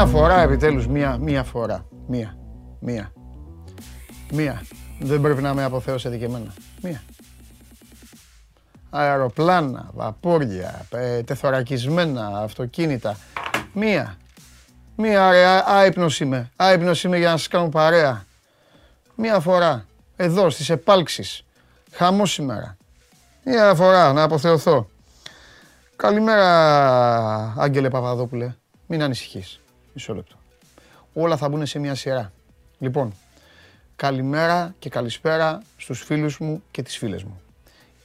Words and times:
Μία 0.00 0.08
φορά 0.08 0.40
επιτέλους, 0.40 0.86
μία, 0.86 1.16
μία 1.16 1.44
φορά. 1.44 1.86
Μία, 2.06 2.36
μία, 2.80 3.12
μία. 4.32 4.62
Δεν 5.00 5.20
πρέπει 5.20 5.42
να 5.42 5.54
με 5.54 5.64
αποθέωσετε 5.64 6.16
και 6.16 6.24
εμένα. 6.24 6.54
Μία. 6.82 7.02
Αεροπλάνα, 8.90 9.90
βαπόρια, 9.94 10.86
ε, 10.90 11.22
τεθωρακισμένα, 11.22 12.26
αυτοκίνητα. 12.26 13.16
Μία. 13.72 14.16
Μία 14.96 15.30
ρε, 15.30 15.46
άϊπνος 15.66 16.20
είμαι. 16.20 16.50
Άϊπνος 16.56 17.04
είμαι 17.04 17.18
για 17.18 17.30
να 17.30 17.36
σας 17.36 17.48
κάνω 17.48 17.68
παρέα. 17.68 18.24
Μία 19.14 19.40
φορά. 19.40 19.86
Εδώ 20.16 20.50
στις 20.50 20.70
επάλξεις. 20.70 21.44
Χαμό 21.92 22.26
σήμερα. 22.26 22.76
Μία 23.44 23.74
φορά 23.74 24.12
να 24.12 24.22
αποθεωθώ. 24.22 24.88
Καλημέρα, 25.96 27.54
Άγγελε 27.56 27.90
Παπαδόπουλε. 27.90 28.54
Μην 28.86 29.02
ανησυχείς. 29.02 29.60
Μισό 29.92 30.14
λεπτό. 30.14 30.36
Όλα 31.12 31.36
θα 31.36 31.48
μπουν 31.48 31.66
σε 31.66 31.78
μια 31.78 31.94
σειρά. 31.94 32.32
Λοιπόν, 32.78 33.14
καλημέρα 33.96 34.74
και 34.78 34.88
καλησπέρα 34.88 35.62
στους 35.76 36.02
φίλους 36.02 36.38
μου 36.38 36.62
και 36.70 36.82
τις 36.82 36.96
φίλες 36.98 37.22
μου. 37.22 37.40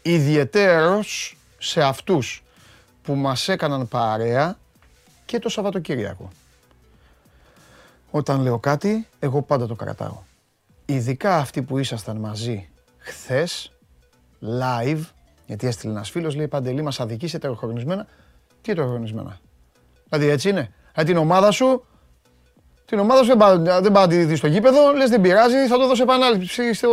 Ιδιαιτέρως 0.02 1.38
σε 1.58 1.84
αυτούς 1.84 2.44
που 3.02 3.16
μας 3.16 3.48
έκαναν 3.48 3.88
παρέα 3.88 4.58
και 5.26 5.40
το 5.40 5.50
Σαββατοκύριακο. 5.50 6.30
Όταν 8.12 8.42
λέω 8.42 8.60
κάτι, 8.60 9.08
εγώ 9.20 9.42
πάντα 9.42 9.68
το 9.68 9.76
κρατάω. 9.76 10.18
Ειδικά 10.86 11.38
αυτοί 11.38 11.62
που 11.62 11.78
ήσασταν 11.78 12.18
μαζί 12.18 12.70
χθες, 12.98 13.72
live, 14.42 15.02
γιατί 15.46 15.68
έστειλε 15.68 15.92
ένας 15.92 16.10
φίλος, 16.10 16.36
λέει 16.36 16.48
Παντελή 16.48 16.82
μας 16.82 17.00
αδικήσετε 17.00 17.38
ετεροχρονισμένα. 17.38 18.08
Τι 18.62 18.72
ετεροχρονισμένα. 18.72 19.40
Δηλαδή 20.10 20.28
έτσι 20.28 20.50
είναι. 20.50 20.74
Ε, 20.96 21.04
την 21.04 21.18
ομάδα 21.18 21.52
σου, 21.52 21.86
την 22.86 23.00
ομάδα 23.00 23.22
σου 23.22 23.28
δεν 23.28 23.38
πάει, 23.38 23.58
δεν 23.58 23.92
πάει 23.92 24.04
να 24.04 24.08
τη 24.08 24.24
δεις 24.24 24.38
στο 24.38 24.48
γήπεδο, 24.48 24.92
λες 24.92 25.10
δεν 25.10 25.22
πειράζει, 25.22 25.68
θα 25.68 25.78
το 25.78 25.88
δώσω 25.88 26.04
επανάληψη, 26.04 26.74
στο, 26.74 26.90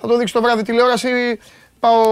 θα 0.00 0.06
το 0.06 0.16
δείξει 0.16 0.32
το 0.32 0.42
βράδυ 0.42 0.62
τηλεόραση, 0.62 1.38
πάω, 1.80 2.02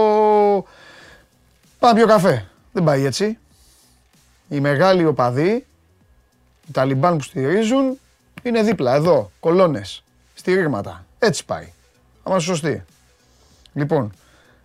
πάω 1.79 1.91
να 1.91 1.93
πιω 1.93 2.07
καφέ. 2.07 2.47
Δεν 2.71 2.83
πάει 2.83 3.05
έτσι. 3.05 3.37
Οι 4.49 4.59
μεγάλοι 4.59 5.05
οπαδοί, 5.05 5.65
οι 6.67 6.71
Ταλιμπάν 6.71 7.17
που 7.17 7.23
στηρίζουν, 7.23 7.99
είναι 8.43 8.63
δίπλα, 8.63 8.93
εδώ, 8.93 9.31
κολόνες, 9.39 10.03
στηρίγματα. 10.33 11.05
Έτσι 11.19 11.45
πάει. 11.45 11.71
Θα 12.23 12.39
σωστή. 12.39 12.83
Λοιπόν, 13.73 14.13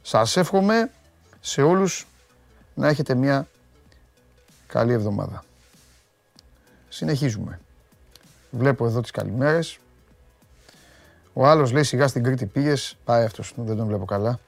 σας 0.02 0.36
εύχομαι 0.36 0.90
σε 1.40 1.62
όλους 1.62 2.06
να 2.74 2.88
έχετε 2.88 3.14
μια 3.14 3.48
καλή 4.66 4.92
εβδομάδα. 4.92 5.44
Συνεχίζουμε. 6.94 7.60
Βλέπω 8.50 8.86
εδώ 8.86 9.00
τις 9.00 9.10
καλημέρες. 9.10 9.78
Ο 11.32 11.46
άλλος 11.46 11.72
λέει 11.72 11.82
σιγά 11.82 12.08
στην 12.08 12.22
Κρήτη 12.22 12.46
πήγες. 12.46 12.96
Πάει 13.04 13.24
αυτός, 13.24 13.52
δεν 13.56 13.76
τον 13.76 13.86
βλέπω 13.86 14.04
καλά. 14.04 14.38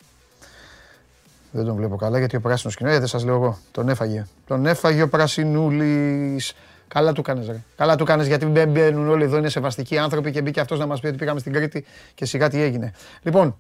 Δεν 1.51 1.65
τον 1.65 1.77
βλέπω 1.77 1.97
καλά 1.97 2.19
γιατί 2.19 2.37
ο 2.37 2.41
πράσινος 2.41 2.77
κοινό, 2.77 2.91
δεν 2.91 3.07
σας 3.07 3.25
λέω 3.25 3.35
εγώ, 3.35 3.59
τον 3.71 3.89
έφαγε. 3.89 4.27
Τον 4.47 4.67
έφαγε 4.67 5.03
ο 5.03 5.09
πρασινούλης. 5.09 6.53
Καλά 6.89 7.13
του 7.13 7.23
κάνεις 7.23 7.47
ρε. 7.47 7.63
Καλά 7.77 7.97
του 7.97 8.05
κάνεις 8.05 8.27
γιατί 8.27 8.47
δεν 8.47 8.71
μπαίνουν 8.71 9.09
όλοι 9.09 9.25
εδώ, 9.25 9.37
είναι 9.37 9.49
σεβαστικοί 9.49 9.99
άνθρωποι 9.99 10.31
και 10.31 10.43
μπήκε 10.43 10.61
αυτός 10.61 10.79
να 10.79 10.87
μας 10.87 11.01
πει 11.01 11.07
ότι 11.07 11.17
πήγαμε 11.17 11.41
στην 11.41 11.53
Κρήτη 11.53 11.85
και 12.15 12.25
σιγά 12.25 12.49
τι 12.49 12.61
έγινε. 12.61 12.93
Λοιπόν, 13.23 13.57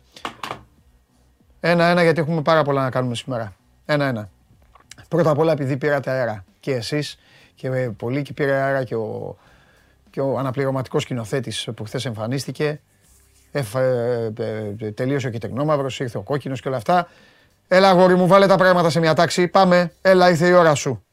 ένα-ένα 1.61 2.03
γιατί 2.03 2.21
έχουμε 2.21 2.43
πάρα 2.43 2.63
πολλά 2.63 2.83
να 2.83 2.91
κάνουμε 2.91 3.15
σήμερα. 3.15 3.55
Ένα-ένα. 3.87 4.29
Πρώτα 5.09 5.31
απ' 5.31 5.39
όλα 5.39 5.53
επειδή 5.53 5.77
πήρατε 5.77 6.11
αέρα 6.11 6.45
και 6.61 6.75
εσείς 6.75 7.19
και 7.55 7.91
πολύ 7.97 8.23
και 8.23 8.33
πήρε 8.33 8.53
αέρα 8.53 8.85
και 8.85 8.95
ο, 8.95 9.37
και 10.11 10.21
ο 10.21 10.39
αναπληρωματικός 10.39 11.03
σκηνοθέτης 11.03 11.69
που 11.77 11.85
χθες 11.85 12.05
εμφανίστηκε. 12.05 12.81
Ε, 13.53 13.63
ε, 14.39 14.91
τελείωσε 14.91 15.27
ο 15.27 15.31
Κιτεγνόμαυρος, 15.31 16.01
ήρθε 16.01 16.19
ο 16.19 16.23
Κόκκινος 16.23 16.61
και 16.61 16.69
όλα 16.69 16.77
αυτά. 16.77 17.09
Έλα 17.69 17.89
αγόρι 17.89 18.15
μου, 18.15 18.27
βάλε 18.27 18.47
τα 18.47 18.57
πράγματα 18.57 18.91
σε 18.91 19.01
μια 19.01 19.15
τάξη. 19.15 19.49
Πάμε. 19.49 19.93
Έλα, 20.03 20.29
ήρθε 20.31 20.47
η 20.49 20.53
ώρα 20.53 20.75
σου. 20.75 21.05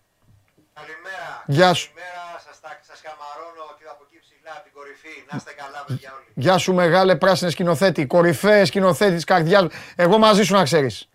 Καλημέρα. 0.74 1.44
Γεια 1.48 1.74
σου. 1.74 1.92
Καλημέρα. 1.94 2.40
Σας, 2.46 2.60
τα- 2.60 2.80
σας 2.82 3.02
καμαρώνω 3.02 3.76
και 3.80 3.86
από 3.92 4.04
εκεί 4.08 4.20
ψηλά 4.26 4.52
από 4.56 4.64
την 4.64 4.72
κορυφή. 4.74 5.16
Να 5.32 5.38
είστε 5.38 5.52
καλά, 5.62 5.84
παιδιά 5.88 6.10
όλοι. 6.18 6.26
Γεια 6.34 6.58
σου 6.58 6.74
μεγάλε 6.74 7.16
πράσινε 7.16 7.50
σκηνοθέτη, 7.50 8.06
κορυφαίες 8.06 8.68
σκηνοθέτη 8.68 9.16
της 9.16 9.24
καρδιάς 9.24 9.62
μου. 9.64 9.70
Εγώ 9.96 10.18
μαζί 10.18 10.44
σου 10.44 10.54
να 10.54 10.64
ξέρεις. 10.64 11.10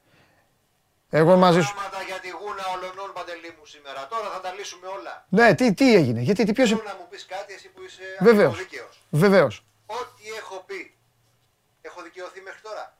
Εγώ 1.10 1.36
μαζί 1.36 1.60
σου. 1.60 1.75
Πράγματα 1.75 2.03
για 2.10 2.19
τη 2.25 2.28
γούνα 2.38 2.65
ολονών 2.75 3.10
παντελή 3.19 3.50
μου 3.59 3.65
σήμερα. 3.75 3.95
Τώρα 4.08 4.28
θα 4.34 4.40
τα 4.40 4.52
λύσουμε 4.58 4.86
όλα. 4.86 5.26
Ναι, 5.28 5.54
τι, 5.54 5.74
τι 5.74 5.94
έγινε, 5.94 6.20
γιατί, 6.20 6.44
τι, 6.44 6.52
ποιος... 6.52 6.68
Θέλω 6.68 6.82
να 6.86 6.94
μου 6.98 7.06
πεις 7.10 7.26
κάτι 7.28 7.52
εσύ 7.52 7.68
που 7.68 7.80
είσαι 7.86 8.02
Βεβαίως. 8.20 8.58
δίκαιος. 8.58 9.02
Βεβαίως. 9.10 9.64
Ό,τι 9.86 10.22
έχω 10.38 10.62
πει. 10.66 10.94
Έχω 11.80 12.02
δικαιωθεί 12.02 12.40
μέχρι 12.40 12.60
τώρα. 12.62 12.94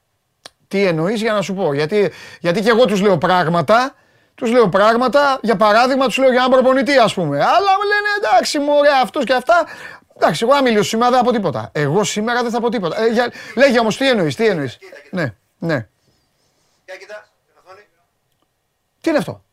Τι 0.69 0.85
εννοείς 0.85 1.21
για 1.21 1.33
να 1.33 1.43
σου 1.43 1.55
πω. 1.55 1.73
Γιατί, 1.75 2.13
γιατί 2.41 2.61
και 2.61 2.69
εγώ 2.69 2.85
τους 2.85 3.01
λέω 3.01 3.19
πράγματα, 3.19 3.95
τους 4.35 4.51
λέω 4.51 4.69
πράγματα, 4.69 5.39
για 5.43 5.57
παράδειγμα 5.57 6.07
τους 6.07 6.17
λέω 6.17 6.31
για 6.31 6.39
έναν 6.39 6.51
προπονητή 6.51 6.99
ας 6.99 7.15
πούμε. 7.15 7.37
Αλλά 7.39 7.71
μου 7.77 7.83
λένε 7.87 8.09
εντάξει 8.19 8.59
μωρέ 8.59 8.91
αυτός 9.03 9.25
και 9.25 9.33
αυτά. 9.33 9.67
Εντάξει, 10.17 10.45
εγώ 10.45 10.55
αν 10.55 10.63
μιλήσω 10.63 10.83
σήμερα 10.83 11.11
δεν 11.11 11.19
θα 11.19 11.25
πω 11.25 11.33
τίποτα. 11.33 11.71
Εγώ 11.73 12.05
σήμερα 12.05 12.43
δεν 12.43 12.51
θα 12.51 12.61
πω 12.61 12.69
τίποτα. 12.69 13.03
Ε, 13.03 13.07
για, 13.07 13.33
λέγε 13.57 13.79
όμως 13.79 13.97
τι 13.97 14.09
εννοείς, 14.09 14.35
τι 14.35 14.47
εννοείς. 14.47 14.77
Κοίτα, 14.77 14.97
κοίτα. 15.01 15.17
Ναι, 15.17 15.35
ναι. 15.59 15.89
Για 16.85 16.97
κοιτάς, 16.97 17.33
την 17.47 17.55
οθόνη. 17.65 17.81
Τι 19.01 19.09
είναι 19.09 19.19
αυτό; 19.19 19.45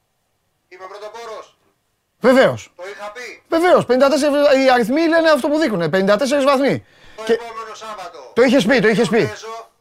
Είμαι 2.23 2.31
πρωτοπόρος. 2.31 2.71
Βεβαίως. 2.71 2.71
Το 2.75 2.83
είχα 2.93 3.11
πει. 3.11 3.43
Βεβαίως. 3.49 3.85
54, 3.85 4.55
οι 4.65 4.69
αριθμοί 4.69 5.07
λένε 5.07 5.29
αυτό 5.29 5.47
που 5.47 5.57
δείχνουν. 5.59 5.89
54 5.89 6.43
βαθμοί. 6.45 6.85
Το 7.15 7.23
Και 7.23 7.33
επόμενο 7.33 7.73
Σάββατο. 7.75 8.31
το 8.35 8.41
είχες 8.41 8.65
πει, 8.65 8.79
το 8.79 8.87
είχες 8.87 9.09
πει. 9.09 9.25
Παίζω, 9.27 9.71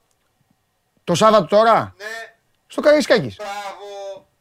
Το 1.04 1.14
Σάββατο 1.14 1.46
τώρα; 1.46 1.94
Ναι, 1.98 2.34
Στο 2.66 2.80
Καραϊσκάκης. 2.80 3.36
μπράβο. 3.36 3.86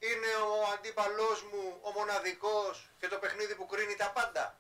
Είναι 0.10 0.32
ο 0.48 0.54
αντίπαλός 0.76 1.40
μου, 1.52 1.62
ο 1.82 1.90
μοναδικός 1.98 2.90
και 3.00 3.08
το 3.08 3.18
παιχνίδι 3.22 3.54
που 3.56 3.66
κρίνει 3.66 3.96
τα 3.98 4.12
πάντα. 4.18 4.56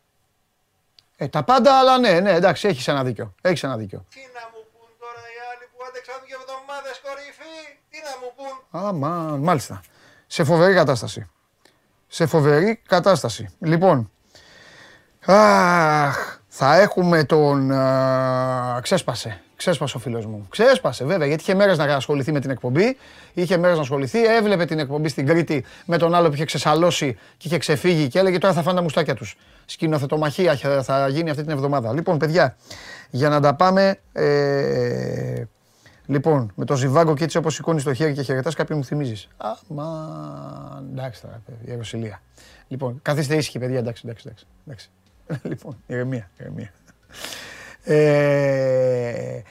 Ε, 1.18 1.28
τα 1.28 1.44
πάντα, 1.44 1.80
αλλά 1.80 1.98
ναι, 1.98 2.20
ναι, 2.20 2.32
εντάξει, 2.34 2.68
έχεις 2.68 2.88
ένα 2.88 3.04
δίκιο. 3.04 3.36
Έχεις 3.42 3.64
ένα 3.64 3.78
δίκιο. 3.78 4.06
Τι 4.14 4.20
να 4.38 4.44
μου 4.54 4.60
πούν 4.74 4.90
τώρα 5.00 5.22
οι 5.34 5.38
άλλοι 5.52 5.66
που 5.72 5.78
άντεξαν 5.88 6.16
δύο 6.26 6.38
εβδομάδες 6.42 7.02
κορυφή; 7.06 7.58
Τι 7.90 7.98
να 8.08 8.14
μου 8.22 8.30
πούν. 8.38 8.82
Α, 8.82 8.94
μα, 8.94 9.38
μάλιστα. 9.38 9.82
Σε 10.28 10.44
φοβερή 10.44 10.74
κατάσταση. 10.74 11.30
Σε 12.14 12.26
φοβερή 12.26 12.82
κατάσταση. 12.88 13.50
Λοιπόν, 13.60 14.12
αχ, 15.26 16.40
θα 16.48 16.80
έχουμε 16.82 17.24
τον... 17.24 17.72
α, 17.72 18.80
ξέσπασε. 18.82 19.42
Ξέσπασε 19.56 19.98
ο 19.98 20.00
φίλος 20.00 20.26
μου. 20.26 20.48
Ξέσπασε 20.50 21.06
βέβαια, 21.06 21.28
γιατί 21.28 21.42
είχε 21.42 21.56
μέρες 21.56 21.78
να 21.78 21.84
ασχοληθεί 21.84 22.32
με 22.32 22.40
την 22.40 22.50
εκπομπή. 22.50 22.98
Είχε 23.34 23.58
μέρες 23.58 23.76
να 23.76 23.82
ασχοληθεί, 23.82 24.26
έβλεπε 24.26 24.66
την 24.66 24.80
εκπομπή 24.80 25.10
στην 25.10 25.26
Κρήτη 25.26 25.64
με 25.86 25.98
τον 25.98 26.16
άλλο 26.16 26.28
που 26.28 26.34
είχε 26.34 26.46
ξεσαλώσει 26.46 27.18
και 27.38 27.48
είχε 27.48 27.58
ξεφύγει 27.58 28.08
και 28.08 28.20
έλεγε 28.20 28.38
τώρα 28.38 28.54
θα 28.54 28.62
φάνε 28.62 28.76
τα 28.76 28.82
μουστάκια 28.84 29.16
τους. 29.16 29.38
Σκηνοθετομαχία 29.66 30.56
θα- 30.56 30.84
θα 30.84 31.08
γίνει 31.08 31.30
αυτή 31.30 31.42
την 31.44 31.52
εβδομάδα. 31.52 31.94
Λοιπόν, 31.94 32.18
παιδιά, 32.18 32.56
για 33.10 33.30
να 33.30 33.40
τα 33.40 33.56
πάμε... 33.56 34.00
Ε, 34.14 35.44
Λοιπόν, 36.12 36.52
με 36.56 36.66
το 36.66 36.76
ζιβάγκο 36.76 37.16
και 37.16 37.24
έτσι 37.24 37.38
όπως 37.38 37.54
σηκώνεις 37.54 37.84
το 37.84 37.94
χέρι 37.94 38.14
και 38.14 38.22
χαιρετάς 38.22 38.56
κάποιον 38.56 38.78
μου 38.78 38.84
θυμίζεις. 38.84 39.28
Α, 39.38 39.50
μα, 39.68 40.84
εντάξει 40.92 41.22
τώρα, 41.22 41.42
η 41.66 41.76
Ρωσιλία. 41.76 42.22
Λοιπόν, 42.68 43.00
καθίστε 43.02 43.36
ήσυχοι 43.36 43.60
παιδιά, 43.60 43.78
εντάξει, 43.78 44.02
εντάξει, 44.06 44.24
εντάξει. 44.28 44.46
εντάξει. 44.66 44.90
λοιπόν, 45.52 45.78
ηρεμία, 45.88 46.30
ηρεμία. 46.40 46.74
Ε, 47.84 49.42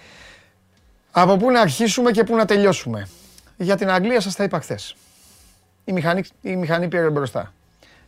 από 1.10 1.36
πού 1.36 1.50
να 1.50 1.60
αρχίσουμε 1.60 2.10
και 2.10 2.24
πού 2.24 2.36
να 2.36 2.44
τελειώσουμε; 2.44 3.08
Για 3.56 3.76
την 3.76 3.90
Αγγλία 3.90 4.20
σας 4.20 4.34
τα 4.34 4.44
είπα 4.44 4.60
χθες. 4.60 4.96
Η 5.84 5.92
μηχανή, 5.92 6.22
η 6.42 6.56
μηχανή 6.56 6.88
πήρε 6.88 7.10
μπροστά. 7.10 7.52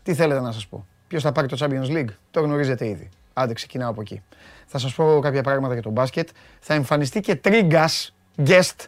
Τι 0.03 0.15
θέλετε 0.15 0.41
να 0.41 0.53
σας 0.53 0.67
πω; 0.67 0.87
Ποιος 1.09 1.23
θα 1.23 1.33
πάρει 1.33 1.49
το 1.49 1.57
Champions 1.61 1.97
League; 1.97 2.15
Το 2.31 2.41
γνωρίζετε 2.41 2.87
ήδη. 2.87 3.09
Άντε 3.33 3.53
ξεκινάω 3.53 3.91
από 3.91 4.01
εκεί. 4.01 4.23
Θα 4.67 4.79
σας 4.79 4.95
πω 4.95 5.19
κάποια 5.23 5.43
πράγματα 5.43 5.73
για 5.73 5.83
το 5.83 5.91
μπάσκετ. 5.91 6.29
Θα 6.61 6.75
εμφανιστεί 6.75 7.21
και 7.21 7.37
Τρίγκας, 7.37 8.15
guest. 8.47 8.87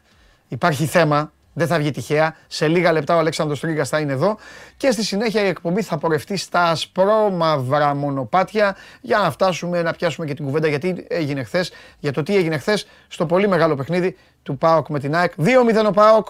Υπάρχει 0.48 0.86
θέμα. 0.86 1.32
Δεν 1.52 1.66
θα 1.66 1.78
βγει 1.78 1.90
τυχαία. 1.90 2.36
Σε 2.46 2.68
λίγα 2.68 2.92
λεπτά 2.92 3.16
ο 3.16 3.18
Αλέξανδρος 3.18 3.60
Τρίγκας 3.60 3.88
θα 3.88 3.98
είναι 3.98 4.12
εδώ. 4.12 4.36
Και 4.76 4.90
στη 4.90 5.04
συνέχεια 5.04 5.44
η 5.44 5.46
εκπομπή 5.46 5.82
θα 5.82 5.98
πορευτεί 5.98 6.36
στα 6.36 6.62
ασπρόμαυρα 6.62 7.94
μονοπάτια 7.94 8.76
για 9.00 9.18
να 9.18 9.30
φτάσουμε 9.30 9.82
να 9.82 9.92
πιάσουμε 9.92 10.26
και 10.26 10.34
την 10.34 10.44
κουβέντα 10.44 10.68
γιατί 10.68 11.06
έγινε 11.08 11.42
χθες. 11.42 11.72
Για 11.98 12.12
το 12.12 12.22
τι 12.22 12.36
έγινε 12.36 12.58
χθες 12.58 12.86
στο 13.08 13.26
πολύ 13.26 13.48
μεγάλο 13.48 13.74
παιχνίδι 13.74 14.16
του 14.42 14.58
ΠΑΟΚ 14.58 14.88
με 14.88 14.98
την 14.98 15.14
ΑΕΚ. 15.14 15.32
2-0 15.38 15.86
ο 15.86 15.90
ΠΑΟΚ 15.90 16.28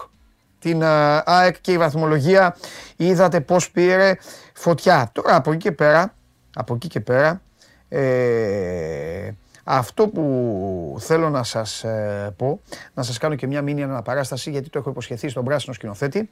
την 0.59 0.83
α, 0.83 1.23
ΑΕΚ 1.25 1.55
και 1.61 1.71
η 1.71 1.77
βαθμολογία 1.77 2.55
είδατε 2.95 3.39
πώς 3.39 3.71
πήρε 3.71 4.13
φωτιά. 4.53 5.09
Τώρα 5.13 5.35
από 5.35 5.51
εκεί 5.51 5.59
και 5.59 5.71
πέρα, 5.71 6.13
από 6.53 6.73
εκεί 6.75 6.87
και 6.87 6.99
πέρα, 6.99 7.41
ε, 7.89 9.31
αυτό 9.67 10.07
που 10.07 10.97
θέλω 10.99 11.29
να 11.29 11.43
σας 11.43 11.83
ε, 11.83 12.33
πω, 12.37 12.61
να 12.93 13.03
σας 13.03 13.17
κάνω 13.17 13.35
και 13.35 13.47
μια 13.47 13.61
μήνυα 13.61 13.85
αναπαράσταση 13.85 14.49
γιατί 14.51 14.69
το 14.69 14.79
έχω 14.79 14.89
υποσχεθεί 14.89 15.29
στον 15.29 15.43
πράσινο 15.43 15.73
σκηνοθέτη, 15.73 16.29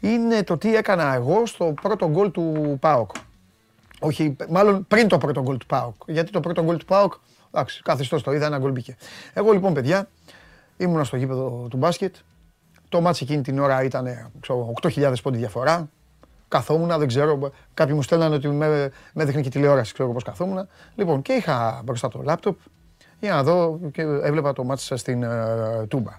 είναι 0.00 0.42
το 0.42 0.58
τι 0.58 0.76
έκανα 0.76 1.14
εγώ 1.14 1.46
στο 1.46 1.74
πρώτο 1.82 2.08
γκολ 2.08 2.30
του 2.30 2.76
ΠΑΟΚ. 2.80 3.10
Όχι, 4.00 4.36
μάλλον 4.48 4.86
πριν 4.86 5.08
το 5.08 5.18
πρώτο 5.18 5.42
γκολ 5.42 5.56
του 5.56 5.66
Πάοκ. 5.66 5.94
Γιατί 6.06 6.30
το 6.30 6.40
πρώτο 6.40 6.62
γκολ 6.62 6.76
του 6.76 6.84
Πάοκ, 6.84 7.12
εντάξει, 7.52 7.82
καθιστό 7.82 8.22
το 8.22 8.32
είδα, 8.32 8.46
ένα 8.46 8.58
γκολ 8.58 8.70
μπήκε. 8.70 8.96
Εγώ 9.32 9.52
λοιπόν, 9.52 9.74
παιδιά, 9.74 10.08
ήμουνα 10.76 11.04
στο 11.04 11.16
γήπεδο 11.16 11.66
του 11.70 11.76
μπάσκετ. 11.76 12.14
Το 12.88 13.00
μάτσο 13.00 13.24
εκείνη 13.24 13.42
την 13.42 13.58
ώρα 13.58 13.82
ήταν 13.82 14.30
8.000 14.82 15.14
πόντι 15.22 15.38
διαφορά. 15.38 15.88
Καθόμουν, 16.48 16.98
δεν 16.98 17.06
ξέρω. 17.06 17.50
Κάποιοι 17.74 17.92
μου 17.96 18.02
στέλνανε 18.02 18.34
ότι 18.34 18.48
με, 18.48 18.90
με 19.12 19.22
έδειχνε 19.22 19.40
και 19.40 19.48
τηλεόραση, 19.48 19.92
ξέρω 19.92 20.12
πώς 20.12 20.24
καθόμουν. 20.24 20.68
Λοιπόν, 20.94 21.22
και 21.22 21.32
είχα 21.32 21.80
μπροστά 21.84 22.08
το 22.08 22.20
λάπτοπ 22.22 22.58
για 23.20 23.32
να 23.34 23.42
δω 23.42 23.78
και 23.92 24.02
έβλεπα 24.02 24.52
το 24.52 24.64
μάτσο 24.64 24.96
στην 24.96 25.24
uh, 25.24 25.88
Τούμπα. 25.88 26.12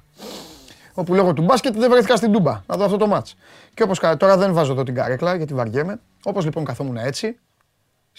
Όπου 0.93 1.13
λόγω 1.13 1.33
του 1.33 1.41
μπάσκετ 1.41 1.77
δεν 1.77 1.89
βρέθηκα 1.89 2.15
στην 2.15 2.31
Τούμπα 2.31 2.61
να 2.65 2.75
δω 2.77 2.85
αυτό 2.85 2.97
το 2.97 3.07
μάτς. 3.07 3.35
Και 3.73 3.83
όπως 3.83 3.99
τώρα 3.99 4.37
δεν 4.37 4.53
βάζω 4.53 4.71
εδώ 4.71 4.83
την 4.83 4.95
καρέκλα 4.95 5.35
γιατί 5.35 5.53
βαριέμαι. 5.53 5.99
Όπως 6.23 6.45
λοιπόν 6.45 6.65
καθόμουν 6.65 6.97
έτσι, 6.97 7.39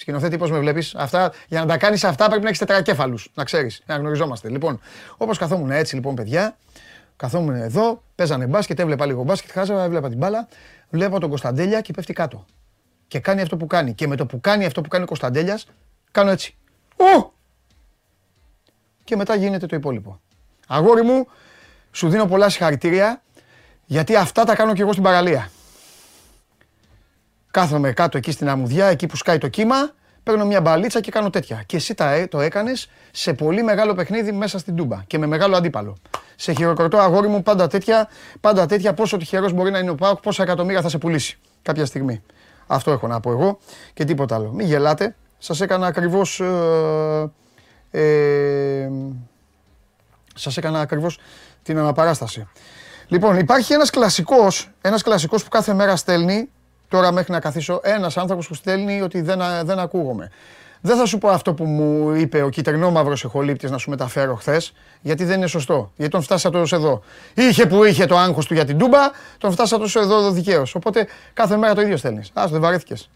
Σκηνοθέτη, 0.00 0.36
πώς 0.38 0.50
με 0.50 0.58
βλέπεις. 0.58 0.94
Αυτά, 0.94 1.32
για 1.48 1.60
να 1.60 1.66
τα 1.66 1.76
κάνεις 1.76 2.04
αυτά 2.04 2.26
πρέπει 2.26 2.42
να 2.42 2.46
έχεις 2.46 2.58
τετρακέφαλους. 2.58 3.30
Να 3.34 3.44
ξέρεις, 3.44 3.82
να 3.86 3.96
γνωριζόμαστε. 3.96 4.48
Λοιπόν, 4.48 4.80
όπως 5.16 5.38
καθόμουν 5.38 5.70
έτσι, 5.70 5.94
λοιπόν, 5.94 6.14
παιδιά, 6.14 6.56
καθόμουν 7.20 7.55
εδώ, 7.55 8.02
παίζανε 8.14 8.46
μπάσκετ, 8.46 8.78
έβλεπα 8.78 9.06
λίγο 9.06 9.22
μπάσκετ, 9.22 9.50
χάζα, 9.50 9.82
έβλεπα 9.82 10.08
την 10.08 10.19
μπάλα. 10.19 10.49
Βλέπω 10.90 11.20
τον 11.20 11.28
Κωνσταντέλια 11.28 11.81
και 11.81 11.93
πέφτει 11.93 12.12
κάτω. 12.12 12.44
Και 13.08 13.19
κάνει 13.19 13.40
αυτό 13.40 13.56
που 13.56 13.67
κάνει. 13.67 13.94
Και 13.94 14.06
με 14.06 14.17
το 14.17 14.26
που 14.26 14.40
κάνει 14.40 14.64
αυτό 14.64 14.81
που 14.81 14.88
κάνει 14.88 15.05
ο 15.05 15.06
Κωνσταντέλιας, 15.06 15.67
κάνω 16.11 16.31
έτσι. 16.31 16.56
Ω! 16.96 17.31
Και 19.05 19.17
μετά 19.17 19.34
γίνεται 19.34 19.67
το 19.67 19.76
υπόλοιπο. 19.76 20.20
Αγόρι 20.67 21.02
μου, 21.02 21.26
σου 21.90 22.08
δίνω 22.08 22.26
πολλά 22.26 22.49
συγχαρητήρια, 22.49 23.22
γιατί 23.87 24.17
αυτά 24.17 24.44
τα 24.44 24.55
κάνω 24.55 24.75
και 24.75 24.82
εγώ 24.82 24.93
στην 24.93 25.05
παραλία. 25.05 25.50
Κάθομαι 27.50 27.93
κάτω 27.93 28.19
εκεί 28.19 28.31
στην 28.31 28.49
αμμουδιά, 28.49 28.87
εκεί 28.87 29.06
που 29.06 29.17
σκάει 29.17 29.38
το 29.38 29.49
κύμα, 29.49 29.94
παίρνω 30.31 30.47
μια 30.47 30.61
μπαλίτσα 30.61 31.00
και 31.00 31.11
κάνω 31.11 31.31
τέτοια. 31.31 31.62
Και 31.67 31.77
εσύ 31.77 31.94
τα, 31.94 32.29
το 32.29 32.41
έκανες 32.41 32.91
σε 33.11 33.32
πολύ 33.32 33.62
μεγάλο 33.62 33.94
παιχνίδι 33.94 34.32
μέσα 34.32 34.59
στην 34.59 34.77
Τούμπα 34.77 35.03
και 35.06 35.19
με 35.19 35.27
μεγάλο 35.27 35.56
αντίπαλο. 35.56 35.97
Σε 36.37 36.53
χειροκροτώ 36.53 36.99
αγόρι 36.99 37.29
μου 37.29 37.43
πάντα 37.43 37.67
τέτοια, 37.67 38.09
πάντα 38.41 38.67
τέτοια 38.67 38.94
πόσο 38.94 39.17
τυχερός 39.17 39.53
μπορεί 39.53 39.71
να 39.71 39.79
είναι 39.79 39.91
ο 39.91 39.94
Πάοκ, 39.94 40.21
πόσα 40.21 40.43
εκατομμύρια 40.43 40.82
θα 40.82 40.88
σε 40.88 40.99
πουλήσει 40.99 41.38
κάποια 41.62 41.87
στιγμή. 41.87 42.23
Αυτό 42.67 42.91
έχω 42.91 43.06
να 43.06 43.21
πω 43.21 43.31
εγώ 43.31 43.59
και 43.94 44.05
τίποτα 44.05 44.35
άλλο. 44.35 44.50
Μην 44.53 44.67
γελάτε. 44.67 45.17
Σας 45.38 45.61
έκανα 45.61 45.87
ακριβώς. 45.87 46.41
Ε, 46.41 47.31
ε, 47.91 48.88
σας 50.35 50.56
έκανα 50.56 50.81
ακριβώς 50.81 51.19
την 51.62 51.79
αναπαράσταση. 51.79 52.49
Λοιπόν, 53.09 53.38
υπάρχει 53.38 53.73
ένας 53.73 53.91
κλασικός, 53.91 54.71
ένας 54.81 55.03
κλασικός 55.03 55.43
που 55.43 55.49
κάθε 55.49 55.75
μέρα 55.75 55.97
στέλνει 55.97 56.50
Τώρα 56.90 57.12
μέχρι 57.12 57.32
να 57.32 57.40
καθίσω 57.40 57.81
ένας 57.82 58.16
άνθρωπος 58.16 58.46
που 58.48 58.54
στέλνει 58.54 59.00
ότι 59.00 59.20
δεν, 59.20 59.40
δεν 59.62 59.78
ακούγομαι. 59.78 60.31
Δεν 60.81 60.96
θα 60.96 61.06
σου 61.06 61.19
πω 61.19 61.28
αυτό 61.28 61.54
που 61.54 61.64
μου 61.64 62.14
είπε 62.14 62.42
ο 62.42 62.48
κυτρινόμαυρο 62.48 63.16
εχολήπτη 63.25 63.70
να 63.70 63.78
σου 63.78 63.90
μεταφέρω 63.90 64.34
χθες, 64.34 64.72
γιατί 65.00 65.25
δεν 65.25 65.37
είναι 65.37 65.46
σωστό. 65.46 65.92
Γιατί 65.96 66.12
τον 66.12 66.22
φτάσα 66.22 66.50
τόσο 66.50 66.76
εδώ. 66.76 67.02
Είχε 67.34 67.66
που 67.66 67.84
είχε 67.84 68.06
το 68.06 68.16
άγχος 68.16 68.46
του 68.46 68.54
για 68.54 68.64
την 68.64 68.78
τούμπα, 68.78 68.98
τον 69.38 69.52
φτάσα 69.52 69.78
τόσο 69.78 70.00
εδώ 70.00 70.31
δικαίως. 70.31 70.75
Οπότε 70.75 71.06
κάθε 71.32 71.56
μέρα 71.56 71.75
το 71.75 71.81
ίδιο 71.81 71.96
στέλνεις. 71.96 72.31
Α, 72.34 72.46
δεν 72.46 72.60
βαρέθηκες. 72.60 73.10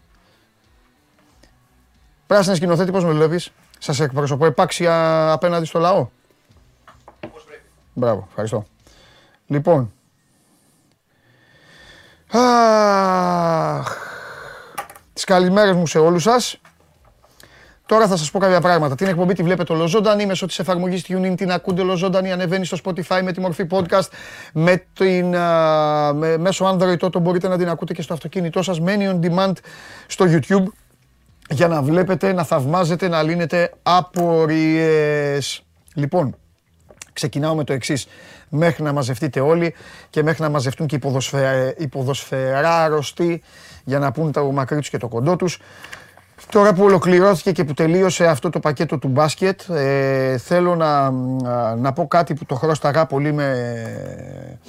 Πράσινη 2.27 2.55
σκηνοθέτης, 2.55 2.91
πώς 2.91 3.03
με 3.03 3.11
βλέπεις; 3.11 3.51
Σας 3.79 3.99
εκπροσωπώ 3.99 4.45
επάξια 4.45 5.31
απέναντι 5.31 5.65
στο 5.65 5.79
λαό. 5.79 6.07
Μπράβο, 7.93 8.25
ευχαριστώ. 8.29 8.65
Λοιπόν, 9.47 9.93
Αχ. 12.31 13.97
Τις 15.13 15.23
καλημέρες 15.23 15.75
μου 15.75 15.87
σε 15.87 15.99
όλους 15.99 16.23
σας. 16.23 16.59
Τώρα 17.85 18.07
θα 18.07 18.17
σας 18.17 18.31
πω 18.31 18.39
κάποια 18.39 18.61
πράγματα. 18.61 18.95
Την 18.95 19.07
εκπομπή 19.07 19.33
τη 19.33 19.43
βλέπετε 19.43 19.73
ολοζώντανη 19.73 20.25
μέσω 20.25 20.45
της 20.45 20.59
εφαρμογής 20.59 21.05
TuneIn. 21.07 21.33
Την 21.37 21.51
ακούτε 21.51 21.81
ολοζώντανη, 21.81 22.31
ανεβαίνει 22.31 22.65
στο 22.65 22.77
Spotify 22.83 23.21
με 23.23 23.31
τη 23.31 23.39
μορφή 23.39 23.67
podcast. 23.69 24.07
Με 24.53 24.85
την, 24.93 25.27
με, 26.13 26.37
μέσω 26.37 26.65
Android 26.65 26.97
τότε 26.97 27.19
μπορείτε 27.19 27.47
να 27.47 27.57
την 27.57 27.69
ακούτε 27.69 27.93
και 27.93 28.01
στο 28.01 28.13
αυτοκίνητό 28.13 28.61
σας. 28.61 28.79
Μένει 28.79 29.09
on 29.13 29.19
demand 29.25 29.53
στο 30.07 30.25
YouTube 30.29 30.63
για 31.49 31.67
να 31.67 31.81
βλέπετε, 31.81 32.33
να 32.33 32.43
θαυμάζετε, 32.43 33.07
να 33.07 33.23
λύνετε 33.23 33.71
απορίες. 33.83 35.63
Λοιπόν, 35.93 36.35
ξεκινάω 37.13 37.55
με 37.55 37.63
το 37.63 37.73
εξής 37.73 38.07
μέχρι 38.55 38.83
να 38.83 38.93
μαζευτείτε 38.93 39.39
όλοι 39.39 39.73
και 40.09 40.23
μέχρι 40.23 40.41
να 40.41 40.49
μαζευτούν 40.49 40.87
και 40.87 40.99
οι, 41.77 41.87
ποδοσφαιρά 41.87 42.83
αρρωστοί 42.83 43.41
για 43.83 43.99
να 43.99 44.11
πούν 44.11 44.31
το 44.31 44.51
μακρύ 44.51 44.77
τους 44.77 44.89
και 44.89 44.97
το 44.97 45.07
κοντό 45.07 45.35
τους. 45.35 45.59
Τώρα 46.49 46.73
που 46.73 46.83
ολοκληρώθηκε 46.83 47.51
και 47.51 47.63
που 47.63 47.73
τελείωσε 47.73 48.27
αυτό 48.27 48.49
το 48.49 48.59
πακέτο 48.59 48.97
του 48.97 49.07
μπάσκετ, 49.07 49.61
ε, 49.69 50.37
θέλω 50.37 50.75
να, 50.75 51.11
να 51.75 51.93
πω 51.93 52.07
κάτι 52.07 52.33
που 52.33 52.45
το 52.45 52.55
χρώσταγα 52.55 53.05
πολύ 53.05 53.31
με, 53.33 54.59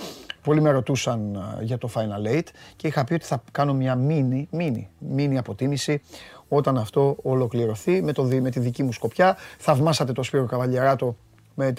πολύ 0.42 0.60
με 0.60 0.70
ρωτούσαν 0.70 1.38
για 1.60 1.78
το 1.78 1.90
Final 1.94 2.36
Eight 2.36 2.46
και 2.76 2.86
είχα 2.86 3.04
πει 3.04 3.14
ότι 3.14 3.24
θα 3.24 3.42
κάνω 3.52 3.74
μια 3.74 3.94
μίνι, 3.94 4.48
μίνι, 4.50 4.88
μίνι 4.98 5.38
αποτίμηση 5.38 6.02
όταν 6.48 6.78
αυτό 6.78 7.16
ολοκληρωθεί 7.22 8.02
με, 8.02 8.12
το, 8.12 8.22
με 8.22 8.50
τη 8.50 8.60
δική 8.60 8.82
μου 8.82 8.92
σκοπιά. 8.92 9.36
Θαυμάσατε 9.58 10.12
το 10.12 10.22
Σπύρο 10.22 10.46
Καβαλιαράτο 10.46 11.16
με, 11.54 11.72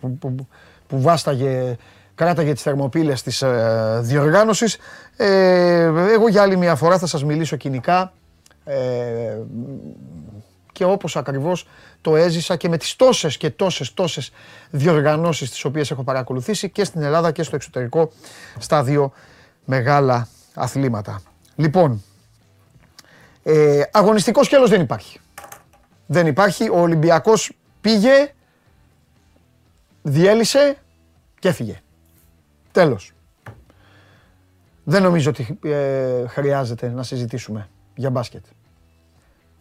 που, 0.00 0.18
που, 0.18 0.34
που 0.92 1.00
βάσταγε, 1.00 1.76
κράταγε 2.14 2.52
τις 2.52 2.62
θερμοπύλες 2.62 3.22
της 3.22 3.42
ε, 3.42 3.98
διοργάνωσης. 4.02 4.76
Ε, 5.16 5.82
εγώ 6.12 6.28
για 6.28 6.42
άλλη 6.42 6.56
μια 6.56 6.74
φορά 6.74 6.98
θα 6.98 7.06
σας 7.06 7.24
μιλήσω 7.24 7.56
κοινικά 7.56 8.12
ε, 8.64 8.76
και 10.72 10.84
όπως 10.84 11.16
ακριβώς 11.16 11.68
το 12.00 12.16
έζησα 12.16 12.56
και 12.56 12.68
με 12.68 12.76
τις 12.76 12.96
τόσες 12.96 13.36
και 13.36 13.50
τόσες 13.50 13.94
τόσες 13.94 14.30
διοργανώσεις 14.70 15.50
τις 15.50 15.64
οποίες 15.64 15.90
έχω 15.90 16.02
παρακολουθήσει 16.02 16.70
και 16.70 16.84
στην 16.84 17.02
Ελλάδα 17.02 17.32
και 17.32 17.42
στο 17.42 17.56
εξωτερικό 17.56 18.10
στα 18.58 18.82
δύο 18.82 19.12
μεγάλα 19.64 20.28
αθλήματα. 20.54 21.22
Λοιπόν, 21.56 22.02
ε, 23.42 23.82
αγωνιστικό 23.92 24.44
σκέλος 24.44 24.70
δεν 24.70 24.80
υπάρχει. 24.80 25.20
Δεν 26.06 26.26
υπάρχει. 26.26 26.68
Ο 26.68 26.80
Ολυμπιακός 26.80 27.52
πήγε, 27.80 28.32
διέλυσε 30.02 30.76
και 31.38 31.48
έφυγε. 31.48 31.80
Τέλος. 32.72 33.12
Δεν 34.84 35.02
νομίζω 35.02 35.30
ότι 35.30 35.58
ε, 35.62 36.26
χρειάζεται 36.26 36.88
να 36.88 37.02
συζητήσουμε 37.02 37.68
για 37.94 38.10
μπάσκετ. 38.10 38.44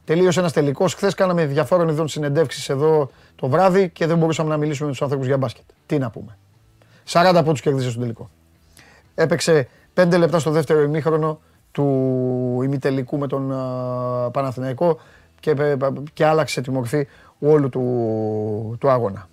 Τελείωσε 0.03 0.39
ένας 0.39 0.53
τελικός. 0.53 0.93
Χθες 0.93 1.13
κάναμε 1.13 1.45
διαφόρων 1.45 1.89
ειδών 1.89 2.07
συνεντεύξεις 2.07 2.69
εδώ 2.69 3.09
το 3.35 3.47
βράδυ 3.47 3.89
και 3.89 4.05
δεν 4.05 4.17
μπορούσαμε 4.17 4.49
να 4.49 4.57
μιλήσουμε 4.57 4.85
με 4.85 4.91
τους 4.91 5.01
ανθρώπους 5.01 5.27
για 5.27 5.37
μπάσκετ. 5.37 5.63
Τι 5.85 5.97
να 5.97 6.09
πούμε. 6.09 6.37
40 7.09 7.33
από 7.35 7.53
του 7.53 7.61
κερδίσε 7.61 7.89
στον 7.89 8.01
τελικό. 8.01 8.29
Έπαιξε 9.15 9.67
5 9.93 10.17
λεπτά 10.17 10.39
στο 10.39 10.51
δεύτερο 10.51 10.81
ημίχρονο 10.81 11.39
του 11.71 11.85
ημιτελικού 12.63 13.17
με 13.17 13.27
τον 13.27 13.51
uh, 13.53 14.31
Παναθηναϊκό 14.31 14.99
και, 15.39 15.77
και 16.13 16.25
άλλαξε 16.25 16.61
τη 16.61 16.71
μορφή 16.71 17.07
όλου 17.39 17.69
του, 17.69 18.77
του 18.79 18.89
αγώνα. 18.89 19.29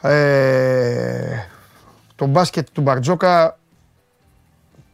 Ε, 0.00 1.46
το 2.14 2.26
μπάσκετ 2.26 2.68
του 2.72 2.80
Μπαρτζόκα 2.80 3.58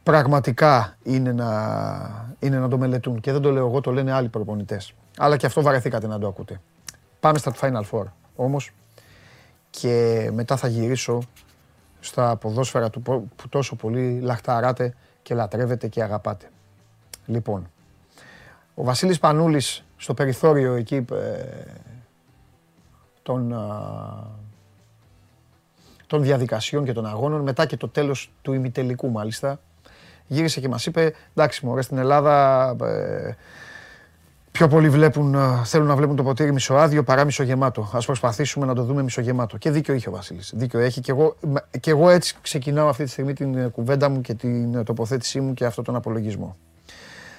πραγματικά 0.02 0.96
είναι 1.02 1.32
να, 1.32 2.36
είναι 2.38 2.58
να 2.58 2.68
το 2.68 2.78
μελετούν. 2.78 3.20
Και 3.20 3.32
δεν 3.32 3.40
το 3.40 3.50
λέω 3.50 3.66
εγώ, 3.66 3.80
το 3.80 3.92
λένε 3.92 4.12
άλλοι 4.12 4.28
προπονητές. 4.28 4.94
Αλλά 5.18 5.36
και 5.36 5.46
αυτό 5.46 5.62
βαρεθήκατε 5.62 6.06
να 6.06 6.18
το 6.18 6.26
ακούτε. 6.26 6.60
Πάμε 7.20 7.38
στα 7.38 7.54
Final 7.60 7.82
Four 7.90 8.04
όμως 8.36 8.72
και 9.70 10.30
μετά 10.32 10.56
θα 10.56 10.68
γυρίσω 10.68 11.22
στα 12.00 12.36
ποδόσφαιρα 12.36 12.90
του 12.90 13.02
που 13.02 13.48
τόσο 13.48 13.76
πολύ 13.76 14.20
λαχταράτε 14.20 14.94
και 15.22 15.34
λατρεύετε 15.34 15.88
και 15.88 16.02
αγαπάτε. 16.02 16.50
Λοιπόν, 17.26 17.70
ο 18.74 18.84
Βασίλης 18.84 19.18
Πανούλης 19.18 19.84
στο 19.96 20.14
περιθώριο 20.14 20.74
εκεί 20.74 20.94
ε, 20.94 21.04
των, 23.22 23.52
των 26.14 26.22
διαδικασιών 26.22 26.84
και 26.84 26.92
των 26.92 27.06
αγώνων, 27.06 27.40
μετά 27.40 27.66
και 27.66 27.76
το 27.76 27.88
τέλος 27.88 28.32
του 28.42 28.52
ημιτελικού 28.52 29.10
μάλιστα, 29.10 29.60
γύρισε 30.26 30.60
και 30.60 30.68
μας 30.68 30.86
είπε, 30.86 31.12
εντάξει 31.34 31.66
μωρέ 31.66 31.82
στην 31.82 31.98
Ελλάδα 31.98 32.66
ε, 32.82 33.36
πιο 34.50 34.68
πολλοί 34.68 34.88
βλέπουν, 34.88 35.34
ε, 35.34 35.62
θέλουν 35.64 35.86
να 35.86 35.96
βλέπουν 35.96 36.16
το 36.16 36.22
ποτήρι 36.22 36.52
μισοάδιο 36.52 37.02
παρά 37.02 37.24
μισογεμάτο. 37.24 37.90
Ας 37.92 38.06
προσπαθήσουμε 38.06 38.66
να 38.66 38.74
το 38.74 38.82
δούμε 38.82 39.02
μισογεμάτο. 39.02 39.58
Και 39.58 39.70
δίκιο 39.70 39.94
είχε 39.94 40.08
ο 40.08 40.12
Βασίλης. 40.12 40.52
Δίκιο 40.56 40.80
έχει 40.80 41.00
και 41.00 41.10
εγώ, 41.10 41.36
και 41.80 41.90
εγώ 41.90 42.08
έτσι 42.08 42.36
ξεκινάω 42.42 42.88
αυτή 42.88 43.04
τη 43.04 43.10
στιγμή 43.10 43.32
την 43.32 43.70
κουβέντα 43.70 44.08
μου 44.08 44.20
και 44.20 44.34
την 44.34 44.84
τοποθέτησή 44.84 45.40
μου 45.40 45.54
και 45.54 45.64
αυτόν 45.64 45.84
τον 45.84 45.96
απολογισμό. 45.96 46.56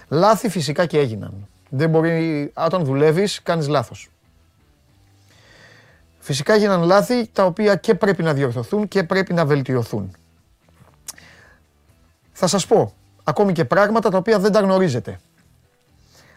Λάθη 0.07 0.49
φυσικά 0.49 0.85
και 0.85 0.99
έγιναν. 0.99 1.47
Δεν 1.69 1.89
μπορεί, 1.89 2.51
όταν 2.55 2.83
δουλεύεις, 2.83 3.41
κάνεις 3.43 3.67
λάθος. 3.67 4.09
Φυσικά 6.25 6.53
έγιναν 6.53 6.83
λάθη 6.83 7.27
τα 7.27 7.45
οποία 7.45 7.75
και 7.75 7.95
πρέπει 7.95 8.23
να 8.23 8.33
διορθωθούν 8.33 8.87
και 8.87 9.03
πρέπει 9.03 9.33
να 9.33 9.45
βελτιωθούν. 9.45 10.15
Θα 12.31 12.47
σας 12.47 12.65
πω 12.65 12.93
ακόμη 13.23 13.51
και 13.51 13.65
πράγματα 13.65 14.09
τα 14.09 14.17
οποία 14.17 14.39
δεν 14.39 14.51
τα 14.51 14.59
γνωρίζετε. 14.59 15.19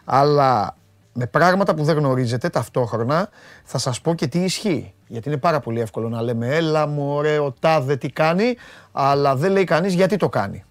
Αλλά 0.05 0.77
με 1.13 1.27
πράγματα 1.27 1.75
που 1.75 1.85
δεν 1.85 1.97
γνωρίζετε 1.97 2.49
ταυτόχρονα 2.49 3.29
θα 3.65 3.79
σας 3.79 4.01
πω 4.01 4.15
και 4.15 4.27
τι 4.27 4.39
ισχύει. 4.39 4.95
Γιατί 5.07 5.29
είναι 5.29 5.39
πάρα 5.39 5.61
πολύ 5.61 5.81
εύκολο 5.81 6.09
να 6.09 6.23
λέμε 6.23 6.57
έλα 6.57 6.87
μου 6.87 7.13
ωραίο 7.13 7.53
τάδε 7.61 7.97
τι 7.97 8.11
κάνει, 8.11 8.57
αλλά 8.93 9.37
δεν 9.37 9.53
λέει 9.53 9.65
κανείς 9.65 9.95
γιατί 9.95 10.17
το 10.17 10.29
κάνει. 10.29 10.65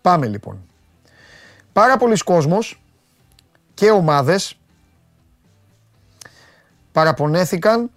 Πάμε 0.00 0.26
λοιπόν. 0.26 0.58
Πάρα 1.72 1.96
πολλοί 1.96 2.16
κόσμος 2.16 2.82
και 3.74 3.90
ομάδες 3.90 4.58
παραπονέθηκαν 6.92 7.90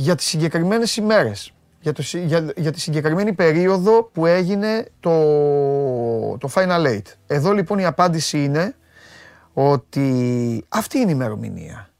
για 0.00 0.14
τις 0.14 0.26
συγκεκριμένες 0.26 0.96
ημέρες. 0.96 1.52
Για, 1.80 1.92
το, 1.92 2.02
για, 2.02 2.52
για 2.56 2.72
τη 2.72 2.80
συγκεκριμένη 2.80 3.32
περίοδο 3.32 4.02
που 4.02 4.26
έγινε 4.26 4.88
το, 5.00 5.10
το 6.38 6.50
Final 6.54 6.86
Eight. 6.86 7.02
Εδώ 7.26 7.52
λοιπόν 7.52 7.78
η 7.78 7.84
απάντηση 7.84 8.44
είναι 8.44 8.76
ότι 9.52 10.64
αυτή 10.68 10.98
είναι 10.98 11.10
η 11.10 11.14
ημερομηνία. 11.14 11.90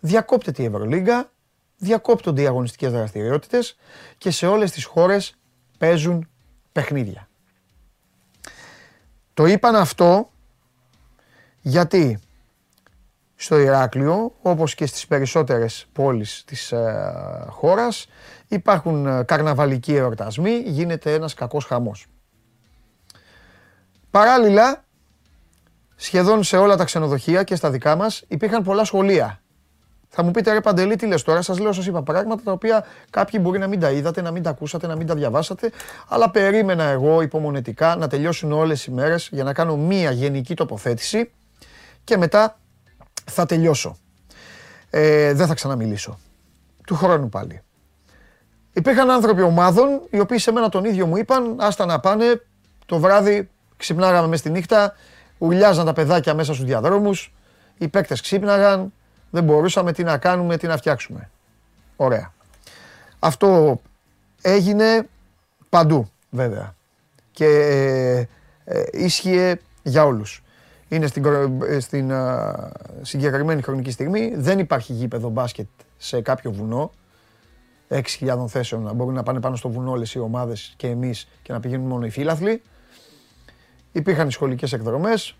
Διακόπτεται 0.00 0.62
η 0.62 0.64
Ευρωλίγκα, 0.64 1.30
διακόπτονται 1.76 2.42
οι 2.42 2.46
αγωνιστικές 2.46 2.92
δραστηριότητες 2.92 3.76
και 4.18 4.30
σε 4.30 4.46
όλες 4.46 4.70
τις 4.70 4.84
χώρες 4.84 5.36
παίζουν 5.78 6.28
παιχνίδια. 6.72 7.28
Το 9.34 9.46
είπαν 9.46 9.74
αυτό 9.74 10.30
γιατί 11.60 12.18
στο 13.36 13.58
Ηράκλειο, 13.58 14.32
όπως 14.42 14.74
και 14.74 14.86
στις 14.86 15.06
περισσότερες 15.06 15.86
πόλεις 15.92 16.42
της 16.46 16.72
ε, 16.72 17.46
χώρας, 17.48 18.06
υπάρχουν 18.48 19.06
ε, 19.06 19.22
καρναβαλικοί 19.22 19.94
εορτασμοί, 19.94 20.62
γίνεται 20.66 21.12
ένας 21.12 21.34
κακός 21.34 21.64
χαμός. 21.64 22.06
Παράλληλα, 24.10 24.84
σχεδόν 25.96 26.42
σε 26.42 26.56
όλα 26.56 26.76
τα 26.76 26.84
ξενοδοχεία 26.84 27.42
και 27.42 27.54
στα 27.54 27.70
δικά 27.70 27.96
μας 27.96 28.24
υπήρχαν 28.28 28.62
πολλά 28.62 28.84
σχολεία. 28.84 29.40
Θα 30.08 30.22
μου 30.22 30.30
πείτε 30.30 30.52
ρε 30.52 30.60
Παντελή 30.60 30.96
τι 30.96 31.06
λες 31.06 31.22
τώρα, 31.22 31.42
σας 31.42 31.58
λέω 31.58 31.72
σας 31.72 31.86
είπα 31.86 32.02
πράγματα 32.02 32.42
τα 32.42 32.52
οποία 32.52 32.84
κάποιοι 33.10 33.40
μπορεί 33.42 33.58
να 33.58 33.66
μην 33.66 33.80
τα 33.80 33.90
είδατε, 33.90 34.22
να 34.22 34.30
μην 34.30 34.42
τα 34.42 34.50
ακούσατε, 34.50 34.86
να 34.86 34.96
μην 34.96 35.06
τα 35.06 35.14
διαβάσατε, 35.14 35.70
αλλά 36.08 36.30
περίμενα 36.30 36.84
εγώ 36.84 37.22
υπομονετικά 37.22 37.96
να 37.96 38.08
τελειώσουν 38.08 38.52
όλες 38.52 38.84
οι 38.84 38.90
μέρες 38.90 39.28
για 39.32 39.44
να 39.44 39.52
κάνω 39.52 39.76
μία 39.76 40.10
γενική 40.10 40.54
τοποθέτηση 40.54 41.30
και 42.04 42.16
μετά 42.16 42.58
θα 43.30 43.46
τελειώσω. 43.46 43.96
Ε, 44.90 45.32
δεν 45.32 45.46
θα 45.46 45.54
ξαναμιλήσω. 45.54 46.18
Του 46.86 46.94
χρόνου 46.94 47.28
πάλι. 47.28 47.60
Υπήρχαν 48.72 49.10
άνθρωποι 49.10 49.42
ομάδων 49.42 50.00
οι 50.10 50.20
οποίοι 50.20 50.38
σε 50.38 50.52
μένα 50.52 50.68
τον 50.68 50.84
ίδιο 50.84 51.06
μου 51.06 51.16
είπαν 51.16 51.56
άστα 51.60 51.86
να 51.86 52.00
πάνε 52.00 52.42
το 52.86 52.98
βράδυ 52.98 53.48
ξυπνάγαμε 53.76 54.26
μέσα 54.26 54.40
στη 54.40 54.50
νύχτα 54.50 54.94
ουρλιάζαν 55.38 55.84
τα 55.84 55.92
παιδάκια 55.92 56.34
μέσα 56.34 56.54
στους 56.54 56.66
διαδρόμους 56.66 57.34
οι 57.78 57.88
παίκτες 57.88 58.20
ξύπναγαν 58.20 58.92
δεν 59.30 59.44
μπορούσαμε 59.44 59.92
τι 59.92 60.02
να 60.02 60.18
κάνουμε, 60.18 60.56
τι 60.56 60.66
να 60.66 60.76
φτιάξουμε. 60.76 61.30
Ωραία. 61.96 62.32
Αυτό 63.18 63.80
έγινε 64.42 65.08
παντού 65.68 66.10
βέβαια 66.30 66.74
και 67.30 67.46
ε, 67.46 68.28
ε, 68.64 68.84
ίσχυε 68.92 69.60
για 69.82 70.04
όλους 70.04 70.42
είναι 70.88 71.06
στην, 71.06 71.24
ε, 71.24 71.80
στην 71.80 72.12
συγκεκριμένη 73.02 73.62
χρονική 73.62 73.90
στιγμή. 73.90 74.32
Δεν 74.36 74.58
υπάρχει 74.58 74.92
γήπεδο 74.92 75.28
μπάσκετ 75.28 75.66
σε 75.96 76.20
κάποιο 76.20 76.52
βουνό. 76.52 76.90
6.000 77.88 78.48
θέσεων 78.48 78.82
να 78.82 78.92
μπορούν 78.92 79.14
να 79.14 79.22
πάνε 79.22 79.40
πάνω 79.40 79.56
στο 79.56 79.68
βουνό 79.68 79.90
όλες 79.90 80.14
οι 80.14 80.18
ομάδες 80.18 80.74
και 80.76 80.86
εμείς 80.86 81.28
και 81.42 81.52
να 81.52 81.60
πηγαίνουν 81.60 81.86
μόνο 81.86 82.06
οι 82.06 82.10
φίλαθλοι. 82.10 82.62
Υπήρχαν 83.92 84.28
οι 84.28 84.32
σχολικές 84.32 84.72
εκδρομές 84.72 85.36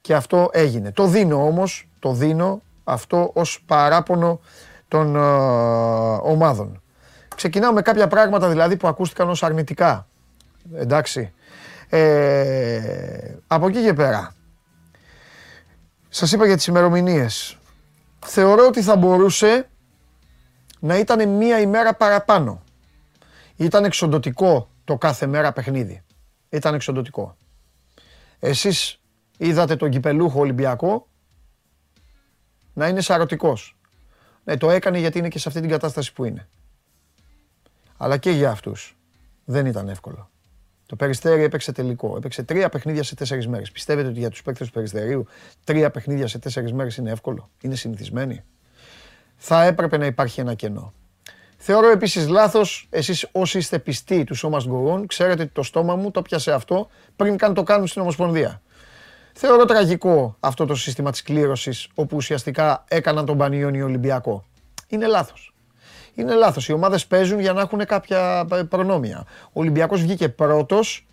και 0.00 0.14
αυτό 0.14 0.48
έγινε. 0.52 0.92
Το 0.92 1.06
δίνω 1.06 1.46
όμως, 1.46 1.88
το 1.98 2.12
δίνω 2.12 2.62
αυτό 2.84 3.30
ως 3.34 3.62
παράπονο 3.66 4.40
των 4.88 5.16
ομάδων. 6.22 6.82
Ξεκινάω 7.36 7.72
με 7.72 7.82
κάποια 7.82 8.08
πράγματα 8.08 8.48
δηλαδή 8.48 8.76
που 8.76 8.88
ακούστηκαν 8.88 9.28
ως 9.28 9.42
αρνητικά. 9.42 10.06
Εντάξει. 10.74 11.32
Ε, 11.88 13.34
από 13.46 13.68
εκεί 13.68 13.82
και 13.82 13.94
πέρα, 13.94 14.34
σας 16.08 16.32
είπα 16.32 16.46
για 16.46 16.56
τις 16.56 16.66
ημερομηνίες. 16.66 17.58
Θεωρώ 18.26 18.66
ότι 18.66 18.82
θα 18.82 18.96
μπορούσε 18.96 19.68
να 20.80 20.98
ήταν 20.98 21.28
μία 21.28 21.60
ημέρα 21.60 21.94
παραπάνω. 21.94 22.62
Ήταν 23.56 23.84
εξοντοτικό 23.84 24.70
το 24.84 24.98
κάθε 24.98 25.26
μέρα 25.26 25.52
παιχνίδι. 25.52 26.02
Ήταν 26.48 26.74
εξοντοτικό. 26.74 27.36
Εσείς 28.38 29.00
είδατε 29.38 29.76
τον 29.76 29.90
κυπελούχο 29.90 30.40
Ολυμπιακό 30.40 31.08
να 32.72 32.88
είναι 32.88 33.00
σαρωτικός. 33.00 33.76
Ναι, 34.44 34.56
το 34.56 34.70
έκανε 34.70 34.98
γιατί 34.98 35.18
είναι 35.18 35.28
και 35.28 35.38
σε 35.38 35.48
αυτή 35.48 35.60
την 35.60 35.70
κατάσταση 35.70 36.12
που 36.12 36.24
είναι. 36.24 36.48
Αλλά 37.96 38.16
και 38.16 38.30
για 38.30 38.50
αυτούς 38.50 38.96
δεν 39.44 39.66
ήταν 39.66 39.88
εύκολο. 39.88 40.30
Το 40.86 40.96
Περιστέρι 40.96 41.42
έπαιξε 41.42 41.72
τελικό. 41.72 42.16
Έπαιξε 42.16 42.42
τρία 42.42 42.68
παιχνίδια 42.68 43.02
σε 43.02 43.14
τέσσερις 43.14 43.48
μέρες. 43.48 43.70
Πιστεύετε 43.70 44.08
ότι 44.08 44.18
για 44.18 44.30
τους 44.30 44.42
παίκτες 44.42 44.66
του 44.66 44.72
Περιστερίου 44.72 45.26
τρία 45.64 45.90
παιχνίδια 45.90 46.26
σε 46.26 46.38
τέσσερις 46.38 46.72
μέρες 46.72 46.96
είναι 46.96 47.10
εύκολο, 47.10 47.50
είναι 47.60 47.74
συνηθισμένοι. 47.74 48.44
Θα 49.36 49.64
έπρεπε 49.64 49.96
να 49.96 50.06
υπάρχει 50.06 50.40
ένα 50.40 50.54
κενό. 50.54 50.92
Θεωρώ 51.56 51.90
επίσης 51.90 52.28
λάθος, 52.28 52.86
εσείς 52.90 53.28
όσοι 53.32 53.58
είστε 53.58 53.78
πιστοί 53.78 54.24
του 54.24 54.34
σώμα 54.34 54.60
γκογών, 54.66 55.06
ξέρετε 55.06 55.42
ότι 55.42 55.52
το 55.52 55.62
στόμα 55.62 55.96
μου 55.96 56.10
το 56.10 56.22
πιάσε 56.22 56.52
αυτό 56.52 56.88
πριν 57.16 57.36
καν 57.36 57.54
το 57.54 57.62
κάνουν 57.62 57.86
στην 57.86 58.02
Ομοσπονδία. 58.02 58.62
Θεωρώ 59.32 59.64
τραγικό 59.64 60.36
αυτό 60.40 60.66
το 60.66 60.74
σύστημα 60.74 61.10
της 61.10 61.22
κλήρωσης 61.22 61.88
όπου 61.94 62.16
ουσιαστικά 62.16 62.84
έκαναν 62.88 63.26
τον 63.26 63.38
Πανιόνιο 63.38 63.84
Ολυμπιακό. 63.84 64.44
Είναι 64.88 65.06
λάθος 65.06 65.54
είναι 66.16 66.34
λάθος. 66.34 66.68
Οι 66.68 66.72
ομάδες 66.72 67.06
παίζουν 67.06 67.40
για 67.40 67.52
να 67.52 67.60
έχουν 67.60 67.84
κάποια 67.84 68.46
προνόμια. 68.68 69.24
Ο 69.46 69.60
Ολυμπιακός 69.60 70.02
βγήκε 70.02 70.28
πρώτος 70.28 71.06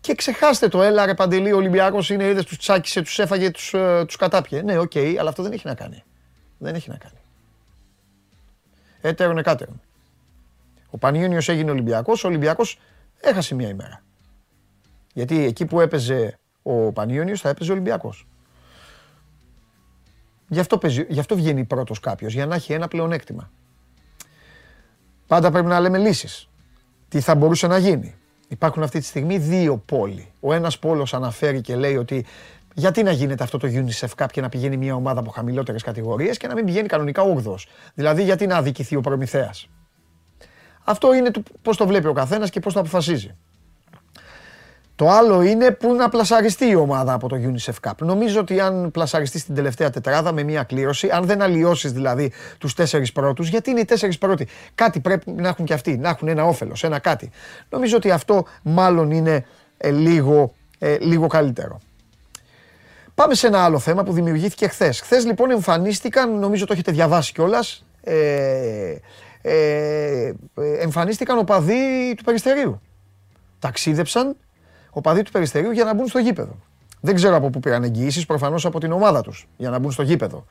και 0.00 0.14
ξεχάστε 0.14 0.68
το. 0.68 0.82
Έλα 0.82 1.06
ρε 1.06 1.14
Παντελή, 1.14 1.52
ο 1.52 1.56
Ολυμπιακός 1.56 2.10
είναι, 2.10 2.24
είδες 2.24 2.44
τους 2.44 2.58
τσάκισε, 2.58 3.02
τους 3.02 3.18
έφαγε, 3.18 3.50
τους 3.50 3.74
ε, 3.74 4.04
τους 4.06 4.16
κατάπιε. 4.16 4.62
Ναι, 4.62 4.78
ok, 4.78 4.90
okay, 4.94 5.16
αλλά 5.18 5.28
αυτό 5.28 5.42
δεν 5.42 5.52
έχει 5.52 5.66
να 5.66 5.74
κάνει. 5.74 6.04
Δεν 6.58 6.74
έχει 6.74 6.90
να 6.90 6.96
κάνει. 6.96 7.18
Έτερον 9.00 9.38
εκάτερον. 9.38 9.80
Ο 10.90 10.98
Πανιόνιος 10.98 11.48
έγινε 11.48 11.70
Ολυμπιακός, 11.70 12.24
ο 12.24 12.28
Ολυμπιακός 12.28 12.78
έχασε 13.20 13.54
μία 13.54 13.68
ημέρα. 13.68 14.02
Γιατί 15.12 15.44
εκεί 15.44 15.64
που 15.64 15.80
έπαιζε 15.80 16.38
ο 16.62 16.92
Πανιόνιος 16.92 17.40
θα 17.40 17.48
έπαιζε 17.48 17.70
ο 17.70 17.74
Ολυμπιακός. 17.74 18.26
Γι' 20.48 20.60
αυτό, 20.60 20.78
γι 21.08 21.18
αυτό 21.18 21.36
βγαίνει 21.36 21.64
πρώτος 21.64 22.00
κάποιος, 22.00 22.32
για 22.32 22.46
να 22.46 22.54
έχει 22.54 22.72
ένα 22.72 22.88
πλεονέκτημα. 22.88 23.50
Πάντα 25.26 25.50
πρέπει 25.50 25.66
να 25.66 25.80
λέμε 25.80 25.98
λύσεις. 25.98 26.48
Τι 27.08 27.20
θα 27.20 27.34
μπορούσε 27.34 27.66
να 27.66 27.78
γίνει. 27.78 28.14
Υπάρχουν 28.48 28.82
αυτή 28.82 28.98
τη 28.98 29.04
στιγμή 29.04 29.38
δύο 29.38 29.76
πόλοι. 29.76 30.32
Ο 30.40 30.52
ένας 30.52 30.78
πόλος 30.78 31.14
αναφέρει 31.14 31.60
και 31.60 31.76
λέει 31.76 31.96
ότι 31.96 32.24
γιατί 32.74 33.02
να 33.02 33.10
γίνεται 33.10 33.44
αυτό 33.44 33.58
το 33.58 33.68
UNICEF 33.70 34.08
Cup 34.16 34.26
και 34.30 34.40
να 34.40 34.48
πηγαίνει 34.48 34.76
μια 34.76 34.94
ομάδα 34.94 35.20
από 35.20 35.30
χαμηλότερες 35.30 35.82
κατηγορίες 35.82 36.36
και 36.36 36.46
να 36.46 36.54
μην 36.54 36.64
πηγαίνει 36.64 36.88
κανονικά 36.88 37.22
8 37.44 37.54
Δηλαδή, 37.94 38.22
γιατί 38.22 38.46
να 38.46 38.56
αδικηθεί 38.56 38.96
ο 38.96 39.00
προμηθέας; 39.00 39.68
Αυτό 40.84 41.14
είναι 41.14 41.30
πώς 41.62 41.76
το 41.76 41.86
βλέπει 41.86 42.06
ο 42.06 42.12
καθένας 42.12 42.50
και 42.50 42.60
πώς 42.60 42.72
το 42.72 42.80
αποφασίζει. 42.80 43.34
Το 44.96 45.08
άλλο 45.08 45.42
είναι 45.42 45.70
που 45.70 45.94
να 45.94 46.08
πλασαριστεί 46.08 46.66
η 46.66 46.74
ομάδα 46.74 47.12
από 47.12 47.28
το 47.28 47.36
UNICEF 47.36 47.88
Cup. 47.88 47.92
Νομίζω 47.98 48.40
ότι 48.40 48.60
αν 48.60 48.90
πλασαριστείς 48.90 49.40
στην 49.40 49.54
τελευταία 49.54 49.90
τετράδα 49.90 50.32
με 50.32 50.42
μια 50.42 50.62
κλήρωση, 50.62 51.08
αν 51.10 51.24
δεν 51.24 51.42
αλλοιώσεις 51.42 51.92
δηλαδή 51.92 52.32
τους 52.58 52.74
τέσσερις 52.74 53.12
πρώτους, 53.12 53.48
γιατί 53.48 53.70
είναι 53.70 53.80
οι 53.80 53.84
τέσσερις 53.84 54.18
πρώτοι, 54.18 54.46
κάτι 54.74 55.00
πρέπει 55.00 55.30
να 55.30 55.48
έχουν 55.48 55.64
και 55.64 55.72
αυτοί, 55.72 55.96
να 55.96 56.08
έχουν 56.08 56.28
ένα 56.28 56.44
όφελος, 56.44 56.84
ένα 56.84 56.98
κάτι. 56.98 57.30
Νομίζω 57.68 57.96
ότι 57.96 58.10
αυτό 58.10 58.46
μάλλον 58.62 59.10
είναι 59.10 59.44
ε, 59.76 59.90
λίγο, 59.90 60.54
ε, 60.78 60.96
λίγο 60.98 61.26
καλύτερο. 61.26 61.80
Πάμε 63.14 63.34
σε 63.34 63.46
ένα 63.46 63.64
άλλο 63.64 63.78
θέμα 63.78 64.02
που 64.02 64.12
δημιουργήθηκε 64.12 64.68
χθες. 64.68 65.00
Χθες 65.00 65.24
λοιπόν 65.24 65.50
εμφανίστηκαν, 65.50 66.38
νομίζω 66.38 66.66
το 66.66 66.72
έχετε 66.72 66.92
διαβάσει 66.92 67.32
κιόλας, 67.32 67.84
ε, 68.02 68.96
ε, 69.42 70.32
εμφανίστηκαν 70.80 71.38
οπαδοί 71.38 72.14
του 72.16 72.24
Περιστερίου. 72.24 72.80
Ταξίδεψαν 73.58 74.36
οπαδοί 74.96 75.22
του 75.22 75.30
Περιστερίου 75.30 75.70
για 75.70 75.84
να 75.84 75.94
μπουν 75.94 76.06
στο 76.06 76.18
γήπεδο. 76.18 76.56
Δεν 77.00 77.14
ξέρω 77.14 77.36
από 77.36 77.50
πού 77.50 77.60
πήραν 77.60 77.82
εγγυήσεις, 77.82 78.26
προφανώς 78.26 78.66
από 78.66 78.80
την 78.80 78.92
ομάδα 78.92 79.20
τους 79.20 79.48
για 79.56 79.70
να 79.70 79.78
μπουν 79.78 79.92
στο 79.92 80.02
γήπεδο. 80.02 80.44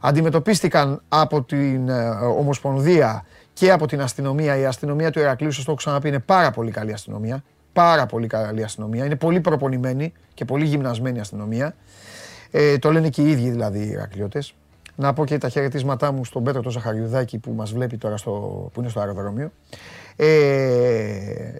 Αντιμετωπίστηκαν 0.00 1.02
από 1.08 1.42
την 1.42 1.88
ε, 1.88 2.08
Ομοσπονδία 2.38 3.24
και 3.52 3.70
από 3.72 3.86
την 3.86 4.00
αστυνομία. 4.00 4.56
Η 4.56 4.64
αστυνομία 4.64 5.10
του 5.10 5.18
Ηρακλείου, 5.18 5.50
σας 5.50 5.64
το 5.64 5.70
έχω 5.70 5.80
ξαναπεί, 5.80 6.08
είναι 6.08 6.18
πάρα 6.18 6.50
πολύ 6.50 6.70
καλή 6.70 6.92
αστυνομία. 6.92 7.44
Πάρα 7.72 8.06
πολύ 8.06 8.26
καλή 8.26 8.64
αστυνομία. 8.64 9.04
Είναι 9.04 9.16
πολύ 9.16 9.40
προπονημένη 9.40 10.12
και 10.34 10.44
πολύ 10.44 10.64
γυμνασμένη 10.64 11.20
αστυνομία. 11.20 11.74
Ε, 12.50 12.78
το 12.78 12.92
λένε 12.92 13.08
και 13.08 13.22
οι 13.22 13.30
ίδιοι 13.30 13.50
δηλαδή 13.50 13.78
οι 13.78 13.88
Ηρακλειώτε. 13.88 14.42
Να 14.94 15.12
πω 15.12 15.24
και 15.24 15.38
τα 15.38 15.48
χαιρετίσματά 15.48 16.12
μου 16.12 16.24
στον 16.24 16.42
Πέτρο 16.44 16.62
το 16.62 16.70
Ζαχαριουδάκη 16.70 17.38
που 17.38 17.52
μας 17.52 17.72
βλέπει 17.72 17.96
τώρα 17.96 18.16
στο, 18.16 18.30
που 18.72 18.80
είναι 18.80 18.88
στο 18.88 19.00
αεροδρόμιο. 19.00 19.52
Ε, 20.16 21.54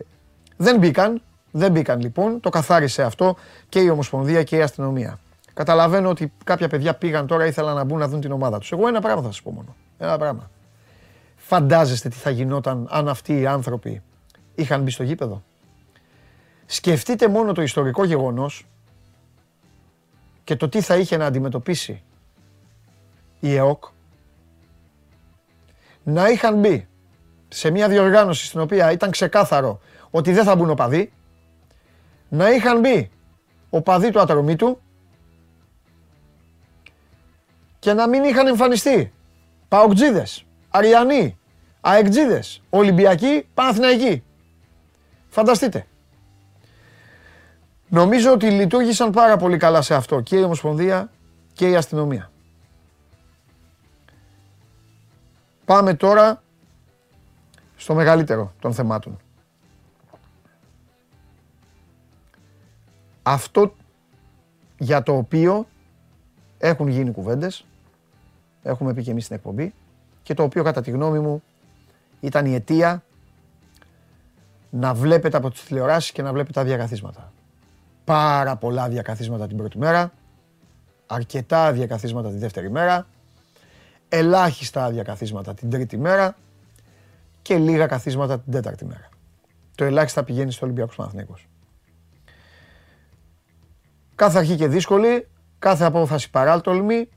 δεν 0.57 0.79
μπήκαν, 0.79 1.23
Δεν 1.51 1.73
μπήκαν 1.73 2.01
λοιπόν, 2.01 2.41
το 2.41 2.51
καθάρισε 2.51 3.03
αυτό 3.03 3.37
και 3.69 3.81
η 3.81 3.89
Ομοσπονδία 3.89 4.43
και 4.43 4.57
η 4.57 4.63
αστυνομία. 4.63 5.19
Καταλαβαίνω 5.55 6.09
ότι 6.09 6.33
κάποια 6.45 6.69
παιδιά 6.69 6.95
πήγαν 6.95 7.27
τώρα, 7.27 7.47
ήθελαν 7.47 7.75
να 7.75 7.85
μπουν 7.85 7.99
να 7.99 8.09
δουν 8.09 8.21
την 8.21 8.33
ομάδα 8.33 8.59
τους. 8.59 8.73
Εγώ 8.73 8.89
ένα 8.89 9.01
πράγμα 9.01 9.23
θα 9.23 9.29
σας 9.29 9.43
πω 9.43 9.51
μόνο. 9.51 9.77
Ένα 9.99 10.19
πράγμα. 10.19 10.51
Φαντάζεστε 11.37 12.09
τι 12.09 12.17
θα 12.17 12.31
γινόταν 12.31 12.87
αν 12.91 13.09
αυτοί 13.09 13.41
οι 13.41 13.47
άνθρωποι 13.47 14.03
είχαν 14.55 14.83
μπει 14.83 14.91
στο 14.91 15.03
γήπεδο; 15.03 15.43
Σκεφτείτε 16.67 17.29
μόνο 17.29 17.53
το 17.53 17.63
ιστορικό 17.63 18.05
γεγονός 18.05 18.67
και 20.45 20.57
το 20.57 20.69
τι 20.69 20.81
θα 20.81 20.97
είχε 20.97 21.17
να 21.17 21.27
αντιμετωπίσει 21.27 22.03
η 23.41 23.55
ΕΟΚ 23.55 23.85
να 26.03 26.29
είχαν 26.29 26.59
μπει 26.59 26.89
σε 27.49 27.71
μια 27.71 27.89
διοργάνωση 27.89 28.47
στην 28.47 28.61
οποία 28.61 28.93
ήταν 28.93 29.11
ξεκάθαρο 29.11 29.81
ότι 30.11 30.33
δεν 30.33 30.45
θα 30.45 30.57
μπουν 30.57 30.71
οπαδοί, 30.71 31.13
να 32.29 32.51
είχαν 32.51 32.81
μπει 32.81 33.11
οπαδοί 33.71 34.11
του 34.11 34.21
ατρωμίτου 34.21 34.81
και 37.79 37.93
να 37.93 38.09
μην 38.09 38.25
είχαν 38.25 38.47
εμφανιστεί 38.47 39.13
Παοκτζίδες, 39.69 40.45
Αριανοί, 40.69 41.39
Αεκτζίδες, 41.81 42.63
Ολυμπιακοί, 42.71 43.49
Παναθηναϊκοί. 43.55 44.23
Φανταστείτε. 45.29 45.87
Νομίζω 47.89 48.33
ότι 48.33 48.51
λειτουργήσαν 48.51 49.11
πάρα 49.11 49.37
πολύ 49.37 49.57
καλά 49.57 49.83
σε 49.83 49.95
αυτό 49.95 50.21
και 50.21 50.37
η 50.37 50.43
Ομοσπονδία 50.43 51.11
και 51.53 51.69
η 51.69 51.77
αστυνομία. 51.77 52.31
Πάμε 55.65 55.95
τώρα 55.95 56.43
στο 57.77 57.95
μεγαλύτερο 57.95 58.53
των 58.61 58.75
θεμάτων. 58.75 59.19
Αυτό 63.31 63.75
για 64.79 65.03
το 65.03 65.17
οποίο 65.17 65.67
έχουν 66.59 66.89
γίνει 66.89 67.11
κουβέντες, 67.11 67.65
έχουμε 68.63 68.95
πει 68.95 69.03
και 69.03 69.11
εμείς 69.11 69.25
στην 69.25 69.37
εκπομπή, 69.37 69.75
και 70.23 70.35
το 70.35 70.43
οποίο 70.43 70.63
κατά 70.63 70.81
τη 70.81 70.91
γνώμη 70.91 71.19
μου 71.19 71.43
ήταν 72.21 72.47
η 72.47 72.55
αιτία 72.55 73.03
να 74.71 74.95
βλέπετε 74.95 75.37
από 75.37 75.51
τις 75.51 75.65
τηλεοράσεις 75.65 76.13
και 76.13 76.23
να 76.23 76.33
βλέπετε 76.33 76.53
τα 76.53 76.65
διακαθίσματα. 76.65 77.33
Πάρα 78.05 78.57
πολλά 78.57 78.89
διακαθίσματα 78.89 79.47
την 79.47 79.57
πρώτη 79.57 79.79
μέρα, 79.79 80.13
αρκετά 81.07 81.73
διακαθίσματα 81.73 82.29
τη 82.29 82.37
δεύτερη 82.37 82.71
μέρα, 82.71 83.07
ελάχιστα 84.09 84.85
άδεια 84.85 85.03
καθίσματα 85.03 85.55
την 85.55 85.71
τρίτη 85.71 85.97
μέρα 85.97 86.37
και 87.43 87.59
λίγα 87.59 87.87
καθίσματα 87.87 88.39
την 88.39 88.53
τέταρτη 88.53 88.85
μέρα. 88.85 89.09
Το 89.75 89.85
ελάχιστα 89.85 90.25
πηγαίνει 90.25 90.53
στο 90.53 90.65
Ολυμπιακός 90.65 90.97
Παναθηναϊκός. 90.97 91.49
Κάθε 94.19 94.39
αρχή 94.39 94.57
και 94.57 94.69
δύσκολη, 94.69 95.29
κάθε 95.59 95.85
απόφαση 95.85 96.31
παράλτολμη 96.31 97.09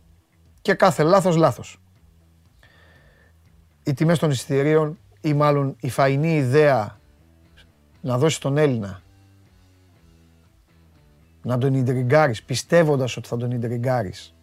και 0.62 0.74
κάθε 0.74 1.04
λάθος 1.04 1.36
λάθος. 1.36 1.82
Οι 3.84 3.94
τιμές 3.94 4.20
των 4.20 4.30
εισιτηρίων 4.30 4.98
ή 5.22 5.34
μάλλον 5.34 5.76
η 5.80 5.90
φαϊνή 5.90 6.36
ιδέα 6.36 7.00
να 8.02 8.18
δώσει 8.18 8.42
τον 8.42 8.58
Έλληνα 8.58 9.02
να 11.42 11.58
τον 11.58 11.74
ιντριγκάρεις 11.74 12.44
πιστεύοντας 12.44 13.18
ότι 13.18 13.28
θα 13.28 13.38
τον 13.38 13.52
ιντριγκάρεις 13.52 14.36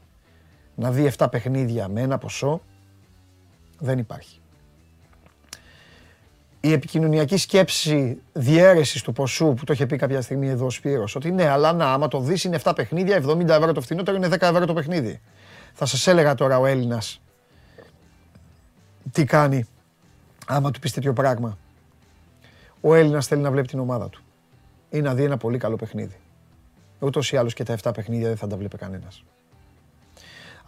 να 0.75 0.90
δει 0.90 1.11
7 1.16 1.27
παιχνίδια 1.31 1.88
με 1.88 2.01
ένα 2.01 2.18
ποσό, 2.18 2.62
δεν 3.79 3.99
υπάρχει. 3.99 4.38
Η 6.69 6.73
επικοινωνιακή 6.73 7.37
σκέψη 7.37 8.19
διαίρεση 8.33 9.05
του 9.05 9.13
ποσού 9.13 9.55
που 9.55 9.65
το 9.65 9.73
είχε 9.73 9.87
πει 9.87 9.97
κάποια 9.97 10.21
στιγμή 10.21 10.49
εδώ 10.49 10.67
ο 10.67 10.71
Σπύρος, 10.71 11.15
ότι 11.15 11.31
ναι, 11.31 11.49
αλλά 11.49 11.73
να, 11.73 11.93
άμα 11.93 12.09
το 12.09 12.21
δεις 12.21 12.45
είναι 12.45 12.61
7 12.63 12.73
παιχνίδια, 12.77 13.23
70 13.27 13.49
ευρώ 13.49 13.73
το 13.73 13.81
φθηνότερο 13.81 14.17
είναι 14.17 14.29
10 14.31 14.37
ευρώ 14.41 14.67
το 14.67 14.75
παιχνίδι. 14.75 15.21
Θα 15.73 15.87
σας 15.87 16.07
έλεγα 16.07 16.35
τώρα 16.35 16.59
ο 16.59 16.67
Έλληνας 16.67 17.21
τι 19.13 19.25
κάνει 19.25 19.65
άμα 20.47 20.71
του 20.71 20.79
πεις 20.81 20.93
τέτοιο 20.93 21.13
πράγμα. 21.13 21.59
Ο 22.81 22.95
Έλληνας 22.95 23.27
θέλει 23.27 23.43
να 23.43 23.51
βλέπει 23.51 23.69
την 23.69 23.79
ομάδα 23.79 24.09
του 24.09 24.23
ή 24.91 25.01
να 25.01 25.15
δει 25.15 25.25
ένα 25.25 25.37
πολύ 25.37 25.59
καλό 25.59 25.77
παιχνίδι. 25.77 26.17
Ούτως 26.99 27.33
ή 27.33 27.37
άλλως 27.37 27.55
και 27.55 27.63
τα 27.63 27.77
7 27.83 27.91
παιχνίδια 27.95 28.29
δεν 28.29 28.37
θα 28.37 28.47
τα 28.47 28.57
βλέπει 28.57 28.77
κανένας 28.77 29.25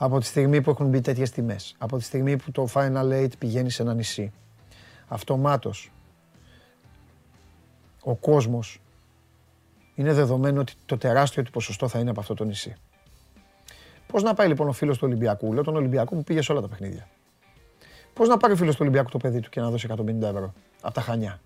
από 0.03 0.21
τη 0.21 0.27
στιγμή 0.27 0.61
που 0.61 0.71
έχουν 0.71 0.89
μπει 0.89 1.01
τέτοιες 1.01 1.31
τιμές, 1.31 1.75
από 1.79 1.97
τη 1.97 2.05
στιγμή 2.05 2.37
που 2.37 2.51
το 2.51 2.69
Final 2.75 3.13
Eight 3.13 3.39
πηγαίνει 3.39 3.71
σε 3.71 3.83
ένα 3.83 3.95
νησί, 3.95 4.33
αυτομάτως 5.11 5.93
ο 8.03 8.15
κόσμος 8.15 8.81
είναι 9.95 10.13
δεδομένο 10.13 10.61
ότι 10.61 10.73
το 10.87 10.97
τεράστιο 10.99 11.43
του 11.43 11.51
ποσοστό 11.51 11.89
θα 11.89 11.99
είναι 11.99 12.11
από 12.11 12.21
αυτό 12.21 12.35
το 12.35 12.45
νησί. 12.45 12.77
Πώς 14.07 14.23
να 14.23 14.35
πάει 14.35 14.49
λοιπόν 14.49 14.69
ο 14.69 14.73
φίλος 14.73 14.99
του 14.99 15.07
Ολυμπιακού, 15.07 15.53
λέω 15.53 15.63
τον 15.63 15.77
Ολυμπιακό 15.77 16.15
που 16.15 16.25
πήγε 16.25 16.43
σε 16.43 16.53
όλα 16.53 16.61
τα 16.61 16.69
παιχνίδια. 16.69 17.09
Πώς 18.13 18.29
να 18.29 18.37
πάρει 18.37 18.53
ο 18.53 18.57
φίλος 18.57 18.75
του 18.75 18.81
Ολυμπιακού 18.83 19.11
το 19.11 19.19
παιδί 19.19 19.41
του 19.41 19.51
και 19.51 19.61
να 19.61 19.71
δώσει 19.71 19.89
150 19.91 20.23
ευρώ 20.23 20.53
από 20.81 20.95
τα 20.95 21.01
χανιά; 21.01 21.41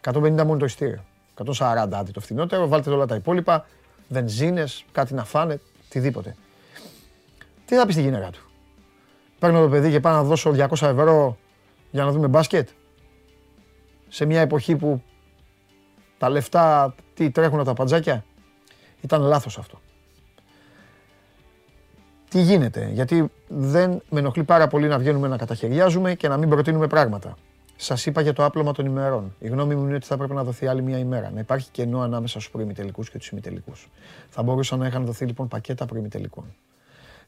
150 0.00 0.44
μόνο 0.44 0.56
το 0.56 0.64
ειστήριο. 0.64 1.04
140 1.44 1.88
άντε 1.92 2.10
το 2.10 2.20
φθηνότερο, 2.20 2.68
βάλτε 2.68 2.90
όλα 2.90 3.06
τα 3.06 3.14
υπόλοιπα, 3.14 3.66
βενζίνε, 4.08 4.64
κάτι 4.92 5.14
να 5.14 5.24
φάνε, 5.24 5.60
οτιδήποτε 5.86 6.36
τι 7.64 7.74
θα 7.74 7.86
πεις 7.86 7.94
στη 7.94 8.02
γυναίκα 8.02 8.30
του; 8.30 8.50
Παίρνω 9.38 9.60
το 9.60 9.68
παιδί 9.68 9.90
και 9.90 10.00
πάω 10.00 10.12
να 10.12 10.22
δώσω 10.22 10.50
200 10.50 10.68
ευρώ 10.72 11.36
για 11.92 12.04
να 12.04 12.10
δούμε 12.10 12.28
μπάσκετ. 12.28 12.68
Σε 14.08 14.24
μια 14.24 14.40
εποχή 14.40 14.76
που 14.76 15.02
τα 16.18 16.28
λεφτά 16.28 16.94
τι 17.14 17.30
τρέχουν 17.30 17.64
τα 17.64 17.72
παντζάκια. 17.74 18.24
Ήταν 19.00 19.22
λάθος 19.22 19.58
αυτό. 19.58 19.80
Τι 22.28 22.40
γίνεται, 22.40 22.90
γιατί 22.92 23.30
δεν 23.48 24.02
με 24.10 24.18
ενοχλεί 24.18 24.44
πάρα 24.44 24.66
πολύ 24.66 24.88
να 24.88 24.98
βγαίνουμε 24.98 25.28
να 25.28 25.36
καταχαιριάζουμε 25.36 26.14
και 26.14 26.28
να 26.28 26.36
μην 26.36 26.48
προτείνουμε 26.48 26.86
πράγματα. 26.86 27.36
Σας 27.76 28.06
είπα 28.06 28.20
για 28.20 28.32
το 28.32 28.44
άπλωμα 28.44 28.72
των 28.72 28.86
ημερών. 28.86 29.34
Η 29.38 29.48
γνώμη 29.48 29.74
μου 29.74 29.86
είναι 29.86 29.94
ότι 29.94 30.06
θα 30.06 30.16
πρέπει 30.16 30.34
να 30.34 30.44
δοθεί 30.44 30.66
άλλη 30.66 30.82
μια 30.82 30.98
ημέρα. 30.98 31.30
Να 31.30 31.40
υπάρχει 31.40 31.70
κενό 31.70 32.00
ανάμεσα 32.00 32.38
στους 32.40 32.50
προημιτελικούς 32.50 33.10
και 33.10 33.18
τους 33.18 33.28
ημιτελικούς. 33.28 33.88
Θα 34.28 34.42
μπορούσαν 34.42 34.78
να 34.78 34.86
είχαν 34.86 35.04
δοθεί 35.04 35.24
λοιπόν 35.24 35.48
πακέτα 35.48 35.86
προημιτελικών 35.86 36.44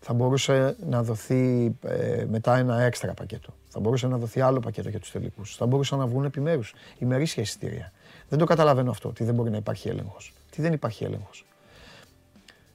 θα 0.07 0.13
μπορούσε 0.13 0.77
να 0.87 1.03
δοθεί 1.03 1.75
ε, 1.83 2.25
μετά 2.29 2.57
ένα 2.57 2.81
έξτρα 2.81 3.15
πακέτο. 3.15 3.55
Θα 3.69 3.81
μπορούσε 3.81 4.07
να 4.07 4.19
δοθεί 4.19 4.41
άλλο 4.41 4.61
πακέτο 4.61 4.89
για 4.89 5.01
τους 5.01 5.11
τελικούς. 5.11 5.57
Θα 5.57 5.67
μπορούσαν 5.67 5.99
να 5.99 6.07
βγουν 6.07 6.25
επιμέρους 6.25 6.75
ημερήσια 6.99 7.43
εισιτήρια. 7.43 7.93
Δεν 8.29 8.39
το 8.39 8.45
καταλαβαίνω 8.45 8.91
αυτό, 8.91 9.09
ότι 9.09 9.25
δεν 9.25 9.35
μπορεί 9.35 9.51
να 9.51 9.57
υπάρχει 9.57 9.89
έλεγχος. 9.89 10.33
Τι 10.51 10.63
δεν 10.63 10.73
υπάρχει 10.73 11.05
έλεγχος. 11.05 11.47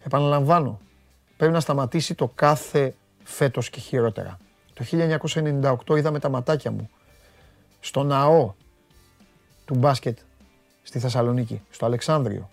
Επαναλαμβάνω, 0.03 0.79
πρέπει 1.37 1.53
να 1.53 1.59
σταματήσει 1.59 2.15
το 2.15 2.27
κάθε 2.35 2.95
φέτος 3.23 3.69
και 3.69 3.79
χειρότερα. 3.79 4.39
Το 4.73 4.83
1998 5.87 5.97
είδα 5.97 6.11
με 6.11 6.19
τα 6.19 6.29
ματάκια 6.29 6.71
μου 6.71 6.89
στο 7.79 8.03
ναό 8.03 8.53
του 9.65 9.75
μπάσκετ 9.75 10.17
στη 10.83 10.99
Θεσσαλονίκη, 10.99 11.61
στο 11.69 11.85
Αλεξάνδριο. 11.85 12.49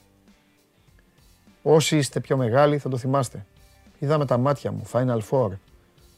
Όσοι 1.62 1.96
είστε 1.96 2.20
πιο 2.20 2.36
μεγάλοι 2.36 2.78
θα 2.78 2.88
το 2.88 2.96
θυμάστε. 2.96 3.44
Είδα 3.98 4.18
με 4.18 4.26
τα 4.26 4.38
μάτια 4.38 4.72
μου 4.72 4.82
Final 4.92 5.18
Four 5.30 5.50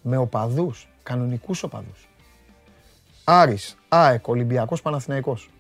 με 0.03 0.17
οπαδούς, 0.17 0.89
κανονικούς 1.03 1.63
οπαδούς. 1.63 2.09
Άρης, 3.25 3.77
ΑΕΚ, 3.89 4.29
Ολυμπιακός, 4.29 4.83
Παναθηναϊκός. 4.83 5.51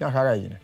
Μια 0.00 0.10
χαρά 0.10 0.30
έγινε. 0.30 0.60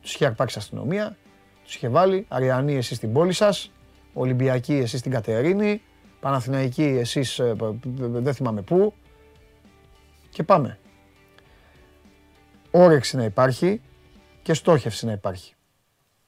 Τους 0.00 0.14
είχε 0.14 0.26
αρπάξει 0.26 0.58
αστυνομία, 0.58 1.16
τους 1.64 1.74
είχε 1.74 1.88
βάλει 1.88 2.26
Αριανοί 2.28 2.74
εσείς 2.74 2.96
στην 2.96 3.12
πόλη 3.12 3.32
σας, 3.32 3.72
Ολυμπιακοί 4.12 4.74
εσείς 4.74 5.00
στην 5.00 5.12
Κατερίνη, 5.12 5.82
Παναθηναϊκοί 6.20 6.82
εσείς 6.82 7.38
ε, 7.38 7.56
δεν 7.96 8.34
θυμάμαι 8.34 8.62
πού 8.62 8.94
και 10.30 10.42
πάμε. 10.42 10.78
Όρεξη 12.70 13.16
να 13.16 13.24
υπάρχει 13.24 13.80
και 14.42 14.54
στόχευση 14.54 15.06
να 15.06 15.12
υπάρχει. 15.12 15.54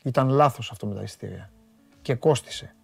Ήταν 0.05 0.29
λάθος 0.29 0.71
αυτό 0.71 0.87
με 0.87 0.95
τα 0.95 1.03
εισιτήρια 1.03 1.51
και 2.03 2.15
κόστισε. 2.15 2.76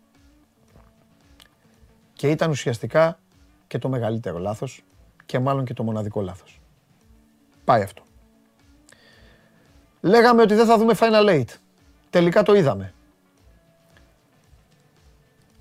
Και 2.23 2.31
ήταν 2.31 2.51
ουσιαστικά 2.51 3.19
και 3.67 3.79
το 3.79 3.89
μεγαλύτερο 3.89 4.39
λάθος 4.39 4.85
και 5.27 5.39
μάλλον 5.39 5.65
και 5.65 5.75
το 5.75 5.83
μοναδικό 5.83 6.21
λάθος. 6.21 6.61
Πάει 7.65 7.83
αυτό. 7.83 8.03
Λέγαμε 10.01 10.43
ότι 10.43 10.55
δεν 10.55 10.67
θα 10.67 10.79
δούμε 10.79 10.95
Final 10.99 11.29
Eight. 11.29 11.49
Τελικά 12.11 12.43
το 12.43 12.55
είδαμε. 12.55 12.95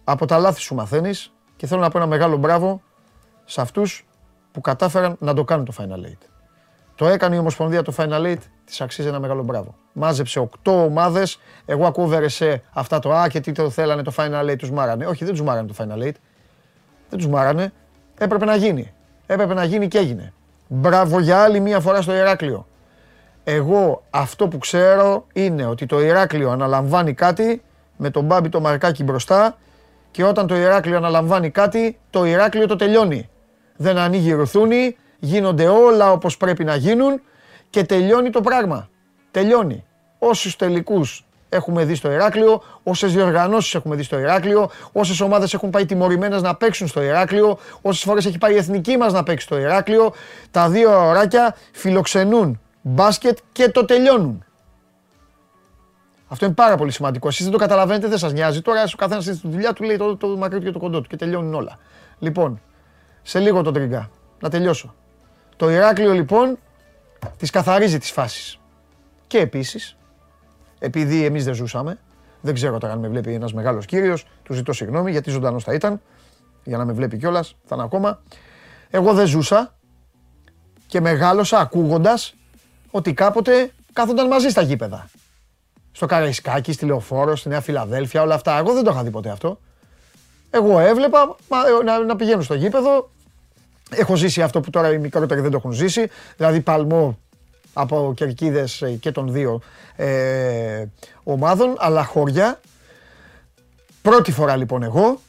Από 0.04 0.26
τα 0.26 0.38
λάθη 0.38 0.60
σου 0.60 0.76
μαθαίνεις 0.76 1.34
και 1.56 1.67
θέλω 1.67 1.82
να 1.82 1.89
πω 1.89 1.97
ένα 1.97 2.08
μεγάλο 2.08 2.38
μπράβο 2.38 2.82
σε 3.45 3.62
αυτούς 3.62 4.08
που 4.52 4.62
κατάφεραν 4.62 5.15
να 5.19 5.34
το 5.34 5.43
κάνουν 5.43 5.65
το 5.65 5.74
Final 5.78 6.06
Eight. 6.06 6.28
Το 6.95 7.08
έκανε 7.08 7.36
η 7.36 7.39
Ομοσπονδία 7.39 7.82
το 7.82 7.93
Final 7.97 8.21
Eight, 8.26 8.41
της 8.65 8.82
αξίζει 8.82 9.08
ένα 9.08 9.19
μεγάλο 9.19 9.43
μπράβο. 9.43 9.76
Μάζεψε 9.93 10.50
8 10.63 10.71
ομάδες, 10.71 11.39
εγώ 11.65 11.86
ακούω 11.86 12.30
σε 12.30 12.63
αυτά 12.74 13.00
το 13.00 13.13
«Α, 13.13 13.28
και 13.28 13.39
τι 13.39 13.52
το 13.52 13.69
θέλανε 13.69 14.04
το 14.04 14.13
Final 14.15 14.50
Eight, 14.50 14.58
τους 14.58 14.71
μάρανε». 14.71 15.06
Όχι, 15.06 15.24
δεν 15.24 15.34
τους 15.34 15.43
μάρανε 15.43 15.67
το 15.67 15.76
Final 15.78 16.04
Eight. 16.04 16.15
Δεν 17.12 17.19
τους 17.19 17.28
μάρανε. 17.28 17.74
Έπρεπε 18.17 18.45
να 18.45 18.56
γίνει. 18.56 18.93
Έπρεπε 19.26 19.54
να 19.54 19.63
γίνει 19.63 19.88
και 19.88 19.97
έγινε. 19.97 20.34
Μπράβο 20.67 21.19
για 21.19 21.43
άλλη 21.43 21.60
μία 21.60 21.80
φορά 21.80 22.02
στο 22.02 22.15
Ηράκλειο. 22.15 22.67
Εγώ 23.43 24.04
αυτό 24.10 24.47
που 24.47 24.58
ξέρω 24.58 25.26
είναι 25.34 25.65
ότι 25.65 25.86
το 25.86 26.02
Ηράκλειο 26.02 26.50
αναλαμβάνει 26.50 27.13
κάτι 27.13 27.62
με 27.97 28.10
τον 28.10 28.26
Μπάμπη 28.26 28.50
το 28.50 28.60
Μαρκάκι 28.60 29.04
μπροστά 29.04 29.58
και 30.12 30.24
όταν 30.24 30.47
το 30.47 30.56
Ηράκλειο 30.56 30.97
αναλαμβάνει 30.97 31.50
κάτι, 31.50 32.00
το 32.10 32.26
Ηράκλειο 32.26 32.67
το 32.67 32.76
τελειώνει. 32.76 33.30
Δεν 33.76 33.97
ανοίγει 33.97 34.32
ρουθούνη, 34.32 34.97
γίνονται 35.19 35.67
όλα 35.67 36.12
όπως 36.12 36.38
πρέπει 36.38 36.63
να 36.63 36.76
γίνουν 36.76 37.21
και 37.69 37.84
τελειώνει 37.84 38.30
το 38.30 38.41
πράγμα. 38.41 38.89
Τελειώνει. 39.32 39.86
Όσους 40.19 40.56
τελικούς 40.56 41.26
έχουμε 41.54 41.86
δει 41.86 41.96
στο 41.96 42.12
Ηράκλειο, 42.12 42.64
όσες 42.84 43.14
διοργανώσεις 43.14 43.76
έχουμε 43.76 43.96
δει 43.96 44.04
στο 44.04 44.20
Ηράκλειο, 44.20 44.70
όσες 44.92 45.22
ομάδες 45.22 45.54
έχουν 45.54 45.70
πάει 45.70 45.86
τιμωρημένες 45.86 46.42
να 46.42 46.56
παίξουν 46.56 46.88
στο 46.88 47.02
Ηράκλειο, 47.02 47.58
όσες 47.82 48.04
φορές 48.04 48.26
έχει 48.26 48.38
πάει 48.38 48.54
η 48.54 48.58
εθνική 48.58 48.98
μας 48.98 49.14
να 49.14 49.24
παίξει 49.24 49.46
στο 49.46 49.58
Ηράκλειο. 49.58 50.14
Τα 50.52 50.70
δύο 50.70 51.08
ωράκια 51.08 51.56
φιλοξενούν 51.72 52.60
μπάσκετ 52.82 53.38
και 53.52 53.70
το 53.70 53.86
τελειώνουν. 53.86 54.46
Αυτό 56.28 56.46
είναι 56.46 56.54
πάρα 56.54 56.76
πολύ 56.76 56.92
σημαντικό. 56.92 57.28
Εσείς 57.28 57.44
δεν 57.44 57.52
το 57.52 57.58
καταλαβαίνετε, 57.58 58.08
δεν 58.08 58.18
σας 58.18 58.34
νοιάζει. 58.34 58.62
Τώρα 58.62 58.84
ο 58.84 58.96
καθένας 58.98 59.24
στη 59.24 59.40
δουλειά 59.44 59.74
του 59.74 59.84
λέει 59.84 59.98
το, 59.98 60.18
το 60.18 60.28
μακρύ 60.28 60.60
του 60.60 60.66
και 60.66 60.72
το 60.72 60.80
κοντό 60.80 61.02
του 61.02 61.10
και 61.10 61.16
τελειώνουν 61.16 61.54
όλα. 61.54 61.78
Λοιπόν, 62.20 62.62
σε 63.22 63.40
λίγο 63.40 63.62
το 63.62 63.72
τριγκά. 63.72 64.10
Να 64.40 64.50
τελειώσω. 64.50 64.96
Το 65.56 65.70
Ηράκλειο 65.70 66.12
λοιπόν 66.12 66.58
τις 67.38 67.50
καθαρίζει 67.50 67.98
τις 67.98 68.12
φάσεις. 68.12 68.60
Και 69.28 69.40
επίσης, 69.40 69.98
επειδή 70.82 71.26
εμείς 71.26 71.46
δεν 71.46 71.54
ζούσαμε, 71.54 71.98
δεν 72.41 72.54
ξέρω 72.54 72.78
τώρα 72.78 72.94
αν 72.94 73.00
με 73.00 73.08
βλέπει 73.08 73.34
ένας 73.34 73.54
μεγάλος 73.54 73.86
κύριος, 73.86 74.26
του 74.44 74.54
ζητώ 74.54 74.74
συγγνώμη 74.74 75.12
γιατί 75.12 75.30
ζωντανός 75.30 75.63
θα 75.63 75.74
ήταν, 75.74 76.02
για 76.63 76.78
να 76.78 76.86
με 76.86 76.94
βλέπει 76.94 77.17
κιόλας, 77.17 77.56
θα 77.65 77.76
είναι 77.76 77.84
ακόμα. 77.84 78.22
Εγώ 78.89 79.13
δεν 79.13 79.28
ζούσα 79.28 79.76
και 80.88 81.02
μεγάλωσα 81.02 81.60
ακούγοντας 81.60 82.34
ότι 82.91 83.13
κάποτε 83.13 83.72
κάθονταν 83.94 84.28
μαζί 84.28 84.50
στα 84.50 84.62
γήπεδα. 84.62 85.10
Στο 85.91 86.06
Καραϊσκάκι, 86.06 86.72
στη 86.72 86.86
Λεωφόρο, 86.86 87.36
στη 87.36 87.50
Νέα 87.50 87.62
Φιλαδέλφια, 87.62 88.22
όλα 88.22 88.36
αυτά. 88.36 88.58
Εγώ 88.58 88.74
δεν 88.74 88.84
το 88.84 88.91
είχα 88.91 89.04
δει 89.04 89.10
ποτέ 89.10 89.30
αυτό. 89.30 89.60
Εγώ 90.50 90.80
έβλεπα 90.80 91.36
να, 91.86 92.00
να 92.00 92.15
πηγαίνουν 92.15 92.44
στο 92.44 92.54
γήπεδο, 92.54 93.10
Έχω 93.96 94.15
ζήσει 94.15 94.41
αυτό 94.41 94.60
που 94.60 94.70
τώρα 94.70 94.94
οι 94.94 94.98
μικρότεροι 94.98 95.41
δεν 95.41 95.52
το 95.52 95.58
έχουν 95.58 95.72
ζήσει, 95.72 96.08
δηλαδή 96.38 96.62
παλμό 96.62 97.17
από 97.74 98.13
κερκίδες 98.15 98.84
και 99.00 99.12
των 99.12 99.32
δύο 99.32 99.62
ε, 100.02 100.86
ομάδων, 101.24 101.76
αλλά 101.78 102.04
χωριά. 102.04 102.60
Πρώτη 104.02 104.32
φορά 104.32 104.56
λοιπόν 104.56 104.84
εγώ, 104.84 105.20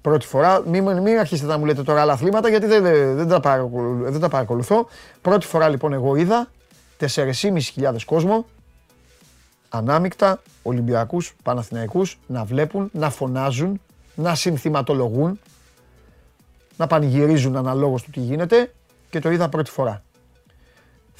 πρώτη 0.00 0.26
φορά, 0.26 0.62
μην, 0.66 0.82
μην 0.82 1.18
αρχίσετε 1.18 1.48
να 1.48 1.58
μου 1.58 1.64
λέτε 1.64 1.82
τώρα 1.82 2.00
άλλα 2.00 2.12
αθλήματα 2.12 2.48
γιατί 2.48 2.66
δεν, 2.66 2.82
δεν, 3.16 3.28
τα 3.28 3.40
παρακολουθώ, 3.40 4.10
δεν 4.10 4.20
τα 4.20 4.28
παρακολουθώ. 4.28 4.88
Πρώτη 5.22 5.46
φορά 5.46 5.68
λοιπόν 5.68 5.92
εγώ 5.92 6.16
είδα 6.16 6.48
4.500 7.14 7.96
κόσμο, 8.04 8.46
ανάμεικτα, 9.68 10.42
Ολυμπιακούς, 10.62 11.34
Παναθηναϊκούς, 11.42 12.18
να 12.26 12.44
βλέπουν, 12.44 12.90
να 12.92 13.10
φωνάζουν, 13.10 13.80
να 14.14 14.34
συνθηματολογούν, 14.34 15.40
να 16.76 16.86
πανηγυρίζουν 16.86 17.56
αναλόγως 17.56 18.02
του 18.02 18.10
τι 18.10 18.20
γίνεται 18.20 18.72
και 19.10 19.20
το 19.20 19.30
είδα 19.30 19.48
πρώτη 19.48 19.70
φορά. 19.70 20.02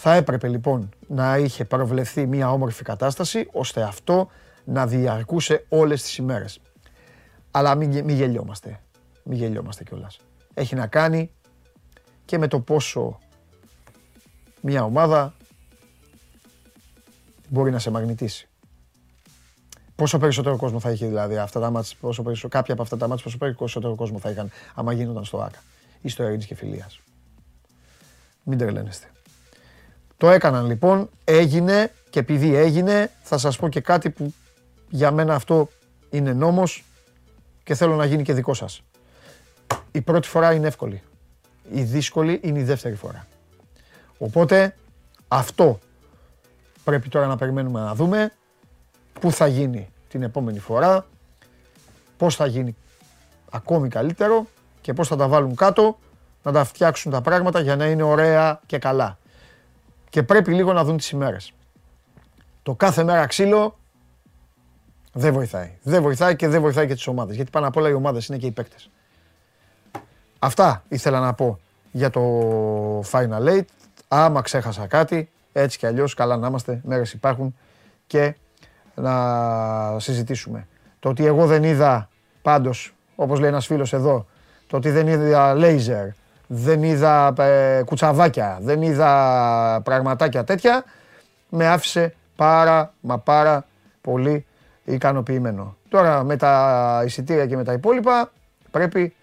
Θα 0.00 0.14
έπρεπε 0.14 0.48
λοιπόν 0.48 0.88
να 1.06 1.37
είχε 1.37 1.64
προβλεφθεί 1.64 2.26
μια 2.26 2.52
όμορφη 2.52 2.82
κατάσταση 2.82 3.48
ώστε 3.52 3.82
αυτό 3.82 4.28
να 4.64 4.87
διαρκούσε 4.87 5.64
όλες 5.68 6.02
τις 6.02 6.16
ημέρες. 6.16 6.61
Αλλά 7.50 7.74
μην, 7.74 7.90
μην 7.90 8.16
γελιόμαστε. 8.16 8.80
Μην 9.22 9.38
γελιόμαστε 9.38 9.84
κιόλας. 9.84 10.18
Έχει 10.54 10.74
να 10.74 10.87
κάνει 10.87 11.30
και 12.24 12.38
με 12.38 12.48
το 12.48 12.61
πόσο 12.61 13.18
μια 14.61 14.84
ομάδα 14.84 15.34
μπορεί 17.48 17.70
να 17.70 17.78
σε 17.78 17.90
μαγνητήσει. 17.90 18.48
Πόσο 19.94 20.18
περισσότερο 20.18 20.56
κόσμο 20.56 20.80
θα 20.80 20.90
είχε 20.90 21.06
δηλαδή 21.06 21.37
αυτά 21.37 21.61
τα 21.61 21.70
μάτς, 21.70 21.96
πόσο 21.96 22.22
περισσότερο, 22.22 22.52
κάποια 22.52 22.72
από 22.74 22.82
αυτά 22.82 22.96
τα 22.96 23.08
μάτς, 23.08 23.22
πόσο 23.22 23.38
περισσότερο 23.38 23.94
κόσμο 23.94 24.18
θα 24.18 24.30
είχαν 24.30 24.50
άμα 24.74 24.92
γίνονταν 24.92 25.24
στο 25.24 25.38
ΆΚΑ 25.38 25.62
ή 26.00 26.08
στο 26.08 26.22
Ερήνης 26.22 26.46
και 26.46 26.54
Φιλίας. 26.54 27.00
Μην 28.42 28.58
τρελαίνεστε. 28.58 29.06
Το 30.18 30.31
έκαναν 30.31 30.66
λοιπόν, 30.66 31.11
έγινε 31.24 31.92
και 32.11 32.18
επειδή 32.18 32.54
έγινε 32.54 33.11
θα 33.22 33.38
σας 33.38 33.57
πω 33.57 33.68
και 33.68 33.81
κάτι 33.81 34.11
που 34.11 34.35
για 34.88 35.11
μένα 35.11 35.35
αυτό 35.35 35.68
είναι 36.11 36.33
νόμος 36.33 36.85
και 37.64 37.74
θέλω 37.74 37.96
να 37.96 38.04
γίνει 38.04 38.22
και 38.22 38.33
δικό 38.33 38.54
σας. 38.54 38.83
Η 39.92 40.00
πρώτη 40.00 40.28
φορά 40.28 40.52
είναι 40.52 40.66
εύκολη. 40.66 41.02
Η 41.70 41.83
δύσκολη 41.83 42.40
είναι 42.42 42.59
η 42.59 42.62
δεύτερη 42.62 42.94
φορά. 42.94 43.26
Οπότε 44.18 44.76
αυτό 45.28 45.78
πρέπει 46.85 47.09
τώρα 47.09 47.26
να 47.26 47.37
περιμένουμε 47.37 47.81
να 47.81 47.94
δούμε 47.94 48.33
πού 49.20 49.33
θα 49.33 49.46
γίνει 49.46 49.88
την 50.09 50.22
επόμενη 50.22 50.59
φορά, 50.59 51.07
πώς 52.16 52.37
θα 52.37 52.46
γίνει 52.46 52.76
ακόμη 53.50 53.88
καλύτερο 53.88 54.46
και 54.81 54.92
πώς 54.92 55.09
θα 55.09 55.16
τα 55.16 55.28
βάλουν 55.28 55.54
κάτω, 55.54 55.98
να 56.42 56.52
τα 56.52 56.64
φτιάξουν 56.64 57.12
τα 57.12 57.20
πράγματα 57.20 57.61
για 57.61 57.76
να 57.76 57.87
είναι 57.87 58.02
ωραία 58.02 58.61
και 58.66 58.78
καλά. 58.78 59.18
Και 60.09 60.23
πρέπει 60.23 60.53
λίγο 60.55 60.73
να 60.73 60.85
δουν 60.85 60.97
τις 60.97 61.11
ημέρες. 61.11 61.53
Το 62.62 62.75
κάθε 62.75 63.05
μέρα 63.05 63.27
ξύλο 63.27 63.79
δεν 65.12 65.33
βοηθάει. 65.33 65.79
Δεν 65.83 66.03
βοηθάει 66.03 66.37
και 66.37 66.49
δεν 66.49 66.61
βοηθάει 66.61 66.87
και 66.87 66.94
τις 66.94 67.07
ομάδες. 67.07 67.37
Γιατί 67.37 67.51
πάνω 67.51 67.66
απ' 67.66 67.77
όλα 67.77 67.88
οι 67.88 67.92
ομάδες 67.92 68.27
είναι 68.27 68.38
και 68.38 68.47
οι 68.47 68.51
παίκτες. 68.51 68.90
Αυτά 70.38 70.85
ήθελα 70.88 71.21
να 71.21 71.33
πω 71.33 71.59
για 71.92 72.11
το 72.11 72.23
Final 73.01 73.49
Eight. 73.49 73.64
Άμα 74.09 74.40
ξέχασα 74.40 74.87
κάτι, 74.87 75.31
έτσι 75.53 75.79
κι 75.79 75.87
αλλιώς 75.87 76.14
καλά 76.14 76.37
να 76.37 76.49
είμαστε, 76.49 76.81
μέρες 76.85 77.12
υπάρχουν 77.12 77.57
και 78.07 78.37
να 78.94 79.99
συζητήσουμε. 79.99 80.66
Το 81.01 81.09
ότι 81.09 81.27
εγώ 81.27 81.47
δεν 81.47 81.62
είδα 81.62 82.09
πάντως, 82.42 82.94
όπως 83.16 83.40
λέει 83.40 83.49
ένας 83.49 83.66
φίλος 83.66 83.92
εδώ, 83.92 84.27
το 84.66 84.77
ότι 84.77 84.90
δεν 84.90 85.07
είδα 85.07 85.55
λέιζερ, 85.55 86.09
δεν 86.50 86.82
είδα 86.82 87.34
ε, 87.38 87.82
κουτσαβάκια, 87.82 88.58
δεν 88.61 88.82
είδα 88.82 89.80
πραγματάκια 89.84 90.44
τέτοια, 90.44 90.84
με 91.48 91.66
άφησε 91.68 92.14
πάρα 92.37 92.94
μα 93.00 93.18
πάρα 93.18 93.66
πολύ 94.00 94.46
ικανοποιημένο. 94.84 95.76
Τώρα 95.88 96.24
με 96.24 96.37
τα 96.37 97.02
εισιτήρια 97.06 97.46
και 97.46 97.56
με 97.56 97.64
τα 97.64 97.72
υπόλοιπα 97.72 98.32
πρέπει 98.70 99.14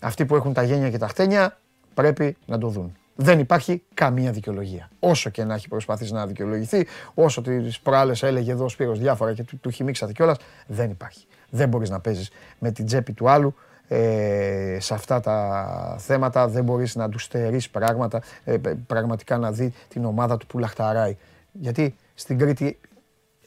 αυτοί 0.00 0.24
που 0.24 0.36
έχουν 0.36 0.52
τα 0.52 0.62
γένια 0.62 0.90
και 0.90 0.98
τα 0.98 1.08
χτένια 1.08 1.56
πρέπει 1.94 2.36
να 2.46 2.58
το 2.58 2.68
δουν 2.68 2.96
δεν 3.14 3.38
υπάρχει 3.38 3.82
καμία 3.94 4.32
δικαιολογία. 4.32 4.90
Όσο 4.98 5.30
και 5.30 5.44
να 5.44 5.54
έχει 5.54 5.68
προσπαθήσει 5.68 6.12
να 6.12 6.26
δικαιολογηθεί, 6.26 6.86
όσο 7.14 7.42
τις 7.42 7.80
προάλλες 7.80 8.22
έλεγε 8.22 8.52
εδώ 8.52 8.64
ο 8.64 8.68
Σπύρος 8.68 8.98
διάφορα 8.98 9.34
και 9.34 9.42
του, 9.42 9.58
του 9.60 9.70
χυμίξατε 9.70 10.12
κιόλας, 10.12 10.36
δεν 10.66 10.90
υπάρχει. 10.90 11.26
Δεν 11.50 11.68
μπορείς 11.68 11.90
να 11.90 12.00
παίζεις 12.00 12.30
με 12.58 12.70
την 12.70 12.86
τσέπη 12.86 13.12
του 13.12 13.30
άλλου 13.30 13.54
ε, 13.88 14.76
σε 14.80 14.94
αυτά 14.94 15.20
τα 15.20 15.96
θέματα. 15.98 16.48
Δεν 16.48 16.64
μπορείς 16.64 16.94
να 16.94 17.08
τους 17.08 17.22
στερείς 17.22 17.70
πράγματα, 17.70 18.20
ε, 18.44 18.58
πραγματικά 18.86 19.38
να 19.38 19.52
δει 19.52 19.72
την 19.88 20.04
ομάδα 20.04 20.36
του 20.36 20.46
που 20.46 20.58
λαχταράει. 20.58 21.16
Γιατί 21.52 21.96
στην 22.14 22.38
Κρήτη 22.38 22.80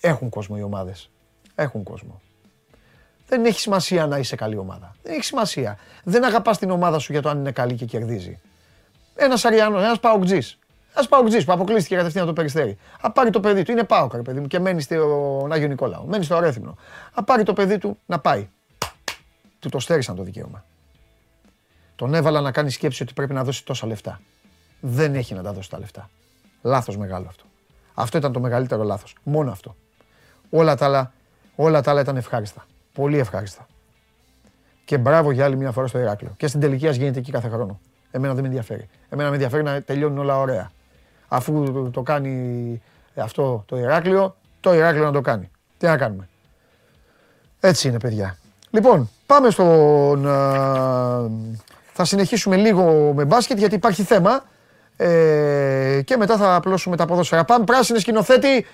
έχουν 0.02 0.30
κόσμο 0.30 0.56
οι 0.60 0.64
ομάδες. 0.64 1.10
Έχουν 1.56 1.84
κόσμο. 1.84 2.22
Δεν 3.28 3.46
έχει 3.46 3.60
σημασία 3.60 4.08
να 4.08 4.18
είσαι 4.18 4.36
καλή 4.36 4.58
ομάδα. 4.58 4.96
Δεν 5.04 5.14
έχει 5.14 5.24
σημασία. 5.24 5.78
Δεν 6.04 6.26
αγαπάς 6.26 6.58
την 6.58 6.70
ομάδα 6.70 7.00
σου 7.00 7.12
για 7.12 7.22
το 7.22 7.30
αν 7.30 7.40
είναι 7.40 7.52
καλή 7.52 7.74
και 7.76 7.86
κερδίζει. 7.86 8.40
Ένας 9.16 9.46
Αριανό, 9.46 9.80
ένας 9.80 10.00
Παοκτζής. 10.00 10.60
Ένας 10.94 11.08
Παοκτζής 11.08 11.46
που 11.46 11.52
αποκλείστηκε 11.52 11.96
κατευθείαν 11.96 12.26
το 12.26 12.34
περιστέρι. 12.34 12.78
Α 13.02 13.12
πάρει 13.12 13.30
το 13.30 13.40
παιδί 13.40 13.64
του, 13.64 13.72
είναι 13.72 13.84
Πάοκ, 13.84 14.14
ρε 14.14 14.22
παιδί 14.22 14.40
μου, 14.40 14.48
και 14.48 14.60
μένει 14.60 14.82
στον 14.82 15.52
Άγιο 15.52 15.68
Νικόλαο. 15.68 16.04
Μένει 16.04 16.24
στο 16.24 16.36
Αρέθυμνο. 16.36 16.78
Α 17.14 17.24
πάρει 17.24 17.44
το 17.44 17.54
παιδί 17.54 17.78
του 17.78 17.98
να 18.06 18.20
πάει. 18.20 18.50
Του 19.60 19.70
το 19.70 19.80
στέρισαν 19.80 20.16
το 20.16 20.24
δικαίωμα. 20.24 20.66
Τον 21.96 22.14
έβαλα 22.14 22.42
να 22.42 22.52
κάνει 22.52 22.70
σκέψη 22.70 23.04
ότι 23.04 23.14
πρέπει 23.14 23.34
να 23.34 23.44
δώσει 23.44 23.66
τόσα 23.66 23.88
λεφτά. 23.88 24.22
Δεν 24.80 25.16
έχει 25.16 25.34
να 25.34 25.44
τα 25.44 25.54
δώσει 25.54 25.70
τα 25.70 25.80
λεφτά. 25.80 26.10
Λάθος 26.62 26.98
μεγάλο 26.98 27.26
αυτό. 27.28 27.44
Αυτό 27.94 28.18
ήταν 28.18 28.32
το 28.32 28.40
μεγαλύτερο 28.40 28.84
λάθος. 28.84 29.16
Μόνο 29.24 29.52
αυτό. 29.52 29.76
Όλα 30.50 30.76
τα 30.76 30.86
άλλα, 30.86 31.14
όλα 31.56 31.82
τα 31.82 31.92
άλλα 31.92 32.02
ήταν 32.02 32.18
ευχάριστα. 32.18 32.66
Πολύ 32.94 33.18
ευχάριστα. 33.18 33.68
Και 34.86 34.98
μπράβο 34.98 35.32
για 35.32 35.46
άλλη 35.46 35.56
μια 35.56 35.72
φορά 35.72 35.88
στο 35.88 36.00
Ηράκλειο. 36.00 36.34
Και 36.38 36.48
στην 36.48 36.60
τελική 36.60 36.90
γίνεται 36.90 37.20
εκεί 37.20 37.32
κάθε 37.32 37.50
χρόνο. 37.50 37.80
Εμένα 38.12 38.34
δεν 38.34 38.42
με 38.42 38.48
ενδιαφέρει. 38.48 38.90
Εμένα 39.10 39.30
με 39.30 39.36
ενδιαφέρει 39.36 39.64
να 39.64 39.82
τελειώνουν 39.82 40.18
όλα 40.18 40.38
ωραία. 40.38 40.72
Αφού 41.28 41.90
το, 41.92 42.02
κάνει 42.02 42.82
αυτό 43.16 43.64
το 43.68 43.78
Ηράκλειο, 43.78 44.36
το 44.60 44.74
Ηράκλειο 44.74 45.06
να 45.06 45.12
το 45.12 45.22
κάνει. 45.22 45.52
Τι 45.78 45.86
να 45.86 45.98
κάνουμε. 45.98 46.30
Έτσι 47.60 47.88
είναι 47.88 48.00
παιδιά. 48.00 48.38
Λοιπόν, 48.78 49.10
πάμε 49.26 49.50
στον... 49.50 50.24
θα 51.94 52.06
συνεχίσουμε 52.06 52.56
λίγο 52.56 53.14
με 53.16 53.26
μπάσκετ 53.26 53.58
γιατί 53.58 53.76
υπάρχει 53.76 54.04
θέμα 54.04 54.44
ε, 54.98 56.02
και 56.06 56.18
μετά 56.18 56.38
θα 56.38 56.56
απλώσουμε 56.56 56.96
τα 56.96 57.06
ποδόσφαιρα. 57.06 57.46
Πάμε 57.46 57.64
πράσινη 57.64 58.00
σκηνοθέτη, 58.00 58.66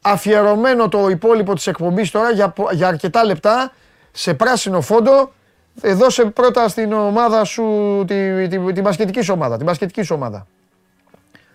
αφιερωμένο 0.00 0.88
το 0.88 1.08
υπόλοιπο 1.08 1.54
της 1.54 1.66
εκπομπής 1.66 2.10
τώρα 2.10 2.30
για, 2.30 2.52
για 2.72 2.88
αρκετά 2.88 3.24
λεπτά 3.24 3.72
σε 4.12 4.34
πράσινο 4.34 4.80
φόντο 4.80 5.32
ε, 5.80 5.92
δώσε 5.92 6.24
πρώτα 6.24 6.68
στην 6.68 6.92
ομάδα 6.92 7.44
σου 7.44 7.64
τη, 8.06 8.48
τη, 8.48 8.72
την 8.72 8.82
μπασκετικής 8.82 9.28
ομάδα. 9.28 9.56
Την 9.56 9.66
μπασκετικής 9.66 10.06
σου 10.06 10.14
ομάδα. 10.14 10.46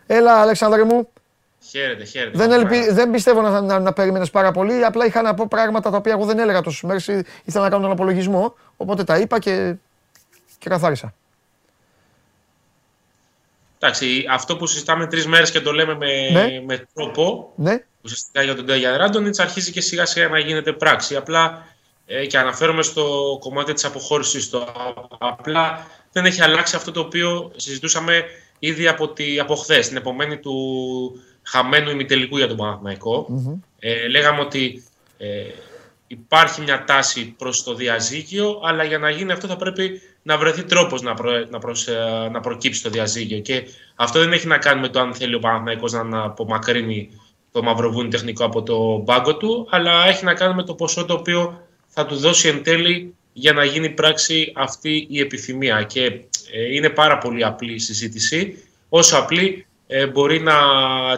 Έλα, 0.07 0.33
Αλέξανδρε 0.33 0.83
μου. 0.83 1.09
Χαίρετε, 1.69 2.03
χαίρετε. 2.03 2.37
Δεν, 2.37 2.51
ελπι... 2.51 2.91
δεν 2.91 3.11
πιστεύω 3.11 3.41
να, 3.41 3.61
να, 3.61 3.79
να 3.79 3.93
περίμενες 3.93 4.29
πάρα 4.29 4.51
πολύ. 4.51 4.85
Απλά 4.85 5.05
είχα 5.05 5.21
να 5.21 5.33
πω 5.33 5.45
πράγματα 5.49 5.89
τα 5.89 5.97
οποία 5.97 6.11
εγώ 6.11 6.25
δεν 6.25 6.39
έλεγα 6.39 6.61
τόσες 6.61 6.81
μέρες. 6.81 7.07
Ήθελα 7.43 7.63
να 7.63 7.69
κάνω 7.69 7.81
τον 7.81 7.91
απολογισμό. 7.91 8.55
Οπότε 8.77 9.03
τα 9.03 9.17
είπα 9.17 9.39
και, 9.39 9.75
και 10.59 10.69
καθάρισα. 10.69 11.13
Εντάξει, 13.79 14.25
αυτό 14.29 14.57
που 14.57 14.67
συζητάμε 14.67 15.07
τρεις 15.07 15.27
μέρες 15.27 15.51
και 15.51 15.61
το 15.61 15.71
λέμε 15.71 15.95
με, 15.95 16.29
Ναι. 16.31 16.61
με 16.65 16.87
τρόπο, 16.93 17.51
Ναι, 17.55 17.83
ουσιαστικά 18.01 18.41
για 18.41 18.55
τον 18.55 18.65
Ντέγιαν 18.65 18.97
Ράντονιτς, 18.97 19.39
αρχίζει 19.39 19.71
και 19.71 19.81
σιγά 19.81 20.05
σιγά 20.05 20.27
να 20.27 20.39
γίνεται 20.39 20.73
πράξη. 20.73 21.15
Απλά 21.15 21.65
ε, 22.05 22.25
και 22.25 22.37
αναφέρομαι 22.37 22.83
στο 22.83 23.37
κομμάτι 23.39 23.73
της 23.73 23.85
αποχώρησης. 23.85 24.49
Απλά 25.17 25.87
δεν 26.11 26.25
έχει 26.25 26.41
αλλάξει 26.41 26.75
αυτό 26.75 26.91
το 26.91 26.99
οποίο 26.99 27.51
συζητούσαμε 27.55 28.23
ήδη 28.59 28.87
από, 28.87 29.09
τη, 29.09 29.39
από 29.39 29.55
χθες, 29.55 29.87
την 29.87 29.97
επομένη 29.97 30.37
του 30.37 30.53
χαμένου 31.45 31.89
ημιτελικού 31.89 32.37
για 32.37 32.47
τον 32.47 32.57
παναθηναικο 32.57 33.27
Ε, 33.79 34.07
λέγαμε 34.07 34.41
ότι 34.41 34.83
ε, 35.17 35.27
υπάρχει 36.07 36.61
μια 36.61 36.83
τάση 36.83 37.33
προς 37.37 37.63
το 37.63 37.73
διαζύγιο, 37.73 38.61
αλλά 38.63 38.83
για 38.83 38.97
να 38.97 39.09
γίνει 39.09 39.31
αυτό 39.31 39.47
θα 39.47 39.55
πρέπει 39.55 40.01
να 40.21 40.37
βρεθεί 40.37 40.63
τρόπος 40.63 41.01
να, 41.01 41.13
προ, 41.13 41.31
να, 41.49 41.59
προς, 41.59 41.87
ε, 41.87 42.29
να 42.31 42.39
προκύψει 42.39 42.83
το 42.83 42.89
διαζύγιο. 42.89 43.39
Και 43.39 43.63
αυτό 43.95 44.19
δεν 44.19 44.33
έχει 44.33 44.47
να 44.47 44.57
κάνει 44.57 44.81
με 44.81 44.89
το 44.89 44.99
αν 44.99 45.13
θέλει 45.13 45.35
ο 45.35 45.39
Παναθηναϊκός 45.39 45.91
να, 45.91 46.03
να 46.03 46.23
απομακρύνει 46.23 47.09
το 47.51 47.63
Μαυροβούνι 47.63 48.09
τεχνικό 48.09 48.45
από 48.45 48.63
το 48.63 48.97
μπάγκο 48.97 49.37
του, 49.37 49.67
αλλά 49.69 50.07
έχει 50.07 50.25
να 50.25 50.33
κάνει 50.33 50.55
με 50.55 50.63
το 50.63 50.73
ποσό 50.73 51.05
το 51.05 51.13
οποίο 51.13 51.67
θα 51.87 52.05
του 52.05 52.15
δώσει 52.15 52.47
εν 52.47 52.63
τέλει 52.63 53.13
για 53.33 53.53
να 53.53 53.63
γίνει 53.63 53.89
πράξη 53.89 54.51
αυτή 54.55 55.07
η 55.09 55.19
επιθυμία. 55.19 55.83
Και 55.83 56.03
ε, 56.51 56.75
είναι 56.75 56.89
πάρα 56.89 57.17
πολύ 57.17 57.43
απλή 57.43 57.73
η 57.73 57.79
συζήτηση. 57.79 58.63
Όσο 58.89 59.17
απλή 59.17 59.65
ε, 59.87 60.07
μπορεί 60.07 60.39
να 60.39 60.53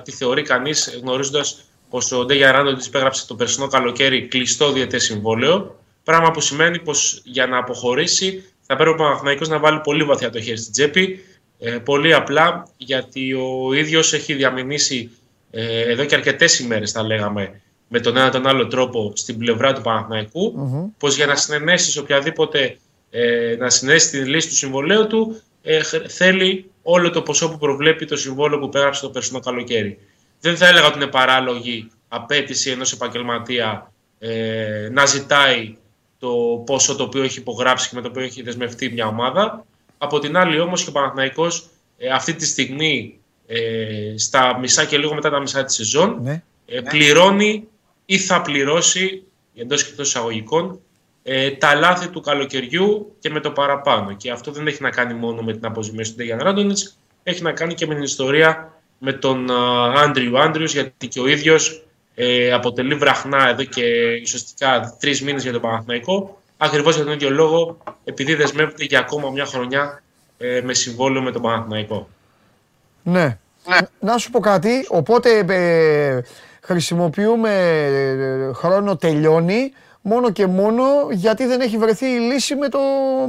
τη 0.02 0.12
θεωρεί 0.12 0.42
κανείς 0.42 1.00
γνωρίζοντας 1.02 1.62
πως 1.90 2.12
ο 2.12 2.26
Ντέγια 2.26 2.52
Ράντο 2.52 2.74
της 2.74 2.86
υπέγραψε 2.86 3.28
το 3.28 3.36
περσινό 3.36 3.68
καλοκαίρι 3.68 4.28
κλειστό 4.28 4.72
διετές 4.72 5.04
συμβόλαιο, 5.04 5.80
πράγμα 6.04 6.32
που 6.32 6.42
σημαίνει 6.42 6.80
πως 6.80 7.22
για 7.24 7.48
να 7.48 7.58
αποχωρήσει 7.58 8.44
θα 8.62 8.76
πρέπει 8.76 8.90
ο 8.92 8.96
Παναθηναϊκός 8.96 9.48
να 9.48 9.60
βάλει 9.60 9.80
πολύ 9.84 10.04
βαθιά 10.04 10.30
το 10.30 10.42
χέρι 10.42 10.58
στην 10.58 10.72
τσέπη, 10.72 11.20
ε, 11.60 11.72
πολύ 11.72 12.14
απλά 12.14 12.68
γιατί 12.78 13.34
ο 13.34 13.74
ίδιος 13.74 14.14
έχει 14.14 14.34
διαμηνήσει 14.34 15.12
ε, 15.52 15.92
εδώ 15.92 16.06
και 16.06 16.16
αρκετές 16.16 16.60
ημέρες 16.60 16.92
θα 16.92 17.04
λέγαμε 17.04 17.62
με 17.88 18.00
τον 18.00 18.18
ένα 18.18 18.30
τον 18.30 18.48
άλλο 18.48 18.68
τρόπο 18.68 19.12
στην 19.16 19.38
πλευρά 19.38 19.74
του 19.74 19.82
παναθηναικου 19.82 20.54
πως 20.98 21.16
για 21.16 21.26
να 21.26 21.36
συνενέσει 21.36 21.92
σε 21.92 22.00
οποιαδήποτε 22.00 22.78
ε, 23.10 23.56
να 23.60 23.70
συνέσει 23.70 24.10
τη 24.10 24.18
λύση 24.18 24.48
του 24.48 24.56
συμβολέου 24.56 25.08
του 25.08 25.42
ε, 25.64 25.80
χ- 25.84 26.08
θέλει 26.08 26.72
όλο 26.90 27.10
το 27.10 27.22
ποσό 27.22 27.50
που 27.50 27.58
προβλέπει 27.58 28.06
το 28.06 28.16
συμβόλαιο 28.16 28.60
που 28.60 28.70
πέραψε 28.70 29.02
το 29.02 29.10
περσινό 29.10 29.40
καλοκαίρι. 29.40 30.00
Δεν 30.40 30.58
θα 30.58 30.68
έλεγα 30.68 30.88
ότι 30.88 30.98
είναι 30.98 31.08
παράλογη 31.08 31.92
απέτηση 32.08 32.70
ενός 32.70 32.92
επαγγελματία 32.92 33.92
ε, 34.20 34.90
να 34.92 35.06
ζητάει 35.06 35.76
το 36.20 36.64
ποσό 36.66 36.96
το 36.96 37.04
οποίο 37.04 37.24
έχει 37.24 37.40
υπογράψει 37.40 37.90
και 37.90 37.96
με 37.96 38.02
το 38.02 38.08
οποίο 38.08 38.22
έχει 38.22 38.42
δεσμευτεί 38.42 38.90
μια 38.92 39.08
ομάδα. 39.08 39.66
Από 39.98 40.20
την 40.20 40.38
άλλη 40.38 40.60
όμως 40.60 40.84
και 40.84 40.90
ο 40.90 40.92
Παναθηναϊκός 40.92 41.70
ε, 41.98 42.10
αυτή 42.10 42.34
τη 42.34 42.46
στιγμή 42.46 43.20
ε, 43.48 44.18
στα 44.18 44.60
μισά 44.60 44.86
και 44.86 44.98
λίγο 44.98 45.14
μετά 45.14 45.30
τα 45.30 45.40
μισά 45.40 45.64
της 45.64 45.76
σεζόν 45.76 46.20
ναι. 46.22 46.44
ε, 46.66 46.82
πληρώνει 46.82 47.68
ή 48.06 48.18
θα 48.18 48.42
πληρώσει 48.42 49.24
εντός 49.56 49.84
και 49.84 49.90
εκτός 49.90 50.08
εισαγωγικών 50.08 50.80
ε, 51.30 51.52
τα 51.52 51.76
λάθη 51.76 52.08
του 52.08 52.22
καλοκαιριού 52.22 53.16
και 53.20 53.30
με 53.30 53.40
το 53.40 53.52
παραπάνω. 53.52 54.14
Και 54.14 54.32
αυτό 54.32 54.52
δεν 54.52 54.68
έχει 54.68 54.82
να 54.82 54.90
κάνει 54.90 55.14
μόνο 55.14 55.42
με 55.42 55.54
την 55.54 55.66
αποζημίωση 55.66 56.12
του 56.12 56.18
Ντέγιαν 56.18 56.40
Ράντονιτς, 56.40 56.98
έχει 57.24 57.44
να 57.44 57.52
κάνει 57.52 57.74
και 57.74 57.88
με 57.88 57.94
την 57.94 58.04
ιστορία 58.04 58.74
με 58.98 59.14
τον 59.14 59.52
Άντριου 59.98 60.40
Άντριους, 60.40 60.74
γιατί 60.74 61.08
και 61.08 61.20
ο 61.20 61.28
ίδιος 61.28 61.86
ε, 62.16 62.52
αποτελεί 62.52 62.96
βραχνά 62.96 63.50
εδώ 63.50 63.64
και 63.64 63.84
ουσιαστικά 64.24 64.96
τρεις 65.00 65.22
μήνες 65.22 65.44
για 65.44 65.52
τον 65.52 65.62
Παναθηναϊκό, 65.62 66.42
ακριβώς 66.58 66.96
για 66.96 67.04
τον 67.04 67.14
ίδιο 67.14 67.30
λόγο, 67.30 67.78
επειδή 68.04 68.36
δεσμεύεται 68.36 68.84
για 68.84 69.00
ακόμα 69.00 69.30
μια 69.30 69.46
χρονιά 69.46 70.04
ε, 70.38 70.62
με 70.64 70.74
συμβόλαιο 70.74 71.22
με 71.22 71.32
τον 71.32 71.42
Παναθηναϊκό. 71.42 72.10
Ναι. 73.04 73.38
Να 74.00 74.18
σου 74.18 74.32
πω 74.32 74.40
κάτι, 74.40 74.86
οπότε 74.90 75.46
ε, 75.50 76.22
χρησιμοποιούμε 76.62 77.52
ε, 78.50 78.54
χρόνο 78.54 78.98
τελειώνει 78.98 79.72
μόνο 80.08 80.30
και 80.30 80.48
μόνο 80.48 80.84
γιατί 81.12 81.46
δεν 81.46 81.62
έχει 81.62 81.78
βρεθεί 81.78 82.06
η 82.06 82.20
λύση 82.20 82.56
με, 82.56 82.70
το, 82.70 82.80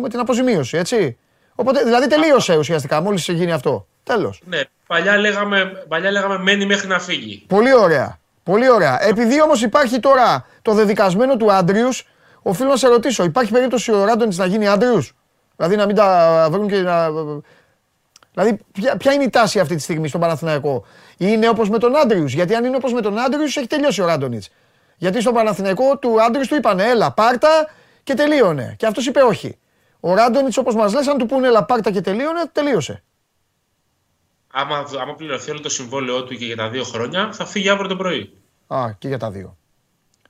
με 0.00 0.08
την 0.08 0.18
αποζημίωση, 0.18 0.76
έτσι. 0.76 1.18
Οπότε, 1.54 1.82
δηλαδή 1.82 2.06
τελείωσε 2.06 2.56
ουσιαστικά 2.56 3.00
μόλις 3.00 3.28
γίνει 3.28 3.52
αυτό. 3.52 3.86
Τέλος. 4.02 4.42
Ναι, 4.44 4.60
παλιά 4.86 5.18
λέγαμε, 5.18 5.84
παλιά 5.88 6.10
λέγαμε 6.10 6.38
μένει 6.38 6.66
μέχρι 6.66 6.88
να 6.88 6.98
φύγει. 6.98 7.44
Πολύ 7.46 7.74
ωραία. 7.74 8.18
Πολύ 8.42 8.70
ωραία. 8.70 9.02
Επειδή 9.02 9.42
όμως 9.42 9.62
υπάρχει 9.62 10.00
τώρα 10.00 10.46
το 10.62 10.72
δεδικασμένο 10.72 11.36
του 11.36 11.52
Άντριους, 11.52 12.06
οφείλω 12.42 12.68
να 12.68 12.76
σε 12.76 12.88
ρωτήσω, 12.88 13.24
υπάρχει 13.24 13.52
περίπτωση 13.52 13.92
ο 13.92 14.04
Ράντονιτς 14.04 14.36
να 14.36 14.46
γίνει 14.46 14.68
Άντριους; 14.68 15.12
Δηλαδή 15.56 15.76
να 15.76 15.86
μην 15.86 15.96
τα 15.96 16.48
βρουν 16.50 16.68
και 16.68 16.76
να... 16.76 17.10
Δηλαδή, 18.34 18.58
ποια, 18.72 18.96
ποια 18.96 19.12
είναι 19.12 19.24
η 19.24 19.30
τάση 19.30 19.60
αυτή 19.60 19.74
τη 19.74 19.82
στιγμή 19.82 20.08
στον 20.08 20.20
Παναθηναϊκό; 20.20 20.84
Είναι 21.16 21.48
όπως 21.48 21.70
με 21.70 21.78
τον 21.78 21.96
Άντριους; 21.96 22.32
Γιατί 22.32 22.54
αν 22.54 22.64
είναι 22.64 22.76
όπως 22.76 22.92
με 22.92 23.00
τον 23.00 23.18
Άντριους, 23.18 23.56
έχει 23.56 23.66
τελειώσει 23.66 24.02
ο 24.02 24.06
Ράντονιτς. 24.06 24.50
Γιατί 24.98 25.20
στον 25.20 25.34
Παναθηναϊκό 25.34 25.98
του 25.98 26.22
Άντριους 26.22 26.48
του 26.48 26.54
είπανε 26.54 26.84
έλα 26.84 27.12
πάρτα 27.12 27.70
και 28.02 28.14
τελείωνε. 28.14 28.74
Και 28.78 28.86
αυτός 28.86 29.06
είπε 29.06 29.20
όχι. 29.20 29.58
Ο 30.00 30.14
Ράντονιτς 30.14 30.56
όπως 30.56 30.74
μας 30.74 30.92
λες, 30.94 31.06
αν 31.08 31.18
του 31.18 31.26
πούνε 31.26 31.46
έλα 31.46 31.64
πάρτα 31.64 31.90
και 31.90 32.00
τελείωνε, 32.00 32.40
τελείωσε. 32.52 33.02
Άμα, 34.52 34.84
άμα 35.00 35.14
πληρωθεί 35.14 35.50
όλο 35.50 35.60
το 35.60 35.68
συμβόλαιό 35.68 36.24
του 36.24 36.36
και 36.36 36.44
για 36.44 36.56
τα 36.56 36.68
δύο 36.68 36.84
χρόνια, 36.84 37.32
θα 37.32 37.46
φύγει 37.46 37.68
αύριο 37.68 37.88
το 37.88 37.96
πρωί. 37.96 38.32
Α, 38.66 38.92
και 38.98 39.08
για 39.08 39.18
τα 39.18 39.30
δύο. 39.30 39.56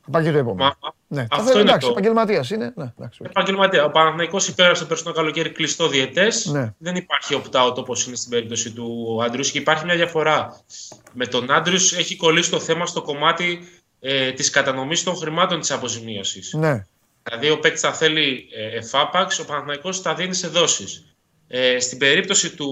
Θα 0.05 0.11
πάει 0.11 0.25
και 0.25 0.33
το 0.33 0.39
επόμενο. 0.39 0.77
Μα, 0.83 0.93
Ναι, 1.07 1.27
αυτό 1.31 1.45
θα, 1.45 1.51
είναι 1.53 1.61
εντάξει, 1.61 1.87
το- 1.87 1.93
επαγγελματίας 1.93 2.51
είναι. 2.51 2.73
Ναι, 2.77 2.93
εντάξει, 2.99 3.23
οκ. 3.23 3.29
Επαγγελματία. 3.29 3.85
Ο 3.85 3.91
Παναθηναϊκός 3.91 4.49
υπέγραψε 4.49 4.83
το 4.83 4.89
περσινό 4.89 5.13
καλοκαίρι 5.13 5.51
κλειστό 5.53 5.89
διαιτές. 5.89 6.47
Ναι. 6.47 6.75
Δεν 6.79 6.97
υπάρχει 6.97 7.43
opt-out 7.45 7.75
όπως 7.77 8.07
είναι 8.07 8.17
στην 8.17 8.31
περίπτωση 8.31 8.73
του 8.73 9.19
Άντριους. 9.25 9.51
Και 9.51 9.59
υπάρχει 9.59 9.85
μια 9.85 9.95
διαφορά. 9.95 10.61
Με 11.13 11.27
τον 11.27 11.51
Άντριους 11.53 11.93
έχει 11.93 12.17
κολλήσει 12.17 12.51
το 12.51 12.61
θέμα 12.61 12.87
στο 12.87 13.03
κομμάτι 13.03 13.69
ε, 14.01 14.33
της 14.33 14.51
κατανομής 14.51 15.03
των 15.03 15.17
χρημάτων 15.17 15.61
της 15.61 15.71
αποζημίωσης. 15.71 16.53
Ναι. 16.53 16.87
Δηλαδή, 17.23 17.51
ο 17.51 17.59
παίκτης 17.59 17.81
θα 17.81 17.93
θέλει 17.93 18.49
ε, 18.57 18.77
εφάπαξ, 18.77 19.39
ο 19.39 19.45
Παναθηναϊκός 19.45 20.01
θα 20.01 20.15
δίνει 20.15 20.35
σε 20.35 20.49
δόσεις. 20.49 21.15
Ε, 21.49 21.81
στην 21.81 21.99
περίπτωση 21.99 22.57
του 22.57 22.71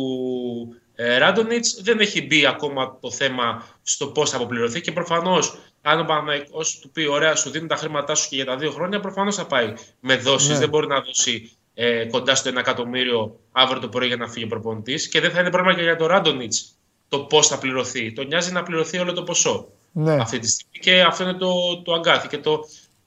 ε, 0.95 1.19
Ράντονιτς 1.19 1.81
δεν 1.83 2.01
έχει 2.01 2.23
μπει 2.27 2.47
ακόμα 2.47 2.99
το 3.01 3.11
θέμα 3.11 3.67
στο 3.83 4.07
πώς 4.07 4.31
θα 4.31 4.37
αποπληρωθεί 4.37 4.81
και 4.81 4.93
προφανώς 4.93 5.59
αν 5.83 6.01
ο 6.01 6.05
Παναθηναϊκός 6.05 6.79
του 6.79 6.91
πει 6.91 7.07
ωραία 7.07 7.35
σου 7.35 7.51
δίνει 7.51 7.67
τα 7.67 7.77
χρήματά 7.77 8.15
σου 8.15 8.29
και 8.29 8.37
για 8.37 8.45
τα 8.45 8.57
δύο 8.57 8.71
χρόνια 8.71 9.01
προφανώς 9.01 9.37
θα 9.37 9.47
πάει 9.47 9.73
με 10.01 10.17
δόσεις. 10.17 10.49
Ναι. 10.49 10.59
Δεν 10.59 10.69
μπορεί 10.69 10.87
να 10.87 11.01
δώσει 11.01 11.51
ε, 11.75 12.05
κοντά 12.05 12.35
στο 12.35 12.49
ένα 12.49 12.61
εκατομμύριο 12.61 13.39
αύριο 13.53 13.81
το 13.81 13.89
πρωί 13.89 14.07
για 14.07 14.17
να 14.17 14.29
φύγει 14.29 14.45
ο 14.45 14.49
προπονητής 14.49 15.09
και 15.09 15.21
δεν 15.21 15.31
θα 15.31 15.41
είναι 15.41 15.51
πρόβλημα 15.51 15.77
και 15.77 15.83
για 15.83 15.97
τον 15.97 16.07
Ράντονιτς 16.07 16.77
το 17.09 17.19
πώς 17.19 17.47
θα 17.47 17.59
πληρωθεί. 17.59 18.13
Τον 18.13 18.27
νοιάζει 18.27 18.53
να 18.53 18.63
πληρωθεί 18.63 18.99
όλο 18.99 19.13
το 19.13 19.23
ποσό 19.23 19.69
Ναι. 19.99 20.15
αυτή 20.15 20.39
τη 20.39 20.49
στιγμή 20.49 20.79
και 20.81 21.03
αυτό 21.03 21.23
είναι 21.23 21.33
το, 21.33 21.83
το 21.83 21.93
αγκάθι 21.93 22.29
και 22.29 22.39
το, 22.39 22.61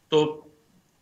το 0.08 0.46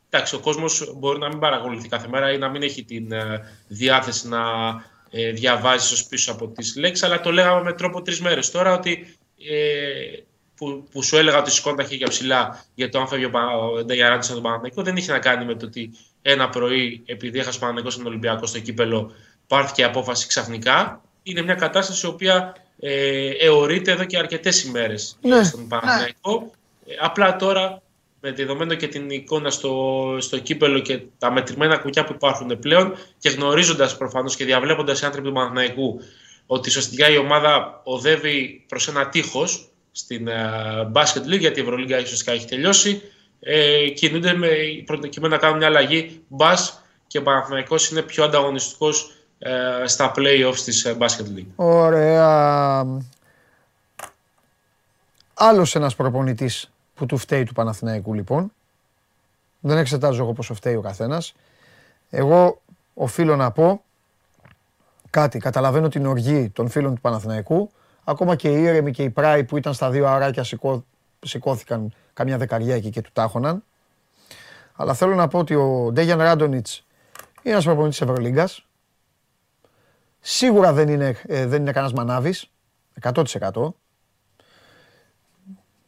εντάξει, 0.09 0.35
ο 0.35 0.39
κόσμος 0.39 0.93
μπορεί 0.95 1.19
να 1.19 1.27
μην 1.27 1.39
παρακολουθεί 1.39 1.87
κάθε 1.87 2.07
μέρα 2.07 2.31
ή 2.31 2.37
να 2.37 2.49
μην 2.49 2.61
έχει 2.61 2.83
την 2.83 3.11
ε, 3.11 3.41
διάθεση 3.67 4.27
να 4.27 4.39
ε, 5.09 5.31
διαβάζει 5.31 5.93
ως 5.93 6.05
πίσω 6.05 6.31
από 6.31 6.47
τις 6.47 6.75
λέξεις, 6.75 7.05
αλλά 7.05 7.19
το 7.19 7.31
λέγαμε 7.31 7.63
με 7.63 7.73
τρόπο 7.73 8.01
τρεις 8.01 8.21
μέρες 8.21 8.51
τώρα 8.51 8.73
ότι 8.73 9.17
ε, 9.49 10.21
που, 10.55 10.87
που 10.91 11.03
σου 11.03 11.17
έλεγα 11.17 11.37
ότι 11.37 11.51
σηκώνει 11.51 11.77
τα 11.77 11.83
χέρια 11.83 12.07
ψηλά 12.07 12.65
για 12.75 12.89
το 12.89 12.99
αν 12.99 13.07
φεύγει 13.07 13.25
ο, 13.25 13.29
Πα- 13.29 13.57
ο 13.57 13.83
Νταγιαράντης 13.83 14.27
από 14.27 14.33
τον 14.33 14.43
Παναθηναϊκό 14.43 14.81
δεν 14.81 14.97
είχε 14.97 15.11
να 15.11 15.19
κάνει 15.19 15.45
με 15.45 15.55
το 15.55 15.65
ότι 15.65 15.91
ένα 16.21 16.49
πρωί 16.49 17.03
επειδή 17.05 17.39
έχασε 17.39 17.57
ο 17.57 17.59
Παναθηναϊκός 17.59 17.93
στον 17.93 18.05
Ολυμπιακό 18.05 18.45
στο 18.45 18.59
κύπελο 18.59 19.11
πάρθηκε 19.47 19.83
απόφαση 19.83 20.27
ξαφνικά. 20.27 21.01
Είναι 21.23 21.41
μια 21.41 21.55
κατάσταση 21.55 22.05
η 22.05 22.09
οποία 22.09 22.55
ε, 22.79 23.29
αιωρείται 23.29 23.91
εδώ 23.91 24.03
και 24.03 24.17
αρκετές 24.17 24.63
ημέρες 24.63 25.17
Ναι. 25.21 25.43
στον 25.43 25.67
Παναθηναϊκό. 25.67 26.51
Ε, 26.87 26.93
απλά 26.99 27.35
τώρα 27.35 27.81
με 28.21 28.31
δεδομένο 28.31 28.73
και 28.73 28.87
την 28.87 29.09
εικόνα 29.09 29.49
στο, 29.49 30.17
στο 30.19 30.39
κύπελο 30.39 30.79
και 30.79 30.99
τα 31.17 31.31
μετρημένα 31.31 31.77
κουκιά 31.77 32.03
που 32.03 32.13
υπάρχουν 32.15 32.59
πλέον 32.59 32.93
και 33.19 33.29
γνωρίζοντας 33.29 33.97
προφανώς 33.97 34.35
και 34.35 34.45
διαβλέποντας 34.45 35.01
οι 35.01 35.05
άνθρωποι 35.05 35.27
του 35.27 35.33
Παναθηναϊκού 35.33 36.01
ότι 36.47 36.69
ουσιαστικά 36.69 37.09
η 37.09 37.17
ομάδα 37.17 37.81
οδεύει 37.83 38.65
προς 38.67 38.87
ένα 38.87 39.09
τείχος 39.09 39.69
στην 39.91 40.27
uh, 40.27 40.91
Basket 40.91 41.33
League, 41.33 41.39
γιατί 41.39 41.59
η 41.59 41.63
Ευρωλίγκα 41.63 41.99
ουσιαστικά 42.01 42.31
έχει 42.31 42.45
τελειώσει. 42.45 43.01
Ε, 43.39 43.89
κινούνται 43.89 44.33
με 44.33 44.49
προκειμένου 44.85 45.33
να 45.33 45.39
κάνουν 45.39 45.57
μια 45.57 45.67
αλλαγή 45.67 46.21
μπας 46.27 46.83
και 47.07 47.17
ο 47.17 47.21
Παναθηναϊκός 47.21 47.89
είναι 47.89 48.01
πιο 48.01 48.23
ανταγωνιστικός 48.23 49.01
ε, 49.01 49.16
στα 49.85 50.11
playoffs 50.15 50.59
της 50.63 50.85
ε, 50.85 50.97
Basket 50.99 51.37
League. 51.37 51.47
Ωραία. 51.55 52.85
Άλλος 55.33 55.75
ένας 55.75 55.95
προπονητής 55.95 56.71
που 56.95 57.05
του 57.05 57.17
φταίει 57.17 57.43
του 57.43 57.53
Παναθηναϊκού 57.53 58.13
λοιπόν. 58.13 58.51
Δεν 59.59 59.77
εξετάζω 59.77 60.23
εγώ 60.23 60.33
πόσο 60.33 60.53
φταίει 60.53 60.75
ο 60.75 60.81
καθένας. 60.81 61.35
Εγώ 62.09 62.61
οφείλω 62.93 63.35
να 63.35 63.51
πω 63.51 63.81
κάτι. 65.09 65.39
Καταλαβαίνω 65.39 65.87
την 65.87 66.05
οργή 66.05 66.49
των 66.49 66.69
φίλων 66.69 66.95
του 66.95 67.01
Παναθηναϊκού, 67.01 67.71
Ακόμα 68.09 68.35
και 68.35 68.49
οι 68.49 68.61
ήρεμοι 68.61 68.91
και 68.91 69.03
οι 69.03 69.09
πράοι 69.09 69.43
που 69.43 69.57
ήταν 69.57 69.73
στα 69.73 69.89
δύο 69.89 70.07
αράκια 70.07 70.43
σηκώ, 70.43 70.85
σηκώθηκαν 71.19 71.93
καμιά 72.13 72.37
δεκαριά 72.37 72.75
εκεί 72.75 72.89
και 72.89 73.01
του 73.01 73.09
τάχωναν. 73.13 73.63
Αλλά 74.75 74.93
θέλω 74.93 75.15
να 75.15 75.27
πω 75.27 75.39
ότι 75.39 75.55
ο 75.55 75.89
Ντέγιαν 75.91 76.19
Ράντονιτς 76.19 76.85
είναι 77.43 77.53
ένας 77.53 77.65
προπονητής 77.65 78.01
Ευρωλίγκας. 78.01 78.66
Σίγουρα 80.29 80.73
δεν 80.73 80.87
είναι, 80.89 81.15
ε, 81.27 81.45
δεν 81.45 81.61
είναι 81.61 81.71
κανένας 81.71 81.93
μανάβης, 81.93 82.51
100%. 83.01 83.75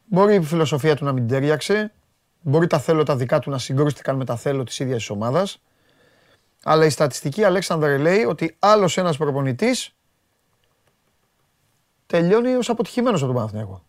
Μπορεί 0.04 0.34
η 0.34 0.42
φιλοσοφία 0.42 0.96
του 0.96 1.04
να 1.04 1.12
μην 1.12 1.28
τέριαξε, 1.28 1.92
μπορεί 2.40 2.66
τα 2.66 2.78
θέλω 2.78 3.02
τα 3.02 3.16
δικά 3.16 3.38
του 3.38 3.50
να 3.50 3.58
συγκρούστηκαν 3.58 4.16
με 4.16 4.24
τα 4.24 4.36
θέλω 4.36 4.64
της 4.64 4.78
ίδιας 4.78 4.96
της 4.98 5.10
ομάδας. 5.10 5.62
Αλλά 6.62 6.84
η 6.84 6.90
στατιστική 6.90 7.44
Αλέξανδρε 7.44 7.96
λέει 7.98 8.24
ότι 8.24 8.56
άλλος 8.58 8.96
ένας 8.96 9.16
προπονητής 9.16 9.94
τελειώνει 12.06 12.54
ως 12.54 12.68
αποτυχημένος 12.68 13.18
από 13.22 13.26
τον 13.26 13.36
Παναθηναϊκό. 13.36 13.82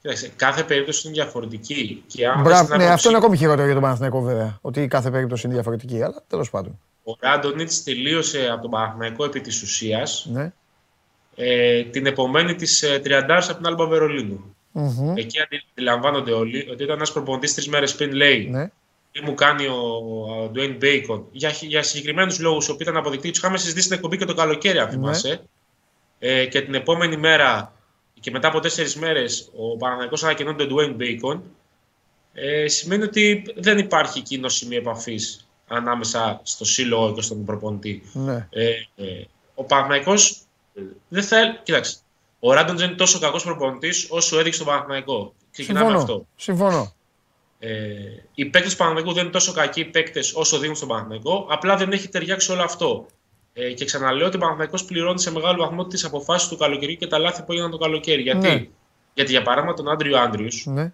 Κοίταξε, 0.00 0.28
κάθε 0.36 0.64
περίπτωση 0.64 1.06
είναι 1.08 1.16
διαφορετική. 1.16 2.04
Και 2.06 2.28
αν 2.28 2.42
Μπράβο, 2.42 2.58
θες 2.58 2.66
την 2.66 2.68
ναι, 2.68 2.74
άποψη- 2.74 2.92
αυτό 2.94 3.08
είναι 3.08 3.18
ακόμη 3.18 3.36
χειρότερο 3.36 3.64
για 3.64 3.72
τον 3.74 3.82
Παναθηναϊκό 3.82 4.20
βέβαια. 4.20 4.58
Ότι 4.60 4.86
κάθε 4.86 5.10
περίπτωση 5.10 5.46
είναι 5.46 5.54
διαφορετική, 5.54 6.02
αλλά 6.02 6.22
τέλος 6.26 6.50
πάντων. 6.50 6.80
Ο 7.04 7.16
Ράντονιτς 7.20 7.82
τελείωσε 7.82 8.48
από 8.52 8.62
τον 8.62 8.70
Παναθηναϊκό 8.70 9.24
επί 9.24 9.40
της 9.40 9.62
ουσίας 9.62 10.26
Ναι. 10.30 10.52
ε, 11.36 11.82
την 11.84 12.06
επομένη 12.06 12.54
της 12.54 12.82
ε, 12.82 13.00
30 13.04 13.20
από 13.28 13.56
την 13.56 13.66
Άλμπα 13.66 13.86
Βερολίνου. 13.86 14.54
Μμμ. 14.72 15.16
Εκεί 15.16 15.38
αντιλαμβάνονται 15.74 16.32
όλοι 16.32 16.68
ότι 16.70 16.82
ήταν 16.82 16.96
ένας 16.96 17.12
προπονητής 17.12 17.54
τρεις 17.54 17.68
μέρες 17.68 17.94
πριν 17.94 18.12
λέει 18.12 18.48
Ναι. 18.50 18.70
τι 19.12 19.22
μου 19.22 19.34
κάνει 19.34 19.66
ο, 19.66 19.74
ο 19.74 20.50
Dwayne 20.54 20.78
Bacon 20.82 21.22
για, 21.32 21.48
για 21.60 21.82
συγκεκριμένους 21.82 22.38
λόγους 22.40 22.66
που 22.66 22.76
ήταν 22.80 22.96
αποδεικτοί. 22.96 23.28
Τους 23.28 23.38
είχαμε 23.38 23.58
συζητήσει 23.58 23.84
στην 23.84 23.96
εκπομπή 23.96 24.16
και 24.16 24.24
το 24.24 24.34
καλοκαίρι, 24.34 24.78
αν 24.78 24.84
Ναι. 24.86 24.90
θυμάσαι. 24.92 25.42
Ε, 26.18 26.46
και 26.46 26.60
την 26.60 26.74
επόμενη 26.74 27.16
μέρα 27.16 27.72
και 28.20 28.30
μετά 28.30 28.48
από 28.48 28.60
τέσσερις 28.60 28.96
μέρες 28.96 29.50
ο 29.56 29.76
Παναθηναϊκός 29.76 30.22
ανακοινώνει 30.24 30.56
τον 30.56 30.68
Dwayne 30.76 30.96
Bacon. 31.02 31.40
Ε, 32.32 32.68
σημαίνει 32.68 33.02
ότι 33.02 33.42
δεν 33.56 33.78
υπάρχει 33.78 34.18
εκείνο 34.18 34.48
σημείο 34.48 34.78
επαφής 34.78 35.46
ανάμεσα 35.76 36.40
στο 36.42 36.64
σύλλογο 36.64 37.14
και 37.14 37.22
στον 37.22 37.44
προπονητή. 37.44 38.02
Ναι. 38.12 38.46
Ε, 38.50 38.68
ε, 38.96 39.24
ο 39.54 39.64
Παναθηναϊκός 39.64 40.30
ε, 40.74 40.80
δεν 41.08 41.22
θέλει. 41.22 41.58
Κοίταξε. 41.62 41.96
Ο 42.40 42.52
Ράντοντ 42.52 42.78
δεν 42.78 42.86
είναι 42.88 42.96
τόσο 42.96 43.18
κακός 43.18 43.44
προπονητής 43.44 44.06
όσο 44.10 44.38
έδειξε 44.38 44.60
στον 44.60 44.72
Παναθηναϊκό. 44.72 45.34
Ξεκινάμε 45.50 45.84
Συμφωνώ. 45.86 46.02
αυτό. 46.02 46.26
Συμφωνώ. 46.36 46.92
Ε, 47.58 47.70
οι 48.34 48.44
παίκτες 48.44 48.70
του 48.70 48.76
Παναθηναϊκού 48.76 49.12
δεν 49.12 49.22
είναι 49.22 49.32
τόσο 49.32 49.52
κακοί 49.52 49.84
παίκτες 49.84 50.34
όσο 50.34 50.58
δίνουν 50.58 50.76
στον 50.76 50.88
Παναθηναϊκό. 50.88 51.46
Απλά 51.50 51.76
δεν 51.76 51.92
έχει 51.92 52.08
ταιριάξει 52.08 52.52
όλο 52.52 52.62
αυτό. 52.62 53.06
Ε, 53.52 53.72
και 53.72 53.84
ξαναλέω 53.84 54.26
ότι 54.26 54.36
ο 54.36 54.38
Παναθηναϊκός 54.38 54.84
πληρώνει 54.84 55.20
σε 55.20 55.32
μεγάλο 55.32 55.62
βαθμό 55.62 55.86
τις 55.86 56.04
αποφάσεις 56.04 56.48
του 56.48 56.56
καλοκαιριού 56.56 56.96
και 56.96 57.06
τα 57.06 57.18
λάθη 57.18 57.42
που 57.42 57.52
έγιναν 57.52 57.70
το 57.70 57.78
καλοκαίρι. 57.78 58.22
Γιατί, 58.22 58.48
Ναι. 58.48 58.66
Γιατί 59.14 59.30
για 59.30 59.42
παράδειγμα 59.42 59.74
τον 59.74 59.88
Άντριο 59.90 60.18
Άντριους, 60.18 60.66
Ναι. 60.66 60.92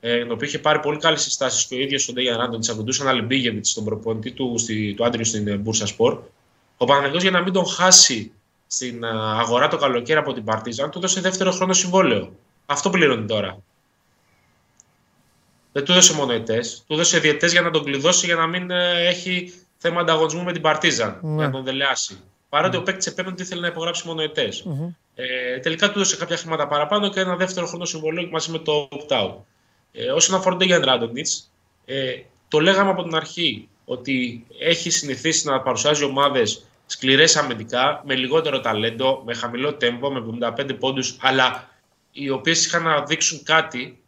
Ε, 0.00 0.18
τον 0.18 0.30
οποίο 0.30 0.46
είχε 0.46 0.58
πάρει 0.58 0.80
πολύ 0.80 0.98
καλές 0.98 1.22
συστάσεις 1.22 1.66
και 1.66 1.74
ο 1.74 1.78
ίδιος 1.78 2.08
ο 2.08 2.12
Ντέγιαν 2.12 2.38
Ράντον 2.38 2.60
της 2.60 2.68
ακουντούσαν 2.68 3.08
Αλμπίγεβιτ, 3.08 3.66
τον 3.74 3.84
προπονητή 3.84 4.30
του, 4.30 4.54
στη, 4.58 4.94
του 4.94 5.04
Άντριου 5.04 5.24
στην 5.24 5.48
ε, 5.48 5.56
Μπούρσα 5.56 5.86
Σπορ. 5.86 6.18
Ο 6.76 6.84
Παναθηναϊκός 6.84 7.22
για 7.22 7.30
να 7.30 7.42
μην 7.42 7.52
τον 7.52 7.66
χάσει 7.66 8.32
στην 8.66 9.04
ε, 9.04 9.08
αγορά 9.38 9.68
το 9.68 9.76
καλοκαίρι 9.76 10.18
από 10.18 10.32
την 10.32 10.44
Παρτίζαν, 10.44 10.90
του 10.90 10.98
έδωσε 10.98 11.20
δεύτερο 11.20 11.50
χρόνο 11.50 11.72
συμβόλαιο. 11.72 12.32
Αυτό 12.66 12.90
πληρώνει 12.90 13.26
τώρα. 13.26 13.58
Δεν 15.72 15.84
του 15.84 15.92
έδωσε 15.92 16.14
μόνο 16.14 16.32
ετές, 16.32 16.84
του 16.86 16.94
έδωσε 16.94 17.18
διαιτέ 17.18 17.46
για 17.46 17.60
να 17.60 17.70
τον 17.70 17.84
κλειδώσει 17.84 18.26
για 18.26 18.34
να 18.34 18.46
μην 18.46 18.70
ε, 18.70 19.06
έχει 19.06 19.52
θέμα 19.78 20.00
ανταγωνισμού 20.00 20.42
με 20.42 20.52
την 20.52 20.62
Παρτίζαν. 20.62 21.18
Ναι. 21.22 21.34
Για 21.34 21.46
να 21.46 21.50
τον 21.50 21.64
δελεάσει. 21.64 22.20
Παρότι 22.48 22.76
ο 22.76 22.82
παίκτης 22.82 23.06
επέμενε 23.06 23.34
ότι 23.34 23.42
ήθελε 23.42 23.60
να 23.60 23.66
υπογράψει 23.66 24.06
μόνο 24.06 24.22
ετές. 24.22 24.62
Μμμ. 24.62 24.88
Ε, 25.14 25.58
τελικά 25.58 25.86
του 25.86 25.98
έδωσε 25.98 26.16
κάποια 26.16 26.36
χρήματα 26.36 26.66
παραπάνω 26.66 27.10
και 27.10 27.20
ένα 27.20 27.36
δεύτερο 27.36 27.66
χρόνο 27.66 27.84
συμβολέου 27.84 28.28
μαζί 28.30 28.50
με 28.50 28.58
το 28.58 28.88
opt-out. 28.92 29.34
Ε, 29.96 30.10
όσον 30.10 30.34
αφορά 30.34 30.50
τον 30.50 30.58
Ντέγιαν 30.58 30.84
Ράντονιτς, 30.84 31.50
ε, 31.84 32.12
το 32.48 32.60
λέγαμε 32.60 32.90
από 32.90 33.02
την 33.02 33.14
αρχή 33.14 33.68
ότι 33.84 34.46
έχει 34.58 34.90
συνηθίσει 34.90 35.46
να 35.46 35.60
παρουσιάζει 35.60 36.04
ομάδες 36.04 36.66
σκληρές 36.86 37.36
αμυντικά, 37.36 38.02
με 38.06 38.14
λιγότερο 38.14 38.60
ταλέντο, 38.60 39.22
με 39.26 39.34
χαμηλό 39.34 39.74
τέμπο, 39.74 40.10
με 40.10 40.20
75 40.20 40.74
πόντους, 40.78 41.16
αλλά 41.20 41.68
οι 42.12 42.30
οποίες 42.30 42.66
είχαν 42.66 42.82
να 42.82 43.02
δείξουν 43.02 43.42
κάτι. 43.42 44.00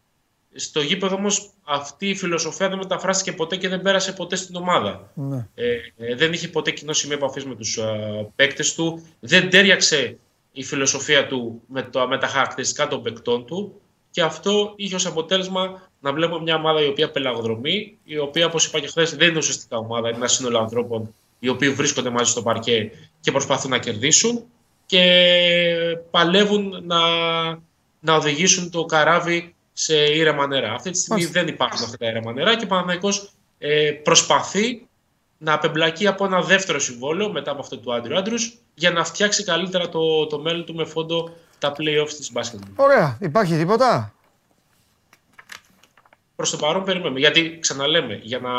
Στο 0.54 0.80
γήπεδο 0.80 1.14
όμως 1.14 1.50
αυτή 1.64 2.08
η 2.08 2.16
φιλοσοφία 2.16 2.68
δεν 2.68 2.78
μεταφράστηκε 2.78 3.32
ποτέ 3.32 3.56
και 3.56 3.68
δεν 3.68 3.82
πέρασε 3.82 4.12
ποτέ 4.12 4.36
στην 4.36 4.56
ομάδα. 4.56 5.12
Ναι. 5.14 5.48
Ε, 5.54 5.76
ε, 5.96 6.14
δεν 6.14 6.32
είχε 6.32 6.48
ποτέ 6.48 6.70
κοινό 6.70 6.92
σημείο 6.92 7.16
επαφής 7.16 7.44
με 7.44 7.54
τους 7.54 7.76
ε, 7.76 8.30
παίκτες 8.36 8.74
του. 8.74 9.06
Δεν 9.20 9.50
τέριαξε 9.50 10.18
η 10.52 10.62
φιλοσοφία 10.62 11.26
του 11.26 11.62
με, 11.66 11.82
το, 11.82 12.08
με 12.08 12.18
τα 12.18 12.26
χαρακτηριστικά 12.26 12.88
των 12.88 13.02
παικτών 13.02 13.46
του. 13.46 13.80
Και 14.18 14.24
αυτό 14.24 14.72
είχε 14.76 14.94
ως 14.94 15.06
αποτέλεσμα 15.06 15.90
να 16.00 16.12
βλέπουμε 16.12 16.42
μια 16.42 16.54
ομάδα 16.54 16.82
η 16.82 16.86
οποία 16.86 17.10
πελαγοδρομεί, 17.10 17.98
η 18.04 18.18
οποία, 18.18 18.46
όπως 18.46 18.66
είπα 18.66 18.80
και 18.80 18.86
χθες, 18.86 19.16
δεν 19.16 19.28
είναι 19.28 19.38
ουσιαστικά 19.38 19.76
ομάδα, 19.76 20.08
είναι 20.08 20.16
ένα 20.16 20.28
σύνολο 20.28 20.58
ανθρώπων 20.58 21.14
οι 21.38 21.48
οποίοι 21.48 21.70
βρίσκονται 21.70 22.10
μαζί 22.10 22.30
στο 22.30 22.42
παρκέ 22.42 22.90
και 23.20 23.30
προσπαθούν 23.30 23.70
να 23.70 23.78
κερδίσουν 23.78 24.44
και 24.86 25.02
παλεύουν 26.10 26.82
να, 26.82 26.98
να 28.00 28.14
οδηγήσουν 28.14 28.70
το 28.70 28.84
καράβι 28.84 29.54
σε 29.72 29.96
ήρεμα 29.96 30.46
νερά. 30.46 30.72
Αυτή 30.72 30.90
τη 30.90 30.98
στιγμή 30.98 31.22
Μάλιστα. 31.22 31.40
δεν 31.40 31.54
υπάρχουν 31.54 31.84
αυτά 31.84 31.96
τα 31.96 32.06
ήρεμα 32.06 32.32
νερά 32.32 32.56
και 32.56 32.64
ο 32.64 32.66
Παναθηναϊκός 32.66 33.30
ε, 33.58 33.90
προσπαθεί 33.90 34.86
να 35.38 35.52
απεμπλακεί 35.52 36.06
από 36.06 36.24
ένα 36.24 36.42
δεύτερο 36.42 36.78
συμβόλαιο 36.78 37.32
μετά 37.32 37.50
από 37.50 37.60
αυτό 37.60 37.78
του 37.78 37.92
Άντριου 37.92 38.16
Άντρους 38.16 38.58
για 38.74 38.90
να 38.90 39.04
φτιάξει 39.04 39.44
καλύτερα 39.44 39.88
το, 39.88 40.26
το 40.26 40.38
μέλλον 40.38 40.64
του 40.64 40.74
με 40.74 40.84
φόντο 40.84 41.30
τα 41.58 41.72
play-offs 41.78 42.12
της 42.16 42.32
μπάσκετ. 42.32 42.60
Ωραία. 42.76 43.18
Υπάρχει 43.20 43.56
τίποτα; 43.56 44.12
Προς 46.36 46.50
το 46.50 46.56
παρόν 46.56 46.84
περιμένουμε. 46.84 47.18
Γιατί 47.18 47.58
ξαναλέμε, 47.60 48.14
για 48.14 48.38
να, 48.38 48.50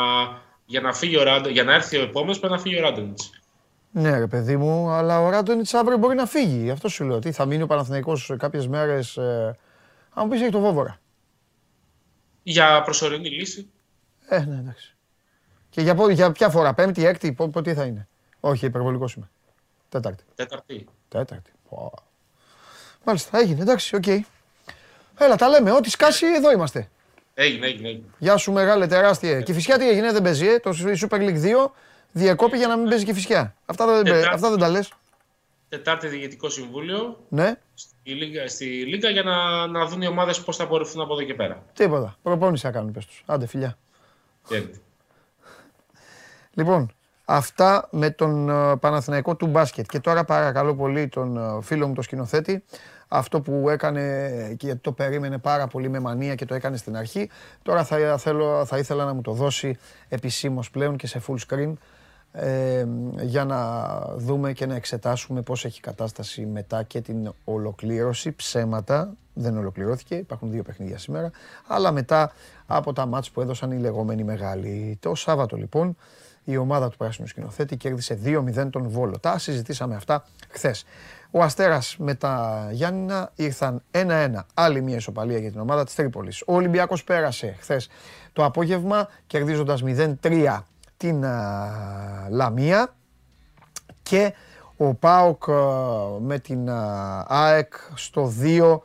για 0.66 0.80
να, 0.80 0.92
φύγει 0.92 1.16
ο 1.18 1.22
Ράντο, 1.22 1.48
για 1.48 1.64
να 1.64 1.74
έρθει 1.74 1.96
ο 1.96 2.02
επόμενος 2.02 2.38
πρέπει 2.38 2.52
να 2.54 2.60
φύγει 2.60 2.78
ο 2.78 2.80
Ράντονιτς. 2.80 3.30
Ναι, 3.92 4.18
ρε 4.18 4.26
παιδί 4.26 4.56
μου, 4.56 4.88
αλλά 4.88 5.20
ο 5.20 5.30
Ράντονιτς 5.30 5.74
αύριο 5.74 5.96
μπορεί 5.98 6.14
να 6.14 6.26
φύγει. 6.26 6.70
Αυτό 6.70 6.88
σου 6.88 7.04
λέω. 7.04 7.18
Τι 7.18 7.32
θα 7.32 7.44
μείνει 7.46 7.62
ο 7.62 7.66
Παναθηναϊκός 7.66 8.32
κάποιες 8.38 8.66
μέρες. 8.68 9.16
Ε... 9.16 9.58
Αν 10.14 10.24
μου 10.24 10.30
πεις 10.30 10.40
έχει 10.40 10.50
το 10.50 10.60
Βόβορα. 10.60 10.98
Για 12.42 12.82
προσωρινή 12.82 13.28
λύση. 13.28 13.70
Ε, 14.28 14.38
ναι, 14.38 14.54
εντάξει. 14.58 14.94
Και 15.70 15.80
για, 15.80 15.94
πο- 15.94 16.08
για 16.10 16.32
ποια 16.32 16.48
φορά, 16.50 16.74
Πέμπτη, 16.74 17.06
Έκτη, 17.06 17.32
πο- 17.32 17.48
πο- 17.48 17.62
τι 17.62 17.74
θα 17.74 17.84
είναι. 17.84 18.08
Όχι, 18.40 18.66
υπερβολικός 18.66 19.14
είμαι. 19.14 19.30
Τέταρτη. 19.88 20.24
Τέταρτη. 20.34 20.86
Τέταρτη. 21.08 21.52
Πω. 21.68 21.92
Μάλιστα, 23.04 23.38
έγινε, 23.38 23.60
εντάξει, 23.62 23.96
οκ. 23.96 24.06
Έλα, 25.18 25.36
τα 25.36 25.48
λέμε. 25.48 25.72
Ό,τι 25.72 25.90
σκάσει, 25.90 26.26
εδώ 26.26 26.50
είμαστε. 26.52 26.88
Έγινε, 27.34 27.66
έγινε, 27.66 27.88
έγινε. 27.88 28.04
Γεια 28.18 28.36
σου, 28.36 28.52
μεγάλε, 28.52 28.86
τεράστια. 28.86 29.40
Και 29.40 29.52
η 29.52 29.54
Κηφισιά 29.54 29.78
τι 29.78 29.88
έγινε, 29.88 30.12
δεν 30.12 30.22
παίζει. 30.22 30.46
ε. 30.46 30.58
Το 30.58 30.70
Super 31.00 31.16
League 31.18 31.42
2 31.42 31.70
διεκόπη 32.12 32.56
για 32.56 32.66
να 32.66 32.76
μην 32.76 32.88
παίζει 32.88 33.04
και 33.04 33.10
η 33.10 33.14
Κηφισιά. 33.14 33.54
Αυτά 33.66 33.86
δεν, 33.86 34.04
Τετάρτη. 34.04 34.28
αυτά 34.34 34.50
δεν 34.50 34.58
τα 34.58 34.68
λες. 34.68 34.92
Τετάρτη 35.68 36.06
Διοικητικό 36.08 36.48
Συμβούλιο 36.48 37.24
Ναι, 37.28 37.54
στη 37.74 38.10
Λίγκα, 38.14 38.48
στη 38.48 38.64
Λίγκα 38.64 39.10
για 39.10 39.22
να, 39.22 39.66
να 39.66 39.86
δουν 39.86 40.02
οι 40.02 40.06
ομάδες 40.06 40.40
πώς 40.40 40.56
θα 40.56 40.64
πορευθούν 40.64 41.00
από 41.02 41.12
εδώ 41.12 41.22
και 41.22 41.34
πέρα. 41.34 41.62
τίποτα. 41.72 42.16
Προπόνηση 42.22 42.62
θα 42.66 42.70
κάνουν, 42.72 42.92
πες 42.92 43.06
τους. 43.06 43.22
Άντε, 43.26 43.46
φιλιά. 43.46 43.78
Γίνεται. 44.48 44.78
Λοιπόν, 46.54 46.94
αυτά 47.32 47.88
με 47.90 48.10
τον 48.10 48.48
ε, 48.48 48.76
Παναθηναϊκό 48.76 49.36
του 49.36 49.46
μπάσκετ. 49.46 49.86
Και 49.86 50.00
τώρα 50.00 50.24
παρακαλώ 50.24 50.74
πολύ 50.74 51.08
τον 51.08 51.36
ε, 51.36 51.62
φίλο 51.62 51.88
μου 51.88 51.94
τον 51.94 52.02
σκηνοθέτη, 52.02 52.64
αυτό 53.08 53.40
που 53.40 53.70
έκανε 53.70 54.54
και 54.58 54.74
το 54.74 54.92
περίμενε 54.92 55.38
πάρα 55.38 55.66
πολύ 55.66 55.88
με 55.88 56.00
μανία 56.00 56.34
και 56.34 56.44
το 56.44 56.54
έκανε 56.54 56.76
στην 56.76 56.96
αρχή, 56.96 57.28
τώρα 57.62 57.84
θα, 57.84 58.18
θέλω, 58.18 58.64
θα 58.64 58.78
ήθελα 58.78 59.04
να 59.04 59.14
μου 59.14 59.20
το 59.20 59.32
δώσει 59.32 59.78
επισήμως 60.08 60.70
πλέον 60.70 60.96
και 60.96 61.06
σε 61.06 61.22
full 61.26 61.36
screen 61.48 61.72
ε, 62.32 62.86
για 63.20 63.44
να 63.44 63.58
δούμε 64.16 64.52
και 64.52 64.66
να 64.66 64.74
εξετάσουμε 64.74 65.42
πώς 65.42 65.64
έχει 65.64 65.80
κατάσταση 65.80 66.46
μετά 66.46 66.82
και 66.82 67.00
την 67.00 67.32
ολοκλήρωση. 67.44 68.32
Ψέματα, 68.32 69.12
δεν 69.34 69.56
ολοκληρώθηκε, 69.56 70.14
υπάρχουν 70.14 70.50
δύο 70.50 70.62
παιχνίδια 70.62 70.98
σήμερα, 70.98 71.30
αλλά 71.66 71.92
μετά 71.92 72.32
από 72.66 72.92
τα 72.92 73.06
μάτς 73.06 73.30
που 73.30 73.40
έδωσαν 73.40 73.70
οι 73.70 73.78
λεγόμενοι 73.78 74.24
μεγάλοι. 74.24 74.98
Το 75.00 75.14
Σάββατο 75.14 75.56
λοιπόν 75.56 75.96
η 76.44 76.56
ομάδα 76.56 76.88
του 76.88 76.96
Πράσινου 76.96 77.26
Σκηνοθέτη 77.26 77.76
κέρδισε 77.76 78.18
2-0 78.24 78.70
τον 78.70 78.88
Βόλο. 78.88 79.18
Τα 79.18 79.38
συζητήσαμε 79.38 79.94
αυτά 79.94 80.24
χθες. 80.48 80.84
Ο 81.30 81.42
Αστέρας 81.42 81.96
με 81.98 82.14
τα 82.14 82.68
Γιάννηνα 82.72 83.32
ήρθαν 83.34 83.82
1-1. 83.90 84.30
Άλλη 84.54 84.82
μια 84.82 84.96
ισοπαλία 84.96 85.38
για 85.38 85.50
την 85.50 85.60
ομάδα 85.60 85.84
της 85.84 85.94
Τρίπολης. 85.94 86.42
Ο 86.46 86.54
Ολυμπιακός 86.54 87.04
πέρασε 87.04 87.56
χθες 87.60 87.88
το 88.32 88.44
απόγευμα 88.44 89.08
κερδίζοντας 89.26 89.82
0-3 89.84 90.64
την 90.96 91.24
α, 91.24 92.26
Λαμία 92.30 92.94
και 94.02 94.34
ο 94.76 94.94
ΠΑΟΚ 94.94 95.48
α, 95.48 95.54
με 96.20 96.38
την 96.38 96.70
α, 96.70 97.24
ΑΕΚ 97.28 97.72
στο 97.94 98.32
2-0. 98.40 98.80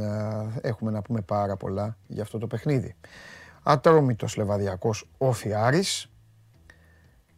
Α, 0.00 0.44
Έχουμε 0.60 0.90
να 0.90 1.02
πούμε 1.02 1.20
πάρα 1.20 1.56
πολλά 1.56 1.96
για 2.06 2.22
αυτό 2.22 2.38
το 2.38 2.46
παιχνίδι. 2.46 2.96
Ατρόμητος 3.68 4.36
Λεβαδιακός 4.36 5.08
Όφι 5.18 5.54
Άρης 5.54 6.10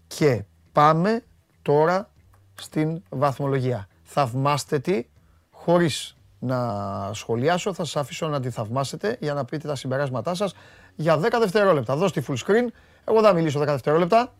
και 0.06 0.44
πάμε 0.72 1.24
τώρα 1.62 2.10
στην 2.54 3.02
βαθμολογία. 3.08 3.88
θαυμάστε 4.02 4.78
τη 4.78 5.06
χωρίς 5.50 6.16
να 6.38 6.58
σχολιάσω. 7.12 7.72
Θα 7.74 7.84
σας 7.84 7.96
αφήσω 7.96 8.28
να 8.28 8.40
τη 8.40 8.50
θαυμάσετε 8.50 9.16
για 9.20 9.34
να 9.34 9.44
πείτε 9.44 9.68
τα 9.68 9.74
συμπεράσματά 9.74 10.34
σας 10.34 10.54
για 10.94 11.18
10 11.18 11.38
δευτερόλεπτα. 11.40 11.96
Δώστε 11.96 12.22
full 12.28 12.36
screen. 12.36 12.66
Εγώ 13.04 13.22
θα 13.22 13.32
μιλήσω 13.32 13.60
10 13.60 13.64
δευτερόλεπτα. 13.64 14.34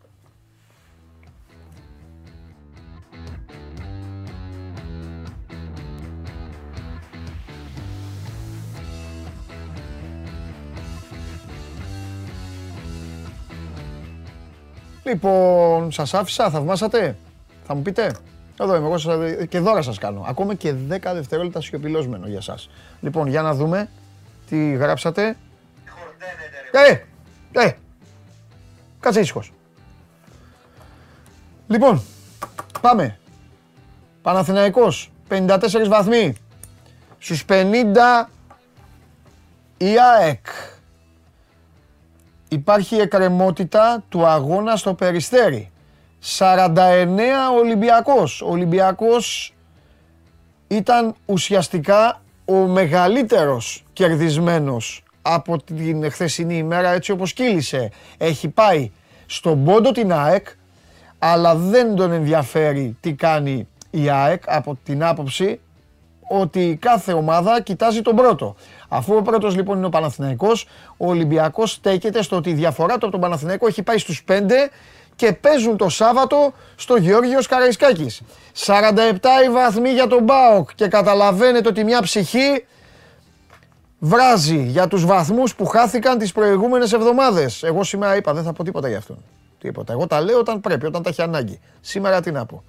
Λοιπόν, 15.09 15.91
σας 15.91 16.13
άφησα, 16.13 16.49
θαυμάσατε. 16.49 17.17
Θα 17.65 17.75
μου 17.75 17.81
πείτε. 17.81 18.15
Εδώ 18.59 18.75
είμαι, 18.75 18.85
εγώ 18.85 18.97
σας, 18.97 19.17
και 19.49 19.59
δώρα 19.59 19.81
σας 19.81 19.97
κάνω. 19.97 20.23
Ακόμα 20.27 20.55
και 20.55 20.73
10 20.73 21.13
δευτερόλεπτα 21.13 21.61
σιωπηλός 21.61 22.07
μένω 22.07 22.27
για 22.27 22.41
σας. 22.41 22.69
Λοιπόν, 23.01 23.27
για 23.27 23.41
να 23.41 23.53
δούμε 23.53 23.89
τι 24.49 24.71
γράψατε. 24.71 25.37
Χορταίνεται 25.87 26.87
ρε. 26.87 27.03
Ε, 27.61 27.67
ε, 27.67 27.75
κάτσε 28.99 29.19
ήσυχος. 29.19 29.53
Λοιπόν, 31.67 32.01
πάμε. 32.81 33.19
Παναθηναϊκός, 34.21 35.11
54 35.27 35.87
βαθμοί. 35.87 36.35
Στους 37.17 37.45
50 37.45 38.29
η 39.77 39.99
ΑΕΚ. 39.99 40.45
Υπάρχει 42.51 42.95
εκκρεμότητα 42.95 44.03
του 44.09 44.25
αγώνα 44.25 44.75
στο 44.75 44.93
Περιστέρι. 44.93 45.71
49 46.37 46.77
Ολυμπιακός. 47.59 48.41
Ο 48.41 48.49
Ολυμπιακός 48.49 49.53
ήταν 50.67 51.15
ουσιαστικά 51.25 52.21
ο 52.45 52.53
μεγαλύτερος 52.53 53.83
κερδισμένος 53.93 55.03
από 55.21 55.63
την 55.63 56.11
χθεσινή 56.11 56.57
ημέρα 56.57 56.89
έτσι 56.89 57.11
όπως 57.11 57.33
κύλησε. 57.33 57.91
Έχει 58.17 58.49
πάει 58.49 58.91
στον 59.25 59.63
πόντο 59.63 59.91
την 59.91 60.13
ΑΕΚ, 60.13 60.47
αλλά 61.19 61.55
δεν 61.55 61.95
τον 61.95 62.11
ενδιαφέρει 62.11 62.97
τι 62.99 63.13
κάνει 63.13 63.67
η 63.89 64.09
ΑΕΚ 64.09 64.43
από 64.45 64.77
την 64.83 65.03
άποψη 65.03 65.59
ότι 66.29 66.77
κάθε 66.81 67.13
ομάδα 67.13 67.61
κοιτάζει 67.61 68.01
τον 68.01 68.15
πρώτο. 68.15 68.55
Αφού 68.89 69.15
ο 69.15 69.21
πρώτος 69.21 69.55
λοιπόν 69.55 69.77
είναι 69.77 69.85
ο 69.85 69.89
Παναθηναϊκός, 69.89 70.67
ο 70.97 71.07
Ολυμπιακός 71.07 71.71
στέκεται 71.71 72.21
στο 72.21 72.35
ότι 72.35 72.49
η 72.49 72.53
διαφορά 72.53 72.97
του 72.97 73.05
από 73.05 73.11
τον 73.11 73.19
Παναθηναϊκό 73.19 73.67
έχει 73.67 73.83
πάει 73.83 73.97
στους 73.97 74.23
5 74.27 74.41
και 75.15 75.33
παίζουν 75.33 75.77
το 75.77 75.89
Σάββατο 75.89 76.53
στο 76.75 76.95
Γεώργιος 76.95 77.47
Καραϊσκάκης. 77.47 78.21
47 78.65 79.43
οι 79.45 79.49
βαθμοί 79.49 79.89
για 79.89 80.07
τον 80.07 80.25
ΠΑΟΚ 80.25 80.69
και 80.75 80.87
καταλαβαίνετε 80.87 81.69
ότι 81.69 81.83
μια 81.83 82.01
ψυχή 82.01 82.65
βράζει 83.99 84.63
για 84.63 84.87
τους 84.87 85.05
βαθμούς 85.05 85.55
που 85.55 85.65
χάθηκαν 85.65 86.17
τις 86.17 86.31
προηγούμενες 86.31 86.93
εβδομάδες. 86.93 87.63
Εγώ 87.63 87.83
σήμερα 87.83 88.15
είπα 88.15 88.33
δεν 88.33 88.43
θα 88.43 88.53
πω 88.53 88.63
τίποτα 88.63 88.87
για 88.87 88.97
αυτόν. 88.97 89.17
Τίποτα. 89.59 89.93
Εγώ 89.93 90.07
τα 90.07 90.21
λέω 90.21 90.39
όταν 90.39 90.61
πρέπει, 90.61 90.85
όταν 90.85 91.03
τα 91.03 91.09
έχει 91.09 91.21
ανάγκη. 91.21 91.59
Σήμερα 91.81 92.21
τι 92.21 92.31
να 92.31 92.45
πω. 92.45 92.63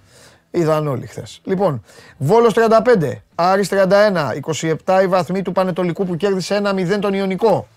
Είδαν 0.51 0.87
όλοι 0.87 1.07
χθες. 1.07 1.41
Λοιπόν, 1.45 1.83
Βόλος 2.19 2.55
35, 2.55 3.23
Άρης 3.35 3.69
31, 3.69 4.35
27 4.35 5.03
οι 5.03 5.07
βαθμοί 5.07 5.43
του 5.43 5.53
Πανετολικού 5.53 6.07
που 6.07 6.17
κέρδισε 6.17 6.55
1-0 6.55 6.99
τον 7.01 7.15
Ιωνικό. 7.15 7.69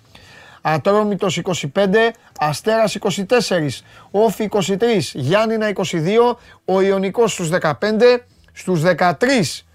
Ατρόμητος 0.62 1.38
25, 1.38 2.14
Αστέρας 2.40 2.96
24, 2.96 3.84
Όφη 4.12 4.44
23, 4.44 5.12
Γιάννηνα 5.14 5.68
22, 5.68 6.38
ο 6.66 6.82
Ιωνικός 6.82 7.32
στους 7.34 7.50
15, 7.50 8.26
στους 8.54 8.82
13 8.82 9.66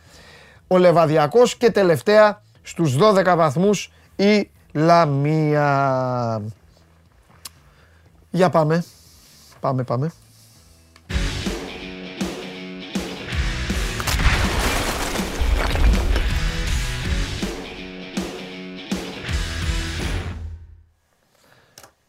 ο 0.66 0.78
Λεβαδιακός 0.78 1.56
και 1.56 1.70
τελευταία 1.70 2.42
στους 2.62 2.96
12 2.96 3.36
βαθμούς 3.36 3.92
η 4.16 4.50
Λαμία. 4.72 6.42
Για 8.30 8.50
πάμε. 8.50 8.84
Πάμε, 9.60 9.82
πάμε. 9.82 10.12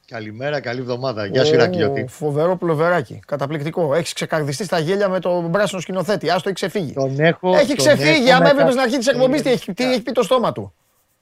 Καλημέρα, 0.09 0.59
καλή 0.59 0.79
εβδομάδα. 0.79 1.25
Γεια 1.25 1.45
σου, 1.45 1.53
Ηρακλειώτη. 1.53 2.01
Ω, 2.01 2.07
Φοβερό 2.07 2.55
πλοβεράκι. 2.57 3.19
Καταπληκτικό. 3.27 3.93
Έχεις 3.95 4.13
ξεκαρδιστεί 4.13 4.63
στα 4.63 4.79
γέλια 4.79 5.09
με 5.09 5.19
τον 5.19 5.51
πράσινο 5.51 5.81
σκηνοθέτη. 5.81 6.29
Άστο, 6.29 6.49
έχει 6.49 6.53
ξεφύγει. 6.53 6.93
Τον 6.93 7.19
έχω. 7.19 7.55
Έχει 7.55 7.65
τον 7.67 7.75
ξεφύγει. 7.77 8.27
έχω 8.27 8.35
Άμα 8.35 8.43
με 8.43 8.49
έβλεπες 8.49 8.63
κα- 8.63 8.69
στην 8.69 8.79
αρχή 8.79 8.97
της 8.97 9.07
εκπομπής, 9.07 9.41
τι, 9.41 9.49
έχει- 9.49 9.73
τι 9.73 9.83
έχει 9.91 10.01
πει 10.01 10.11
το 10.11 10.23
στόμα 10.23 10.51
του; 10.51 10.73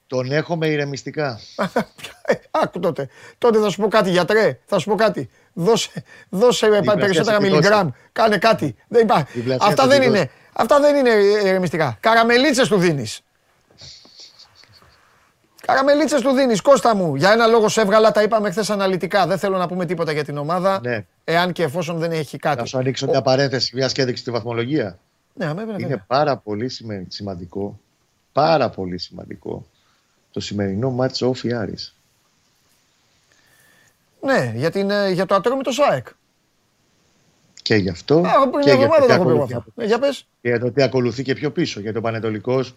Τον 0.06 0.32
έχω 0.32 0.56
με 0.56 0.66
ηρεμιστικά. 0.68 1.40
Ε, 2.22 2.34
Άκου 2.62 2.78
τότε. 2.80 3.08
Τότε 3.38 3.58
θα 3.58 3.70
σου 3.70 3.80
πω 3.80 3.88
κάτι, 3.88 4.10
γιατρέ. 4.10 4.58
Θα 4.64 4.78
σου 4.78 4.88
πω 4.88 4.94
κάτι. 4.94 5.28
Δώσε, 5.52 5.90
δώσε 6.28 6.66
ε, 6.66 6.68
Διπλασιάσε 6.68 6.98
περισσότερα 6.98 7.36
τη 7.38 7.42
δόση. 7.44 7.54
μιλιγκράμμ. 7.56 7.88
Κάνε 8.12 8.38
κάτι. 8.38 8.76
Δεν 8.88 9.02
υπά... 9.02 9.26
Διπλασιάσε 9.32 9.70
Αυτά 9.70 9.82
τη 9.82 9.88
δεν 9.88 9.98
δόση. 9.98 10.08
είναι. 10.08 10.30
Αυτά 10.52 10.80
δεν 10.80 10.96
είναι 10.96 11.10
ηρεμιστικά. 11.48 11.96
Καραμελίτσες 12.00 12.68
του 12.68 12.76
δίνεις. 12.78 13.20
Καραμελίτσες 15.68 16.20
του 16.20 16.30
δίνεις, 16.30 16.60
Κώστα 16.60 16.94
μου. 16.94 17.14
Για 17.16 17.32
ένα 17.32 17.46
λόγο 17.46 17.68
σε 17.68 17.80
έβγαλα, 17.80 18.10
τα 18.10 18.22
είπαμε 18.22 18.50
χθες 18.50 18.70
αναλυτικά. 18.70 19.26
Δεν 19.26 19.38
θέλω 19.38 19.56
να 19.56 19.68
πούμε 19.68 19.86
τίποτα 19.86 20.12
για 20.12 20.24
την 20.24 20.36
ομάδα. 20.38 20.80
Ναι. 20.82 21.04
Εάν 21.24 21.52
και 21.52 21.62
εφόσον 21.62 21.98
δεν 21.98 22.12
έχει 22.12 22.38
κάτι. 22.38 22.58
Να 22.60 22.64
σου 22.64 22.78
ανοίξω 22.78 23.06
μια 23.06 23.22
παρένθεση, 23.22 23.76
μια 23.76 23.88
και 23.88 24.02
έδειξε 24.02 24.24
τη 24.24 24.30
βαθμολογία. 24.30 24.98
Ναι, 25.34 25.44
αμέ, 25.44 25.54
βέβαια, 25.60 25.72
βέβαια. 25.76 25.86
Είναι 25.86 26.04
πάρα 26.06 26.36
πολύ 26.36 26.68
σημα- 26.68 27.04
σημαντικό, 27.08 27.80
πάρα 28.32 28.70
πολύ 28.70 28.98
σημαντικό 28.98 29.66
το 30.32 30.40
σημερινό 30.40 30.90
μάτς 30.90 31.22
Όφι 31.22 31.54
Άρης. 31.54 31.94
Ναι, 34.20 34.52
για, 34.54 34.70
την, 34.70 34.90
ε, 34.90 35.10
για 35.10 35.26
το 35.26 35.34
ατρόμητο 35.34 35.72
ΣΑΕΚ. 35.72 36.06
Και 37.62 37.74
γι' 37.74 37.88
αυτό 37.90 38.14
Α, 38.14 38.32
εγώ 38.34 38.48
πριν 38.48 38.64
και 38.64 38.74
μια 38.74 38.86
για, 38.86 38.88
εβδομάδα 38.96 39.00
το 39.00 39.06
το 39.06 39.06
τι 39.06 39.12
έχω 39.12 39.24
πει 39.24 39.30
εγώ 39.30 39.42
ακολουθεί, 39.42 39.54
αυτό. 39.54 39.72
Ε, 39.82 39.86
Για 39.86 39.98
πες. 39.98 40.26
και 40.40 40.48
για 40.48 40.58
το 40.60 40.70
τι 40.72 40.82
ακολουθεί 40.82 41.22
και 41.22 41.34
πιο 41.34 41.50
πίσω. 41.50 41.80
Γιατί 41.80 41.98
ο 41.98 42.00
Πανετολικός 42.00 42.74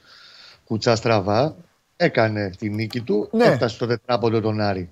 κουτσά 0.65 0.95
στραβά 0.95 1.55
έκανε 2.01 2.49
τη 2.57 2.69
νίκη 2.69 3.01
του, 3.01 3.29
Ναι. 3.31 3.43
έφτασε 3.45 3.75
στο 3.75 3.85
τετράποντο 3.87 4.41
τον 4.41 4.59
Άρη. 4.61 4.89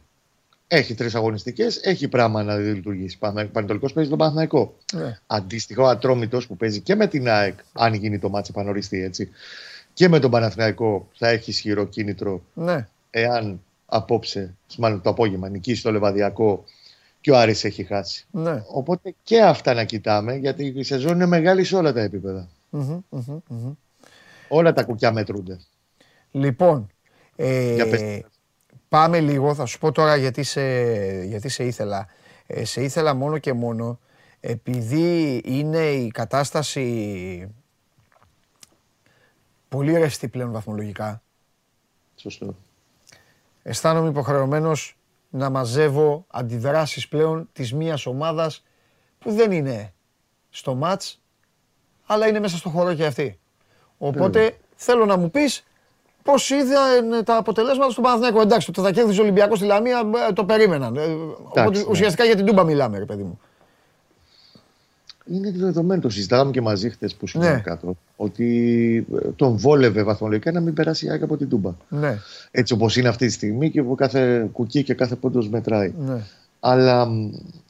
Έχει 0.68 0.94
τρεις 0.94 1.16
αγωνιστικές, 1.16 1.78
έχει 1.84 2.08
πράγμα 2.08 2.44
να 2.44 2.56
λειτουργήσει. 2.56 3.18
Ο 3.20 3.32
Πανετολικός 3.52 3.94
παίζει 3.94 4.10
τον 4.10 4.18
Παναθηναϊκό. 4.18 4.76
Ναι. 4.94 5.20
Αντίστοιχο, 5.28 5.84
ο 5.84 5.88
Ατρόμητος 5.88 6.48
που 6.48 6.58
παίζει 6.58 6.80
και 6.80 6.96
με 6.96 7.08
την 7.08 7.30
ΑΕΚ, 7.30 7.60
αν 7.74 7.94
γίνει 7.94 8.20
το 8.20 8.30
μάτσο 8.30 8.52
επανοριστεί 8.56 9.04
έτσι, 9.04 9.30
και 9.94 10.08
με 10.10 10.20
τον 10.20 10.32
Παναθηναϊκό 10.32 11.08
θα 11.14 11.28
έχει 11.28 11.50
ισχυρό 11.50 11.86
κίνητρο 11.86 12.42
Ναι. 12.54 12.88
εάν 13.10 13.62
απόψε, 13.86 14.56
μάλλον 14.78 15.02
το 15.02 15.10
απόγευμα, 15.10 15.50
νικήσει 15.50 15.82
το 15.84 15.92
Λεβαδιακό 15.92 16.64
και 17.22 17.32
ο 17.32 17.38
Άρης 17.38 17.64
έχει 17.64 17.84
χάσει. 17.84 18.26
Ναι. 18.32 18.64
Οπότε 18.68 19.14
και 19.24 19.42
αυτά 19.42 19.74
να 19.74 19.84
κοιτάμε, 19.84 20.36
γιατί 20.36 20.74
η 20.76 20.84
σεζόν 20.84 21.14
είναι 21.14 21.26
μεγάλη 21.26 21.64
σε 21.64 21.76
όλα 21.76 21.94
τα 21.94 22.02
επίπεδα. 22.02 22.48
Μμμ, 22.70 23.00
μμμ, 23.10 23.40
μμμ. 23.50 23.74
Όλα 24.48 24.74
τα 24.74 24.84
κουκιά 24.84 25.12
μετρούνται. 25.12 25.60
Λοιπόν, 26.32 26.88
ε, 27.42 27.74
Για 27.74 27.90
πες. 27.90 28.24
πάμε 28.90 29.20
λίγο, 29.20 29.54
θα 29.54 29.66
σου 29.66 29.80
πω 29.80 29.92
τώρα 29.92 30.16
γιατί 30.16 30.44
σε, 30.44 30.62
γιατί 31.24 31.50
σε 31.50 31.64
ήθελα. 31.64 32.08
Ε, 32.48 32.66
σε 32.66 32.82
ήθελα 32.82 33.14
μόνο 33.14 33.38
και 33.38 33.54
μόνο 33.54 34.00
επειδή 34.40 35.42
είναι 35.46 35.92
η 35.92 36.12
κατάσταση 36.12 37.54
πολύ 39.70 39.98
ρευστή 39.98 40.28
πλέον 40.28 40.52
βαθμολογικά. 40.52 41.22
Σωστό. 42.16 42.56
Αισθάνομαι 43.64 44.10
υποχρεωμένος 44.10 44.98
να 45.30 45.50
μαζεύω 45.50 46.26
αντιδράσεις 46.28 47.08
πλέον 47.08 47.50
της 47.54 47.74
μίας 47.74 48.06
ομάδας 48.06 48.66
που 49.20 49.32
δεν 49.32 49.52
είναι 49.52 49.94
στο 50.50 50.76
μάτς, 50.76 51.22
αλλά 52.06 52.28
είναι 52.28 52.40
μέσα 52.40 52.58
στο 52.58 52.70
χώρο 52.70 52.94
και 52.94 53.06
αυτή. 53.06 53.40
Οπότε 53.98 54.58
θέλω 54.76 55.06
να 55.06 55.18
μου 55.18 55.32
πεις 55.32 55.64
πώς 56.32 56.50
είδαν 56.50 57.24
τα 57.26 57.38
αποτελέσματα 57.38 57.92
στον 57.92 58.04
Παναθηναϊκό. 58.04 58.42
Εντάξει, 58.42 58.72
το 58.72 58.82
θα 58.82 58.92
κέρδιζε 58.92 59.20
ο 59.20 59.24
Ολυμπιακός 59.24 59.58
στη 59.58 59.68
Λαμία, 59.68 60.02
ε, 60.30 60.34
το 60.34 60.44
περίμεναν. 60.46 60.96
Ε, 60.96 61.02
Οπότε 61.44 61.78
ναι. 61.80 61.86
ουσιαστικά 61.90 62.24
για 62.26 62.36
την 62.36 62.46
Τούμπα 62.46 62.64
μιλάμε, 62.64 62.98
ρε 62.98 63.06
παιδί 63.06 63.24
μου. 63.24 63.40
Είναι 65.32 65.52
δεδομένο, 65.56 66.02
το 66.02 66.10
συζητάγαμε 66.10 66.52
και 66.52 66.62
μαζί 66.62 66.90
χτε 66.90 67.10
που 67.20 67.28
σου 67.28 67.40
Ναι. 67.40 67.62
κάτω, 67.64 67.98
ότι 68.16 69.06
ε, 69.24 69.28
τον 69.36 69.58
βόλευε 69.58 70.04
βαθμολογικά 70.04 70.52
να 70.52 70.60
μην 70.60 70.74
περάσει 70.74 71.06
η 71.06 71.10
ΑΕΚ 71.10 71.24
από 71.24 71.38
την 71.38 71.50
Τούμπα. 71.50 71.72
Ναι, 71.90 72.18
Έτσι 72.52 72.74
όπως 72.74 72.98
είναι 72.98 73.08
αυτή 73.08 73.26
τη 73.28 73.32
στιγμή 73.34 73.70
και 73.72 73.84
που 73.84 73.96
κάθε 73.96 74.50
κουκί 74.52 74.84
και 74.84 74.94
κάθε 74.94 75.16
πόντος 75.16 75.50
μετράει. 75.50 75.94
ναι. 76.00 76.22
Αλλά 76.60 77.06
μ, 77.06 77.30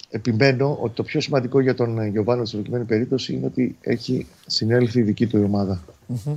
επιμένω 0.10 0.78
ότι 0.82 0.96
το 0.96 1.04
πιο 1.04 1.22
σημαντικό 1.22 1.60
για 1.60 1.76
τον 1.76 2.00
ε, 2.00 2.08
Γιωβάνο 2.08 2.46
στην 2.46 2.60
προκειμένη 2.60 2.86
περίπτωση 2.86 3.34
είναι 3.34 3.46
ότι 3.46 3.78
έχει 3.82 4.28
συνέλθει 4.48 5.00
η 5.00 5.04
δική 5.04 5.28
του 5.28 5.38
η 5.38 5.44
ομάδα. 5.44 5.82
Μμμ. 6.08 6.34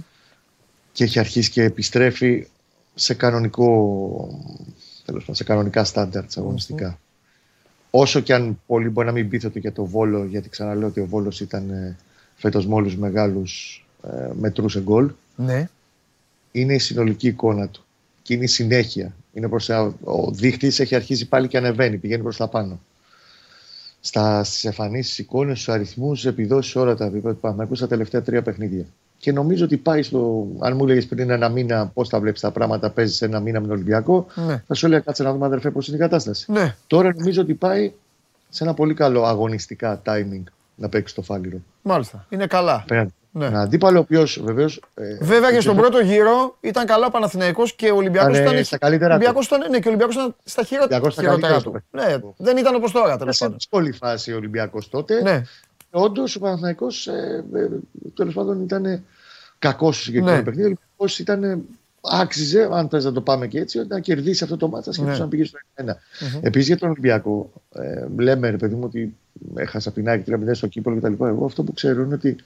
Και 0.92 1.04
έχει 1.04 1.18
αρχίσει 1.18 1.50
και 1.50 1.62
επιστρέφει 1.62 2.46
σε, 2.94 3.14
κανονικό, 3.14 3.64
τέλος 5.04 5.20
πάντων, 5.20 5.34
σε 5.34 5.44
κανονικά 5.44 5.84
στάνταρ 5.84 6.24
αγωνιστικά. 6.36 6.98
Όσο 7.90 8.20
και 8.20 8.34
αν 8.34 8.60
πολλοί 8.66 8.88
μπορεί 8.88 9.06
να 9.06 9.12
μην 9.12 9.28
πείθονται 9.28 9.58
για 9.58 9.72
το 9.72 9.84
Βόλο, 9.84 10.24
γιατί 10.24 10.48
ξαναλέω 10.48 10.88
ότι 10.88 11.00
ο 11.00 11.06
Βόλος 11.06 11.40
ήταν 11.40 11.70
ε, 11.70 11.96
φέτος 12.36 12.66
με 12.66 12.74
όλους 12.74 12.96
μεγάλους 12.96 13.84
ε, 14.02 14.30
μετρούσε 14.38 14.80
γκολ. 14.80 15.10
Ναι. 15.36 15.68
Είναι 16.52 16.74
η 16.74 16.78
συνολική 16.78 17.26
εικόνα 17.26 17.68
του. 17.68 17.84
Και 18.22 18.34
είναι 18.34 18.44
η 18.44 18.46
συνέχεια. 18.46 19.14
Είναι 19.32 19.48
προς, 19.48 19.66
τα- 19.66 19.94
ο 20.04 20.30
δείχτης 20.30 20.80
έχει 20.80 20.94
αρχίσει 20.94 21.28
πάλι 21.28 21.48
και 21.48 21.56
ανεβαίνει, 21.56 21.96
πηγαίνει 21.96 22.22
προς 22.22 22.36
τα 22.36 22.48
πάνω. 22.48 22.80
Στα, 24.00 24.44
στις 24.44 24.64
εμφανίσεις, 24.64 25.18
εικόνες, 25.18 25.60
στους 25.60 25.74
αριθμούς, 25.74 26.26
επιδόσεις, 26.26 26.76
όλα 26.76 26.94
τα 26.94 27.04
επίπεδα 27.04 27.34
του 27.34 27.40
Παναθηναϊκού 27.40 27.74
στα 27.74 27.86
τελευταία 27.86 28.22
τρία 28.22 28.42
παιχνίδια. 28.42 28.86
Και 29.22 29.32
νομίζω 29.32 29.64
ότι 29.64 29.76
πάει 29.76 30.02
στο. 30.02 30.46
Αν 30.60 30.76
μου 30.76 30.84
έλεγε 30.84 31.06
πριν 31.06 31.30
ένα 31.30 31.48
μήνα 31.48 31.86
πώς 31.94 32.08
θα 32.08 32.20
βλέπεις 32.20 32.40
τα 32.40 32.50
πράγματα, 32.50 32.90
παίζεις 32.90 33.22
ένα 33.22 33.40
μήνα 33.40 33.60
με 33.60 33.66
τον 33.66 33.74
Ολυμπιακό, 33.76 34.26
Ναι. 34.34 34.62
θα 34.66 34.74
σου 34.74 34.86
έλεγα 34.86 35.00
κάτσε 35.00 35.22
να 35.22 35.32
δούμε 35.32 35.46
αδερφέ 35.46 35.70
πώς 35.70 35.88
είναι 35.88 35.96
η 35.96 36.00
κατάσταση. 36.00 36.52
Ναι. 36.52 36.74
Τώρα 36.86 37.12
νομίζω 37.16 37.42
ότι 37.42 37.54
πάει 37.54 37.92
σε 38.48 38.64
ένα 38.64 38.74
πολύ 38.74 38.94
καλό 38.94 39.24
αγωνιστικά 39.24 40.02
timing 40.06 40.42
να 40.74 40.88
παίξει 40.88 41.14
το 41.14 41.22
φάληρο. 41.22 41.56
Μάλιστα. 41.82 42.26
Είναι 42.28 42.46
καλά. 42.46 42.74
Απέναντι. 42.82 43.12
Ναι. 43.34 43.46
Ένα 43.46 43.60
αντίπαλο, 43.60 43.98
ο 43.98 44.00
οποίος 44.00 44.40
βεβαίως. 44.44 44.80
Βέβαια 45.20 45.52
και 45.52 45.60
στον 45.60 45.76
πρώτο 45.76 45.98
γύρο 46.00 46.56
ήταν 46.60 46.86
καλά 46.86 47.06
ο 47.06 47.10
Παναθηναϊκός 47.10 47.74
και 47.74 47.90
ο 47.90 47.96
Ολυμπιακός 47.96 48.32
Ήταν, 48.32 48.42
ήταν, 48.46 48.56
ε, 48.56 48.62
στα 48.62 48.78
καλύτερα 48.78 49.08
του. 49.10 49.14
Ολυμπιακός 49.16 49.46
ήταν, 49.46 49.60
ναι, 49.70 49.78
και 49.78 49.88
ο 49.88 49.90
Ολυμπιακός 49.90 50.14
ήταν 50.14 50.34
στα 50.44 50.62
χειρό- 50.62 50.80
Ολυμπιακός 50.82 51.12
στα 51.12 51.22
χειρότερα 51.22 51.52
καλύτερα 51.52 51.70
του. 51.72 51.84
του. 51.90 51.96
Ναι, 52.36 52.44
δεν 52.46 52.56
ήταν 52.56 52.74
όπως 52.74 52.92
τώρα 52.92 53.16
τέλος 53.16 53.36
σε 53.36 53.42
πάντων. 53.44 53.56
δύσκολη 53.58 53.92
φάση 53.92 54.32
ο 54.32 54.36
Ολυμπιακός 54.36 54.88
τότε. 54.88 55.22
Ναι, 55.22 55.42
Όντως 55.92 56.36
ο 56.36 56.40
Παναθυναϊκό 56.40 56.86
ε, 57.06 57.58
ε, 57.60 57.68
τέλος 58.14 58.34
πάντων 58.34 58.62
ήταν 58.62 59.04
κακός 59.58 59.94
στο 59.94 60.04
συγκεκριμένο 60.04 60.36
Ναι. 60.36 60.42
παιχνίδι. 60.44 60.68
Ο 60.68 60.72
Ολυμπιακός 60.76 61.18
ήταν. 61.18 61.64
Άξιζε, 62.04 62.68
αν 62.72 62.88
θες 62.88 63.04
να 63.04 63.12
το 63.12 63.20
πάμε 63.20 63.46
και 63.46 63.58
έτσι, 63.60 63.84
να 63.88 64.00
κερδίσει 64.00 64.44
αυτό 64.44 64.56
το 64.56 64.68
μάτσα 64.68 64.92
σχεδόν 64.92 65.12
Ναι. 65.12 65.18
να 65.18 65.28
πήγες 65.28 65.48
στο 65.48 65.58
1. 65.74 65.96
Επίσης 66.40 66.66
για 66.68 66.76
τον 66.78 66.90
Ολυμπιακό, 66.90 67.52
ε, 67.74 68.06
λέμε 68.16 68.50
ρε 68.50 68.56
παιδί 68.56 68.74
μου 68.74 68.82
ότι 68.84 69.16
έχασα 69.54 69.88
από 69.88 69.98
την 69.98 70.08
ΑΕΚ 70.08 70.24
3-0 70.26 70.54
στο 70.54 70.66
κύπελο 70.66 70.96
κτλ. 70.96 71.24
Εγώ 71.24 71.44
αυτό 71.44 71.62
που 71.62 71.72
ξέρω 71.72 72.02
είναι 72.02 72.14
ότι 72.14 72.36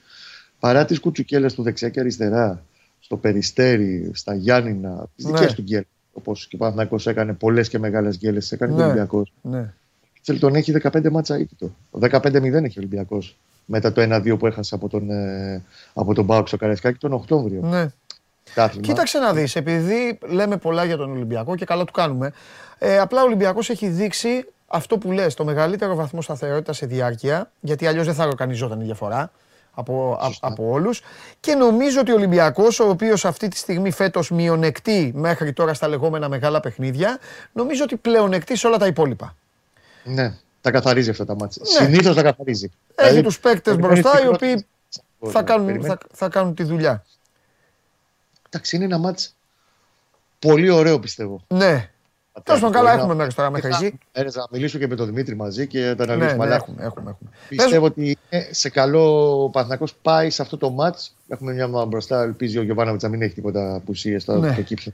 παρά 0.59 0.85
τις 0.85 0.99
κουτσουκέλες 0.99 1.53
του 1.53 1.63
δεξιά 1.63 1.89
και 1.89 1.99
αριστερά, 1.99 2.63
στο 2.99 3.17
περιστέρι, 3.17 4.11
στα 4.13 4.35
Γιάννηνα, 4.35 5.05
τις 5.15 5.25
Ναι. 5.25 5.31
δικές 5.31 5.53
του 5.53 5.61
γκέλες, 5.61 5.85
όπως 6.13 6.47
και 6.47 6.55
ο 6.55 6.57
Παναθυναϊκός 6.59 7.07
έκανε 7.07 7.33
πολλές 7.33 7.69
και 7.69 7.79
μεγάλες 7.79 8.17
γκέλες, 8.17 8.51
έκανε 8.51 8.71
Ναι. 8.71 8.77
και 8.77 8.83
ο 8.83 8.85
Ολυμπιακό. 8.85 9.25
ναι. 9.41 9.73
Μίτσελ 10.27 10.39
τον 10.39 10.55
έχει 10.55 10.73
15 10.83 11.09
μάτσα 11.11 11.37
ήττο. 11.39 11.71
15-0 11.91 12.63
έχει 12.63 12.79
ο 12.79 12.81
Ολυμπιακός. 12.81 13.37
Μετά 13.65 13.91
το 13.91 14.01
1-2 14.01 14.37
που 14.39 14.47
έχασε 14.47 14.75
από 14.75 14.89
τον, 14.89 15.09
ε, 15.09 15.63
από 15.93 16.13
τον 16.13 16.25
Μπάουξ 16.25 16.49
στο 16.49 16.57
Καραϊσκάκι 16.57 16.97
τον 16.97 17.13
Οκτώβριο. 17.13 17.61
ναι. 17.63 17.87
Κάθλημα. 18.53 18.87
Κοίταξε 18.87 19.19
να 19.19 19.33
δεις, 19.33 19.55
επειδή 19.55 20.17
λέμε 20.27 20.57
πολλά 20.57 20.83
για 20.85 20.97
τον 20.97 21.11
Ολυμπιακό 21.11 21.55
και 21.55 21.65
καλά 21.65 21.83
του 21.83 21.91
κάνουμε, 21.91 22.33
ε, 22.77 22.99
απλά 22.99 23.21
ο 23.21 23.25
Ολυμπιακός 23.25 23.69
έχει 23.69 23.87
δείξει 23.87 24.45
αυτό 24.67 24.97
που 24.97 25.11
λες, 25.11 25.33
το 25.33 25.45
μεγαλύτερο 25.45 25.95
βαθμό 25.95 26.21
σταθερότητα 26.21 26.73
σε 26.73 26.85
διάρκεια, 26.85 27.51
γιατί 27.59 27.87
αλλιώς 27.87 28.05
δεν 28.05 28.13
θα 28.15 28.25
οργανιζόταν 28.25 28.81
η 28.81 28.83
διαφορά 28.83 29.31
από, 29.71 30.17
α- 30.21 30.29
από 30.39 30.69
όλους. 30.69 31.01
Και 31.39 31.53
νομίζω 31.55 31.99
ότι 31.99 32.11
ο 32.11 32.15
Ολυμπιακός, 32.15 32.79
ο 32.79 32.89
οποίος 32.89 33.25
αυτή 33.25 33.47
τη 33.47 33.57
στιγμή 33.57 33.91
φέτος 33.91 34.31
μειονεκτεί 34.31 35.11
μέχρι 35.15 35.53
τώρα 35.53 35.73
στα 35.73 35.87
λεγόμενα 35.87 36.29
μεγάλα 36.29 36.59
παιχνίδια, 36.59 37.19
νομίζω 37.53 37.83
ότι 37.83 37.95
πλεονεκτεί 37.95 38.57
σε 38.57 38.67
όλα 38.67 38.77
τα 38.77 38.87
υπόλοιπα. 38.87 39.35
Ναι, 40.03 40.33
τα 40.61 40.71
καθαρίζει 40.71 41.09
αυτά 41.09 41.25
τα 41.25 41.35
μάτσα. 41.35 41.61
Ναι. 41.61 41.85
Συνήθως 41.85 42.15
τα 42.15 42.21
καθαρίζει. 42.23 42.71
Έχει 42.95 43.07
Δηλαδή, 43.09 43.27
τους 43.27 43.39
παίκτες 43.39 43.75
περιμένεις 43.75 44.01
μπροστά, 44.01 44.19
οι 44.19 44.21
την 44.21 44.33
οποίοι 44.33 44.65
πρώτη- 45.19 45.35
θα 45.37 45.43
κάνουν, 45.43 45.65
Περιμένεις- 45.65 45.97
θα, 46.01 46.07
θα 46.13 46.29
κάνουν 46.29 46.55
τη 46.55 46.63
δουλειά. 46.63 47.05
Εντάξει, 48.49 48.75
είναι 48.75 48.85
ένα 48.85 48.97
μάτς 48.97 49.35
πολύ 50.39 50.69
ωραίο 50.69 50.99
πιστεύω. 50.99 51.41
Ναι. 51.47 51.89
Τέλος 52.43 52.59
πάντων, 52.61 52.75
καλά 52.75 52.83
Μπορεί 52.85 52.95
να- 52.95 53.01
έχουμε 53.01 53.15
μέχρι 53.15 53.33
τώρα 53.33 53.49
μέχρι 53.49 53.69
εκεί. 53.73 53.99
Ε, 54.11 54.21
Να 54.23 54.45
μιλήσω 54.51 54.77
και 54.77 54.87
με 54.87 54.95
τον 54.95 55.05
Δημήτρη 55.05 55.35
μαζί 55.35 55.67
και 55.67 55.85
να 55.85 55.95
τα 55.95 56.05
Ναι, 56.05 56.11
αναλύσουμε. 56.13 56.45
ναι, 56.45 56.51
αλλά 56.51 56.55
έχουμε, 56.55 56.83
έχουμε, 56.83 57.09
έχουμε. 57.09 57.29
Πες- 57.49 57.57
Πιστεύω 57.61 57.85
ότι 57.85 58.17
είναι 58.29 58.47
σε 58.51 58.69
καλό 58.69 59.31
ο 59.43 59.49
Παναθηναϊκός 59.49 59.93
πάει 60.01 60.29
σε 60.29 60.41
αυτό 60.41 60.57
το 60.57 60.69
μάτς. 60.69 61.15
Έχουμε 61.27 61.53
μια 61.53 61.67
μάνα 61.67 61.85
μπροστά. 61.85 62.21
Ελπίζει 62.21 62.57
ο 62.57 62.61
Γιωβάνοβιτς 62.63 63.03
να 63.03 63.09
μην 63.09 63.21
έχει 63.21 63.33
τίποτα 63.33 63.75
απουσίες 63.75 64.21
στα 64.21 64.37
Ναι. 64.37 64.49
ναι. 64.49 64.61
κύψα. 64.61 64.91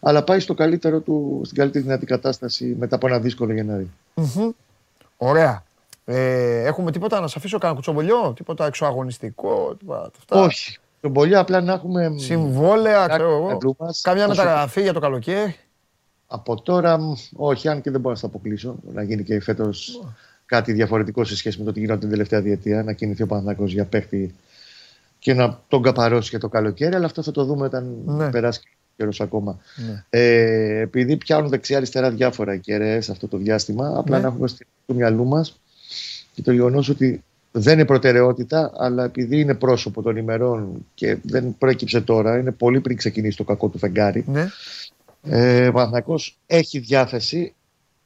Αλλά 0.00 0.22
πάει 0.24 0.40
στο 0.40 0.54
καλύτερο 0.54 1.00
του, 1.00 1.40
στην 1.44 1.56
καλύτερη 1.56 1.84
δυνατή 1.84 2.06
κατάσταση 2.06 2.76
μετά 2.78 2.96
από 2.96 3.06
ένα 3.06 3.18
δύσκολο 3.20 3.52
Γενάρη. 3.52 3.90
Μμμ. 4.14 4.50
Ωραία. 5.16 5.62
Ε, 6.04 6.64
έχουμε 6.64 6.90
τίποτα 6.90 7.20
να 7.20 7.26
σα 7.26 7.38
αφήσω 7.38 7.58
κανένα 7.58 7.74
κουτσομπολιό, 7.80 8.32
τίποτα 8.36 8.66
εξωαγωνιστικό, 8.66 9.74
τίποτα 9.78 10.10
αυτά; 10.18 10.40
Όχι. 10.40 10.78
Τον 11.00 11.12
πολύ 11.12 11.36
απλά 11.36 11.60
να 11.60 11.72
έχουμε. 11.72 12.08
μ, 12.08 12.16
Συμβόλαια, 12.16 13.06
κάτι 13.06 13.08
ξέρω 13.12 13.28
στο 13.28 13.36
εγώ. 13.36 13.46
μυαλό 13.46 13.74
μας. 13.78 14.00
Καμιά 14.00 14.26
Όσο- 14.26 14.34
μεταγραφή 14.42 14.82
για 14.82 14.92
το 14.92 15.00
καλοκαίρι; 15.00 15.56
Από 16.26 16.62
τώρα, 16.62 16.98
μ, 16.98 17.12
όχι, 17.36 17.68
αν 17.68 17.80
και 17.80 17.90
δεν 17.90 18.00
μπορώ 18.00 18.14
να 18.14 18.20
σα 18.20 18.26
αποκλείσω. 18.26 18.74
Να 18.92 19.02
γίνει 19.02 19.22
και 19.22 19.40
φέτος 19.40 20.00
κάτι 20.46 20.72
διαφορετικό 20.72 21.24
σε 21.24 21.36
σχέση 21.36 21.58
με 21.58 21.64
το 21.64 21.72
τι 21.72 21.78
γινόταν 21.80 22.00
την 22.00 22.10
τελευταία 22.10 22.40
διετία. 22.40 22.82
Να 22.82 22.92
κινηθεί 22.92 23.22
ο 23.22 23.26
Παναθηναϊκός 23.26 23.72
για 23.72 23.84
παίχτη 23.84 24.34
και 25.18 25.34
να 25.34 25.60
τον 25.68 25.82
καπαρώσει 25.82 26.28
για 26.30 26.38
το 26.38 26.48
καλοκαίρι. 26.48 26.94
Αλλά 26.94 27.06
αυτό 27.06 27.22
θα 27.22 27.30
το 27.30 27.44
δούμε 27.44 27.64
όταν 27.66 27.96
Ναι. 28.04 28.30
περάσει 28.30 28.60
καιρός 28.96 29.20
ακόμα. 29.20 29.58
Ναι. 29.76 30.04
Ε, 30.10 30.80
επειδή 30.80 31.16
πιάνουν 31.16 31.48
δεξιά-αριστερά 31.50 32.10
διάφορα 32.10 32.54
οι 32.54 32.58
κεραίες 32.58 33.10
αυτό 33.10 33.28
το 33.28 33.36
διάστημα, 33.36 33.92
απλά 33.96 34.16
Ναι. 34.16 34.22
να 34.22 34.28
έχουμε 34.28 34.48
στο 34.48 34.64
μυαλού 34.86 35.24
μας 35.24 35.60
και 36.34 36.42
το 36.42 36.52
γεγονός 36.52 36.88
ότι 36.88 37.22
δεν 37.52 37.72
είναι 37.74 37.84
προτεραιότητα, 37.84 38.72
αλλά 38.76 39.04
επειδή 39.04 39.40
είναι 39.40 39.54
πρόσωπο 39.54 40.02
των 40.02 40.16
ημερών 40.16 40.86
και 40.94 41.18
δεν 41.22 41.54
προέκυψε 41.58 42.00
τώρα, 42.00 42.38
είναι 42.38 42.50
πολύ 42.50 42.80
πριν 42.80 42.96
ξεκινήσει 42.96 43.36
το 43.36 43.44
κακό 43.44 43.68
του 43.68 43.78
φεγγάρι. 43.78 44.24
Ναι. 44.26 44.48
Ε, 45.22 45.68
ο 45.68 45.72
Παναθηναϊκός 45.72 46.38
έχει 46.46 46.78
διάθεση 46.78 47.54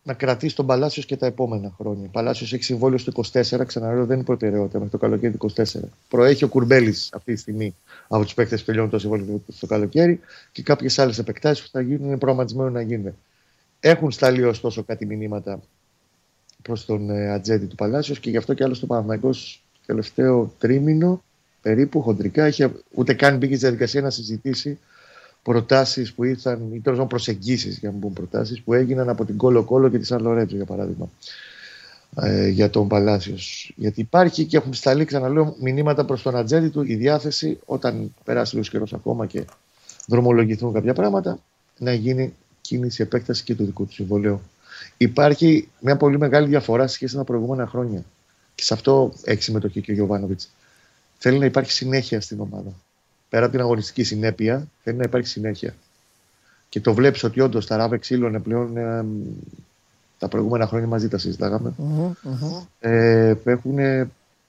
να 0.09 0.15
κρατήσει 0.15 0.57
τον 0.57 0.67
Παλάσιος 0.67 1.07
και 1.07 1.17
τα 1.17 1.27
επόμενα 1.27 1.75
χρόνια. 1.79 2.07
Ο 2.07 2.11
Παλάσιος 2.13 2.53
έχει 2.53 2.63
συμβόλαιο 2.63 2.99
στο 2.99 3.13
24, 3.33 3.67
ξαναλέω 3.67 4.07
δεν 4.07 4.17
είναι 4.17 4.25
προτεραιότητα 4.25 4.79
μέχρι 4.79 4.91
το 4.91 4.99
καλοκαίρι 4.99 5.37
του 5.37 5.51
24. 5.57 5.65
Προέχει 6.09 6.45
ο 6.45 6.49
Κουρμπέλης 6.49 7.11
αυτή 7.13 7.35
τη 7.35 7.41
στιγμή 7.41 7.75
από 8.09 8.25
τους 8.25 8.35
παίκτες 8.35 8.61
που 8.61 8.67
τελειώνουν 8.67 8.91
το 8.91 8.99
συμβόλαιο 8.99 9.27
του 9.27 9.45
στο 9.53 9.67
καλοκαίρι 9.67 10.21
και 10.53 10.63
κάποιες 10.63 10.99
άλλες 10.99 11.19
επεκτάσεις 11.19 11.65
που 11.65 11.71
θα 11.73 11.81
γίνουν, 11.81 12.07
είναι 12.07 12.17
προγραμματισμένο 12.17 12.71
να 12.71 12.81
γίνουν. 12.81 13.15
Έχουν 13.81 14.11
σταλεί 14.11 14.45
ωστόσο 14.45 14.83
κάτι 14.83 15.07
μηνύματα 15.07 15.61
προς 16.63 16.85
τον 16.85 17.11
ε, 17.11 17.31
ατζέντη 17.31 17.67
του 17.67 17.75
Παλάσιος 17.75 18.21
και 18.21 18.31
γι' 18.31 18.37
αυτό 18.37 18.55
και 18.55 18.65
άλλο 18.65 18.79
το 18.79 18.87
Παναθηναϊκός 18.87 19.65
τελευταίο 19.87 20.55
τρίμηνο 20.59 21.23
περίπου 21.63 22.03
χοντρικά 22.03 22.47
είχε 22.47 22.73
ούτε 22.95 23.15
καν 23.15 23.37
μπήκε 23.37 23.55
στη 23.55 23.65
διαδικασία 23.65 24.01
να 24.01 24.11
συζητήσει 24.11 24.79
προτάσεις 25.49 26.13
που 26.13 26.25
ήρθαν, 26.25 26.59
ή 26.73 26.81
τέλος 26.81 26.99
πάντων 26.99 27.07
προσεγγίσεις, 27.07 27.79
για 27.79 27.89
να 27.89 27.93
μην 27.93 28.01
πούμε 28.01 28.15
προτάσεις, 28.15 28.61
που 28.61 28.75
έγιναν 28.75 29.09
από 29.09 29.25
την 29.25 29.37
Κόλο 29.37 29.65
Κόλο 29.65 29.89
και 29.89 29.99
τη 29.99 30.07
Σαν 30.07 30.23
Λορέτζο, 30.23 30.57
για 30.57 30.65
παράδειγμα. 30.65 31.11
Ε, 32.17 32.49
για 32.49 32.71
τον 32.71 32.89
Παλάσιο. 32.89 33.37
Γιατί 33.77 34.01
υπάρχει 34.01 34.45
και 34.45 34.57
έχουν 34.57 34.75
σταλεί, 34.75 35.05
ξαναλέω, 35.05 35.57
μηνύματα 35.61 36.05
προς 36.05 36.23
τον 36.23 36.37
ατζέντη 36.37 36.69
του 36.69 36.83
η 36.83 36.95
διάθεση 36.95 37.59
όταν 37.65 38.15
περάσει 38.25 38.55
λίγος 38.55 38.71
καιρός 38.71 38.93
ακόμα 38.93 39.27
και 39.27 39.45
δρομολογηθούν 40.07 40.73
κάποια 40.73 40.95
πράγματα 40.95 41.39
να 41.79 41.93
γίνει 41.93 42.35
κίνηση 42.61 43.03
επέκταση 43.03 43.45
και 43.45 43.55
του 43.55 43.65
δικού 43.65 43.87
του 43.87 43.93
συμβολέου. 43.93 44.41
Υπάρχει 44.97 45.69
μια 45.81 45.97
πολύ 45.97 46.19
μεγάλη 46.19 46.49
διαφορά 46.49 46.87
σε 46.87 46.95
σχέση 46.95 47.17
με 47.17 47.21
τα 47.21 47.27
προηγούμενα 47.27 47.67
χρόνια. 47.67 48.05
Και 48.55 48.63
σε 48.63 48.75
αυτό 48.75 49.13
έχει 49.25 49.43
συμμετοχή 49.43 49.81
και 49.81 49.91
ο 49.91 49.95
Γιωβάνοβιτς. 49.95 50.51
Θέλει 51.19 51.39
να 51.39 51.45
υπάρχει 51.45 51.73
συνέχεια 51.73 52.21
στην 52.21 52.41
ομάδα 52.41 52.73
πέρα 53.29 53.43
από 53.45 53.53
την 53.53 53.61
αγωνιστική 53.61 54.03
συνέπεια, 54.05 54.69
θέλει 54.83 54.97
να 54.97 55.03
υπάρχει 55.05 55.29
συνέχεια. 55.29 55.75
Και 56.69 56.81
το 56.81 56.95
βλέπεις 56.95 57.23
ότι 57.23 57.41
όντως 57.41 57.67
τα 57.67 57.77
ράβε 57.77 57.99
ξύλωνε 57.99 58.41
πλέον 58.41 58.77
ε, 58.77 59.05
τα 60.19 60.29
προηγούμενα 60.29 60.67
χρόνια 60.67 60.87
μαζί 60.87 61.09
τα 61.09 61.19
συζητάγαμε. 61.19 61.73
Μμμ, 61.77 62.13
μμμ. 62.23 62.63
Ε, 62.81 63.37
έχουν 63.45 63.77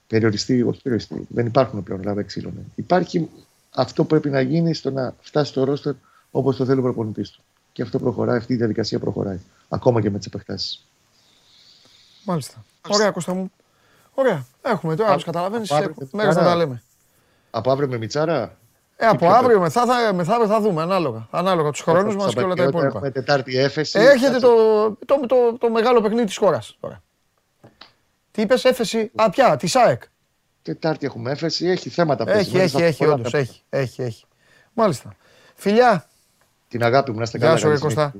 περιοριστεί, 0.06 0.62
όχι 0.62 0.82
περιοριστεί, 0.82 1.26
δεν 1.28 1.46
υπάρχουν 1.46 1.82
πλέον 1.82 2.00
ράβε 2.04 2.22
ξύλωνε. 2.22 2.60
Υπάρχει 2.74 3.28
αυτό 3.74 4.02
που 4.02 4.08
πρέπει 4.08 4.30
να 4.30 4.40
γίνει 4.40 4.74
στο 4.74 4.90
να 4.90 5.14
φτάσει 5.20 5.50
στο 5.50 5.64
ρόστερ 5.64 5.94
όπως 6.30 6.56
το 6.56 6.64
θέλει 6.64 6.78
ο 6.78 6.82
προπονητής 6.82 7.30
του. 7.30 7.42
Και 7.72 7.82
αυτό 7.82 7.98
προχωράει, 7.98 8.36
αυτή 8.36 8.52
η 8.52 8.56
διαδικασία 8.56 8.98
προχωράει. 8.98 9.38
Ακόμα 9.68 10.00
και 10.00 10.10
με 10.10 10.18
τις 10.18 10.26
επεκτάσεις. 10.26 10.84
Μάλιστα. 12.24 12.64
Ωραία, 12.88 13.10
Κώστα 13.10 13.34
μου. 13.34 13.52
Ωραία. 14.14 14.46
Έχουμε 14.62 14.96
τώρα, 14.96 15.10
Α- 15.10 15.14
τους 15.14 15.24
καταλαβαίνεις, 15.24 15.70
από 15.70 15.74
αύριο 15.78 15.90
έχουμε- 15.90 16.08
με 16.12 16.18
μέρες 16.18 16.34
να 16.34 16.40
Μιτσάρα. 16.42 16.58
τα 16.60 16.64
λέμε. 16.66 16.82
Από 17.50 17.70
αύριο 17.70 17.88
με 17.88 17.98
Μιτσάρα. 17.98 18.56
Ε, 19.02 19.06
από 19.06 19.16
πιο 19.16 19.28
αύριο 19.30 19.60
μεθά 19.60 19.86
θα, 19.86 20.12
μεθαύριο 20.12 20.46
θα 20.46 20.60
δούμε, 20.60 20.82
ανάλογα. 20.82 21.26
Ανάλογα 21.30 21.70
τους 21.70 21.80
χρόνους 21.80 22.16
μας 22.16 22.34
και 22.34 22.40
όλα 22.40 22.54
τα 22.54 22.62
υπόλοιπα. 22.62 22.86
Έχουμε 22.88 23.10
Τετάρτη 23.10 23.58
έφεση. 23.58 23.98
Έρχεται 23.98 24.30
Κάτσε. 24.30 24.46
το, 24.46 24.88
το, 25.06 25.26
το, 25.26 25.56
το 25.58 25.70
μεγάλο 25.70 26.00
παιχνίδι 26.00 26.24
της 26.24 26.36
χώρας 26.36 26.76
τώρα. 26.80 27.02
Τι 28.30 28.42
είπες, 28.42 28.64
έφεση, 28.64 29.10
α, 29.14 29.30
πια, 29.30 29.56
της 29.56 29.70
ΣΑΕΚ. 29.70 30.02
Τετάρτη 30.62 31.06
έχουμε 31.06 31.30
έφεση. 31.30 31.66
Έχει 31.66 31.88
θέματα 31.88 32.24
Έχει, 32.28 32.36
πεσμένες, 32.38 32.66
έχει, 32.72 32.80
θα 32.82 32.86
έχει, 32.86 32.98
πολλά 32.98 33.12
όντως, 33.12 33.30
τα- 33.32 33.38
έχει, 33.38 33.62
έχει, 33.68 34.02
έχει. 34.02 34.24
Μάλιστα. 34.72 35.14
Φιλιά. 35.54 36.08
Την 36.68 36.82
αγάπη 36.84 37.10
μου, 37.10 37.16
να 37.16 37.22
είστε 37.22 37.38
Γεια 37.38 37.46
καλά. 37.46 37.58
σου, 37.58 37.64
καλή 37.64 37.74
ρε 37.76 37.80
Κώστα. 37.80 38.14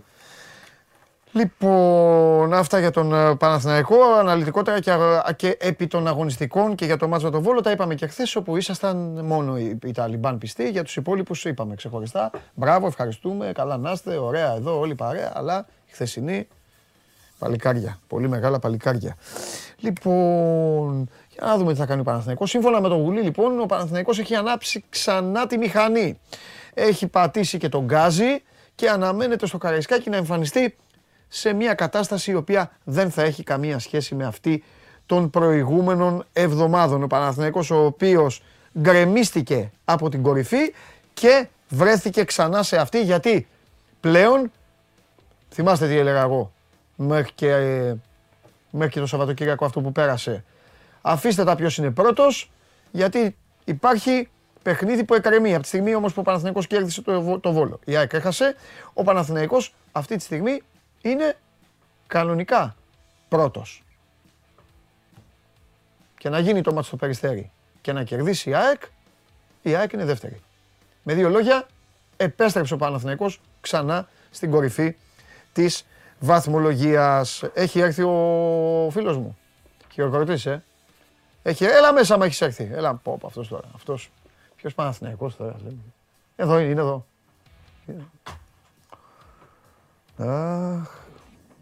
Συνέχεια. 1.32 1.52
Λοιπόν, 1.60 2.54
αυτά 2.54 2.78
για 2.78 2.90
τον 2.90 3.14
ε, 3.14 3.34
Παναθηναϊκό, 3.34 3.96
αναλυτικότερα 4.18 4.80
και, 4.80 4.90
αγ- 4.90 5.36
και 5.36 5.56
επί 5.60 5.86
των 5.86 6.06
αγωνιστικών 6.06 6.74
και 6.74 6.84
για 6.84 6.96
το 6.96 7.08
μάτς 7.08 7.24
με 7.24 7.30
τον 7.30 7.42
Βόλο, 7.42 7.60
τα 7.60 7.70
είπαμε 7.70 7.94
και 7.94 8.06
χθες 8.06 8.36
όπου 8.36 8.56
ήσασταν 8.56 8.96
μόνο 9.24 9.58
οι, 9.58 9.78
οι 9.84 9.92
Ταλιμπάν 9.92 10.38
πιστοί, 10.38 10.70
για 10.70 10.84
τους 10.84 10.96
υπόλοιπους 10.96 11.44
είπαμε 11.44 11.74
ξεχωριστά. 11.74 12.30
Μπράβο, 12.54 12.86
ευχαριστούμε, 12.86 13.52
καλά 13.54 13.76
να 13.76 13.90
είστε, 13.90 14.16
ωραία 14.16 14.54
εδώ 14.54 14.78
όλοι 14.78 14.94
παρέα, 14.94 15.32
αλλά 15.34 15.66
η 15.86 15.92
χθεσινή 15.92 16.48
παλικάρια, 17.38 17.98
πολύ 18.06 18.28
μεγάλα 18.28 18.58
παλικάρια. 18.58 19.16
Λοιπόν, 19.76 21.10
για 21.28 21.46
να 21.46 21.56
δούμε 21.56 21.72
τι 21.72 21.78
θα 21.78 21.86
κάνει 21.86 22.00
ο 22.00 22.04
Παναθηναϊκός. 22.04 22.50
Σύμφωνα 22.50 22.80
με 22.80 22.88
τον 22.88 23.02
Γουλή, 23.02 23.20
λοιπόν, 23.20 23.60
ο 23.60 23.66
Παναθηναϊκός 23.66 24.18
έχει 24.18 24.34
ανάψει 24.34 24.84
ξανά 24.88 25.46
τη 25.46 25.58
μηχανή. 25.58 26.20
Έχει 26.74 27.06
πατήσει 27.06 27.58
και 27.58 27.68
τον 27.68 27.84
γκάζι 27.84 28.42
και 28.74 28.88
αναμένεται 28.88 29.46
στο 29.46 29.58
Καραϊσκάκι 29.58 30.10
να 30.10 30.16
εμφανιστεί 30.16 30.76
σε 31.32 31.52
μια 31.52 31.74
κατάσταση 31.74 32.30
η 32.30 32.34
οποία 32.34 32.70
δεν 32.84 33.10
θα 33.10 33.22
έχει 33.22 33.42
καμία 33.42 33.78
σχέση 33.78 34.14
με 34.14 34.24
αυτή 34.24 34.64
των 35.06 35.30
προηγούμενων 35.30 36.24
εβδομάδων. 36.32 37.02
Ο 37.02 37.06
Παναθηναϊκός 37.06 37.70
ο 37.70 37.84
οποίος 37.84 38.42
γκρεμίστηκε 38.78 39.70
από 39.84 40.08
την 40.08 40.22
κορυφή 40.22 40.74
και 41.14 41.48
βρέθηκε 41.68 42.24
ξανά 42.24 42.62
σε 42.62 42.76
αυτή 42.76 43.02
γιατί 43.02 43.48
πλέον, 44.00 44.52
θυμάστε 45.50 45.88
τι 45.88 45.96
έλεγα 45.96 46.20
εγώ, 46.20 46.52
μέχρι 46.96 47.32
και, 47.34 47.48
μέχρι 48.70 48.92
και 48.92 49.00
το 49.00 49.06
Σαββατοκύριακο 49.06 49.64
αυτό 49.64 49.80
που 49.80 49.92
πέρασε, 49.92 50.44
αφήστε 51.00 51.44
τα 51.44 51.56
ποιος 51.56 51.78
είναι 51.78 51.90
πρώτος 51.90 52.50
γιατί 52.90 53.36
υπάρχει 53.64 54.28
παιχνίδι 54.62 55.04
που 55.04 55.14
εκκρεμεί. 55.14 55.52
Από 55.52 55.62
τη 55.62 55.68
στιγμή 55.68 55.94
όμως 55.94 56.12
που 56.12 56.20
ο 56.20 56.24
Παναθηναϊκός 56.24 56.66
κέρδισε 56.66 57.02
το, 57.02 57.38
το 57.38 57.52
Βόλο. 57.52 57.80
Η 57.84 57.96
ΑΕΚ 57.96 58.12
έχασε. 58.12 58.54
Ο 58.92 59.02
Παναθηναϊκός 59.02 59.74
αυτή 59.92 60.16
τη 60.16 60.22
στιγμή 60.22 60.62
είναι 61.02 61.36
κανονικά 62.06 62.76
πρώτος. 63.28 63.82
Και 66.18 66.28
να 66.28 66.38
γίνει 66.38 66.62
το 66.62 66.72
μάτι 66.72 66.86
στο 66.86 66.96
Περιστέρι 66.96 67.50
και 67.80 67.92
να 67.92 68.04
κερδίσει 68.04 68.50
η 68.50 68.54
ΑΕΚ, 68.54 68.82
η 69.62 69.74
ΑΕΚ 69.74 69.92
είναι 69.92 70.04
δεύτερη. 70.04 70.40
Με 71.02 71.14
δύο 71.14 71.28
λόγια, 71.28 71.66
επέστρεψε 72.16 72.74
ο 72.74 72.76
Παναθηναϊκός 72.76 73.40
ξανά 73.60 74.08
στην 74.30 74.50
κορυφή 74.50 74.96
της 75.52 75.86
βαθμολογίας. 76.18 77.42
Έχει 77.54 77.80
έρθει 77.80 78.02
ο 78.02 78.88
φίλος 78.90 79.16
μου. 79.16 79.38
Χειροκροτής, 79.92 80.46
ε. 80.46 80.62
Έχει, 81.42 81.64
έλα 81.64 81.92
μέσα 81.92 82.16
μα 82.18 82.24
έχεις 82.24 82.40
έρθει. 82.40 82.70
Έλα, 82.72 82.94
πω, 82.94 83.18
πω 83.20 83.26
αυτός 83.26 83.48
τώρα. 83.48 83.68
Αυτός. 83.74 84.10
Ποιος 84.56 84.74
Παναθηναϊκός 84.74 85.36
τώρα. 85.36 85.56
Εδώ 86.36 86.58
είναι, 86.58 86.70
είναι 86.70 86.80
εδώ. 86.80 87.06
Αχ, 90.22 90.88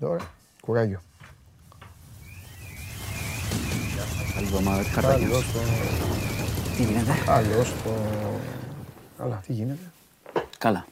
τώρα, 0.00 0.20
κουράγιο. 0.60 1.00
Καλή 4.34 4.46
εβδομάδα, 4.46 4.82
τι 4.82 4.88
χαρτάκια. 4.88 5.26
Καλώς 5.26 5.52
το... 5.52 5.58
Τι 6.76 6.82
γίνεται; 6.82 7.12
Καλώς 7.26 7.74
το... 7.84 7.90
Καλά, 9.18 9.42
τι 9.46 9.52
γίνεται; 9.52 9.92
Καλά. 10.58 10.86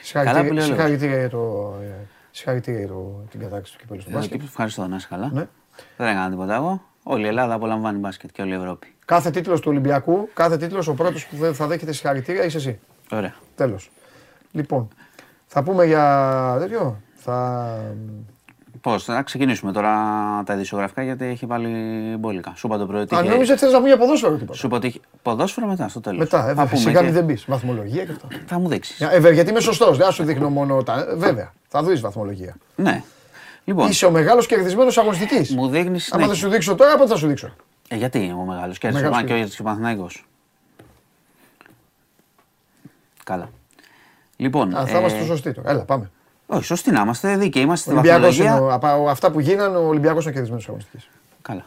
Συγχαρητήρια, 0.00 0.48
που 0.48 0.54
λέει 0.54 0.64
ο 0.64 0.66
λόγος. 0.66 0.66
συγχαρητήρια 0.66 1.18
για, 1.18 1.28
το, 1.28 1.74
ε, 1.82 2.06
συγχαρητήρια 2.30 2.78
για 2.78 2.88
το, 2.88 3.24
την 3.30 3.40
κατάκτηση 3.40 3.72
του 3.72 3.78
κυπέλου 3.80 4.00
στο 4.00 4.10
Εδώ 4.10 4.18
μπάσκετ. 4.18 4.38
και 4.40 4.46
ευχαριστώ 4.46 4.86
να 4.86 4.96
είσαι 4.96 5.06
καλά. 5.10 5.30
Ναι. 5.32 5.48
Δεν 5.96 6.06
έκανα 6.06 6.30
τίποτα 6.30 6.54
εγώ. 6.54 6.82
Όλη 7.02 7.24
η 7.24 7.28
Ελλάδα 7.28 7.54
απολαμβάνει 7.54 7.98
μπάσκετ 7.98 8.30
και 8.32 8.42
όλη 8.42 8.50
η 8.52 8.54
Ευρώπη. 8.54 8.94
Κάθε 9.04 9.30
τίτλος 9.30 9.60
του 9.60 9.70
Ολυμπιακού, 9.70 10.28
κάθε 10.34 10.56
τίτλος 10.56 10.88
ο 10.88 10.94
πρώτος 10.94 11.26
που 11.26 11.36
δεν 11.36 11.54
θα 11.54 11.66
δέχεται 11.66 11.92
συγχαρητήρια 11.92 12.44
είσαι 12.44 12.56
εσύ. 12.56 12.78
Ωραία. 13.10 13.34
Τέλος. 13.54 13.90
Λοιπόν, 14.52 14.88
θα 15.52 15.62
πούμε 15.62 15.84
για 15.84 16.56
τέτοιο. 16.58 17.00
Θα... 17.14 17.68
Πώς, 18.80 19.04
θα 19.04 19.22
ξεκινήσουμε 19.22 19.72
τώρα 19.72 19.92
τα 20.46 20.54
ειδησιογραφικά 20.54 21.02
γιατί 21.02 21.24
έχει 21.24 21.46
βάλει 21.46 21.68
μπόλικα. 22.18 22.52
Σου 22.56 22.66
είπα 22.66 22.78
το 22.78 22.86
πρωί 22.86 23.00
ότι. 23.00 23.14
Α, 23.14 23.20
είχε- 23.20 23.30
νόμιζα 23.30 23.52
ότι 23.52 23.60
θες 23.62 23.70
να 23.72 23.76
πούμε 23.76 23.88
για 23.88 23.98
ποδόσφαιρο 23.98 24.34
τίποτα. 24.36 24.58
Σου 24.58 24.66
είπα 24.66 24.76
ότι 24.76 24.86
είχε- 24.86 25.00
Ποδόσφαιρο 25.22 25.66
μετά, 25.66 25.88
στο 25.88 26.00
τέλος. 26.00 26.18
Μετά, 26.18 26.48
ε, 26.48 26.54
βέβαια, 26.54 26.76
σιγά 26.78 27.02
μην 27.02 27.12
δεν 27.12 27.26
πεις. 27.26 27.44
Βαθμολογία 27.48 28.04
και 28.04 28.12
αυτά. 28.12 28.26
Θα 28.46 28.58
μου 28.58 28.68
δείξεις. 28.68 28.96
Για- 28.96 29.08
Ε, 29.10 29.14
βέβαια, 29.14 29.32
γιατί 29.32 29.50
είμαι 29.50 29.60
σωστός, 29.60 29.96
δεν 29.96 30.06
θα 30.06 30.12
σου 30.12 30.24
δείχνω 30.24 30.48
μόνο 30.50 30.82
τα... 30.82 31.06
ε, 31.10 31.14
Βέβαια, 31.14 31.52
θα 31.68 31.82
δεις 31.84 32.00
βαθμολογία. 32.00 32.56
Ναι. 32.76 33.02
Λοιπόν, 33.64 33.88
Είσαι 33.88 34.06
ο 34.06 34.10
μεγάλος 34.10 34.46
κερδισμένος 34.46 34.98
αγωνιστικής. 34.98 35.54
μου 35.54 35.68
δείχνεις. 35.68 36.12
Άμα 36.12 36.26
δεν 36.26 36.34
σου 36.36 36.48
δείξω 36.48 36.74
τώρα, 36.74 36.96
πότε 36.96 37.08
θα 37.10 37.16
σου 37.16 37.26
δείξω; 37.26 37.50
Ε, 37.88 37.96
γιατί 37.96 38.34
ο 38.38 38.44
μεγάλος 38.44 38.78
κέρδισε. 38.78 39.02
Μεγάλος 39.02 39.20
Μα 39.22 39.28
και 39.28 39.32
ο 39.32 39.36
κέρδισε. 39.36 39.60
ο 39.62 39.64
Παναθηναϊκός. 39.64 40.24
Λοιπόν. 44.40 44.76
Α, 44.76 44.86
θα 44.86 44.96
ε, 44.96 44.98
είμαστε 45.00 45.24
σωστοί 45.24 45.52
τώρα. 45.52 45.70
Έλα, 45.70 45.82
πάμε. 45.84 46.10
Όχι, 46.46 46.64
σωστοί 46.64 46.90
να 46.90 47.00
είμαστε. 47.00 47.36
Δίκαιοι 47.36 47.62
είμαστε 47.62 47.90
στη 47.90 47.98
Ολυμπιακός 47.98 48.38
είναι, 48.38 48.48
βαθμολογία. 48.48 48.74
ο- 48.86 48.88
από 48.96 49.08
αυτά 49.08 49.30
που 49.30 49.40
γίνανε, 49.40 49.76
ο 49.76 49.86
Ολυμπιακός 49.88 50.20
είναι 50.22 50.30
ο 50.30 50.32
κερδισμένος 50.32 50.66
αγωνιστικής. 50.68 51.08
Καλά. 51.42 51.64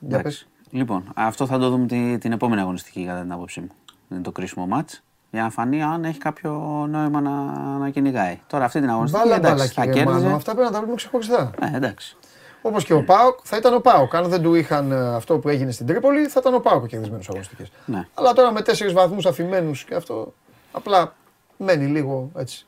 Για 0.00 0.18
Εντάξει. 0.18 0.46
Λοιπόν, 0.70 1.04
αυτό 1.14 1.46
θα 1.46 1.58
το 1.58 1.68
δούμε 1.70 1.86
τη- 1.86 2.18
την 2.18 2.32
επόμενη 2.32 2.60
αγωνιστική 2.60 3.04
κατά 3.06 3.20
την 3.20 3.32
άποψή 3.32 3.60
μου. 3.60 3.68
Είναι 4.10 4.20
το 4.20 4.30
κρίσιμο 4.32 4.66
μάτς. 4.66 5.02
Για 5.30 5.42
να 5.42 5.50
φανεί 5.50 5.82
αν 5.82 6.04
έχει 6.04 6.18
κάποιο 6.18 6.50
νόημα 6.90 7.20
να, 7.20 7.30
να 7.78 7.90
κυνηγάει. 7.90 8.40
Τώρα 8.46 8.64
αυτή 8.64 8.80
την 8.80 8.90
αγωνιστική 8.90 9.22
Βάλα 9.28 9.38
μπάλα 9.40 9.52
εντάξει, 9.54 9.72
θα 9.74 9.84
κύριε 9.84 10.04
Μάνο, 10.04 10.16
κέρδιζε. 10.16 10.34
αυτά 10.34 10.50
πρέπει 10.50 10.64
να 10.66 10.70
τα 10.72 10.76
βλέπουμε 10.78 10.96
ξεχωριστά. 10.96 11.50
Ναι, 11.60 11.70
εντάξει. 11.76 12.16
Όπως 12.62 12.84
και 12.84 12.92
ο 12.92 13.04
Πάοκ, 13.04 13.38
θα 13.42 13.56
ήταν 13.56 13.74
ο 13.74 13.78
Πάοκ. 13.80 14.14
Αν 14.14 14.24
δεν 14.28 14.42
του 14.42 14.54
είχαν 14.54 14.92
ε, 14.92 15.14
αυτό 15.14 15.38
που 15.38 15.48
έγινε 15.48 15.70
στην 15.70 15.86
Τρίπολη, 15.86 16.26
θα 16.26 16.38
ήταν 16.40 16.54
ο 16.54 16.58
Πάοκ 16.58 16.82
ο 16.82 16.86
κερδισμένος 16.86 17.28
αγωνιστικής. 17.28 17.70
Ναι. 17.84 18.06
Αλλά 18.14 18.32
τώρα 18.32 18.52
με 18.52 18.62
τέσσερις 18.62 18.92
βαθμούς 18.92 19.26
αφημένους 19.26 19.84
και 19.84 19.94
αυτό, 19.94 20.32
απλά 20.72 21.14
μένει 21.58 21.86
λίγο 21.86 22.30
έτσι. 22.36 22.66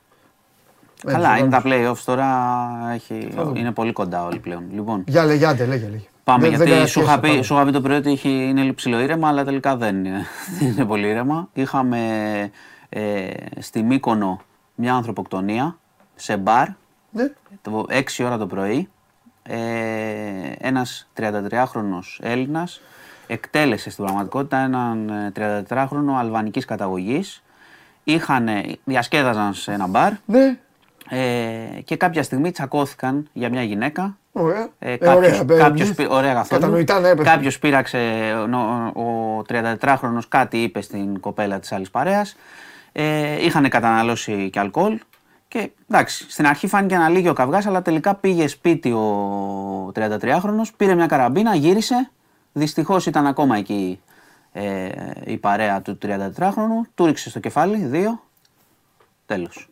Μένει 1.03 1.17
Καλά, 1.17 1.29
στους 1.29 1.41
είναι 1.41 1.49
τα 1.49 1.59
βαθμούς. 1.61 1.99
playoffs 1.99 2.03
τώρα. 2.05 2.27
Έχει, 2.93 3.29
Θα 3.35 3.43
δούμε. 3.43 3.59
είναι 3.59 3.71
πολύ 3.71 3.91
κοντά 3.91 4.23
όλοι 4.25 4.39
πλέον. 4.39 4.63
Λοιπόν, 4.73 5.03
Για 5.07 5.25
λέγε, 5.25 5.45
άντε, 5.45 5.65
λέγε, 5.65 5.87
λέγε. 5.89 6.05
Πάμε 6.23 6.49
Δεν- 6.49 6.57
δεν 6.57 6.67
γιατί 6.67 6.87
σου 6.89 6.99
είχα, 6.99 7.07
κατασχέσεις, 7.15 7.21
πει, 7.21 7.27
πάμε. 7.29 7.43
σου 7.43 7.53
είχα 7.53 7.65
πει 7.65 7.71
το 7.71 7.81
πρωί 7.81 7.97
ότι 7.97 8.11
έχει, 8.11 8.29
είναι 8.29 8.73
ψηλό 8.73 8.99
ήρεμα, 8.99 9.27
αλλά 9.27 9.43
τελικά 9.43 9.75
δεν 9.77 10.05
είναι, 10.05 10.21
δεν 10.59 10.67
είναι 10.67 10.85
πολύ 10.85 11.07
ήρεμα. 11.07 11.49
Είχαμε 11.53 11.99
ε, 12.89 13.27
στη 13.59 13.83
Μύκονο 13.83 14.41
μια 14.75 14.93
ανθρωποκτονία 14.93 15.77
σε 16.15 16.37
μπαρ 16.37 16.67
Ναι. 17.11 17.31
το 17.61 17.85
6 17.89 18.23
ώρα 18.25 18.37
το 18.37 18.47
πρωί. 18.47 18.89
Ε, 19.43 19.57
ένας 20.57 21.09
33χρονος 21.19 22.19
Έλληνας 22.21 22.81
εκτέλεσε 23.27 23.89
στην 23.89 24.03
πραγματικότητα 24.03 24.57
έναν 24.57 25.09
ε, 25.09 25.31
34χρονο 25.69 26.13
αλβανικής 26.19 26.65
καταγωγής. 26.65 27.43
Είχαν, 28.03 28.47
διασκέδαζαν 28.83 29.53
σε 29.53 29.71
ένα 29.71 29.87
μπαρ 29.87 30.11
Ναι. 30.25 30.57
ε, 31.09 31.81
και 31.85 31.95
κάποια 31.95 32.23
στιγμή 32.23 32.51
τσακώθηκαν 32.51 33.29
για 33.33 33.49
μια 33.49 33.63
γυναίκα 33.63 34.17
Ωραία. 34.31 34.67
ε, 34.79 34.91
Ε, 34.93 34.97
κάποιος, 34.97 35.39
ωραία, 35.39 35.57
ε, 35.57 35.61
κάποιος, 35.61 35.87
ναι. 35.87 35.93
πή- 35.95 36.11
ωραία 36.11 36.33
καθόλου. 36.33 36.61
Κατανοητά, 36.61 36.99
ναι, 36.99 37.07
έπαιξε. 37.07 37.31
Κάποιος 37.31 37.59
πήραξε, 37.59 37.97
ο, 38.95 39.01
ο 39.01 39.41
34χρονος 39.49 40.27
κάτι 40.27 40.57
είπε 40.57 40.81
στην 40.81 41.19
κοπέλα 41.19 41.59
της 41.59 41.71
άλλης 41.71 41.89
παρέας. 41.91 42.35
Ε, 42.91 43.45
είχαν 43.45 43.69
καταναλώσει 43.69 44.49
και 44.49 44.59
αλκοόλ. 44.59 44.99
Και 45.47 45.69
εντάξει, 45.91 46.25
στην 46.31 46.47
αρχή 46.47 46.67
φάνηκε 46.67 46.95
ένα 46.95 47.09
λίγιο 47.09 47.33
καυγάς, 47.33 47.65
αλλά 47.65 47.81
τελικά 47.81 48.15
πήγε 48.15 48.47
σπίτι 48.47 48.91
ο 48.91 49.91
33χρονος, 49.95 50.69
πήρε 50.77 50.95
μια 50.95 51.05
καραμπίνα, 51.07 51.55
γύρισε. 51.55 52.09
Δυστυχώς 52.53 53.05
ήταν 53.05 53.27
ακόμα 53.27 53.57
εκεί 53.57 53.99
ε, 54.53 54.89
η 55.25 55.37
παρέα 55.37 55.81
του 55.81 55.97
34χρονου. 56.01 56.87
Του 56.95 57.05
ρίξε 57.05 57.29
στο 57.29 57.39
κεφάλι, 57.39 57.77
δύο. 57.85 58.21
Τέλος. 59.25 59.69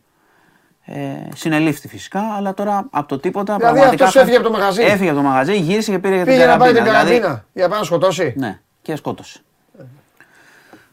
Ε, 0.84 1.28
συνελήφθη 1.34 1.88
φυσικά, 1.88 2.20
αλλά 2.36 2.54
τώρα 2.54 2.86
από 2.90 3.08
το 3.08 3.18
τίποτα. 3.18 3.56
Δηλαδή 3.56 3.74
πραγματικά 3.74 4.04
αυτός 4.06 4.22
έφυγε 4.22 4.36
από 4.36 4.46
το 4.46 4.52
μαγαζί. 4.52 4.82
Έφυγε 4.82 5.10
από 5.10 5.18
το 5.18 5.24
μαγαζί, 5.24 5.56
γύρισε 5.56 5.90
και 5.90 5.98
πήρε 5.98 6.14
για 6.14 6.24
την 6.24 6.32
Πήγε 6.32 6.44
να 6.46 6.50
καραμπίνα. 6.52 6.72
πάει 6.72 6.82
την 6.82 6.92
δηλαδή- 6.92 7.20
καραμπίνα 7.20 7.44
για 7.52 7.62
να 7.62 7.68
πάει 7.68 7.78
να 7.78 7.84
σκοτώσει. 7.84 8.34
ναι, 8.36 8.60
και 8.82 8.96
σκότωσε. 8.96 9.40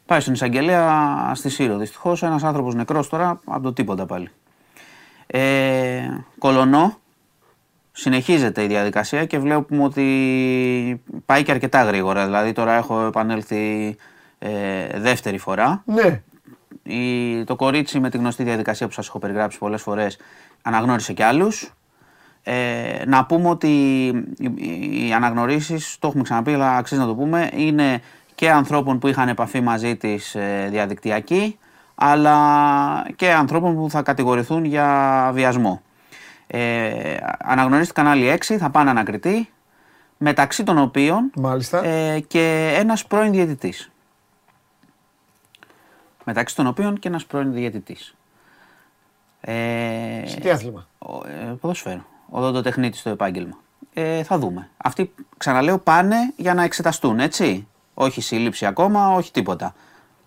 Πάει 0.05 0.19
στην 0.19 0.33
εισαγγελέα 0.33 1.31
στη 1.35 1.49
Σύρο. 1.49 1.77
Δυστυχώς 1.77 2.23
ένας 2.23 2.43
άνθρωπος 2.43 2.75
νεκρός 2.75 3.09
τώρα 3.09 3.39
από 3.45 3.61
το 3.61 3.73
τίποτα 3.73 4.05
πάλι. 4.05 4.29
Ε, 5.27 6.01
κολονό. 6.39 6.97
Συνεχίζεται 7.99 8.63
η 8.63 8.67
διαδικασία 8.67 9.25
και 9.25 9.39
βλέπουμε 9.39 9.83
ότι 9.83 11.01
πάει 11.25 11.43
και 11.43 11.51
αρκετά 11.51 11.83
γρήγορα. 11.83 12.25
Δηλαδή 12.25 12.51
τώρα 12.51 12.73
έχω 12.73 13.05
επανέλθει 13.05 13.95
ε, 14.39 14.49
δεύτερη 14.99 15.37
φορά. 15.37 15.83
Ναι. 15.85 16.21
Η, 16.83 17.43
το 17.43 17.55
κορίτσι 17.55 17.99
με 17.99 18.09
τη 18.09 18.17
γνωστή 18.17 18.43
διαδικασία 18.43 18.87
που 18.87 18.93
σας 18.93 19.07
έχω 19.07 19.19
περιγράψει 19.19 19.57
πολλές 19.57 19.81
φορές 19.81 20.17
αναγνώρισε 20.61 21.13
και 21.13 21.23
άλλους. 21.23 21.73
Ε, 22.43 23.03
να 23.05 23.25
πούμε 23.25 23.49
ότι 23.49 23.67
οι, 24.37 25.07
οι 25.07 25.13
αναγνωρίσεις, 25.13 25.97
το 25.99 26.07
έχουμε 26.07 26.23
ξαναπεί 26.23 26.53
αλλά 26.53 26.77
αξίζει 26.77 27.01
να 27.01 27.07
το 27.07 27.15
πούμε, 27.15 27.49
είναι 27.53 28.01
και 28.35 28.51
ανθρώπων 28.51 28.99
που 28.99 29.07
είχαν 29.07 29.27
επαφή 29.27 29.61
μαζί 29.61 29.95
της 29.95 30.35
ε, 30.35 30.67
διαδικτυακή 30.69 31.57
αλλά 31.95 32.37
και 33.15 33.31
ανθρώπων 33.31 33.75
που 33.75 33.89
θα 33.89 34.01
κατηγορηθούν 34.01 34.65
για 34.65 35.31
βιασμό. 35.33 35.81
Ε, 36.47 37.17
αναγνωρίστηκαν 37.37 38.07
άλλοι 38.07 38.27
έξι, 38.27 38.57
θα 38.57 38.69
πάνε 38.69 38.89
ανακριτή, 38.89 39.49
μεταξύ 40.17 40.63
των 40.63 40.77
οποίων 40.77 41.31
Μάλιστα. 41.35 41.83
ε, 41.85 42.19
και 42.19 42.73
ένας 42.77 43.05
πρώην 43.05 43.31
διαιτητής. 43.31 43.91
Μεταξύ 46.23 46.55
των 46.55 46.67
οποίων 46.67 46.99
και 46.99 47.07
ένας 47.07 47.25
πρώην 47.25 47.53
διαιτητής. 47.53 48.15
Ε, 49.41 50.23
Σε 50.25 50.39
τι 50.39 50.49
άθλημα; 50.49 50.87
ο- 50.99 51.27
ε, 51.27 51.55
ποδοσφαίρο. 51.61 52.05
Οδοντοτεχνίτη 52.29 52.97
στο 52.97 53.09
επάγγελμα. 53.09 53.57
Ε, 53.93 54.23
θα 54.23 54.37
δούμε. 54.37 54.69
Αυτοί, 54.77 55.13
ξαναλέω, 55.37 55.77
πάνε 55.77 56.15
για 56.35 56.53
να 56.53 56.63
εξεταστούν, 56.63 57.19
έτσι. 57.19 57.67
Όχι 57.93 58.21
σύλληψη 58.21 58.65
ακόμα, 58.65 59.07
όχι 59.15 59.31
τίποτα. 59.31 59.75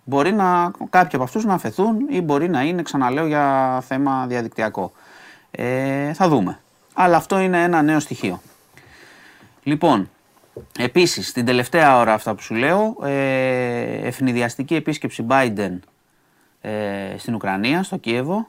Μπορεί 0.05 0.33
να, 0.33 0.71
κάποιοι 0.91 1.11
από 1.14 1.23
αυτούς 1.25 1.45
να 1.45 1.55
αφαιθούν 1.55 1.97
ή 2.11 2.21
μπορεί 2.21 2.49
να 2.49 2.62
είναι, 2.62 2.83
ξαναλέω, 2.83 3.27
για 3.27 3.79
θέμα 3.87 4.27
διαδικτυακό. 4.27 4.93
Ε, 5.51 6.12
θα 6.12 6.28
δούμε. 6.28 6.61
Αλλά 6.94 7.16
αυτό 7.16 7.38
είναι 7.38 7.62
ένα 7.62 7.82
νέο 7.82 8.01
στοιχείο. 8.01 8.40
Λοιπόν, 9.62 10.09
Επίσης, 10.78 11.32
την 11.32 11.44
τελευταία 11.44 11.98
ώρα 11.98 12.12
αυτά 12.12 12.34
που 12.34 12.42
σου 12.42 12.55
λέω, 12.55 12.96
ε, 13.05 14.07
ευνηδιαστική 14.07 14.74
επίσκεψη 14.74 15.26
Biden 15.28 15.78
ε, 16.61 16.70
στην 17.16 17.34
Ουκρανία, 17.34 17.82
στο 17.82 17.96
Κίεβο. 17.96 18.48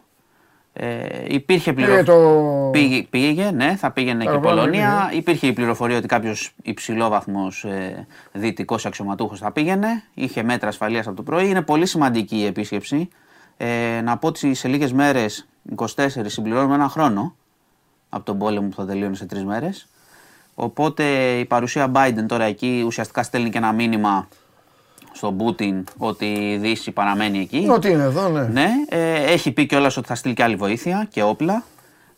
Ε, 0.74 1.06
υπήρχε 1.28 1.74
Πήγε 1.74 1.88
πληροφορία. 1.88 2.14
το... 2.14 2.70
Πήγε, 2.72 3.04
πήγε, 3.04 3.52
ναι, 3.52 3.76
θα 3.76 3.92
πήγαινε 3.92 4.18
και 4.24 4.26
η 4.26 4.28
Αεροπλάνο 4.28 4.60
Πολωνία. 4.60 5.06
πήγε. 5.08 5.20
Υπήρχε 5.20 5.48
η 5.48 5.54
πληροφορία 5.54 5.98
ότι 5.98 6.08
κάποιος 6.08 6.54
υψηλόβαθμος 6.64 7.64
ε, 7.64 8.08
δυτικός 8.32 8.86
αξιωματούχος 8.86 9.40
θα 9.40 9.52
πήγαινε. 9.52 10.04
Είχε 10.14 10.44
μέτρα 10.44 10.68
ασφαλείας 10.68 11.08
από 11.08 11.16
το 11.16 11.24
πρωί. 11.24 11.50
Είναι 11.50 11.62
πολύ 11.62 11.86
σημαντική 11.86 12.36
η 12.36 12.46
επίσκεψη. 12.46 13.08
Ε, 13.58 14.02
να 14.04 14.18
πω 14.18 14.28
ότι 14.28 14.54
σε 14.54 14.68
λίγες 14.68 14.94
μέρες, 14.94 15.48
24, 15.76 15.86
συμπληρώνουμε 16.26 16.76
ένα 16.76 16.90
χρόνο 16.90 17.36
από 18.10 18.26
τον 18.26 18.38
πόλεμο 18.38 18.68
που 18.68 18.76
θα 18.76 18.86
τελείωνε 18.86 19.16
σε 19.16 19.26
τρεις 19.26 19.44
μέρες. 19.44 19.88
Οπότε 20.56 21.04
η 21.38 21.46
παρουσία 21.46 21.92
Biden 21.96 22.26
τώρα 22.28 22.44
εκεί 22.44 22.84
ουσιαστικά 22.86 23.24
στέλνει 23.24 23.50
και 23.50 23.58
ένα 23.58 23.72
μήνυμα 23.72 24.28
στον 25.12 25.38
Πούτιν 25.38 25.84
ότι 25.98 26.26
η 26.26 26.58
Δύση 26.58 26.92
παραμένει 26.92 27.40
εκεί. 27.40 27.68
Ότι 27.70 27.90
είναι 27.90 28.04
εδώ, 28.04 28.30
ναι. 28.30 28.42
Ναι, 28.42 28.70
ε, 28.90 29.14
έχει 29.14 29.52
πει 29.52 29.66
κιόλας 29.66 29.98
ότι 29.98 30.08
θα 30.08 30.16
στείλει 30.16 30.34
και 30.34 30.44
άλλη 30.44 30.56
βοήθεια 30.56 31.08
και 31.12 31.24
όπλα. 31.24 31.64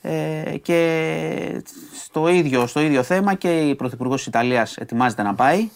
Ε, 0.01 0.57
και 0.61 1.63
στο 2.03 2.27
ίδιο, 2.27 2.67
στο 2.67 2.79
ίδιο 2.79 3.03
θέμα 3.03 3.33
και 3.33 3.59
η 3.59 3.75
Πρωθυπουργός 3.75 4.17
της 4.17 4.25
Ιταλίας 4.25 4.77
ετοιμάζεται 4.77 5.21
να 5.21 5.35
πάει 5.35 5.69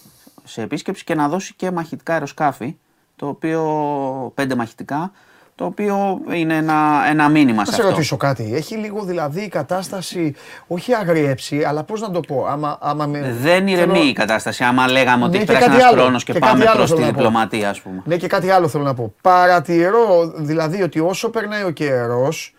σε 0.43 0.61
επίσκεψη 0.61 1.03
και 1.03 1.15
να 1.15 1.29
δώσει 1.29 1.53
και 1.55 1.71
μαχητικά 1.71 2.13
αεροσκάφη, 2.13 2.77
το 3.15 3.27
οποίο, 3.27 4.31
πέντε 4.35 4.55
μαχητικά, 4.55 5.11
το 5.57 5.65
οποίο 5.65 6.19
είναι 6.33 6.55
ένα, 6.55 7.03
ένα 7.09 7.29
μήνυμα 7.29 7.57
Να 7.57 7.65
σε 7.65 7.71
σε 7.73 7.81
αυτό. 7.81 7.91
ρωτήσω 7.93 8.17
κάτι. 8.17 8.51
Έχει 8.55 8.75
λίγο 8.75 9.03
δηλαδή 9.03 9.41
η 9.41 9.47
κατάσταση, 9.47 10.35
όχι 10.67 10.93
αγριέψει, 10.93 11.63
αλλά 11.63 11.83
πώς 11.83 12.01
να 12.01 12.11
το 12.11 12.19
πω. 12.19 12.45
Άμα, 12.45 12.77
άμα 12.81 13.05
με... 13.05 13.35
Δεν 13.41 13.67
ηρεμεί 13.67 13.93
θέλω- 13.93 14.07
η 14.09 14.13
κατάσταση. 14.13 14.63
Άμα 14.63 14.87
λέγαμε 14.87 15.23
ότι 15.23 15.31
Ναι, 15.31 15.37
έχει 15.37 15.45
και 15.45 15.51
περάσει 15.53 15.69
κάτι 15.69 15.79
ένας 15.81 15.91
άλλο. 15.91 16.01
χρόνος 16.01 16.23
και, 16.23 16.33
Και 16.33 16.39
πάμε 16.39 16.53
κάτι 16.53 16.67
άλλο 16.67 16.77
προς 16.77 16.89
θέλω 16.89 16.99
τη 17.01 17.05
να 17.05 17.11
πω. 17.11 17.17
διπλωματία, 17.17 17.69
ας 17.69 17.81
πούμε. 17.81 18.01
Ναι, 18.05 18.17
και 18.17 18.27
κάτι 18.27 18.49
άλλο 18.49 18.67
θέλω 18.67 18.83
να 18.83 18.93
πω. 18.93 19.13
Παρατηρώ 19.21 20.31
δηλαδή 20.35 20.81
ότι 20.81 20.99
όσο 20.99 21.29
περνάει 21.29 21.63
ο 21.63 21.69
καιρός, 21.71 22.55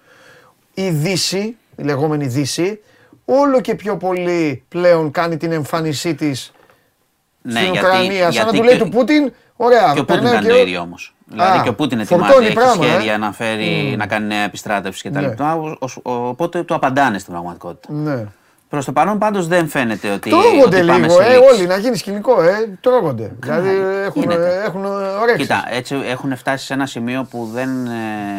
η 0.74 0.90
Δύση, 0.90 1.57
η 1.76 1.82
λεγόμενη 1.82 2.26
Δύση, 2.26 2.80
όλο 3.24 3.61
και 3.61 3.74
πιο 3.74 3.96
πολύ 3.96 4.62
πλέον 4.68 5.11
κάνει 5.11 5.36
την 5.36 5.53
εμφάνισή 5.53 6.14
της 6.14 6.53
Ναι, 7.42 7.53
στην 7.61 7.72
γιατί- 7.72 7.86
Ουκρανία. 7.86 8.11
Σαν 8.11 8.24
να 8.24 8.30
γιατί 8.30 8.57
του 8.57 8.62
λέει 8.62 8.76
και- 8.76 8.82
του 8.84 8.88
Πούτιν, 8.88 9.32
ωραία, 9.57 9.80
Και 9.94 10.01
ο 10.01 10.05
Πούτιν 10.05 10.05
περνάει 10.07 10.32
κάνει 10.32 10.46
το 10.46 10.53
καιρός. 10.53 10.66
ίδιο 10.68 10.80
όμως. 10.80 11.12
Δηλαδή 11.31 11.59
Α, 11.59 11.62
και 11.62 11.68
ο 11.68 11.74
Πούτιν 11.74 12.07
φορτώνει 12.07 12.47
ετοιμάζει, 12.47 12.47
έχει 12.47 12.55
πράγμα, 12.55 12.87
ε. 12.87 12.89
σχέδια 12.89 13.18
να, 13.18 13.33
φέρει, 13.33 13.95
να 13.99 14.07
κάνει 14.07 14.26
νέα 14.26 14.43
επιστράτευση 14.45 15.09
κτλ. 15.11 15.24
Ναι. 15.24 15.35
Ο- 15.55 15.76
ο- 16.03 16.29
Οπότε 16.29 16.62
του 16.62 16.74
απαντάνε 16.74 17.18
στην 17.18 17.33
πραγματικότητα. 17.33 17.93
Ναι. 17.93 18.24
Προς 18.68 18.85
το 18.85 18.93
παρόν 18.93 19.18
πάντως 19.18 19.47
δεν 19.47 19.68
φαίνεται 19.68 20.11
ότι. 20.11 20.31
Τρώγονται 20.31 20.76
ότι 20.76 20.87
πάμε 20.87 21.07
λίγο, 21.07 21.20
σε 21.20 21.29
ε, 21.29 21.35
λήξη. 21.37 21.55
όλοι 21.55 21.66
να 21.66 21.76
γίνει 21.76 21.97
σκηνικό, 21.97 22.43
ε, 22.43 22.79
τρώγονται. 22.81 23.33
Δηλαδή 23.41 23.68
έχουν, 24.05 24.22
γίνεται. 24.22 24.62
έχουν 24.66 24.85
ωρέξεις. 24.85 25.37
Κοίτα, 25.47 25.64
έτσι 25.70 25.97
έχουν 26.05 26.37
φτάσει 26.37 26.66
σε 26.66 26.72
ένα 26.74 26.87
σημείο 26.87 27.26
που 27.31 27.51
δεν 27.53 27.87
ε, 27.87 27.91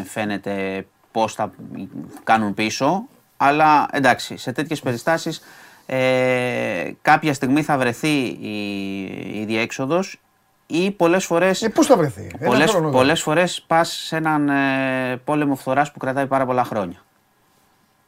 φαίνεται 0.07 0.85
πώς 1.11 1.33
θα 1.33 1.51
κάνουν 2.23 2.53
πίσω. 2.53 3.03
Αλλά 3.37 3.87
εντάξει, 3.91 4.37
σε 4.37 4.51
τέτοιες 4.51 4.79
περιστάσεις 4.79 5.41
ε, 5.85 6.91
κάποια 7.01 7.33
στιγμή 7.33 7.61
θα 7.63 7.77
βρεθεί 7.77 8.17
η, 8.25 9.01
η 9.41 9.45
διέξοδος 9.47 10.19
ή 10.71 10.91
πολλές 10.91 11.25
φορέ. 11.25 11.51
Ε, 11.61 11.67
πώς 11.67 11.85
θα 11.85 11.97
βρεθεί, 11.97 12.31
ένα 12.39 12.49
Πολλές, 12.51 12.69
χρόνο, 12.71 12.89
πολλές 12.89 13.21
φορές 13.21 13.63
πας 13.67 13.89
σε 13.89 14.15
έναν 14.15 14.49
ε, 14.49 15.17
πόλεμο 15.23 15.55
φθοράς 15.55 15.91
που 15.91 15.99
κρατάει 15.99 16.27
πάρα 16.27 16.45
πολλά 16.45 16.63
χρόνια. 16.63 16.97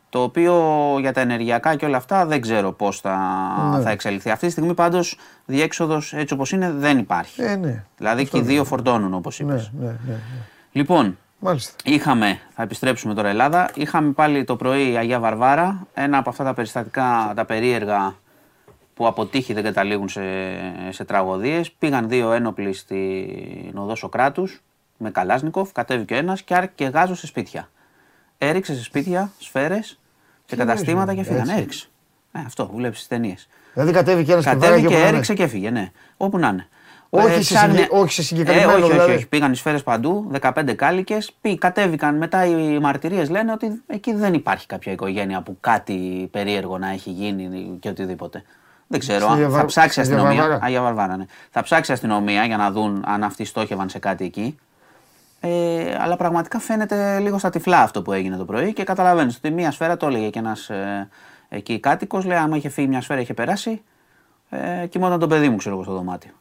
Το 0.10 0.24
οποίο 0.24 0.56
για 1.00 1.14
τα 1.14 1.22
ενεργειακά 1.22 1.76
και 1.76 1.86
όλα 1.86 1.98
αυτά 1.98 2.26
δεν 2.26 2.42
ξέρω 2.42 2.72
πώς 2.72 3.00
θα, 3.00 3.18
Ναι. 3.76 3.82
θα 3.84 3.90
εξελιχθεί. 3.90 4.30
Αυτή 4.30 4.46
τη 4.46 4.52
στιγμή 4.52 4.74
πάντως 4.74 5.18
διέξοδος 5.46 6.14
έτσι 6.14 6.34
όπως 6.34 6.52
είναι 6.52 6.72
δεν 6.72 6.98
υπάρχει. 6.98 7.42
Ε, 7.42 7.56
ναι. 7.56 7.84
δηλαδή 7.98 8.28
και 8.28 8.38
οι 8.38 8.42
δύο 8.42 8.64
φορτώνουν 8.66 9.14
όπως 9.14 9.40
Ναι, 9.40 9.52
είπες. 9.54 9.72
ναι, 9.80 9.86
ναι, 9.86 9.92
ναι. 10.08 10.16
Λοιπόν, 10.72 11.18
Μάλιστα. 11.40 11.74
είχαμε, 11.84 12.40
θα 12.56 12.64
επιστρέψουμε 12.64 13.14
τώρα 13.14 13.30
Ελλάδα, 13.30 13.70
είχαμε 13.74 14.12
πάλι 14.12 14.44
το 14.44 14.56
πρωί 14.56 14.98
Αγία 14.98 15.20
Βαρβάρα, 15.20 15.88
ένα 15.94 16.18
από 16.18 16.30
αυτά 16.30 16.44
τα 16.44 16.54
περιστατικά, 16.54 17.32
τα 17.36 17.46
περίεργα 17.46 18.16
που 19.02 19.08
από 19.08 19.26
τύχη 19.26 19.54
δεν 19.54 19.64
καταλήγουν 19.64 20.10
σε, 20.10 20.22
σε 20.90 21.04
τραγωδίες. 21.04 21.72
Πήγαν 21.72 22.10
δύο 22.10 22.32
ένοπλοι 22.32 22.74
στην 22.74 23.72
οδό 23.78 23.96
Σοκράτους 23.96 24.62
με 24.98 25.12
Καλάσνικοφ, 25.12 25.72
κατέβηκε 25.72 26.14
ο 26.14 26.18
ένας 26.18 26.42
και 26.42 26.54
άρχισε 26.54 26.74
και 26.76 26.86
γάζο 26.86 27.16
σε 27.16 27.28
σπίτια. 27.28 27.70
Έριξε 28.38 28.76
σε 28.76 28.84
σπίτια 28.84 29.32
σφαίρες 29.40 30.00
και 30.46 30.56
καταστήματα 30.56 31.14
και 31.16 31.24
φύγαν. 31.24 31.40
έτσι. 31.42 31.54
Έριξε. 31.56 31.88
Ε, 32.32 32.40
αυτό 32.46 32.66
που 32.66 32.76
βλέπεις 32.76 32.98
στις 32.98 33.10
ταινίες. 33.10 33.48
Δηλαδή 33.74 33.92
κατέβηκε 33.92 34.32
ένας 34.32 34.44
και 34.44 34.50
Κατέβηκε, 34.50 34.70
βάραγε 34.70 34.86
όπου 34.88 34.96
να 34.96 35.00
είναι. 35.02 35.10
έριξε 35.16 35.34
και 35.34 35.44
έφυγε, 35.44 35.70
ναι. 35.70 35.92
Όπου 36.18 36.38
να 36.38 36.48
είναι. 36.48 36.68
Όχι 37.10 37.32
σε 37.34 37.40
ψάχνε- 37.40 37.76
συγκε- 37.78 37.92
όχι 37.94 38.12
σε 38.14 38.24
συγκεκριμένο, 38.24 38.70
Ε, 38.72 38.74
όχι, 38.74 38.82
όχι, 38.84 38.92
δηλαδή. 38.92 39.14
όχι. 39.14 39.28
Πήγαν 39.28 39.52
οι 39.52 39.56
σφαίρες 39.56 39.84
παντού, 39.84 40.28
15 40.32 40.74
κάλικες. 40.76 41.32
Κατέβηκαν 41.58 42.18
μετά 42.18 42.46
οι 42.46 42.80
μαρτυρίες 42.80 43.30
λένε 43.30 43.52
ότι 43.52 43.82
εκεί 43.88 44.14
δεν 44.14 44.34
υπάρχει 44.34 44.66
κάποια 44.68 44.92
οικογένεια 44.92 45.42
που 45.42 45.58
κάτι 45.60 46.28
περίεργο 46.32 46.78
να 46.78 46.90
έχει 46.90 47.10
γίνει 47.10 47.78
και 47.80 47.90
οτιδήποτε. 47.90 48.44
Δεν 48.92 49.00
ξέρω. 49.00 49.20
Στη 49.20 49.26
αν- 49.28 49.34
Αγία 49.34 49.50
θα 49.50 49.58
Βα- 49.58 49.66
ψάξει 49.66 50.00
η 50.02 50.04
στη 50.04 50.14
Αγία 50.14 50.16
αστυνομία. 50.26 50.42
Βαρβάρα. 50.50 50.66
Αγία 50.66 50.82
Βαρβάρα, 50.82 51.18
ναι. 51.18 51.26
Θα 51.52 51.62
ψάξει 51.64 51.92
η 51.92 51.94
αστυνομία 51.94 52.46
για 52.46 52.58
να 52.58 52.72
δουν 52.72 53.04
αν 53.08 53.24
αυτοί 53.24 53.46
στόχευαν 53.46 53.90
σε 53.90 54.00
κάτι 54.00 54.26
εκεί. 54.26 54.58
Ε, 55.40 55.96
αλλά 56.00 56.16
πραγματικά 56.16 56.60
φαίνεται 56.60 57.20
λίγο 57.20 57.38
στα 57.38 57.50
τυφλά 57.50 57.80
αυτό 57.82 58.02
που 58.02 58.12
έγινε 58.12 58.38
το 58.38 58.46
πρωί 58.46 58.74
και 58.74 58.84
καταλαβαίνεις 58.84 59.36
ότι 59.36 59.52
μία 59.52 59.72
σφαίρα 59.72 59.98
το 59.98 60.08
έλεγε 60.08 60.30
και 60.30 60.40
ένας 60.40 60.70
ε, 60.70 61.10
εκεί 61.50 61.80
κάτοικος. 61.80 62.26
Λέει: 62.26 62.38
Άμα 62.38 62.58
είχε 62.58 62.70
φύγει 62.70 62.88
μια 62.88 63.02
σφαίρα, 63.02 63.20
είχε 63.22 63.34
περάσει. 63.34 63.82
Ε, 64.50 64.86
κοιμόταν 64.88 65.20
το 65.20 65.28
παιδί 65.28 65.50
μου, 65.50 65.56
ξέρω 65.56 65.76
εγώ, 65.76 65.84
στο 65.84 65.94
δωμάτιο. 65.94 66.32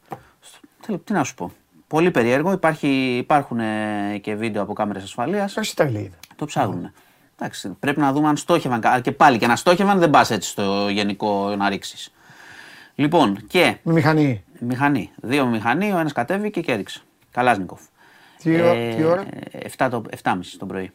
Τι, 0.87 0.99
τι 0.99 1.13
να 1.13 1.25
σου 1.25 1.35
πω. 1.35 1.53
Πολύ 1.87 2.11
περίεργο. 2.11 2.53
Υπάρχει, 2.53 3.17
υπάρχουν 3.17 3.61
ε, 3.61 4.19
και 4.23 4.35
βίντεο 4.35 4.63
από 4.63 4.73
κάμερες 4.73 5.03
ασφαλείας. 5.03 5.57
Όχι 5.57 5.71
Ιταλία 5.73 6.01
είναι. 6.01 6.19
Το 6.37 6.45
ψάχνουν. 6.45 6.93
Εντάξει, 7.39 7.69
πρέπει 7.81 8.01
να 8.01 8.13
δούμε 8.13 8.29
αν 8.29 8.37
στόχευαν. 8.37 8.81
κα- 8.81 9.01
Και 9.01 9.13
πάλι 9.13 9.39
και 9.39 9.47
να 9.47 9.57
στόχευαν 9.57 9.99
δεν 9.99 10.11
πας 10.11 10.31
έτσι 10.31 10.49
στο 10.51 10.89
γενικό 10.89 11.55
να 11.59 11.69
ρίξεις. 11.69 12.13
Λοιπόν, 12.95 13.47
και 13.47 13.77
Με 13.83 13.93
μηχανή. 13.93 14.45
μηχανή. 14.61 15.11
Δύο 15.17 15.47
μηχανή, 15.47 15.93
ο 15.93 15.99
ένας 15.99 16.13
κατέβηκε 16.13 16.61
και 16.61 16.73
έριξε. 16.73 17.01
Καλάζνικοφ. 17.31 17.81
Τι, 18.43 18.61
ώρα- 18.61 18.95
τι 18.97 19.05
ώρα; 19.05 19.23
7 19.77 19.89
το, 19.91 20.03
7.30 20.23 20.57
το 20.59 20.67
πρωί. 20.67 20.93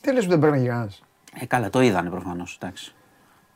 Τι 0.00 0.12
λες 0.12 0.24
που 0.24 0.30
δεν 0.30 0.38
παίρνει 0.38 0.66
κανένας. 0.66 1.02
Ε, 1.40 1.46
καλά, 1.46 1.70
το 1.70 1.80
είδανε 1.80 2.10
προφανώς. 2.10 2.58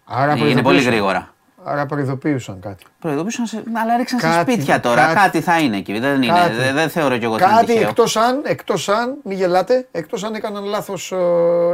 Άρα 0.04 0.32
Είναι 0.32 0.40
πολύ 0.40 0.52
προειδοποιούσαν. 0.52 0.90
γρήγορα. 0.92 1.34
Άρα 1.64 1.86
προειδοποιούσαν 1.86 2.60
κάτι. 2.60 2.84
Προειδοποιούσαν 2.98 3.46
σε. 3.46 3.62
Αλλά 3.76 3.96
ρίξαν 3.96 4.18
σε 4.20 4.26
Κάτι, 4.26 4.52
σπίτια 4.52 4.80
τώρα. 4.80 5.02
κάτι. 5.02 5.14
Κάτι, 5.16 5.40
θα 5.40 5.60
είναι 5.60 5.76
εκεί. 5.76 5.98
Δεν, 5.98 6.22
είναι, 6.22 6.32
Κάτι. 6.32 6.54
δεν, 6.54 6.74
δεν 6.74 6.88
θεωρώ 6.90 7.18
κι 7.18 7.24
εγώ 7.24 7.34
ότι 7.34 7.42
είναι 7.42 7.52
Κάτι 7.52 7.66
τυχαίο. 7.66 7.88
εκτός 7.88 8.16
αν, 8.16 8.42
εκτός 8.44 8.88
αν, 8.88 9.16
μη 9.24 9.34
γελάτε, 9.34 9.88
εκτός 9.90 10.24
αν 10.24 10.34
έκαναν 10.34 10.64
λάθος, 10.64 11.12
ε, 11.12 11.16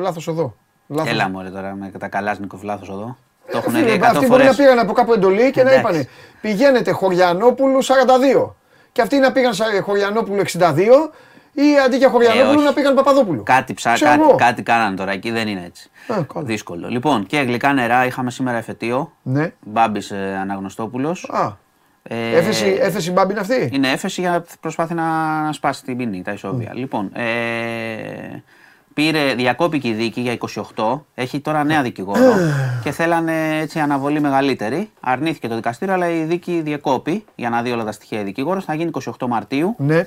λάθος 0.01 0.27
οδό. 0.27 0.57
Λάθος. 0.87 1.11
Έλα 1.13 1.29
μου 1.29 1.51
τώρα 1.51 1.75
με 1.75 1.91
τα 1.99 2.09
καλάσνικοφ 2.09 2.63
λάθος 2.63 2.89
εδώ. 2.89 3.17
Το 3.51 3.57
Ε, 3.57 3.61
έχουν 3.61 3.73
φίλε, 3.73 3.85
δει 3.93 3.99
100 4.03 4.03
Αυτοί 4.05 4.27
μπορεί 4.27 4.45
να 4.45 4.53
φορέ. 4.53 4.65
πήγαν 4.69 4.79
από 4.79 4.93
κάπου 4.93 5.13
εντολή 5.13 5.51
και 5.51 5.63
να 5.63 5.71
Εντάξει. 5.71 5.79
είπανε 5.89 6.09
πηγαίνετε 6.41 6.91
Χωριανόπουλου 6.91 7.85
42. 7.85 8.55
Και 8.93 9.03
αυτοί 9.03 9.19
να 9.19 9.33
πήγαν 9.33 9.55
σαν 9.55 9.83
Χωριανόπουλου 9.83 10.43
62 10.59 11.11
ή 11.53 11.63
αντί 11.85 11.97
για 11.97 12.09
Χωριανόπουλου 12.09 12.51
Ε, 12.53 12.57
όχι. 12.57 12.65
να 12.65 12.73
πήγαν 12.73 12.95
Παπαδόπουλου. 12.95 13.43
Κάτι, 13.43 13.75
ψά, 13.75 13.93
Ξέρω 13.93 14.11
κάτι, 14.11 14.23
εγώ. 14.23 14.35
κάτι 14.35 14.63
κάνανε 14.63 14.97
τώρα 14.97 15.13
εκεί, 15.13 15.31
δεν 15.31 15.49
είναι 15.49 15.63
έτσι. 15.67 15.91
Ε, 16.09 16.13
καλά. 16.33 16.45
Δύσκολο. 16.47 16.89
Λοιπόν, 16.89 17.27
και 17.27 17.39
γλυκά 17.39 17.73
νερά 17.73 18.07
είχαμε 18.07 18.31
σήμερα 18.31 18.57
εφετείο. 18.59 19.13
Ναι. 19.23 19.53
Μπάμπης 19.61 20.11
ε, 20.11 20.39
Αναγνωστόπουλος. 20.41 21.29
Α, 21.33 21.53
Ε, 22.09 22.37
έφεση, 22.37 22.77
έφεση 22.81 23.11
μπάμπη 23.13 23.31
είναι 23.33 23.41
αυτή; 23.41 23.69
Είναι 23.73 23.91
έφεση 23.91 24.21
για 24.21 24.31
να 24.31 24.45
προσπάθει 24.61 24.95
να, 24.95 25.41
να 25.43 25.53
σπάσει 25.53 25.85
την 25.85 25.97
ποινή, 25.97 26.23
τα 26.23 26.33
ισόβια. 26.33 26.71
Mm. 26.73 26.77
Λοιπόν, 26.77 27.11
ε, 27.15 27.23
πήρε 28.97 29.35
διακόπηκε 29.35 29.89
η 29.89 29.93
δίκη 29.93 30.21
για 30.21 30.37
28, 30.75 31.01
έχει 31.15 31.41
τώρα 31.41 31.65
νέα 31.65 31.83
δικηγόρο 31.83 32.35
και 32.83 32.91
θέλανε 32.91 33.59
έτσι 33.61 33.79
αναβολή 33.79 34.21
μεγαλύτερη. 34.21 34.91
Αρνήθηκε 35.01 35.49
το 35.49 35.55
δικαστήριο, 35.55 35.95
αλλά 35.95 36.09
η 36.11 36.23
δίκη 36.25 36.61
διεκόπη 36.65 37.25
για 37.35 37.51
να 37.51 37.63
δει 37.63 37.71
όλα 37.71 37.85
τα 37.85 37.93
στοιχεία 37.93 38.21
η 38.21 38.23
δικηγόρος. 38.25 38.65
Θα 38.65 38.75
γίνει 38.75 38.91
28 39.19 39.27
Μαρτίου. 39.29 39.75
Ναι. 39.79 40.07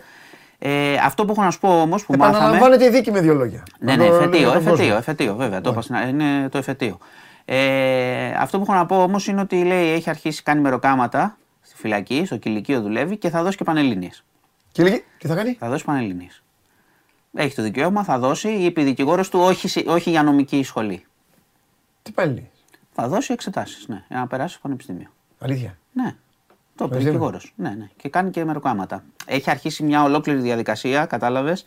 Ε, 0.60 0.96
αυτό 1.04 1.26
που 1.26 1.32
έχω 1.32 1.44
να 1.44 1.52
σου 1.52 1.60
πω 1.60 1.82
όμως 1.82 2.06
που 2.06 2.14
μάθαμε. 2.18 2.38
Επαναλαμβάνεται 2.38 2.86
η 2.86 2.90
δίκη 2.90 3.12
με 3.12 3.20
δύο 3.22 3.34
λόγια. 3.34 3.64
Ναι, 3.80 3.96
Να 3.96 4.04
ναι, 4.04 4.10
το- 4.10 4.16
εφετείο, 4.16 4.38
για 4.40 4.48
τον 4.48 4.58
εφετείο, 4.58 4.76
κόσμο. 4.84 4.96
εφετείο, 4.98 5.36
βέβαια. 5.36 5.62
Το 5.62 5.70
είπα 5.70 5.82
στην- 5.82 5.96
είναι 5.96 6.50
το 6.50 6.58
εφετείο. 6.58 6.98
Ε, 7.46 8.32
αυτό 8.40 8.58
που 8.58 8.64
έχω 8.68 8.74
να 8.74 8.86
πω 8.86 9.04
όμως 9.04 9.28
είναι 9.28 9.42
ότι 9.42 9.64
λέει 9.64 9.90
έχει 9.94 10.10
αρχίσει 10.10 10.44
κάνει 10.44 10.62
μεροκάματα 10.62 11.38
στη 11.62 11.76
φυλακή, 11.78 12.24
στο 12.26 12.38
κηλικείο 12.38 12.82
δουλεύει 12.82 13.18
και 13.18 13.30
θα 13.30 13.44
δώσει 13.44 13.58
και 13.58 13.64
πανελλήνιες. 13.64 14.24
Και 14.72 14.84
λέγει, 14.84 15.04
τι 15.18 15.28
θα 15.28 15.36
κάνει; 15.36 15.56
Θα 15.60 15.70
δώσει 15.70 15.86
πανελλήνιες. 15.86 16.44
Έχει 17.34 17.56
το 17.56 17.62
δικαίωμα, 17.62 18.04
θα 18.04 18.20
δώσει, 18.20 18.50
είπε 18.50 18.82
η 18.82 18.84
δικηγόρο 18.84 19.24
του, 19.28 19.40
όχι, 19.40 19.68
σε- 19.68 19.84
όχι 19.88 20.10
για 20.10 20.24
νομική 20.24 20.64
σχολή. 20.64 21.06
Τι 22.02 22.12
πάλι. 22.12 22.50
Θα 22.92 23.08
δώσει 23.08 23.34
εξετάσεις, 23.34 23.88
ναι, 23.88 24.04
για 24.10 24.18
να 24.20 24.28
περάσει 24.28 24.52
στο 24.54 24.62
πανεπιστήμιο. 24.62 25.08
Αλήθεια; 25.40 25.78
Ναι. 25.94 26.16
Το 26.76 26.86
είπε 26.86 26.96
ο 26.96 26.98
Παιδί 26.98 27.04
μου. 27.04 27.12
δικηγόρο. 27.12 27.40
Ναι, 27.56 27.70
ναι. 27.70 27.90
Και 27.98 28.10
κάνει 28.10 28.30
και 28.30 28.46
μεροκάματα. 28.46 29.04
Έχει 29.26 29.50
αρχίσει 29.50 29.84
μια 29.84 30.04
ολόκληρη 30.04 30.40
διαδικασία, 30.40 31.06
κατάλαβες, 31.06 31.66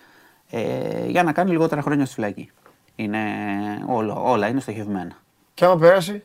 ε, 0.51 1.07
για 1.07 1.23
να 1.23 1.33
κάνει 1.33 1.51
λιγότερα 1.51 1.83
χρόνια 1.83 2.05
στη 2.05 2.15
φυλακή. 2.15 2.51
Είναι, 2.97 3.21
όλο, 3.87 4.31
όλα 4.31 4.49
είναι 4.49 4.61
στοχευμένα. 4.61 5.13
Και 5.55 5.65
άμα 5.65 5.77
περάσει. 5.77 6.23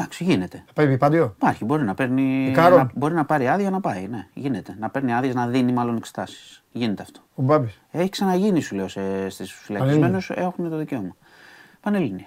Εντάξει, 0.00 0.24
γίνεται. 0.24 0.62
Θα 0.66 0.72
πάει 0.72 0.86
επίπαντιο. 0.86 1.34
Υπάρχει, 1.36 1.64
μπορεί 1.64 1.82
να, 1.82 1.94
παίρνει, 1.94 2.46
Ικάρον. 2.50 2.78
να, 2.78 2.90
μπορεί 2.94 3.14
να 3.14 3.24
πάρει 3.24 3.48
άδεια 3.48 3.70
να 3.70 3.80
πάει. 3.80 4.06
Ναι, 4.08 4.26
γίνεται. 4.34 4.76
Να 4.78 4.88
παίρνει 4.90 5.14
άδειες 5.14 5.34
να 5.34 5.46
δίνει 5.46 5.72
μάλλον 5.72 5.96
εξετάσεις. 5.96 6.62
Γίνεται 6.72 7.02
αυτό. 7.02 7.20
Ο 7.34 7.42
Μπάμπης. 7.42 7.80
Έχει 7.90 8.08
ξαναγίνει, 8.08 8.60
σου 8.60 8.74
λέω, 8.74 8.88
στις 9.28 9.52
φυλακισμένου 9.52 10.18
έχουν 10.34 10.70
το 10.70 10.76
δικαίωμα. 10.76 11.16
Πανελληνίε. 11.80 12.24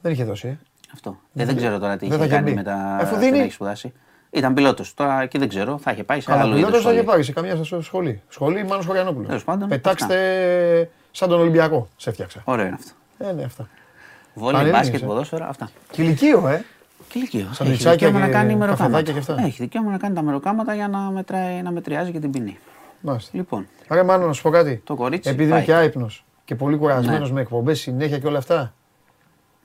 Δεν 0.00 0.12
είχε 0.12 0.24
δώσει. 0.24 0.48
Ε. 0.48 0.58
Αυτό. 0.92 1.18
Ε, 1.34 1.44
δεν 1.44 1.56
ξέρω 1.56 1.78
τώρα 1.78 1.96
τι 1.96 2.08
δεν 2.08 2.08
είχε 2.08 2.18
θα 2.18 2.24
είχε 2.24 2.34
κάνει 2.34 2.50
μπει. 2.50 2.56
με 2.56 2.62
τα. 2.62 2.96
Αφού 3.00 3.16
δεν 3.16 3.30
δίνει. 3.30 3.38
έχει 3.38 3.52
σπουδάσει. 3.52 3.92
Ήταν 4.30 4.54
πιλότος. 4.54 4.94
Τώρα 4.94 5.22
εκεί 5.22 5.38
δεν 5.38 5.48
ξέρω. 5.48 5.78
Θα 5.78 5.90
είχε 5.90 6.04
πάει 6.04 6.20
σε 6.20 6.30
Καλά, 6.30 6.42
άλλο 6.42 6.50
είδος. 6.50 6.64
πιλότος 6.64 6.84
θα 6.84 6.92
είχε 6.92 7.02
πάρει 7.02 7.22
σε 7.22 7.32
καμιά 7.32 7.56
σας 7.64 7.84
σχολή. 7.84 8.22
Σχολή 8.28 8.64
Μάνος 8.64 8.86
Χωριανόπουλος. 8.86 9.26
Τέλος 9.28 9.44
πάντων, 9.44 9.68
Πετάξτε 9.68 10.90
σαν 11.10 11.28
τον 11.28 11.40
Ολυμπιακό. 11.40 11.88
Σε 11.96 12.10
έφτιαξα. 12.10 12.42
Ωραίο 12.44 12.66
είναι 12.66 12.74
αυτό. 12.78 12.92
Ε, 13.18 13.32
ναι, 13.32 13.42
αυτά. 13.42 13.68
Βόλεϊ, 14.34 14.52
Πανελλήνιες, 14.52 14.82
μπάσκετ, 14.82 15.02
ε. 15.02 15.06
ποδόσφαιρα, 15.06 15.48
αυτά. 15.48 15.70
Και 15.90 16.02
ηλικίο, 16.02 16.48
ε. 16.48 16.64
Και 17.12 17.18
ηλικίο. 17.18 17.40
Έχει 17.40 17.54
Σαντουιτσάκια 17.54 17.92
δικαίωμα 17.92 18.18
να 18.18 18.26
και 18.26 18.32
κάνει 18.32 18.54
καφεδάκια 18.58 18.66
μεροκάματα. 18.66 19.12
και 19.12 19.18
αυτά. 19.18 19.42
Έχει 19.46 19.62
δικαίωμα 19.62 19.90
να 19.90 19.98
κάνει 19.98 20.14
τα 20.14 20.22
μεροκάματα 20.22 20.74
για 20.74 20.88
να, 20.88 20.98
μετράει, 20.98 21.62
να 21.62 21.70
μετριάζει 21.70 22.12
και 22.12 22.18
την 22.18 22.30
ποινή. 22.30 22.58
Μάλιστα. 23.00 23.30
Λοιπόν, 23.36 23.66
Ρε 23.90 24.02
Μάνο, 24.02 24.26
να 24.26 24.32
σου 24.32 24.42
πω 24.42 24.50
κάτι. 24.50 24.80
Το 24.84 24.94
κορίτσι 24.94 25.30
Επειδή 25.30 25.50
πάει. 25.50 25.58
είμαι 25.58 25.66
και 25.66 25.74
άϊπνος 25.74 26.24
και 26.44 26.54
πολύ 26.54 26.76
κουρασμένος 26.76 27.28
Ναι. 27.28 27.34
με 27.34 27.40
εκπομπές 27.40 27.80
συνέχεια 27.80 28.18
και 28.18 28.26
όλα 28.26 28.38
αυτά. 28.38 28.74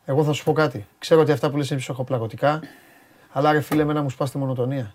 Εγώ 0.06 0.24
θα 0.24 0.32
σου 0.34 0.44
πω 0.44 0.52
κάτι. 0.54 0.86
Ξέρω 1.00 1.22
ότι 1.22 1.32
αυτά 1.32 1.50
που 1.50 1.58
λες 1.58 1.70
είναι 1.70 1.80
ψυχοπλακωτικά. 1.80 2.60
Αλλά 3.32 3.52
ρε 3.52 3.62
φίλε, 3.62 3.82
εμένα 3.82 4.02
μου 4.02 4.10
σπάσει 4.10 4.32
τη 4.32 4.38
μονοτονία. 4.38 4.94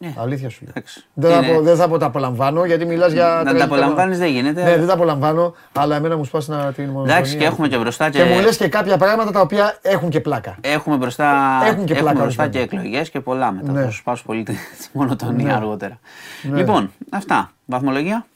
Ε, 0.00 0.08
Αλήθεια 0.16 0.50
σου 0.50 0.58
λέω. 0.62 0.72
εντάξει. 0.76 1.04
Δεν 1.14 1.30
θα, 1.30 1.36
Είναι- 1.46 1.54
πω, 1.56 1.60
δεν 1.62 1.76
θα 1.76 1.88
πω 1.88 1.98
τα 1.98 2.06
απολαμβάνω 2.06 2.64
γιατί 2.64 2.84
μιλάς 2.84 3.12
για. 3.12 3.24
Να 3.26 3.34
τα 3.36 3.42
τραγικά- 3.42 3.64
απολαμβάνει 3.64 4.16
δεν 4.16 4.28
γίνεται. 4.28 4.62
Ναι, 4.64 4.76
δεν 4.76 4.86
τα 4.86 4.92
απολαμβάνω, 4.92 5.54
αλλά 5.72 5.96
εμένα 5.96 6.16
μου 6.16 6.24
σπάσει 6.24 6.50
να 6.50 6.72
την 6.72 6.84
μονοτονία. 6.84 7.14
Εντάξει, 7.14 7.36
και 7.36 7.44
έχουμε 7.44 7.68
και 7.68 7.76
μπροστά 7.78 8.10
και. 8.10 8.18
Και 8.22 8.24
μου 8.34 8.40
λες 8.40 8.56
και 8.56 8.68
κάποια 8.68 8.96
πράγματα 8.96 9.30
τα 9.30 9.40
οποία 9.40 9.78
έχουν 9.82 10.08
και 10.08 10.20
πλάκα. 10.20 10.56
Έχουμε 10.60 10.96
μπροστά, 10.96 11.60
Έχουν 11.64 11.84
και 11.84 11.92
έχουμε 11.92 12.10
πλάκα 12.10 12.22
μπροστά 12.22 12.48
και 12.48 12.58
ορισμένα. 12.58 12.82
εκλογές 12.82 13.10
και 13.10 13.20
πολλά 13.20 13.52
μετά. 13.52 13.72
Ναι. 13.72 13.82
Θα 13.82 13.90
σου 13.90 13.96
σπάσω 13.98 14.22
πολύ 14.26 14.42
τη 14.42 14.52
τη 14.52 14.58
μονοτονία 14.98 15.44
Ναι. 15.46 15.52
αργότερα. 15.52 15.98
Ναι. 16.42 16.56
Λοιπόν, 16.56 16.90
αυτά. 17.10 17.50
Βαθμολογία. 17.64 18.26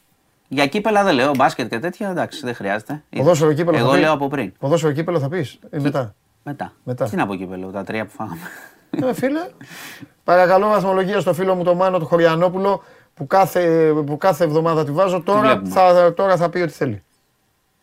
Για 0.48 0.66
κύπελα 0.66 1.04
δεν 1.04 1.14
λέω, 1.14 1.30
μπάσκετ 1.36 1.68
και 1.68 1.78
τέτοια, 1.78 2.08
εντάξει, 2.10 2.40
δεν 2.44 2.54
χρειάζεται. 2.54 3.02
Ποδόσφαιρο 3.16 3.52
κύπελο 3.52 3.76
θα 3.76 3.82
Εγώ 3.82 3.92
πει. 3.92 3.98
λέω 3.98 4.12
από 4.12 4.28
πριν. 4.28 4.52
Ποδόσφαιρο 4.58 4.92
κύπελο 4.92 5.18
θα 5.18 5.28
πεις 5.28 5.58
ή 5.72 5.78
μετά. 5.78 6.14
Μετά. 6.42 6.72
Μετά. 6.84 7.04
Τι 7.08 7.16
να 7.16 7.26
πω 7.26 7.34
κύπελο, 7.34 7.66
τα 7.66 7.84
τρία 7.84 8.04
που 8.04 8.10
φάγαμε. 8.16 8.38
Ε, 8.90 9.12
φίλε, 9.12 9.50
παρακαλώ 10.24 10.68
βαθμολογία 10.68 11.20
στο 11.20 11.34
φίλο 11.34 11.54
μου 11.54 11.64
τον 11.64 11.76
Μάνο 11.76 11.98
τον 11.98 12.06
Χωριανόπουλο 12.06 12.82
που 13.14 13.26
κάθε, 13.26 13.92
που 14.06 14.16
κάθε 14.16 14.44
εβδομάδα 14.44 14.84
τη 14.84 14.92
βάζω. 14.92 15.20
Τώρα 15.22 15.40
βλέπουμε; 15.40 15.68
θα, 15.70 16.14
τώρα 16.14 16.36
θα 16.36 16.50
πει 16.50 16.60
ό,τι 16.60 16.72
θέλει. 16.72 17.02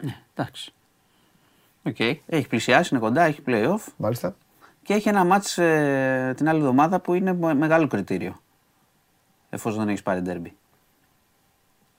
ναι, 0.03 0.15
εντάξει. 0.35 0.73
Οκ. 1.83 1.99
Έχει 2.25 2.47
πλησιάσει, 2.47 2.89
είναι 2.91 3.03
κοντά, 3.03 3.21
έχει 3.23 3.41
playoff 3.47 3.79
Μάλιστα. 3.97 4.35
και 4.83 4.93
έχει 4.93 5.09
ένα 5.09 5.25
μάτς 5.25 5.57
ε, 5.57 6.33
την 6.37 6.49
άλλη 6.49 6.59
εβδομάδα 6.59 6.99
που 6.99 7.13
είναι 7.13 7.33
με- 7.33 7.53
μεγάλο 7.53 7.87
κριτήριο. 7.87 8.35
Εφόσον 9.49 9.79
δεν 9.79 9.87
έχεις 9.89 10.03
πάρει 10.03 10.21
ντέρμπι. 10.21 10.55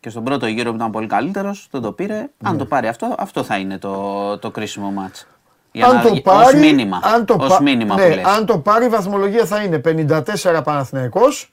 Και 0.00 0.10
στον 0.10 0.24
πρώτο 0.24 0.46
γύρο 0.46 0.70
που 0.70 0.76
ήταν 0.76 0.90
πολύ 0.90 1.06
καλύτερος, 1.06 1.68
δεν 1.70 1.80
το 1.80 1.92
πήρε. 1.92 2.28
Αν 2.42 2.52
Ναι. 2.52 2.58
το 2.58 2.66
πάρει 2.66 2.88
αυτό, 2.88 3.14
αυτό 3.18 3.42
θα 3.42 3.58
είναι 3.58 3.78
το, 3.78 4.38
το 4.38 4.50
κρίσιμο 4.50 4.90
μάτς. 4.90 5.26
Για 5.78 5.86
αν 5.88 5.96
να- 5.96 6.02
το 6.02 6.20
πάρει, 6.22 6.56
ως 6.56 6.60
μήνυμα. 6.62 7.00
αν 7.02 7.24
το, 7.24 7.36
ως 7.40 7.48
πα- 7.48 7.62
μήνυμα 7.62 7.94
ναι, 7.94 8.08
που 8.08 8.14
λες. 8.14 8.24
αν 8.24 8.46
το 8.46 8.58
πάρει 8.58 8.84
η 8.84 8.88
βαθμολογία 8.88 9.44
θα 9.46 9.62
είναι 9.62 9.78
54 9.84 10.60
Παναθηναϊκός, 10.64 11.52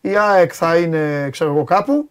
η 0.00 0.16
ΑΕΚ 0.16 0.52
θα 0.54 0.76
είναι 0.76 1.28
ξέρω 1.30 1.50
εγώ 1.50 1.64
κάπου, 1.64 2.10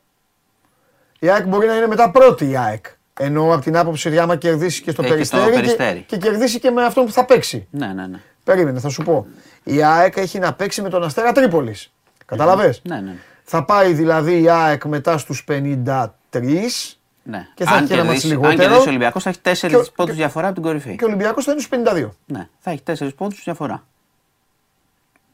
η 1.19 1.29
ΑΕΚ 1.29 1.47
μπορεί 1.47 1.67
να 1.67 1.75
είναι 1.75 1.87
μετά 1.87 2.11
πρώτη 2.11 2.49
η 2.49 2.57
ΑΕΚ. 2.57 2.85
Ενώ 3.21 3.53
από 3.53 3.61
την 3.61 3.77
άποψη 3.77 4.07
ότι 4.07 4.19
άμα 4.19 4.35
κερδίσει 4.35 4.81
και 4.81 4.91
στο 4.91 5.03
Έχει 5.03 5.15
και 5.15 5.23
στο 5.23 5.37
περιστέρι, 5.37 5.61
Περιστέρι. 5.61 5.99
Και, 6.07 6.17
και 6.17 6.27
κερδίσει 6.29 6.59
και 6.59 6.71
με 6.71 6.83
αυτόν 6.85 7.05
που 7.05 7.11
θα 7.11 7.25
παίξει. 7.25 7.67
Ναι, 7.71 7.87
ναι, 7.87 8.07
ναι. 8.07 8.19
Περίμενε, 8.43 8.79
θα 8.79 8.89
σου 8.89 9.03
πω. 9.03 9.27
Η 9.63 9.83
ΑΕΚ 9.83 10.17
έχει 10.17 10.39
να 10.39 10.53
παίξει 10.53 10.81
με 10.81 10.89
τον 10.89 11.03
Αστέρα 11.03 11.31
Τρίπολης. 11.31 11.93
Καταλαβες; 12.25 12.81
Ναι, 12.87 12.99
ναι. 12.99 13.15
Θα 13.43 13.65
πάει 13.65 13.93
δηλαδή 13.93 14.41
η 14.41 14.49
ΑΕΚ 14.49 14.85
μετά 14.85 15.17
στους 15.17 15.43
53 15.47 16.98
ναι. 17.23 17.47
Και 17.53 17.63
θα 17.65 17.75
έχει 17.75 17.85
και 17.85 17.93
ένα 17.93 18.03
μάτς 18.03 18.13
κερδίσει- 18.21 18.25
λιγότερο. 18.31 18.51
Αν 18.51 18.57
κερδίσει 18.59 18.85
ο 18.87 18.89
Ολυμπιακός 18.89 19.23
θα 19.23 19.29
έχει 19.29 19.39
4 19.41 19.67
Και 19.69 19.75
ο- 19.75 19.85
πόντους 19.95 20.13
και- 20.15 20.19
διαφορά 20.21 20.45
από 20.45 20.53
την 20.55 20.63
κορυφή. 20.63 20.95
και 20.95 21.03
ο 21.03 21.07
Ολυμπιακός 21.07 21.43
θα 21.45 21.51
είναι 21.51 21.61
στους 21.61 21.71
52. 21.77 22.09
Ναι, 22.25 22.47
θα 22.59 22.71
έχει 22.71 22.81
4 22.81 23.13
πόντους 23.15 23.41
διαφορά. 23.43 23.83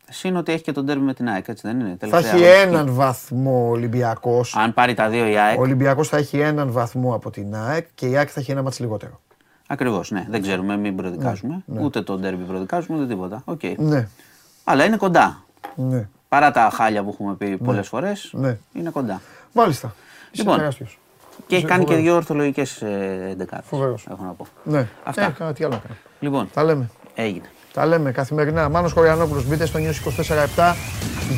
Συν 0.09 0.35
ότι 0.35 0.51
έχει 0.51 0.63
και 0.63 0.71
τον 0.71 0.85
τέρμι 0.85 1.03
με 1.03 1.13
την 1.13 1.27
ΑΕΚ, 1.29 1.47
έτσι 1.47 1.67
δεν 1.67 1.79
είναι. 1.79 1.89
Θα 1.89 1.95
τελευταία 1.97 2.31
έχει 2.33 2.43
αγωνιστική. 2.45 2.73
έναν 2.73 2.93
βαθμό 2.93 3.65
ο 3.67 3.69
Ολυμπιακός. 3.69 4.55
Αν 4.55 4.73
πάρει 4.73 4.93
τα 4.93 5.09
δύο 5.09 5.25
η 5.27 5.37
ΑΕΚ. 5.37 5.57
Ο 5.57 5.61
Ολυμπιακός 5.61 6.07
θα 6.09 6.17
έχει 6.17 6.39
έναν 6.39 6.71
βαθμό 6.71 7.15
από 7.15 7.31
την 7.31 7.55
ΑΕΚ 7.55 7.87
και 7.95 8.07
η 8.09 8.17
ΑΕΚ 8.17 8.29
θα 8.31 8.39
έχει 8.39 8.51
ένα 8.51 8.61
μάτς 8.61 8.79
λιγότερο. 8.79 9.19
Ακριβώς, 9.67 10.11
ναι. 10.11 10.25
Δεν 10.29 10.41
ξέρουμε, 10.41 10.77
μην 10.77 10.95
προδικάζουμε. 10.95 11.63
Ούτε 11.65 12.01
το 12.01 12.17
ντέρμπι 12.17 12.43
προδικάζουμε, 12.43 12.97
ούτε 12.97 13.07
τίποτα. 13.07 13.41
Οκ. 13.45 13.61
Ναι, 13.77 14.07
Αλλά 14.63 14.83
είναι 14.85 14.97
κοντά. 14.97 15.43
ναι, 15.75 16.07
Παρά 16.29 16.51
τα 16.51 16.69
χάλια 16.73 17.03
που 17.03 17.09
έχουμε 17.13 17.33
πει 17.35 17.57
πολλές 17.57 17.87
φορές, 17.87 18.29
ναι. 18.33 18.57
είναι 18.73 18.89
κοντά. 18.89 19.21
Μάλιστα. 19.51 19.95
Είσαι 20.31 20.41
Λοιπόν. 20.43 20.71
Τεράστιος. 21.35 21.47
Και 21.47 21.55
έχει 21.55 21.63
Είσαι 21.65 21.73
κάνει 21.73 21.83
και 21.83 21.91
φοβερός. 21.91 22.03
δύο 22.05 22.15
ορθολογικές 22.15 22.81
εντεκάδες. 23.31 23.65
Φοβερός. 23.67 24.07
Έχω 24.11 24.23
να 24.23 24.31
πω. 24.31 24.47
Ναι. 24.63 24.87
Αυτά. 25.03 25.21
Ε, 25.25 25.33
κάνα 25.37 25.53
τι 25.53 25.63
άλλο 25.63 25.73
να 25.73 25.79
κάνω. 25.79 25.95
Λοιπόν, 26.19 26.49
Τα 26.53 26.63
λέμε. 26.63 26.89
έγινε. 27.15 27.45
Τα 27.73 27.85
λέμε 27.85 28.11
καθημερινά. 28.11 28.69
Μάνος 28.69 28.93
Χωριανόπουλος, 28.93 29.45
μπείτε 29.47 29.65
στο 29.65 29.79
News 29.79 30.07
24-7 30.57 30.75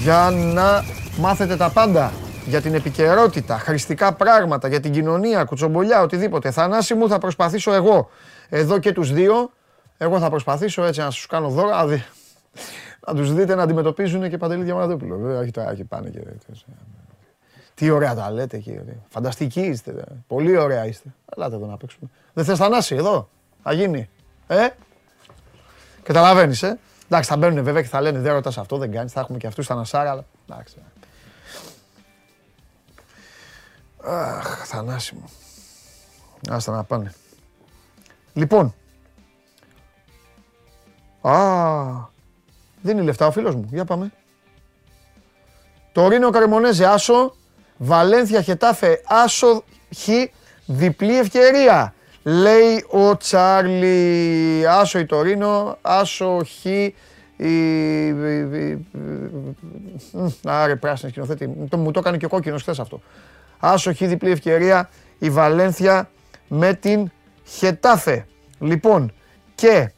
για 0.03 0.29
να 0.53 0.83
μάθετε 1.19 1.55
τα 1.55 1.69
πάντα. 1.69 2.11
Για 2.45 2.61
την 2.61 2.73
επικαιρότητα, 2.73 3.57
χρηστικά 3.57 4.13
πράγματα, 4.13 4.67
για 4.67 4.79
την 4.79 4.91
κοινωνία, 4.91 5.43
κουτσομπολιά, 5.43 6.01
οτιδήποτε. 6.01 6.51
Θανάση 6.51 6.93
μου 6.93 7.07
θα 7.09 7.17
προσπαθήσω 7.17 7.73
εγώ. 7.73 8.09
Εδώ 8.49 8.77
και 8.79 8.91
τους 8.91 9.11
δύο, 9.13 9.51
εγώ 9.97 10.19
θα 10.19 10.29
προσπαθήσω 10.29 10.83
έτσι 10.83 10.99
να 10.99 11.11
σας 11.11 11.25
κάνω 11.25 11.49
δώρα. 11.49 11.75
Να, 11.75 11.85
δει- 11.87 12.03
να 13.07 13.13
τους 13.13 13.33
δείτε 13.33 13.55
να 13.55 13.63
αντιμετωπίζουν 13.63 14.29
και 14.29 14.37
Παντελή 14.37 14.63
Διαμαντόπουλο. 14.63 15.17
Βέβαια, 15.17 15.39
όχι 15.39 15.51
τώρα 15.51 15.75
και 15.75 15.83
πάνε 15.83 16.09
και... 16.09 16.19
Τι 17.77 17.89
ωραία 17.89 18.15
τα 18.15 18.31
λέτε 18.31 18.57
εκεί. 18.57 18.71
ρε. 18.71 18.97
Φανταστικοί 19.09 19.61
είστε. 19.61 19.91
ρε. 19.91 20.01
Πολύ 20.27 20.57
ωραία 20.57 20.85
είστε. 20.85 21.13
Ελάτε 21.35 21.55
εδώ 21.55 21.65
να 21.65 21.77
παίξουμε. 21.77 22.09
Δεν 22.33 22.45
θες 22.45 22.57
Θανάση 22.57 22.95
εδώ; 22.95 23.29
Θα 23.63 23.73
γίνει. 23.73 24.09
Ε, 24.47 24.67
Καταλαβαίνεις, 26.03 26.63
ε; 26.63 26.79
Εντάξει, 27.05 27.29
θα 27.29 27.37
μπαίνουν 27.37 27.63
βέβαια 27.63 27.81
και 27.81 27.87
θα 27.87 28.01
λένε 28.01 28.19
δεν 28.19 28.33
ρωτάς 28.33 28.57
αυτό, 28.57 28.77
δεν 28.77 28.91
κάνεις. 28.91 29.11
Θα 29.11 29.19
έχουμε 29.19 29.37
και 29.37 29.47
αυτούς 29.47 29.65
στα 29.65 29.75
Νασάρα, 29.75 30.11
αλλά. 30.11 30.25
Εντάξει. 30.49 30.75
Αχ, 34.03 34.65
Θανάση 34.67 35.15
μου. 35.15 35.29
Άστα 36.49 36.71
να 36.71 36.83
πάνε. 36.83 37.13
Λοιπόν. 38.33 38.73
Α, 41.21 41.35
δίνει 42.81 43.01
λεφτά 43.01 43.27
ο 43.27 43.31
φίλος 43.31 43.55
μου. 43.55 43.67
Για 43.71 43.85
πάμε. 43.85 44.11
Το 45.91 46.07
Ρήνο 46.07 46.29
Καρμονέζε 46.29 46.85
άσο. 46.85 47.35
Βαλένθια 47.77 48.41
Χετάφε 48.41 49.01
άσο 49.05 49.63
χ. 49.97 50.07
Διπλή 50.65 51.17
ευκαιρία. 51.19 51.93
Λέει 52.23 52.85
ο 52.89 53.17
Τσάρλι. 53.17 54.63
Άσο 54.67 54.99
η 54.99 55.05
Τωρίνο. 55.05 55.77
Άσο 55.81 56.41
χ. 56.61 56.65
Η... 56.65 56.93
η- 57.37 58.07
η- 58.07 58.85
Μμ, 60.11 60.27
Άρε 60.45 60.75
πράσινη 60.75 61.11
σκηνοθέτη. 61.11 61.49
Το- 61.69 61.77
Μου 61.77 61.91
το 61.91 61.99
έκανε 61.99 62.17
και 62.17 62.25
ο 62.25 62.29
κόκκινος 62.29 62.61
χθες 62.61 62.79
αυτό. 62.79 63.01
Άσο 63.59 63.93
χ 63.93 63.97
διπλή 63.97 64.31
ευκαιρία 64.31 64.89
η 65.17 65.29
Βαλένθια 65.29 66.09
με 66.47 66.73
την 66.73 67.11
Χετάφε. 67.45 68.25
Λοιπόν, 68.59 69.13
και 69.55 69.91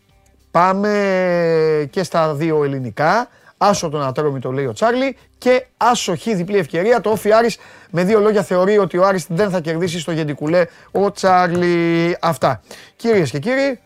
πάμε 0.52 1.88
και 1.92 2.04
στα 2.04 2.34
δύο 2.34 2.64
ελληνικά. 2.64 3.28
Άσο 3.62 3.89
τον 3.89 4.03
Ατρόμητο 4.03 4.51
λέει 4.51 4.66
ο 4.66 4.74
Τσάρλι 4.74 5.18
και 5.38 5.66
άσο 5.78 6.16
χ 6.16 6.24
διπλή 6.24 6.57
ευκαιρία. 6.57 7.01
Το 7.01 7.10
Όφι 7.10 7.32
Άρης 7.32 7.57
με 7.89 8.03
δύο 8.03 8.20
λόγια 8.20 8.43
θεωρεί 8.43 8.78
ότι 8.78 8.97
ο 8.97 9.05
Άρης 9.05 9.26
δεν 9.30 9.49
θα 9.49 9.60
κερδίσει 9.62 9.99
στο 9.99 10.12
Γεντικουλέ 10.12 10.66
ο 10.91 11.12
Τσάρλι. 11.12 12.18
Αυτά. 12.22 12.62
Κυρίες 12.95 13.30
και 13.30 13.39
κύριοι, 13.39 13.80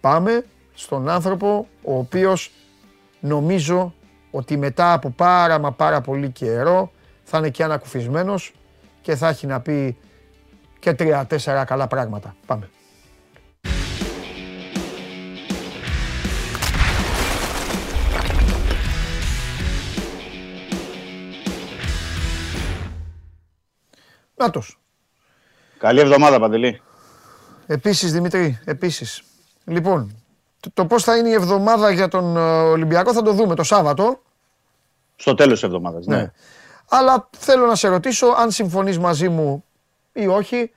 πάμε 0.00 0.44
στον 0.74 1.08
άνθρωπο 1.08 1.68
ο 1.82 1.98
οποίος 1.98 2.50
νομίζω 3.20 3.94
ότι 4.30 4.56
μετά 4.56 4.92
από 4.92 5.10
πάρα 5.10 5.58
μα 5.58 5.72
πάρα 5.72 6.00
πολύ 6.00 6.30
καιρό 6.30 6.92
θα 7.24 7.38
είναι 7.38 7.48
και 7.48 7.64
ανακουφισμένος 7.64 8.52
και 9.00 9.16
θα 9.16 9.28
έχει 9.28 9.46
να 9.46 9.60
πει 9.60 9.96
και 10.78 10.92
τρία-τέσσερα 10.92 11.64
καλά 11.64 11.86
πράγματα. 11.86 12.36
Πάμε. 12.46 12.68
Νάτος. 24.44 24.78
Καλή 25.78 26.00
εβδομάδα, 26.00 26.40
Παντελή. 26.40 26.82
Επίσης 27.66 28.12
Δημήτρη, 28.12 28.60
επίσης. 28.64 29.22
Λοιπόν, 29.64 30.22
το, 30.60 30.70
το 30.74 30.86
πώς 30.86 31.04
θα 31.04 31.16
είναι 31.16 31.28
η 31.28 31.32
εβδομάδα 31.32 31.90
για 31.90 32.08
τον 32.08 32.36
ε, 32.36 32.40
Ολυμπιακό 32.62 33.12
θα 33.12 33.22
το 33.22 33.32
δούμε 33.32 33.54
το 33.54 33.62
Σάββατο. 33.62 34.22
Στο 35.16 35.34
τέλος 35.34 35.52
της 35.52 35.62
εβδομάδας, 35.62 36.06
ναι. 36.06 36.16
Ναι. 36.16 36.30
Αλλά 36.88 37.28
θέλω 37.36 37.66
να 37.66 37.74
σε 37.74 37.88
ρωτήσω 37.88 38.26
αν 38.26 38.50
συμφωνείς 38.50 38.98
μαζί 38.98 39.28
μου 39.28 39.64
ή 40.12 40.26
όχι. 40.26 40.70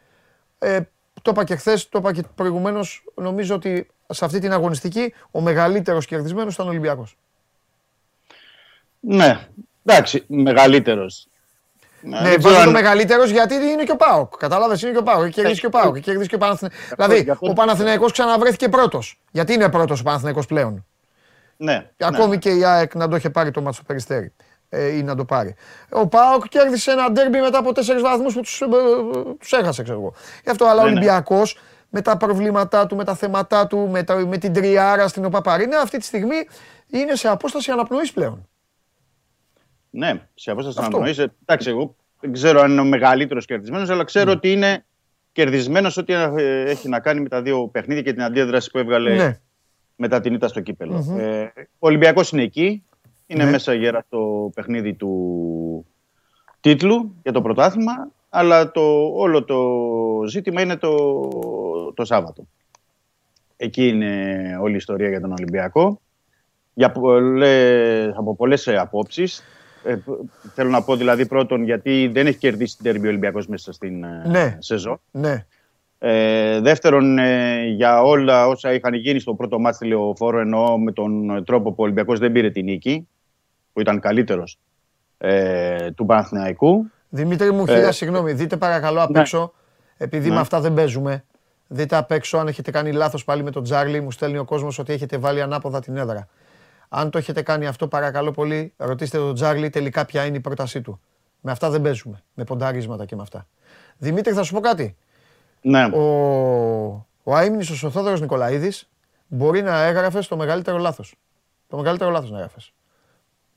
Ε, 0.60 0.80
το 1.22 1.32
είπα 1.32 1.44
και 1.44 1.56
χθες, 1.56 1.90
το 1.90 2.00
είπα 2.00 2.14
και 2.14 2.24
προηγουμένως. 2.36 3.04
Νομίζω 3.16 3.56
ότι 3.56 3.88
σε 4.10 4.26
αυτή 4.26 4.40
την 4.40 4.52
αγωνιστική 4.52 5.14
ο 5.32 5.42
μεγαλύτερος 5.42 6.06
κερδισμένος 6.06 6.54
ήταν 6.54 6.66
ο 6.66 6.70
Ολυμπιακός. 6.70 7.18
Ναι, 9.00 9.48
εντάξει, 9.86 10.24
μεγαλύτερος. 10.28 11.28
Ναι, 12.02 12.36
βάζω 12.40 12.64
το 12.64 12.72
μεγαλύτερος 12.72 13.30
γιατί 13.30 13.56
είναι 13.56 13.84
και 13.84 13.92
ο 13.92 13.96
Πάοκ. 13.96 14.38
Κατάλαβες, 14.38 14.82
είναι 14.82 14.92
και 14.92 14.98
ο 14.98 15.04
Πάοκ. 15.04 15.24
Έχει 15.24 15.34
κερδίσει 15.34 15.60
και 15.60 15.66
ο 15.66 15.70
Πάοκ. 15.70 15.96
Έχει 15.96 16.04
κερδίσει 16.04 16.30
και 16.30 16.36
ο 16.36 16.38
Παναθηναϊκός. 16.38 16.80
Δηλαδή, 16.96 17.38
ο 17.40 17.54
Παναθηναϊκός 17.54 18.12
ξαναβρέθηκε 18.12 18.70
πρώτος. 18.70 19.20
Γιατί 19.32 19.54
είναι 19.54 19.70
πρώτος 19.70 20.00
ο 20.00 20.04
Παναθηναϊκός 20.04 20.46
πλέον; 20.46 20.86
Ναι. 21.58 21.90
Ακόμη 22.00 22.30
ναι. 22.30 22.38
και 22.38 22.50
η 22.50 22.66
ΑΕΚ 22.66 22.96
να 22.96 23.08
το 23.08 23.16
είχε 23.16 23.30
πάρει 23.30 23.52
το 23.52 23.62
μάτσο 23.62 23.82
Περιστέρη. 23.88 24.34
Ε, 24.70 24.88
ή 24.88 25.04
να 25.04 25.16
το 25.16 25.26
πάρει. 25.26 25.56
Ο 25.90 26.08
Πάοκ 26.08 26.48
κέρδισε 26.48 26.92
ένα 26.92 27.12
ντέρμπι 27.12 27.40
μετά 27.40 27.58
από 27.58 27.74
τέσσερις 27.74 28.02
βαθμούς 28.02 28.34
που 28.34 28.42
τους 28.42 28.62
τους 29.40 29.52
έχασε, 29.52 29.84
ξέρω 29.84 30.00
εγώ. 30.00 30.14
Γι' 30.44 30.50
αυτό, 30.50 30.66
αλλά 30.66 30.82
ο 30.82 30.84
Ναι, 30.86 30.90
ναι. 30.92 30.98
Ολυμπιακός 30.98 31.58
με 31.90 32.02
τα 32.02 32.18
προβλήματά 32.18 32.88
του, 32.88 32.96
με 32.96 33.04
τα 33.04 33.16
θέματά 33.16 33.68
του, 33.68 33.88
με, 33.92 34.04
τα, 34.04 34.16
με 34.16 34.38
την 34.38 34.54
τριάρα 34.54 35.08
στην 35.08 35.26
Οπαπαρίνα, 35.26 35.80
αυτή 35.80 35.98
τη 35.98 36.06
στιγμή 36.06 36.48
είναι 36.88 37.16
σε 37.16 37.28
απόσταση 37.28 37.72
αναπνοής 37.72 38.12
πλέον. 38.12 38.48
Ναι, 39.90 40.22
σε 40.34 40.52
απόσταση 40.52 40.78
να 40.80 40.84
Αυτό. 40.86 40.98
αναπνοείς. 40.98 41.32
Εντάξει, 41.46 41.70
εγώ 41.70 41.96
δεν 42.20 42.32
ξέρω 42.32 42.60
αν 42.62 42.72
είναι 42.72 42.82
ο 42.82 42.86
μεγαλύτερος 42.86 43.46
κερδισμένος, 43.46 43.90
αλλά 43.90 44.04
ξέρω 44.04 44.32
ότι 44.32 44.52
είναι 44.52 44.86
κερδισμένος 45.32 45.98
ό,τι 45.98 46.14
ε, 46.14 46.32
έχει 46.66 46.90
να 46.90 47.00
κάνει 47.00 47.22
με 47.22 47.30
τα 47.30 47.42
δύο 47.42 47.68
παιχνίδια 47.68 48.04
και 48.04 48.14
την 48.14 48.22
αντίδραση 48.24 48.72
που 48.72 48.78
έβγαλε 48.78 49.16
Ναι. 49.16 49.40
μετά 49.96 50.20
την 50.22 50.34
ήττα 50.34 50.48
στο 50.48 50.62
κυπελο 50.62 51.16
Ε, 51.20 51.44
ο 51.80 51.88
Ολυμπιακός 51.88 52.32
είναι 52.32 52.42
εκεί. 52.42 52.84
Είναι 53.28 53.44
Ναι. 53.44 53.50
μέσα 53.52 53.74
γέρα 53.74 54.04
στο 54.08 54.52
παιχνίδι 54.56 54.94
του 54.94 55.86
τίτλου 56.60 57.16
για 57.24 57.32
το 57.32 57.42
πρωτάθλημα. 57.42 57.94
Αλλά 58.30 58.72
το, 58.72 59.12
όλο 59.14 59.44
το 59.44 59.60
ζήτημα 60.28 60.62
είναι 60.62 60.76
το, 60.76 60.94
το 61.94 62.06
Σάββατο. 62.06 62.48
Εκεί 63.58 63.88
είναι 63.88 64.34
όλη 64.62 64.74
η 64.74 64.78
ιστορία 64.78 65.10
για 65.10 65.22
τον 65.22 65.32
Ολυμπιακό. 65.32 66.02
Για 66.74 66.92
πολλές, 66.92 68.14
από 68.18 68.36
πολλές 68.36 68.68
ε, 68.68 68.78
απόψεις. 68.78 69.44
Ε, 69.88 69.98
θέλω 70.54 70.70
να 70.70 70.82
πω 70.82 70.96
δηλαδή 70.96 71.26
πρώτον 71.26 71.64
γιατί 71.64 72.10
δεν 72.14 72.28
έχει 72.28 72.38
κερδίσει 72.38 72.76
την 72.76 72.86
Τέρμπι 72.86 73.06
ο 73.06 73.10
Ολυμπιακός 73.10 73.48
μέσα 73.48 73.72
στην 73.74 74.04
ε, 74.04 74.24
Ναι. 74.28 74.58
σεζόν. 74.60 75.00
Ναι. 75.12 75.46
Ε, 76.00 76.60
δεύτερον, 76.60 77.18
ε, 77.18 77.66
για 77.66 78.02
όλα 78.02 78.48
όσα 78.48 78.74
είχαν 78.74 78.94
γίνει 78.94 79.20
στο 79.20 79.34
πρώτο 79.34 79.60
μάτι 79.60 79.78
τηλεοφόρο, 79.78 80.40
εννοώ 80.40 80.78
με 80.78 80.92
τον 80.92 81.44
τρόπο 81.46 81.70
που 81.70 81.76
ο 81.80 81.84
Ολυμπιακός 81.84 82.20
δεν 82.20 82.32
πήρε 82.32 82.50
την 82.50 82.64
νίκη, 82.66 83.08
που 83.74 83.80
ήταν 83.80 84.00
καλύτερος 84.00 84.58
ε, 85.18 85.92
του 85.92 86.06
Παναθηναϊκού. 86.06 86.86
Δημήτρη 87.10 87.52
μου, 87.52 87.64
Ε, 87.68 87.74
χίλια 87.74 87.92
συγγνώμη. 87.92 88.34
Δείτε 88.34 88.58
παρακαλώ 88.58 89.02
απ' 89.02 89.10
ναι. 89.12 89.20
έξω, 89.20 89.54
επειδή 89.98 90.28
με 90.28 90.34
Ναι. 90.34 90.40
αυτά 90.40 90.60
δεν 90.60 90.74
παίζουμε. 90.74 91.24
Δείτε 91.68 91.96
απ' 91.96 92.12
έξω 92.12 92.38
αν 92.38 92.48
έχετε 92.48 92.72
κάνει 92.72 92.92
λάθος 92.92 93.24
πάλι 93.24 93.44
με 93.44 93.52
τον 93.52 93.64
Τζάρλι. 93.64 94.02
Μου 94.02 94.12
στέλνει 94.12 94.38
ο 94.38 94.46
κόσμος 94.46 94.80
ότι 94.80 94.94
έχετε 94.94 95.18
βάλει 95.18 95.42
ανάποδα 95.42 95.80
την 95.80 95.98
έδρα. 95.98 96.28
Αν 96.90 97.10
το 97.10 97.18
έχετε 97.18 97.42
κάνει 97.42 97.68
αυτό, 97.68 97.88
παρακαλώ 97.88 98.32
πολύ, 98.32 98.74
ρωτήστε 98.78 99.18
τον 99.18 99.34
Τζάρλι 99.34 99.70
τελικά 99.70 100.06
ποια 100.06 100.26
είναι 100.26 100.38
η 100.38 100.40
πρότασή 100.40 100.82
του. 100.82 101.00
Με 101.42 101.52
αυτά 101.52 101.70
δεν 101.70 101.82
παίζουμε. 101.82 102.24
Με 102.34 102.44
πονταρίσματα 102.44 103.06
και 103.06 103.16
με 103.16 103.22
αυτά. 103.22 103.48
Δημήτρη, 103.98 104.34
θα 104.34 104.44
σου 104.44 104.54
πω 104.54 104.60
κάτι. 104.60 104.96
Ναι, 105.62 105.84
Ο, 105.86 106.02
ο 107.24 107.36
αείμνηστος 107.36 107.84
ο 107.84 107.90
Θόδωρος 107.90 108.22
Νικολαίδης 108.22 108.90
μπορεί 109.28 109.62
να 109.62 109.82
έγραφε 109.84 110.20
το 110.20 110.38
μεγαλύτερο 110.38 110.78
λάθος. 110.78 111.16
Το 111.68 111.78
μεγαλύτερο 111.78 112.10
λάθος 112.12 112.32
να 112.32 112.38
έγραφες. 112.38 112.74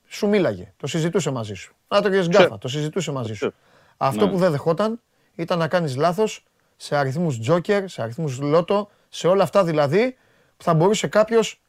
Σου 0.07 0.27
μίλαγε, 0.27 0.73
το 0.77 0.87
συζητούσε 0.87 1.31
μαζί 1.31 1.53
σου. 1.53 1.75
Να 1.87 2.01
το 2.01 2.09
και 2.09 2.25
γκάφα, 2.27 2.57
το 2.57 2.67
συζητούσε 2.67 3.11
μαζί 3.11 3.27
σου. 3.33 3.35
Ξέρω. 3.35 3.51
Αυτό 3.97 4.25
Ναι. 4.25 4.31
που 4.31 4.37
δεν 4.37 4.51
δεχόταν 4.51 5.01
ήταν 5.35 5.57
να 5.59 5.67
κάνεις 5.67 5.95
λάθος 5.95 6.45
σε 6.75 6.95
αριθμούς 6.95 7.39
τζόκερ, 7.39 7.87
σε 7.89 8.01
αριθμούς 8.01 8.39
λότο, 8.39 8.89
σε 9.09 9.27
όλα 9.27 9.43
αυτά 9.43 9.63
δηλαδή 9.63 10.17
που 10.57 10.63
θα 10.63 10.73
μπορούσε 10.73 11.07
κάποιος 11.07 11.61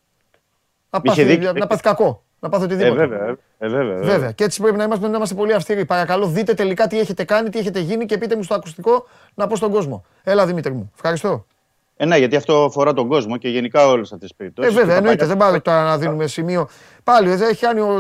να 0.93 1.01
Είχε 1.03 1.23
πάθει, 1.23 1.25
δίκιο. 1.25 1.53
να 1.53 1.67
πάθει 1.67 1.83
κακό, 1.83 2.23
να 2.41 2.49
πάθει 2.49 2.63
ε, 2.63 2.67
οτιδήποτε. 2.67 3.07
βέβαια, 3.07 3.27
ε, 3.27 3.31
ε, 3.59 3.69
βέβαια, 3.69 3.85
βέβαια. 3.95 4.11
Βέβαια. 4.13 4.33
Και 4.33 4.45
έτσι 4.45 4.61
πρέπει 4.63 4.77
να 4.77 4.85
είμαστε, 4.85 5.09
να 5.09 5.17
είμαστε 5.17 5.35
πολύ 5.35 5.53
αυστηροί. 5.55 5.85
Παρακαλώ, 5.85 6.27
δείτε 6.27 6.55
τελικά 6.55 6.87
τι 6.87 6.99
έχετε 6.99 7.25
κάνει, 7.25 7.49
τι 7.49 7.59
έχετε 7.59 7.81
γίνει 7.81 8.07
και 8.07 8.19
πείτε 8.19 8.37
μου 8.37 8.43
στο 8.43 8.55
ακουστικό 8.55 9.07
να 9.35 9.47
πω 9.47 9.57
στον 9.57 9.71
κόσμο. 9.71 10.05
Έλα, 10.23 10.47
Δημήτρη 10.47 10.73
μου. 10.73 10.91
Ευχαριστώ. 10.95 11.47
Ε, 11.97 12.05
ναι, 12.07 12.17
γιατί 12.17 12.37
αυτό 12.37 12.65
αφορά 12.65 12.93
τον 12.93 13.09
κόσμο 13.09 13.37
και 13.37 13.49
γενικά 13.49 13.87
όλες 13.89 14.13
αυτές 14.13 14.21
τις 14.21 14.31
Ε, 14.31 14.35
περιπτώσει. 14.37 14.71
βέβαια, 14.79 14.97
εννοείται. 14.97 15.27
Δεν 15.27 15.37
πάει 15.37 15.61
τώρα 15.61 15.83
να 15.83 15.99
δίνουμε 15.99 16.27
σημείο. 16.27 16.69
Πάλι 17.05 17.31
ε, 17.31 17.35
έχει 17.35 17.61
κάνει 17.61 17.81
ο, 17.81 17.99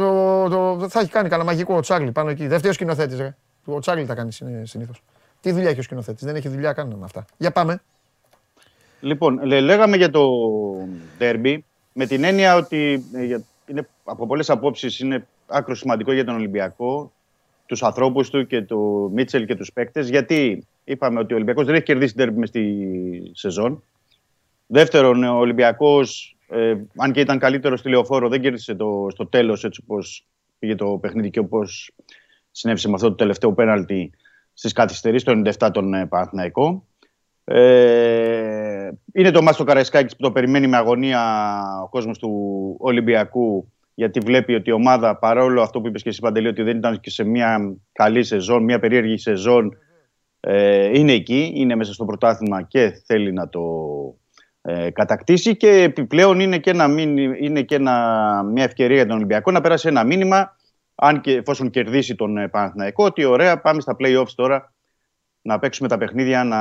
το, 0.49 0.77
το- 0.79 0.89
θα 0.89 1.01
έχει 1.01 1.11
κάνει 1.11 1.29
κανένα 1.29 1.51
μαγικό 1.51 1.77
ο 1.77 1.81
Τσάρλι 1.81 2.13
πάνω 2.13 2.31
εκεί. 2.31 2.47
Δεύτερος 2.47 2.75
σκηνοθέτης, 2.75 3.19
ρε. 3.19 3.37
Ο 3.65 3.79
Τσάρλι 3.79 4.07
τα 4.07 4.15
κάνει 4.15 4.33
συνήθως. 4.63 5.03
Τι 5.41 5.53
δουλειά 5.53 5.71
έχει 5.71 5.79
ο 5.79 5.83
σκηνοθέτης. 5.83 6.25
Δεν 6.25 6.37
έχει 6.37 6.49
δουλειά 6.49 6.73
καν 6.73 6.87
με 6.89 7.05
αυτά. 7.05 7.25
Για 7.37 7.51
πάμε. 7.51 7.81
Λοιπόν, 9.01 9.41
λέ- 9.45 9.61
λέγαμε 9.63 9.97
για 9.97 10.11
το 10.11 10.29
ντέρμπι 11.19 11.65
με 11.93 12.07
την 12.07 12.25
έννοια 12.25 12.57
ότι 12.57 13.05
ε, 13.15 13.25
για- 13.25 13.45
είναι, 13.67 13.89
από 14.05 14.27
πολλές 14.27 14.51
απόψεις 14.51 14.99
είναι 14.99 15.27
άκρος 15.47 15.79
σημαντικό 15.79 16.13
για 16.13 16.25
τον 16.25 16.35
Ολυμπιακό, 16.35 17.13
τους 17.67 17.83
ανθρώπους 17.83 18.31
του 18.31 18.47
και 18.47 18.63
του 18.63 19.11
Μίτσελ 19.15 19.47
και 19.47 19.55
τους 19.57 19.73
παίκτες. 19.73 20.09
Γιατί 20.09 20.67
είπαμε 20.85 21.21
ότι 21.21 21.33
ο 21.33 21.37
Ολυμπιακός 21.37 21.67
δεν 21.67 21.75
έχει 21.75 21.85
κερδίσει 21.85 22.15
ντέρμπι 22.15 22.39
μες 22.39 22.49
στη 22.49 23.31
σεζόν. 23.33 23.83
Δεύτερον, 24.67 25.25
ο 25.25 25.37
Ολυμπιακός, 25.39 26.37
ε, 26.49 26.77
αν 26.97 27.13
και 27.13 27.21
ήταν 27.21 27.39
καλύτερος 27.39 27.81
στη 27.81 27.89
λεωφόρο, 27.89 28.29
δεν 28.29 28.41
κέρδισε 28.41 28.75
το, 28.75 29.07
στο 29.11 29.27
τέλος 29.27 29.65
έτσι 29.65 29.81
όπως 29.85 30.27
πήγε 30.59 30.75
το 30.75 30.99
παιχνίδι 31.01 31.31
και 31.31 31.39
όπως 31.39 31.93
συνέβησε 32.51 32.89
με 32.89 32.95
αυτό 32.95 33.09
το 33.09 33.15
τελευταίο 33.15 33.53
πέναλτι 33.53 34.11
στις 34.55 34.73
καθυστερήσεις 34.73 35.25
το 35.25 35.33
97 35.67 35.71
τον 35.73 35.95
ε, 35.95 36.07
Παναθηναϊκό. 36.07 36.87
Ε, 37.45 38.89
είναι 39.13 39.31
το 39.31 39.43
Μάστο 39.43 39.65
Καραϊσκάκης 39.65 40.17
που 40.17 40.23
το 40.23 40.33
περιμένει 40.33 40.67
με 40.67 40.77
αγωνία 40.77 41.21
ο 41.85 41.89
κόσμος 41.89 42.19
του 42.19 42.31
Ολυμπιακού 42.79 43.73
γιατί 43.95 44.21
βλέπει 44.21 44.55
ότι 44.55 44.71
η 44.71 44.73
ομάδα 44.73 45.17
παρόλο 45.17 45.63
αυτό 45.63 45.81
που 45.81 45.87
είπες 45.87 46.03
και 46.03 46.09
εσύ 46.09 46.21
Παντελή 46.21 46.49
ότι 46.49 46.63
δεν 46.63 46.77
ήταν 46.77 47.01
και 47.01 47.11
σε 47.11 47.25
μια 47.25 47.77
καλή 47.93 48.23
σεζόν, 48.23 48.65
μια 48.65 48.79
περίεργη 48.79 49.19
σεζόν 49.19 49.77
ε, 50.41 50.99
είναι 50.99 51.13
εκεί, 51.13 51.53
είναι 51.55 51.75
μέσα 51.75 51.93
στο 51.93 52.05
πρωτάθλημα 52.05 52.63
και 52.63 53.03
θέλει 53.07 53.33
να 53.33 53.49
το 53.49 53.63
ε, 54.63 54.91
κατακτήσει 54.91 55.57
και 55.57 55.69
επιπλέον 55.69 56.41
είναι 56.41 56.59
και, 56.59 56.71
ένα, 56.71 56.89
μήνυ- 56.89 57.43
είναι 57.43 57.63
και 57.63 57.75
ένα, 57.75 58.43
μια 58.53 58.65
ευκαιρία 58.65 58.97
για 58.97 59.07
τον 59.07 59.17
Ολυμπιακό 59.17 59.51
να 59.51 59.61
περάσει 59.61 59.89
ένα 59.89 60.05
μήνυμα 60.05 60.57
αν 60.95 61.21
και 61.21 61.33
εφόσον 61.33 61.71
κερδίσει 61.71 62.15
τον 62.15 62.37
ε, 62.37 62.49
Παναθηναϊκό 62.49 63.05
ότι 63.05 63.25
ωραία 63.25 63.61
πάμε 63.61 63.81
στα 63.81 63.97
play-offs 63.99 64.33
τώρα 64.35 64.72
να 65.43 65.59
παίξουμε 65.59 65.89
τα 65.89 65.99
παιχνίδια, 65.99 66.45
να 66.45 66.61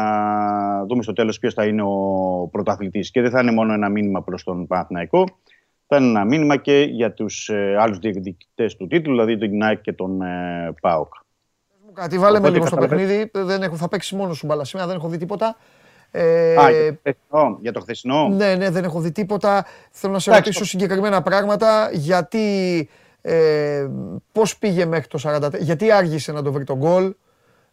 δούμε 0.86 1.04
στο 1.04 1.14
τέλος 1.14 1.40
ποιος 1.40 1.54
θα 1.54 1.66
είναι 1.66 1.82
ο 1.86 2.48
πρωταθλητής. 2.52 3.12
Και 3.12 3.22
δεν 3.22 3.32
θα 3.32 3.42
είναι 3.42 3.52
μόνο 3.52 3.74
ένα 3.74 3.90
μήνυμα 3.90 4.22
προς 4.24 4.44
τον 4.44 4.68
Παναθηναϊκό, 4.68 5.24
θα 5.88 5.98
είναι 5.98 6.08
ένα 6.10 6.26
μήνυμα 6.26 6.58
και 6.58 6.82
για 6.92 7.14
τους 7.14 7.50
ε, 7.50 7.76
άλλους 7.80 7.98
διεκδικητές 8.00 8.76
του 8.76 8.88
τίτλου, 8.88 9.12
δηλαδή 9.12 9.38
τον 9.38 9.58
Νάικ 9.58 9.82
και 9.82 9.94
τον 9.94 10.22
ε, 10.22 10.74
ΠΑΟΚ. 10.82 11.14
Μου 11.86 11.92
Κάτι 11.94 12.18
βάλε 12.18 12.32
με 12.32 12.38
Οπότε 12.40 12.54
λίγο 12.54 12.66
στο 12.66 12.76
καταλαβαίνεις. 12.76 13.30
παιχνίδι. 13.32 13.48
Δεν 13.54 13.62
έχω, 13.64 13.76
θα 13.76 13.88
παίξει 13.88 14.16
μόνος 14.16 14.38
σου 14.38 14.46
μπαλά 14.46 14.64
σήμερα, 14.64 14.88
δεν 14.88 14.98
έχω 14.98 15.08
δει 15.08 15.18
τίποτα. 15.18 15.56
Ε, 16.12 16.56
Α, 16.56 16.70
για 16.72 16.92
το 16.94 17.00
χθεσινό. 17.00 17.58
Για 17.62 17.72
το 17.72 17.80
χθεσινό. 17.80 18.28
Ναι, 18.30 18.56
ναι, 18.56 18.70
δεν 18.70 18.84
έχω 18.84 19.00
δει 19.00 19.12
τίποτα. 19.12 19.66
Θέλω 19.92 20.14
να 20.14 20.20
σε 20.20 20.30
Εντάξει, 20.30 20.48
ρωτήσω 20.50 20.64
το- 20.64 20.70
συγκεκριμένα 20.70 21.22
πράγματα. 21.22 21.90
Γιατί, 21.94 22.90
ε, 23.22 23.88
πώς 24.32 24.58
πήγε 24.58 24.86
μέχρι 24.86 25.08
το 25.08 25.18
44, 25.18 25.60
γιατί 25.60 25.92
άργησε 25.92 26.32
να 26.32 26.42
το 26.44 26.52
βρει 26.52 26.64
τον 26.64 26.78
γκολ; 26.78 27.14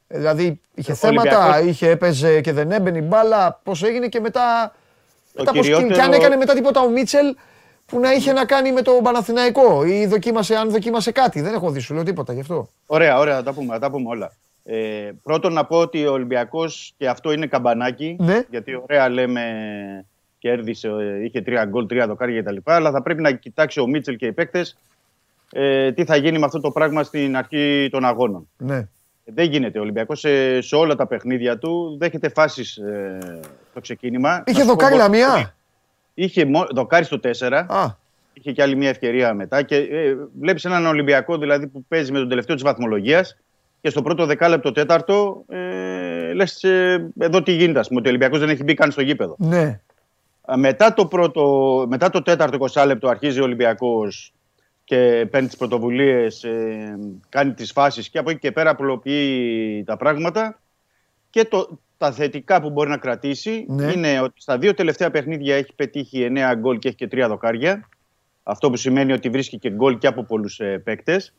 Ε, 0.09 0.17
Δηλαδή 0.19 0.61
είχε 0.75 0.93
Ο 0.93 0.95
θέματα, 0.95 1.39
Ολυμπιακός- 1.39 1.67
είχε 1.71 1.89
έπαιζε 1.91 2.41
και 2.41 2.53
δεν 2.53 2.71
έμπαινε 2.73 2.99
η 2.99 3.05
μπάλα. 3.05 3.61
Πώς 3.63 3.83
έγινε 3.83 4.09
και 4.09 4.21
μετά, 4.21 4.75
μετά 5.35 5.53
πώς, 5.53 5.61
κυριότερο- 5.61 5.95
και 5.95 6.01
αν 6.01 6.13
έκανε 6.13 6.37
μετά 6.37 6.55
τίποτα 6.55 6.81
ο 6.81 6.89
Μίτσελ 6.91 7.35
που 7.87 8.01
να 8.01 8.13
είχε 8.13 8.33
να 8.33 8.45
κάνει 8.45 8.73
με 8.73 8.83
το 8.83 8.93
Παναθηναϊκό 9.03 9.85
ή 9.85 10.07
δοκίμασε, 10.07 10.55
αν 10.57 10.71
δοκίμασε 10.71 11.11
κάτι. 11.13 11.41
Δεν 11.41 11.55
έχω 11.55 11.71
δει, 11.71 11.81
σου 11.81 11.95
λέω 11.95 12.03
τίποτα 12.03 12.33
γι' 12.33 12.41
αυτό. 12.41 12.69
Ωραία, 12.87 13.19
ωραία, 13.19 13.35
θα 13.37 13.43
τα 13.43 13.53
πούμε, 13.53 13.73
θα 13.73 13.79
τα 13.81 13.91
πούμε 13.91 14.09
όλα. 14.09 14.33
Ε, 14.65 15.11
πρώτον 15.23 15.53
να 15.53 15.65
πω 15.65 15.77
ότι 15.79 16.07
ο 16.07 16.13
Ολυμπιακός 16.13 16.95
και 16.97 17.09
αυτό 17.09 17.33
είναι 17.33 17.47
καμπανάκι, 17.47 18.17
Ναι. 18.21 18.43
γιατί 18.51 18.75
ωραία 18.83 19.09
λέμε 19.09 19.43
κέρδισε, 20.39 20.89
ε, 20.89 21.25
είχε 21.25 21.41
τρία 21.43 21.65
γκολ, 21.65 21.87
τρία 21.87 22.07
δοκάρια 22.07 22.43
κτλ. 22.43 22.57
Αλλά 22.65 22.91
θα 22.91 23.03
πρέπει 23.03 23.23
να 23.23 23.31
κοιτάξει 23.33 23.81
ο 23.81 23.87
Μίτσελ 23.87 24.17
και 24.17 24.27
οι 24.27 24.33
παίκτες 24.33 24.77
ε, 25.53 25.93
τι 25.93 26.05
θα 26.05 26.17
γίνει 26.17 26.39
με 26.39 26.45
αυτό 26.45 26.61
το 26.61 26.71
πράγμα 26.71 27.03
στην 27.03 27.37
αρχή 27.37 27.89
των 27.91 28.05
αγώνων. 28.05 28.49
Ναι. 28.57 28.89
Δεν 29.35 29.51
γίνεται. 29.51 29.79
Ο 29.79 29.83
Ολυμπιακός 29.83 30.21
σε, 30.21 30.61
σε 30.61 30.77
όλα 30.77 30.95
τα 30.95 31.07
παιχνίδια 31.07 31.59
του 31.59 31.97
δέχεται 32.01 32.29
φάσεις 32.29 32.77
ε, 32.77 33.19
στο 33.71 33.81
ξεκίνημα. 33.81 34.31
Να 34.31 34.43
Είχε 34.47 34.61
σου 34.61 34.67
πω 34.67 34.71
δοκάρι 34.73 34.95
εγώ, 34.95 35.03
λαμία; 35.03 35.55
Είχε 36.15 36.45
μο- 36.45 36.67
δοκάρι 36.71 37.05
στο 37.05 37.21
4. 37.39 37.65
Α, 37.67 37.87
Είχε 38.33 38.53
και 38.53 38.63
άλλη 38.63 38.77
μια 38.77 38.89
ευκαιρία 38.89 39.35
μετά. 39.35 39.63
Και 39.63 39.77
ε, 39.77 40.17
βλέπεις 40.41 40.65
έναν 40.65 40.87
Ολυμπιακό 40.87 41.39
δηλαδή 41.39 41.67
που 41.67 41.85
παίζει 41.89 42.13
με 42.13 42.19
τον 42.19 42.29
τελευταίο 42.29 42.55
της 42.55 42.65
βαθμολογίας 42.65 43.37
και 43.81 43.91
στο 43.91 44.03
πρώτο 44.03 44.27
δεκάλεπτο 44.27 44.73
τέταρτο 44.73 45.45
ε, 45.49 46.33
λες 46.33 46.65
ε, 46.65 47.11
εδώ 47.19 47.43
τι 47.43 47.53
γίνεται. 47.53 47.79
Α 47.79 47.83
πούμε, 47.83 47.99
ότι 47.99 48.07
ο 48.09 48.11
Ολυμπιακός 48.11 48.39
δεν 48.39 48.49
έχει 48.49 48.63
μπει 48.63 48.75
καν 48.75 48.91
στο 48.91 49.03
γήπεδο. 49.03 49.35
ναι. 49.39 49.81
Α, 50.53 50.57
Μετά 50.57 50.95
το, 50.95 51.07
πρώτο, 51.07 51.85
μετά 51.89 52.11
το 52.11 52.23
τέταρτο 52.23 52.67
20 52.75 52.87
λεπτό 52.87 53.09
αρχίζει 53.09 53.41
ο 53.41 53.43
Ολυμπιακός 53.45 54.33
και 54.89 55.27
παίρνει 55.31 55.47
τις 55.47 55.57
πρωτοβουλίες, 55.57 56.45
ε, 56.45 56.99
κάνει 57.29 57.53
τις 57.55 57.73
φάσεις 57.73 58.09
και 58.09 58.19
από 58.19 58.31
εκεί 58.31 58.39
και 58.39 58.53
πέρα 58.53 58.71
απλοποιεί 58.71 59.85
τα 59.87 59.97
πράγματα. 59.97 60.61
Και 61.31 61.43
και 61.43 61.49
το, 61.49 61.79
τα 61.99 62.13
θετικά 62.13 62.61
που 62.61 62.71
μπορεί 62.71 62.89
να 62.91 62.97
κρατήσει 62.97 63.65
Ναι. 63.69 63.93
είναι 63.93 64.21
ότι 64.21 64.41
στα 64.41 64.59
δύο 64.59 64.75
τελευταία 64.75 65.11
παιχνίδια 65.11 65.57
έχει 65.57 65.75
πετύχει 65.75 66.29
9 66.31 66.55
γκολ 66.57 66.79
και 66.79 66.89
έχει 66.89 66.97
και 66.97 67.09
3 67.13 67.25
δοκάρια. 67.29 67.89
Αυτό 68.43 68.71
που 68.71 68.77
σημαίνει 68.77 69.13
ότι 69.13 69.29
βρίσκει 69.29 69.59
και 69.59 69.71
γκολ 69.71 69.99
και 69.99 70.07
από 70.07 70.23
πολλούς 70.25 70.61
ε, 70.61 70.79
παίκτες. 70.79 71.35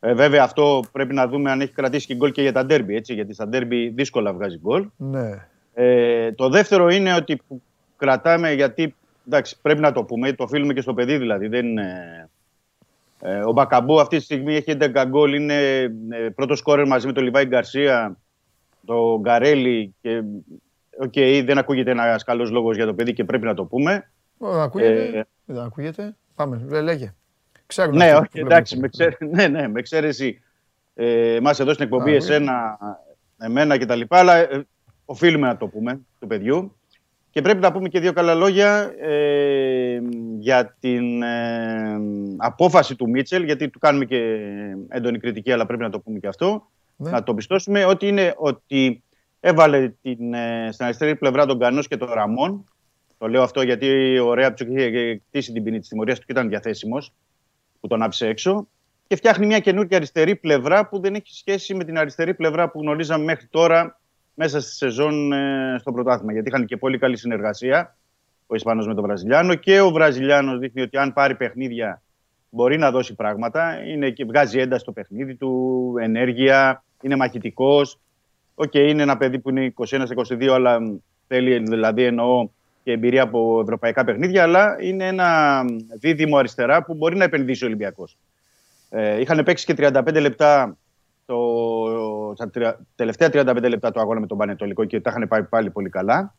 Ε, 0.00 0.14
βέβαια, 0.14 0.42
αυτό 0.42 0.84
πρέπει 0.92 1.14
να 1.14 1.28
δούμε 1.28 1.50
αν 1.50 1.60
έχει 1.60 1.72
κρατήσει 1.72 2.06
και 2.06 2.14
γκολ 2.14 2.32
και 2.32 2.42
για 2.42 2.52
τα 2.52 2.64
ντέρμπι. 2.66 2.96
Έτσι, 2.96 3.14
γιατί 3.14 3.34
στα 3.34 3.48
ντέρμπι 3.48 3.88
δύσκολα 3.88 4.32
βγάζει 4.32 4.58
γκολ. 4.58 4.86
Ναι. 4.96 5.46
Ε, 5.74 6.32
το 6.32 6.48
δεύτερο 6.48 6.88
είναι 6.88 7.14
ότι 7.14 7.40
που 7.48 7.62
κρατάμε 7.96 8.52
γιατί 8.52 8.94
εντάξει, 9.26 9.56
πρέπει 9.62 9.80
να 9.80 9.92
το 9.92 10.02
πούμε, 10.04 10.32
το 10.32 10.42
οφείλουμε 10.42 10.72
και 10.72 10.80
στο 10.80 10.94
παιδί 10.94 11.16
δηλαδή. 11.18 11.46
Δεν, 11.48 11.66
είναι- 11.66 12.25
ε, 13.26 13.38
ο 13.44 13.52
Μπακαμπού 13.52 14.00
αυτή 14.00 14.16
τη 14.16 14.22
στιγμή 14.22 14.54
έχει 14.54 14.76
11 14.80 15.04
γκολ, 15.08 15.34
είναι 15.34 15.78
ε, 16.10 16.28
πρώτος 16.34 16.58
σκόρερ 16.58 16.86
μαζί 16.86 17.06
με 17.06 17.12
τον 17.12 17.24
Λιβάι 17.24 17.44
Γκαρσία, 17.46 18.16
τον 18.84 19.20
Γκαρέλη 19.20 19.94
και 20.00 20.22
οκ, 20.98 21.12
δεν 21.44 21.58
ακούγεται 21.58 21.90
ένας 21.90 22.24
καλός 22.24 22.50
λόγος 22.50 22.76
για 22.76 22.86
το 22.86 22.94
παιδί 22.94 23.12
και 23.12 23.24
πρέπει 23.24 23.44
να 23.44 23.54
το 23.54 23.64
πούμε. 23.64 24.10
Ω, 24.38 24.48
Ακούγεται. 24.48 25.18
Ε, 25.18 25.22
Δεν 25.44 25.58
ακούγεται. 25.62 26.16
Πάμε, 26.34 26.62
λέ- 26.68 26.82
λέγε. 26.82 27.14
Ξέρουν 27.66 27.96
Ναι, 27.96 28.04
αυτοί 28.04 28.14
που 28.16 28.20
όχι, 28.22 28.30
βλέπουν 28.32 28.50
εντάξει, 28.52 28.74
το- 28.74 28.80
με, 28.80 28.88
ξέρε, 28.88 29.16
ναι, 29.20 29.48
ναι, 29.48 29.68
με 29.68 29.78
εξαίρεση 29.78 30.40
ε, 30.94 31.34
εμάς 31.34 31.60
εδώ 31.60 31.72
στην 31.72 31.84
εκπομπή, 31.84 32.10
Α, 32.12 32.14
εσένα, 32.14 32.78
εμένα 33.38 33.78
κτλ. 33.78 34.00
Αλλά 34.08 34.36
ε, 34.36 34.66
οφείλουμε 35.04 35.46
να 35.46 35.56
το 35.56 35.66
πούμε 35.66 36.00
του 36.20 36.26
παιδιού. 36.26 36.76
Και 37.36 37.42
πρέπει 37.42 37.60
να 37.60 37.72
πούμε 37.72 37.88
και 37.88 38.00
δύο 38.00 38.12
καλά 38.12 38.34
λόγια 38.34 38.94
ε, 39.00 40.00
για 40.38 40.76
την 40.80 41.22
ε, 41.22 42.00
απόφαση 42.36 42.96
του 42.96 43.08
Μίτσελ, 43.08 43.42
γιατί 43.42 43.68
του 43.68 43.78
κάνουμε 43.78 44.04
και 44.04 44.38
έντονη 44.88 45.18
κριτική, 45.18 45.52
αλλά 45.52 45.66
πρέπει 45.66 45.82
να 45.82 45.90
το 45.90 46.00
πούμε 46.00 46.18
και 46.18 46.26
αυτό. 46.26 46.66
Ναι. 46.96 47.10
Να 47.10 47.22
το 47.22 47.34
πιστώσουμε 47.34 47.84
ότι 47.84 48.08
είναι 48.08 48.34
ότι 48.36 49.02
έβαλε 49.40 49.88
την, 50.02 50.34
ε, 50.34 50.68
στην 50.72 50.84
αριστερή 50.84 51.16
πλευρά 51.16 51.46
τον 51.46 51.58
Κανός 51.58 51.88
και 51.88 51.96
τον 51.96 52.08
Ραμόν. 52.12 52.68
Το 53.18 53.28
λέω 53.28 53.42
αυτό 53.42 53.62
γιατί 53.62 54.18
ο 54.18 54.34
Ρέαπτσοκ 54.34 54.68
είχε 54.70 55.16
κτίσει 55.28 55.52
την 55.52 55.62
ποινή 55.62 55.78
της 55.78 55.88
τιμωρίας 55.88 56.18
του 56.18 56.26
και 56.26 56.32
ήταν 56.32 56.48
διαθέσιμος, 56.48 57.12
που 57.80 57.86
τον 57.86 58.02
άφησε 58.02 58.26
έξω. 58.26 58.68
Και 59.06 59.16
φτιάχνει 59.16 59.46
μια 59.46 59.58
καινούργια 59.58 59.96
αριστερή 59.96 60.36
πλευρά 60.36 60.88
που 60.88 61.00
δεν 61.00 61.14
έχει 61.14 61.34
σχέση 61.34 61.74
με 61.74 61.84
την 61.84 61.98
αριστερή 61.98 62.34
πλευρά 62.34 62.70
που 62.70 62.80
γνωρίζαμε 62.80 63.24
μέχρι 63.24 63.46
τώρα 63.46 64.00
μέσα 64.38 64.60
στη 64.60 64.72
σεζόν 64.72 65.32
ε, 65.32 65.76
στο 65.78 65.92
πρωτάθλημα. 65.92 66.32
Γιατί 66.32 66.48
είχαν 66.48 66.64
και 66.64 66.76
πολύ 66.76 66.98
καλή 66.98 67.16
συνεργασία 67.16 67.96
ο 68.46 68.54
Ισπανός 68.54 68.86
με 68.86 68.94
τον 68.94 69.04
Βραζιλιάνο 69.04 69.54
και 69.54 69.80
ο 69.80 69.90
Βραζιλιάνος 69.90 70.58
δείχνει 70.58 70.82
ότι 70.82 70.96
αν 70.96 71.12
πάρει 71.12 71.34
παιχνίδια 71.34 72.02
μπορεί 72.50 72.78
να 72.78 72.90
δώσει 72.90 73.14
πράγματα. 73.14 73.82
Είναι 73.86 74.10
και 74.10 74.24
βγάζει 74.24 74.58
ένταση 74.58 74.80
στο 74.80 74.92
παιχνίδι 74.92 75.34
του, 75.34 75.94
ενέργεια, 76.00 76.84
είναι 77.02 77.16
μαχητικός. 77.16 77.98
Οκ, 78.54 78.74
είναι 78.74 79.02
ένα 79.02 79.16
παιδί 79.16 79.38
που 79.38 79.50
είναι 79.50 79.74
21-22, 79.76 80.46
αλλά 80.46 80.80
μ, 80.80 80.96
θέλει 81.26 81.58
δηλαδή 81.58 82.04
εννοώ 82.04 82.48
και 82.82 82.92
εμπειρία 82.92 83.22
από 83.22 83.60
ευρωπαϊκά 83.60 84.04
παιχνίδια, 84.04 84.42
αλλά 84.42 84.76
είναι 84.80 85.06
ένα 85.06 85.60
δίδυμο 86.00 86.36
αριστερά 86.36 86.82
που 86.82 86.94
μπορεί 86.94 87.16
να 87.16 87.24
επενδύσει 87.24 87.64
ο 87.64 87.66
Ολυμπιακός. 87.66 88.16
Ε, 88.90 89.20
είχαν 89.20 89.44
παίξει 89.44 89.64
και 89.66 89.74
35 89.76 90.20
λεπτά 90.20 90.76
το, 91.26 92.32
στα 92.34 92.50
τρια- 92.50 92.78
τελευταία 92.94 93.28
35 93.32 93.68
λεπτά 93.68 93.90
το 93.90 94.00
αγώνα 94.00 94.20
με 94.20 94.26
τον 94.26 94.38
Πανετολικό 94.38 94.84
και 94.84 95.00
τα 95.00 95.10
είχαν 95.10 95.28
πάει 95.28 95.42
πάλι 95.42 95.70
πολύ 95.70 95.88
καλά. 95.88 96.34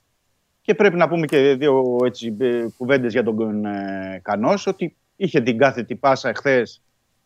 Και 0.61 0.75
πρέπει 0.75 0.95
να 0.95 1.07
πούμε 1.07 1.25
και 1.25 1.55
δύο 1.55 1.97
έτσι, 2.05 2.35
ε, 2.39 2.65
κουβέντες 2.77 3.11
για 3.11 3.23
τον 3.23 3.65
ε, 3.65 4.19
Κανός, 4.23 4.67
ότι 4.67 4.95
είχε 5.15 5.41
την 5.41 5.57
κάθετη 5.57 5.95
πάσα 5.95 6.29
εχθές 6.29 6.81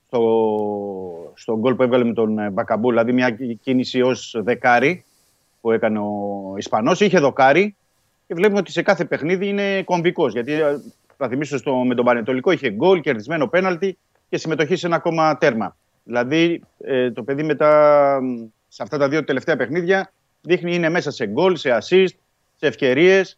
στο, 0.07 1.31
στο 1.33 1.57
γκολ 1.57 1.75
που 1.75 1.83
έβγαλε 1.83 2.03
με 2.03 2.13
τον 2.13 2.39
ε, 2.39 2.49
Μπακαμπού, 2.49 2.89
δηλαδή 2.89 3.13
μια 3.13 3.37
κίνηση 3.61 4.01
ως 4.01 4.35
δεκάρι 4.43 5.03
που 5.61 5.71
έκανε 5.71 5.99
ο 5.99 6.53
Ισπανός, 6.57 6.99
είχε 6.99 7.19
δοκάρι 7.19 7.75
και 8.27 8.33
βλέπουμε 8.33 8.59
ότι 8.59 8.71
σε 8.71 8.81
κάθε 8.81 9.05
παιχνίδι 9.05 9.47
είναι 9.47 9.83
κομβικός, 9.83 10.33
γιατί 10.33 10.51
ε, 10.51 10.81
θα 11.17 11.27
θυμίσω 11.27 11.57
στο, 11.57 11.75
με 11.75 11.95
τον 11.95 12.05
Πανετολικό 12.05 12.51
είχε 12.51 12.69
γκολ, 12.69 13.01
κερδισμένο 13.01 13.47
πέναλτι 13.47 13.97
και 14.29 14.37
συμμετοχή 14.37 14.75
σε 14.75 14.85
ένα 14.87 14.95
ακόμα 14.95 15.37
τέρμα. 15.37 15.75
Δηλαδή 16.11 16.61
ε, 16.77 17.11
το 17.11 17.23
παιδί 17.23 17.43
μετά 17.43 18.19
μ, 18.21 18.45
σε 18.67 18.83
αυτά 18.83 18.97
τα 18.97 19.09
δύο 19.09 19.23
τελευταία 19.23 19.55
παιχνίδια 19.55 20.11
δείχνει 20.41 20.75
είναι 20.75 20.89
μέσα 20.89 21.11
σε 21.11 21.25
γκολ, 21.25 21.55
σε 21.55 21.77
assist, 21.81 22.15
σε 22.55 22.67
ευκαιρίες. 22.67 23.37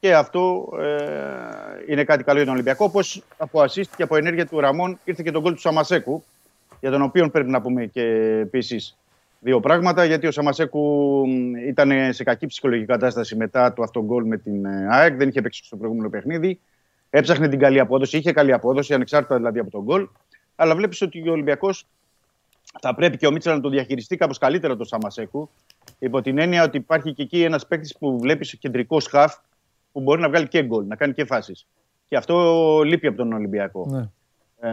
Και 0.00 0.14
αυτό 0.14 0.72
ε, 0.80 1.92
είναι 1.92 2.04
κάτι 2.04 2.24
καλό 2.24 2.36
για 2.36 2.46
τον 2.46 2.54
Ολυμπιακό. 2.54 2.84
Όπως 2.84 3.22
από 3.36 3.60
assist 3.60 3.86
και 3.96 4.02
από 4.02 4.16
ενέργεια 4.16 4.46
του 4.46 4.60
Ραμόν 4.60 4.98
ήρθε 5.04 5.22
και 5.22 5.30
τον 5.30 5.42
γκολ 5.42 5.54
του 5.54 5.60
Σαμασέκου, 5.60 6.24
για 6.80 6.90
τον 6.90 7.02
οποίο 7.02 7.30
πρέπει 7.30 7.50
να 7.50 7.60
πούμε 7.60 7.86
και 7.86 8.02
επίσης 8.40 8.96
δύο 9.40 9.60
πράγματα. 9.60 10.04
Γιατί 10.04 10.26
ο 10.26 10.30
Σαμασέκου 10.30 10.82
μ, 11.28 11.56
ήταν 11.56 12.12
σε 12.12 12.24
κακή 12.24 12.46
ψυχολογική 12.46 12.86
κατάσταση 12.86 13.36
μετά 13.36 13.72
το 13.72 13.82
αυτό 13.82 14.04
γκολ 14.04 14.24
με 14.24 14.36
την 14.36 14.64
ε, 14.64 14.86
ΑΕΚ, 14.90 15.16
δεν 15.16 15.28
είχε 15.28 15.40
παίξει 15.40 15.64
στο 15.64 15.76
προηγούμενο 15.76 16.08
παιχνίδι. 16.08 16.60
Έψαχνε 17.10 17.48
την 17.48 17.58
καλή 17.58 17.80
απόδοση, 17.80 18.16
είχε 18.16 18.32
καλή 18.32 18.52
απόδοση, 18.52 18.94
ανεξάρτητα 18.94 19.36
δηλαδή 19.36 19.58
από 19.58 19.70
τον 19.70 19.82
γκολ. 19.82 20.08
Αλλά 20.56 20.74
βλέπεις 20.74 21.02
ότι 21.02 21.28
ο 21.28 21.32
Ολυμπιακός 21.32 21.86
θα 22.80 22.94
πρέπει 22.94 23.16
και 23.16 23.26
ο 23.26 23.30
Μίτσελ 23.30 23.54
να 23.54 23.60
το 23.60 23.68
διαχειριστεί 23.68 24.16
κάπως 24.16 24.38
καλύτερα 24.38 24.76
το 24.76 24.84
Σαμασέκου. 24.84 25.50
Υπό 25.98 26.22
την 26.22 26.38
έννοια 26.38 26.62
ότι 26.62 26.76
υπάρχει 26.76 27.12
και 27.12 27.22
εκεί 27.22 27.42
ένας 27.42 27.66
παίκτης 27.66 27.96
που 27.98 28.18
βλέπεις 28.18 28.56
κεντρικό 28.58 29.00
χαφ 29.10 29.34
που 29.92 30.00
μπορεί 30.00 30.20
να 30.20 30.28
βγάλει 30.28 30.48
και 30.48 30.62
γκολ, 30.62 30.86
να 30.86 30.96
κάνει 30.96 31.12
και 31.12 31.24
φάσεις. 31.24 31.66
Και 32.08 32.16
αυτό 32.16 32.80
λείπει 32.84 33.06
από 33.06 33.16
τον 33.16 33.32
Ολυμπιακό. 33.32 33.86
Ναι. 33.90 34.08
Ε, 34.68 34.72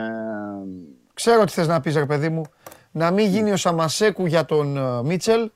Ξέρω 1.14 1.45
τι 1.45 1.52
θες 1.52 1.68
να 1.68 1.82
πεις 1.82 1.95
ρε 1.95 2.06
παιδί 2.06 2.30
μου. 2.30 2.43
Να 2.91 3.12
μην 3.12 3.28
γίνει 3.28 3.52
ο 3.52 3.58
Σαμασέκου 3.58 4.26
για 4.26 4.45
τον 4.45 4.78
ε, 4.78 5.04
Μίτσελ 5.04 5.49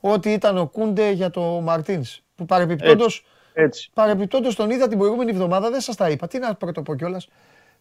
ό,τι 0.00 0.32
ήταν 0.32 0.58
ο 0.58 0.66
Κούντε 0.66 1.10
για 1.10 1.30
τον 1.30 1.62
Μαρτίνς. 1.62 2.20
Που 2.34 2.44
παρεπιπτόντως, 2.44 3.24
έτσι. 3.52 3.90
παρεπιπτόντως 3.94 4.54
τον 4.54 4.70
είδα 4.70 4.88
την 4.88 4.98
προηγούμενη 4.98 5.30
εβδομάδα, 5.30 5.70
δεν 5.70 5.80
σας 5.80 5.96
τα 5.96 6.10
είπα. 6.10 6.26
Τι 6.26 6.38
να 6.38 6.54
πρωτοπώ 6.54 6.94
κιόλας. 6.94 7.28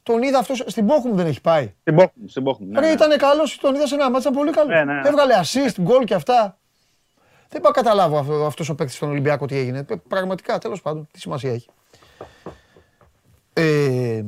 Τον 0.06 0.22
είδα 0.22 0.40
αυτός, 0.40 0.64
στην 0.68 0.86
Πόχουμ 0.86 1.16
δεν 1.16 1.26
έχει 1.26 1.42
πάει. 1.42 1.74
Στην 1.82 1.96
Πόχουμ. 1.96 2.24
Στην 2.28 2.44
Πόχουμ, 2.44 2.68
ναι, 2.70 2.80
Ρε 2.80 2.86
ναι. 2.86 2.92
ήταν 2.92 3.18
καλός, 3.18 3.58
τον 3.58 3.76
είδα 3.76 3.88
σε 3.88 3.96
ένα 3.96 4.10
μάτσα 4.10 4.32
πολύ 4.32 4.52
καλός. 4.52 4.70
Ναι, 4.70 4.84
ναι, 4.84 4.94
ναι. 5.02 5.08
Έβγαλε 5.08 5.34
assist, 5.42 5.82
γκολ 5.82 6.04
και 6.04 6.14
αυτά. 6.14 6.58
Δεν 7.50 7.62
πάω 7.62 7.72
να 7.76 7.82
καταλάβω 7.82 8.18
αυτό, 8.18 8.34
αυτός 8.46 8.70
ο 8.70 8.76
παίκτης 8.76 8.96
στον 8.96 9.10
Ολυμπιακό 9.10 9.46
τι 9.46 9.58
έγινε. 9.58 9.86
Ε, 9.90 9.96
Πραγματικά, 10.08 10.58
τέλος 10.58 10.82
πάντων, 10.82 11.08
τι 11.12 11.20
σημασία 11.20 11.52
έχει. 11.54 11.70
Ε, 13.54 14.24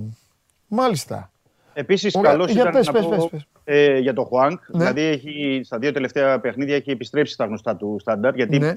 μάλιστα. 0.68 1.32
Επίσης, 1.74 2.16
Ωραία. 2.16 2.32
καλός 2.32 2.52
Για 2.52 2.62
ήταν 2.62 2.74
πες, 2.74 2.86
να 2.86 2.92
πες, 2.92 3.04
πω, 3.04 3.10
πες, 3.10 3.28
πες. 3.32 3.48
Ε, 3.64 3.98
για 4.00 4.14
τον 4.14 4.26
Χουάνκ. 4.26 4.60
Ναι. 4.70 4.78
Δηλαδή, 4.78 5.02
έχει, 5.02 5.62
στα 5.64 5.78
δύο 5.78 5.92
τελευταία 5.92 6.40
παιχνίδια 6.40 6.76
έχει 6.76 6.92
επιστρέψει 6.92 7.34
στα 7.34 7.46
γνωστά 7.46 7.76
του 7.76 7.98
στάνταρ. 8.00 8.36
Γιατί 8.36 8.58
Ναι. 8.60 8.68
έχει 8.68 8.76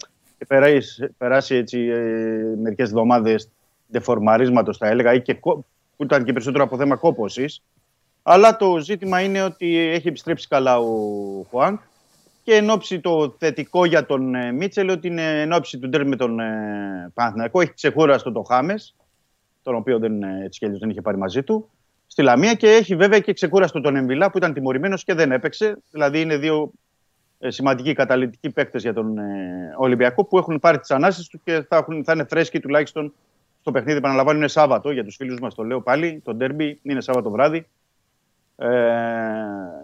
περάσει, 0.48 1.08
περάσει 1.18 1.54
έτσι, 1.54 1.78
ε, 1.78 2.56
μερικές 2.62 2.88
εβδομάδες 2.88 3.48
δεφορμαρίσματο, 3.86 4.74
θα 4.74 4.88
έλεγα, 4.88 5.14
ή 5.14 5.22
και, 5.22 5.34
κο- 5.34 5.64
που 6.00 6.06
ήταν 6.06 6.24
και 6.24 6.32
περισσότερο 6.32 6.64
από 6.64 6.76
θέμα 6.76 6.96
κόπωσης. 6.96 7.62
Αλλά 8.22 8.56
το 8.56 8.78
ζήτημα 8.78 9.20
είναι 9.20 9.42
ότι 9.42 9.76
έχει 9.76 10.08
επιστρέψει 10.08 10.48
καλά 10.48 10.78
ο 10.78 10.86
Χουάνκ. 11.50 11.80
Και 12.42 12.54
εν 12.54 12.70
ώψη 12.70 13.00
το 13.00 13.34
θετικό 13.38 13.84
για 13.84 14.06
τον 14.06 14.34
ε, 14.34 14.52
Μίτσελ, 14.52 14.88
ότι 14.88 15.08
είναι 15.08 15.40
εν 15.40 15.52
ώψη 15.52 15.78
του 15.78 15.88
ντέρμπι 15.88 16.08
με 16.08 16.16
τον 16.16 16.40
ε, 16.40 17.10
Παναθηναϊκό, 17.14 17.60
έχει 17.60 17.74
ξεκούραστο 17.74 18.32
το 18.32 18.42
Χάμες, 18.42 18.94
τον 19.62 19.74
οποίο 19.74 19.98
δεν, 19.98 20.22
ε, 20.22 20.44
έτσι 20.44 20.58
κι 20.58 20.64
αλλιώς 20.64 20.80
δεν 20.80 20.90
είχε 20.90 21.00
πάρει 21.00 21.16
μαζί 21.16 21.42
του, 21.42 21.70
στη 22.06 22.22
Λαμία 22.22 22.54
και 22.54 22.70
έχει 22.70 22.96
βέβαια 22.96 23.18
και 23.18 23.32
ξεκούραστο 23.32 23.80
τον 23.80 23.96
Εμβιλά 23.96 24.30
που 24.30 24.38
ήταν 24.38 24.52
τιμωρημένος 24.52 25.04
και 25.04 25.14
δεν 25.14 25.32
έπαιξε. 25.32 25.76
Δηλαδή 25.90 26.20
είναι 26.20 26.36
δύο 26.36 26.70
ε, 27.38 27.50
σημαντικοί 27.50 27.92
καταλητικοί 27.92 28.50
παίκτες 28.50 28.82
για 28.82 28.92
τον 28.92 29.18
ε, 29.18 29.74
Ολυμπιακό 29.76 30.24
που 30.24 30.38
έχουν 30.38 30.58
πάρει 30.58 30.78
τις 30.78 30.90
ανάσεις 30.90 31.28
του 31.28 31.40
και 31.44 31.64
θα, 31.68 31.76
έχουν, 31.76 32.04
θα 32.04 32.12
είναι 32.12 32.24
φρέσκοι 32.24 32.60
τουλάχιστον 32.60 33.12
στο 33.60 33.70
παιχνίδι. 33.70 33.98
Επαναλαμβάνω, 33.98 34.38
είναι 34.38 34.48
Σάββατο 34.48 34.90
για 34.90 35.04
τους 35.04 35.16
φίλους 35.16 35.40
μας, 35.40 35.54
το 35.54 35.62
λέω 35.64 35.80
πάλι. 35.80 36.20
Το 36.24 36.34
ντέρμπι 36.34 36.78
είναι 36.82 37.00
Σάββατο 37.00 37.30
βράδυ 37.30 37.66
ε, 38.56 38.68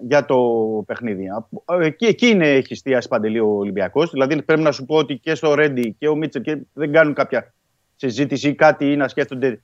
για 0.02 0.24
το 0.24 0.38
παιχνίδι. 0.86 1.28
Από- 1.30 1.64
ε, 1.80 1.86
Εκεί, 1.86 2.06
εκεί 2.06 2.26
είναι, 2.26 2.48
έχει 2.48 2.72
εστιάσει 2.72 3.08
παντελή 3.08 3.40
ο 3.40 3.48
Ολυμπιακός. 3.48 4.10
Δηλαδή 4.10 4.42
πρέπει 4.42 4.62
να 4.62 4.72
σου 4.72 4.84
πω 4.84 4.96
ότι 4.96 5.18
και 5.18 5.34
στο 5.34 5.54
Ρέντι 5.54 5.94
και 5.98 6.08
ο 6.08 6.14
Μίτσελ 6.16 6.42
και 6.42 6.58
δεν 6.72 6.92
κάνουν 6.92 7.14
κάποια 7.14 7.54
συζήτηση 7.96 8.48
ή 8.48 8.54
κάτι 8.54 8.92
ή 8.92 8.96
να 8.96 9.08
σκέφτονται 9.08 9.62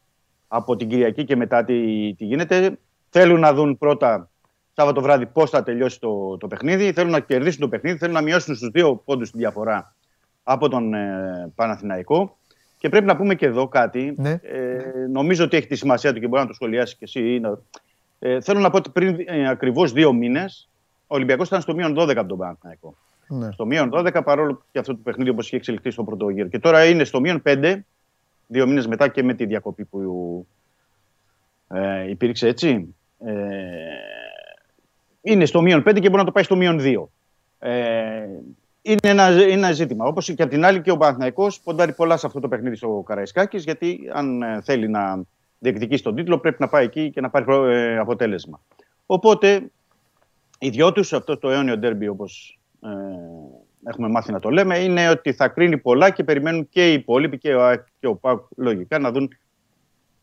από 0.48 0.76
την 0.76 0.88
Κυριακή 0.88 1.24
και 1.24 1.36
μετά 1.36 1.64
τι, 1.64 1.74
τι 2.14 2.24
γίνεται. 2.24 2.78
Θέλουν 3.10 3.40
να 3.40 3.54
δουν 3.54 3.78
πρώτα 3.78 4.30
Σάββατο 4.74 5.00
βράδυ 5.00 5.26
πώς 5.26 5.50
θα 5.50 5.62
τελειώσει 5.62 6.00
το, 6.00 6.36
το 6.36 6.46
παιχνίδι. 6.46 6.92
Θέλουν 6.92 7.10
να 7.10 7.20
κερδίσουν 7.20 7.60
το 7.60 7.68
παιχνίδι. 7.68 7.98
Θέλουν 7.98 8.14
να 8.14 8.20
μειώσουν 8.20 8.54
στους 8.54 8.68
δύο 8.70 8.96
πόντους 9.04 9.30
τη 9.30 9.38
διαφορά 9.38 9.94
από 10.42 10.68
τον 10.68 10.94
ε, 10.94 11.52
Παναθηναϊκό. 11.54 12.36
Και 12.82 12.88
πρέπει 12.88 13.06
να 13.06 13.16
πούμε 13.16 13.34
και 13.34 13.46
εδώ 13.46 13.68
κάτι. 13.68 14.14
Ναι. 14.16 14.30
Ε, 14.30 15.06
νομίζω 15.10 15.44
ότι 15.44 15.56
έχει 15.56 15.66
τη 15.66 15.76
σημασία 15.76 16.12
του 16.12 16.20
και 16.20 16.26
μπορεί 16.28 16.42
να 16.42 16.48
το 16.48 16.54
σχολιάσει 16.54 16.96
και 16.96 17.04
εσύ. 17.04 17.34
Είναι, 17.34 17.58
ε, 18.18 18.40
θέλω 18.40 18.60
να 18.60 18.70
πω 18.70 18.76
ότι 18.76 18.90
πριν 18.90 19.16
ε, 19.26 19.48
ακριβώς 19.48 19.92
δύο 19.92 20.12
μήνες 20.12 20.68
ο 21.06 21.14
Ολυμπιακός 21.14 21.46
ήταν 21.46 21.60
στο 21.60 21.74
μείον 21.74 21.94
12 21.98 22.16
από 22.16 22.28
τον 22.28 22.38
Παναθηναϊκό. 22.38 22.96
Ναι. 23.28 23.52
Στο 23.52 23.66
μείον 23.66 23.90
12 23.94 24.20
παρόλο 24.24 24.64
και 24.72 24.78
αυτό 24.78 24.92
το 24.92 25.00
παιχνίδι 25.02 25.30
όπως 25.30 25.46
είχε 25.46 25.56
εξελιχθεί 25.56 25.90
στο 25.90 26.04
πρώτο 26.04 26.28
γύρο. 26.28 26.48
Και 26.48 26.58
τώρα 26.58 26.84
είναι 26.84 27.04
στο 27.04 27.20
μείον 27.20 27.42
5, 27.46 27.78
δύο 28.46 28.66
μήνες 28.66 28.86
μετά 28.86 29.08
και 29.08 29.22
με 29.22 29.34
τη 29.34 29.44
διακοπή 29.44 29.84
που 29.84 30.46
ε, 31.68 32.10
υπήρξε 32.10 32.48
έτσι. 32.48 32.94
Ε, 33.18 33.34
είναι 35.22 35.44
στο 35.44 35.62
μείον 35.62 35.80
5 35.80 35.94
και 35.94 36.00
μπορεί 36.00 36.16
να 36.16 36.24
το 36.24 36.32
πάει 36.32 36.44
στο 36.44 36.56
μείον 36.56 36.78
2. 36.80 37.04
Ε, 37.58 38.26
είναι 38.82 38.98
ένα, 39.02 39.30
είναι 39.30 39.52
ένα 39.52 39.72
ζήτημα. 39.72 40.06
Όπως 40.06 40.26
και 40.34 40.42
από 40.42 40.50
την 40.50 40.64
άλλη 40.64 40.80
και 40.80 40.90
ο 40.90 40.96
Παναθηναϊκός 40.96 41.60
ποντάρει 41.60 41.92
πολλά 41.92 42.16
σε 42.16 42.26
αυτό 42.26 42.40
το 42.40 42.48
παιχνίδι 42.48 42.76
στο 42.76 43.02
Καραϊσκάκης, 43.06 43.64
γιατί 43.64 44.10
αν 44.12 44.42
ε, 44.42 44.60
θέλει 44.62 44.88
να 44.88 45.22
διεκδικήσει 45.58 46.02
τον 46.02 46.14
τίτλο, 46.14 46.38
πρέπει 46.38 46.56
να 46.60 46.68
πάει 46.68 46.84
εκεί 46.84 47.10
και 47.10 47.20
να 47.20 47.30
πάρει 47.30 47.44
προ- 47.44 47.68
ε, 47.68 47.98
αποτέλεσμα. 47.98 48.60
Οπότε, 49.06 49.70
οι 50.58 50.68
δυο 50.68 50.92
τους, 50.92 51.12
αυτό 51.12 51.38
το 51.38 51.50
αιώνιο 51.50 51.78
ντέρμπι, 51.78 52.08
όπως 52.08 52.58
ε, 52.82 52.88
έχουμε 53.84 54.08
μάθει 54.08 54.32
να 54.32 54.38
το 54.38 54.50
λέμε, 54.50 54.78
είναι 54.78 55.08
ότι 55.08 55.32
θα 55.32 55.48
κρίνει 55.48 55.78
πολλά 55.78 56.10
και 56.10 56.24
περιμένουν 56.24 56.68
και 56.68 56.90
οι 56.90 56.92
υπόλοιποι 56.92 57.38
και 57.38 57.54
ο 57.54 57.64
ΑΕΚ 57.64 57.80
και 58.00 58.06
ο 58.06 58.14
ΠΑΟΚ 58.14 58.46
λογικά 58.56 58.98
να 58.98 59.10
δουν 59.10 59.36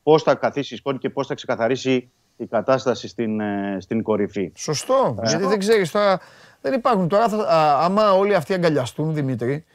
πώς 0.04 0.24
θα 0.24 0.36
καθίσει 0.36 0.74
η 0.74 0.78
σκόνη 0.78 0.98
και 0.98 1.10
πώς 1.10 1.28
θα 1.28 1.34
ξεκαθαρίσει 1.34 2.10
η 2.38 2.46
κατάσταση 2.46 3.08
στην, 3.08 3.40
ε, 3.40 3.78
στην 3.80 4.04
κορυφή. 4.04 4.52
Σωστό. 4.56 5.16
Γιατί 5.24 5.46
δεν 5.46 5.60
ξέρεις 5.60 5.92
τώρα. 5.92 6.20
Δεν 6.62 6.74
υπάρχουν 6.74 7.08
τώρα. 7.08 7.30
Θα, 7.30 7.38
α, 7.38 7.84
άμα 7.86 8.12
όλοι 8.14 8.36
αυτοί 8.36 8.54
αγκαλιαστούν, 8.54 9.14
Δημήτρη, 9.14 9.66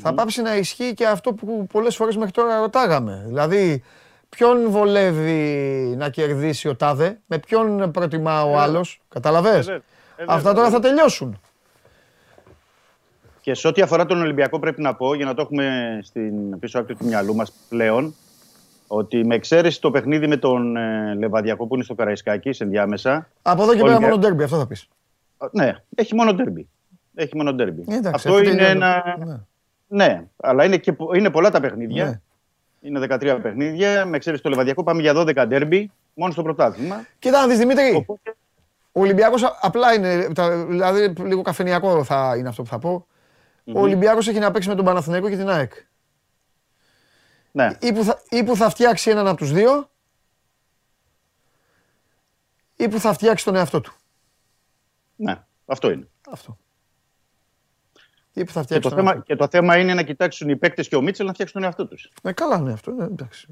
θα 0.00 0.14
πάψει 0.14 0.42
να 0.42 0.56
ισχύει 0.56 0.94
και 0.94 1.06
αυτό 1.06 1.32
που 1.32 1.66
πολλές 1.72 1.96
φορές 1.96 2.16
μέχρι 2.16 2.32
τώρα 2.32 2.58
ρωτάγαμε. 2.60 3.22
Δηλαδή, 3.26 3.82
ποιον 4.28 4.70
βολεύει 4.70 5.40
να 5.98 6.08
κερδίσει 6.08 6.68
ο 6.68 6.76
Τάδε, 6.76 7.18
με 7.26 7.38
ποιον 7.38 7.90
προτιμά 7.90 8.42
ο 8.44 8.58
άλλος. 8.58 9.00
Καταλαβέ. 9.08 9.50
βέβαια, 9.50 9.74
ε, 9.74 9.80
βέβαια, 10.16 10.34
Αυτά 10.36 10.52
τώρα 10.54 10.68
θα 10.70 10.72
βέβαια. 10.72 10.90
τελειώσουν. 10.90 11.40
Και 13.40 13.54
σε 13.54 13.68
ό,τι 13.68 13.82
αφορά 13.82 14.06
τον 14.06 14.20
Ολυμπιακό, 14.20 14.58
πρέπει 14.58 14.82
να 14.82 14.94
πω, 14.94 15.14
για 15.14 15.24
να 15.24 15.34
το 15.34 15.42
έχουμε 15.42 15.98
στην 16.02 16.58
πίσω 16.58 16.78
άκρη 16.78 16.94
του 16.96 17.04
μυαλού 17.04 17.34
μας 17.34 17.52
πλέον, 17.68 18.14
ότι 18.86 19.24
με 19.26 19.34
εξαίρεση 19.34 19.80
το 19.80 19.90
παιχνίδι 19.90 20.26
με 20.26 20.36
τον 20.36 20.76
ε, 20.76 21.14
Λεβαδιακό 21.18 21.66
που 21.66 21.74
είναι 21.74 21.84
στο 21.84 21.94
Καραϊσκάκη, 21.94 22.50
ενδιάμεσα. 22.58 23.28
Από 23.42 23.62
εδώ 23.62 23.72
και 23.74 23.78
Όλοι 23.80 23.86
πέρα 23.88 23.98
μια- 23.98 24.08
μόνο 24.08 24.20
ντέρμπι, 24.20 24.42
αυτό 24.42 24.56
θα 24.58 24.66
πεις. 24.66 24.88
Ε, 25.42 25.48
Ναι, 25.52 25.72
έχει 25.94 26.14
μόνο 26.14 26.34
ντέρμπι. 26.34 26.68
Έχει 27.14 27.36
μόνο 27.36 27.52
ντέρμπι. 27.52 27.84
Εντάξει, 27.88 28.10
Αυτό 28.14 28.34
αυτή 28.34 28.50
είναι 28.50 28.68
ένα. 28.68 29.16
Ναι. 29.24 29.36
Ναι, 29.86 30.24
αλλά 30.36 30.64
είναι, 30.64 30.76
και, 30.76 30.92
πο- 30.92 31.14
είναι 31.14 31.30
πολλά 31.30 31.50
τα 31.50 31.60
παιχνίδια. 31.60 32.04
Ναι. 32.04 32.20
Είναι 32.80 33.06
13 33.18 33.38
παιχνίδια. 33.42 34.04
Με 34.06 34.16
εξαίρεση 34.16 34.42
το 34.42 34.48
Λεβαδιακό, 34.48 34.82
πάμε 34.82 35.00
για 35.00 35.12
12 35.16 35.44
ντέρμπι, 35.48 35.90
μόνο 36.14 36.32
στο 36.32 36.42
πρωτάθλημα. 36.42 37.06
Κοίτα 37.18 37.40
να 37.40 37.46
δεις 37.46 37.58
Δημήτρη, 37.58 37.94
Οπότε, 37.94 38.34
ο 38.92 39.00
Ολυμπιακός 39.00 39.42
α- 39.42 39.58
απλά 39.60 39.94
είναι, 39.94 40.28
τα- 40.34 40.64
δηλαδή 40.64 41.12
λίγο 41.22 41.42
καφενιακό 41.42 42.04
θα 42.04 42.34
είναι 42.38 42.48
αυτό 42.48 42.62
που 42.62 42.68
θα 42.68 42.78
πω. 42.78 43.06
Ο 43.64 43.80
Ολυμπιακός 43.80 44.28
έχει 44.28 44.38
να 44.38 44.50
παίξει 44.50 44.68
με 44.68 44.74
τον 44.74 44.84
Παναθηναϊκό 44.84 45.28
και 45.28 45.36
την 45.36 45.48
ΑΕΚ. 45.48 45.72
ναι, 47.52 47.70
Ή 47.80 47.92
που, 47.92 48.04
θα, 48.04 48.22
ή 48.30 48.44
που 48.44 48.56
θα 48.56 48.70
φτιάξει 48.70 49.10
έναν 49.10 49.26
από 49.26 49.36
τους 49.36 49.52
δύο, 49.52 49.90
ή 52.76 52.88
που 52.88 52.98
θα 52.98 53.12
φτιάξει 53.12 53.44
τον 53.44 53.54
εαυτό 53.56 53.80
του. 53.80 53.92
Ναι, 55.22 55.44
αυτό 55.66 55.90
είναι. 55.90 56.08
Αυτό. 56.30 56.58
Ή 58.34 58.44
που 58.44 58.52
θα 58.52 58.60
Και 58.60 58.64
φτιάξει 58.66 58.88
το, 58.88 58.88
τον 58.88 58.98
θέμα, 58.98 59.10
εαυτό 59.10 59.24
και 59.26 59.36
το 59.36 59.48
θέμα 59.50 59.78
είναι 59.78 59.94
να 59.94 60.02
κοιτάξουν 60.02 60.48
οι 60.48 60.56
παίκτες 60.56 60.88
και 60.88 60.96
ο 60.96 61.00
Μίτσελ 61.00 61.26
να 61.26 61.32
φτιάξουν 61.32 61.60
τον 61.60 61.64
εαυτό 61.70 61.86
τους. 61.86 62.02
του. 62.02 62.12
Ναι, 62.22 62.32
καλά 62.32 62.58
ναι 62.60 62.72
αυτό, 62.72 62.90
ναι, 62.90 63.04
εντάξει. 63.04 63.46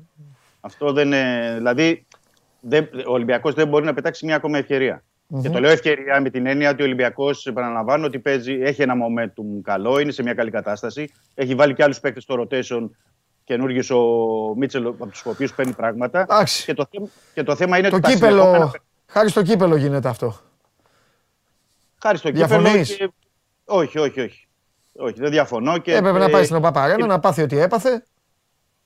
Αυτό 0.60 0.92
δεν 0.92 1.06
είναι. 1.06 1.54
Δηλαδή, 1.56 2.06
δεν, 2.60 2.88
ο 3.06 3.12
Ολυμπιακός 3.12 3.54
δεν 3.54 3.68
μπορεί 3.68 3.84
να 3.84 3.94
πετάξει 3.94 4.24
μια 4.26 4.36
ακόμα 4.36 4.58
ευκαιρία. 4.58 5.04
Και 5.42 5.50
το 5.50 5.60
λέω 5.60 5.70
ευκαιρία 5.70 6.20
με 6.20 6.30
την 6.30 6.46
έννοια 6.46 6.70
ότι 6.70 6.82
ο 6.82 6.84
Ολυμπιακός, 6.84 7.46
επαναλαμβάνω, 7.46 8.06
ότι 8.06 8.18
παίζει, 8.18 8.52
έχει 8.52 8.82
ένα 8.82 8.94
momentum 8.94 9.60
καλό, 9.62 9.98
είναι 9.98 10.12
σε 10.12 10.22
μια 10.22 10.34
καλή 10.34 10.50
κατάσταση. 10.50 11.12
Έχει 11.34 11.54
βάλει 11.54 11.74
και 11.74 11.82
άλλους 11.82 12.00
παίκτες 12.00 12.22
στο 12.22 12.46
rotation. 12.50 12.88
Καινούργιος 13.44 13.90
ο 13.90 14.00
Μίτσελ 14.56 14.86
από 14.86 15.06
τους 15.06 15.26
οποίους 15.26 15.54
παίρνει 15.54 15.72
πράγματα. 15.72 16.20
Εντάξει. 16.20 16.64
Και 16.64 16.74
το, 16.74 16.86
θέμα- 16.90 17.08
και 17.34 17.42
το 17.42 17.56
θέμα 17.56 17.78
είναι 17.78 17.88
Το 17.88 17.96
ότι 17.96 18.04
τα 18.04 18.10
κύπελο, 18.12 18.40
συνεχόμενα- 18.42 18.72
χάρη 19.06 19.28
στο 19.28 19.42
κύπελο 19.42 19.76
γίνεται 19.76 20.08
αυτό. 20.08 20.36
Χάρη 22.02 22.18
στο 22.18 22.30
κύπελο. 22.30 22.46
Διαφωνείς; 22.46 22.96
Και... 22.96 23.10
Όχι, 23.64 23.98
όχι, 23.98 24.20
όχι. 24.20 24.46
Όχι, 24.96 25.20
δεν 25.20 25.30
διαφωνώ. 25.30 25.78
Και, 25.78 25.94
Έπρεπε 25.94 26.18
να 26.18 26.24
ε, 26.24 26.28
πάει 26.28 26.44
στην 26.44 26.56
ΟΠΑΠΑΡΕΝΑ, 26.56 27.06
να 27.06 27.20
πάθει 27.20 27.42
ό,τι 27.42 27.58
έπαθε. 27.58 28.04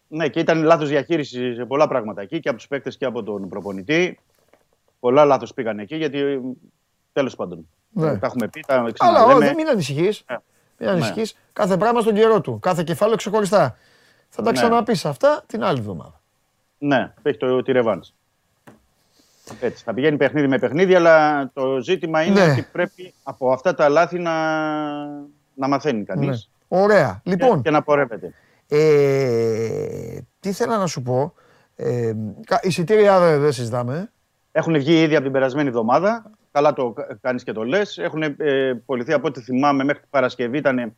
Ναι, 0.08 0.28
και 0.28 0.40
ήταν 0.40 0.62
λάθος 0.62 0.88
διαχείριση 0.88 1.54
σε 1.54 1.64
πολλά 1.64 1.88
πράγματα 1.88 2.22
εκεί 2.22 2.40
και 2.40 2.48
από 2.48 2.58
τους 2.58 2.66
παίκτες 2.68 2.96
και 2.96 3.04
από 3.04 3.22
τον 3.22 3.48
προπονητή. 3.48 4.18
Πολλά 5.00 5.24
λάθος 5.24 5.54
πήγαν 5.54 5.78
εκεί 5.78 5.96
γιατί 5.96 6.40
τέλος 7.12 7.36
πάντων. 7.36 7.68
Ναι. 7.90 8.18
Τα 8.18 8.26
έχουμε 8.26 8.48
πει, 8.48 8.60
τα 8.66 8.74
Αλλά 8.74 8.92
ξαναλέμε. 8.92 9.44
όχι, 9.44 9.54
μην 9.54 9.68
ανησυχείς. 9.68 10.24
Ναι. 10.30 10.36
Μην 10.78 10.88
ανησυχείς. 10.88 11.36
Κάθε 11.52 11.76
πράγμα 11.76 12.00
στον 12.00 12.14
καιρό 12.14 12.40
του. 12.40 12.58
Κάθε 12.62 12.82
κεφάλαιο 12.82 13.16
ξεχωριστά. 13.16 13.76
Θα 14.28 14.42
τα 14.42 14.50
Ναι. 14.50 14.56
ξαναπείς 14.56 15.04
αυτά 15.04 15.42
την 15.46 15.64
άλλη 15.64 15.78
εβδομάδα. 15.78 16.20
Ναι, 16.78 17.12
έχει 17.22 17.36
το, 17.36 17.62
τη 17.62 17.72
ρεβάνς. 17.72 18.12
Έτσι, 19.60 19.84
θα 19.84 19.94
πηγαίνει 19.94 20.16
παιχνίδι 20.16 20.46
με 20.48 20.58
παιχνίδι, 20.58 20.94
αλλά 20.94 21.50
το 21.54 21.80
ζήτημα 21.80 22.22
είναι 22.22 22.44
Ναι. 22.44 22.52
ότι 22.52 22.66
πρέπει 22.72 23.14
από 23.22 23.52
αυτά 23.52 23.74
τα 23.74 23.88
λάθη 23.88 24.18
να, 24.18 24.32
να 25.54 25.68
μαθαίνει 25.68 26.04
κανείς 26.04 26.50
Ναι. 26.68 26.78
Ωραία. 26.80 27.20
και, 27.24 27.30
Λοιπόν, 27.30 27.62
και 27.62 27.70
να 27.70 27.82
πορεύεται. 27.82 28.32
ε, 28.68 30.18
τι 30.40 30.52
θέλω 30.52 30.76
να 30.76 30.86
σου 30.86 31.02
πω. 31.02 31.34
Ε, 31.76 32.12
κα- 32.46 32.60
εισιτήρια 32.62 33.18
δεν 33.20 33.40
δεν 33.40 33.52
συζητάμε. 33.52 34.12
Έχουν 34.52 34.74
βγει 34.74 35.02
ήδη 35.02 35.14
από 35.14 35.22
την 35.24 35.32
περασμένη 35.32 35.68
εβδομάδα. 35.68 36.30
Καλά 36.52 36.72
το 36.72 36.94
κάνεις 37.20 37.42
και 37.44 37.52
το 37.52 37.62
λες. 37.62 37.98
Έχουν 37.98 38.22
ε, 38.22 38.32
πωληθεί 38.86 39.12
από 39.12 39.26
ό,τι 39.26 39.40
θυμάμαι 39.40 39.84
μέχρι 39.84 40.00
την 40.00 40.10
Παρασκευή 40.10 40.58
ήταν. 40.58 40.96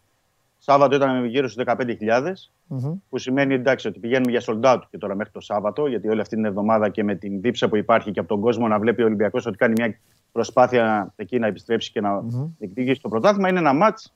Σάββατο 0.69 0.97
ήταν 0.97 1.25
γύρω 1.25 1.49
στους 1.49 1.65
15.000. 1.67 2.33
Μμμ. 2.67 2.95
Που 3.09 3.19
σημαίνει 3.19 3.55
εντάξει 3.55 3.89
ότι 3.89 3.99
πηγαίνουμε 3.99 4.31
για 4.31 4.43
sold 4.47 4.61
out 4.75 4.81
και 4.91 4.99
τώρα 4.99 5.15
μέχρι 5.15 5.33
το 5.33 5.41
Σάββατο. 5.41 5.87
Γιατί 5.87 6.09
όλη 6.09 6.21
αυτή 6.21 6.35
την 6.35 6.45
εβδομάδα 6.45 6.89
και 6.89 7.05
με 7.05 7.15
την 7.15 7.41
δίψα 7.41 7.69
που 7.69 7.77
υπάρχει 7.77 8.11
και 8.11 8.19
από 8.21 8.29
τον 8.29 8.41
κόσμο 8.41 8.69
να 8.69 8.79
βλέπει 8.79 9.03
ο 9.03 9.05
Ολυμπιακός 9.05 9.47
ότι 9.47 9.57
κάνει 9.57 9.73
μια 9.77 9.99
προσπάθεια 10.33 11.13
εκεί 11.17 11.39
να 11.39 11.47
επιστρέψει 11.47 11.93
και 11.93 12.01
να 12.01 12.23
διεκδικήσει 12.59 13.01
το 13.01 13.09
πρωτάθλημα. 13.09 13.49
Είναι 13.49 13.59
ένα 13.59 13.73
match 13.83 14.11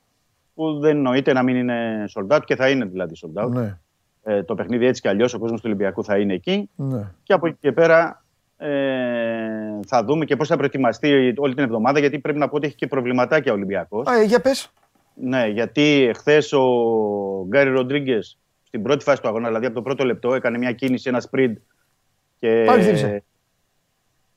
που 0.53 0.79
δεν 0.79 0.97
νοείται 1.01 1.33
να 1.33 1.43
μην 1.43 1.55
είναι 1.55 2.05
sold 2.13 2.35
out 2.37 2.41
και 2.45 2.55
θα 2.55 2.69
είναι 2.69 2.85
δηλαδή 2.85 3.13
sold 3.21 3.43
out. 3.43 3.49
Ναι, 3.51 3.77
Ε, 4.23 4.43
το 4.43 4.55
παιχνίδι 4.55 4.85
έτσι 4.85 5.01
κι 5.01 5.07
αλλιώς 5.07 5.33
ο 5.33 5.39
κόσμος 5.39 5.59
του 5.61 5.65
Ολυμπιακού 5.69 6.03
θα 6.03 6.17
είναι 6.17 6.33
εκεί. 6.33 6.69
ναι. 6.75 7.11
Και 7.23 7.33
από 7.33 7.47
εκεί 7.47 7.57
και 7.61 7.71
πέρα 7.71 8.23
ε, 8.57 8.69
θα 9.87 10.03
δούμε 10.03 10.25
και 10.25 10.35
πώς 10.35 10.47
θα 10.47 10.55
προετοιμαστεί 10.57 11.33
όλη 11.37 11.53
την 11.53 11.63
εβδομάδα. 11.63 11.99
Γιατί 11.99 12.19
πρέπει 12.19 12.39
να 12.39 12.49
πω 12.49 12.55
ότι 12.55 12.65
έχει 12.67 12.75
και 12.75 12.87
προβληματάκια 12.87 13.51
ο 13.51 13.55
Ολυμπιακός. 13.55 14.07
Α, 14.07 14.15
ε, 14.15 14.23
για 14.23 14.39
πες. 14.41 14.71
Ναι, 15.13 15.47
γιατί 15.47 16.11
χθες 16.15 16.53
ο 16.53 16.65
Γκάρι 17.47 17.69
Ροντρίγκες 17.69 18.37
στην 18.63 18.81
πρώτη 18.83 19.03
φάση 19.03 19.21
του 19.21 19.27
αγώνα, 19.27 19.47
δηλαδή 19.47 19.65
από 19.65 19.75
το 19.75 19.81
πρώτο 19.81 20.05
λεπτό, 20.05 20.33
έκανε 20.33 20.57
μια 20.57 20.71
κίνηση, 20.71 21.09
ένα 21.09 21.23
sprint. 21.31 21.53
Και... 22.39 22.63
Πάλι 22.65 22.81
χτύπησε. 22.81 23.23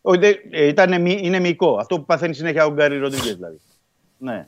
Όχι, 0.01 0.18
δεν- 0.18 0.36
ε, 0.51 0.66
ήταν, 0.66 1.01
μυ- 1.01 1.24
είναι 1.24 1.38
μυϊκό. 1.38 1.76
Αυτό 1.76 1.96
που 1.96 2.05
παθαίνει 2.05 2.34
συνέχεια 2.34 2.66
ο 2.66 2.72
Γκάρι 2.72 2.98
Ροντρίγκες 2.98 3.34
δηλαδή. 3.34 3.60
Ναι. 4.18 4.44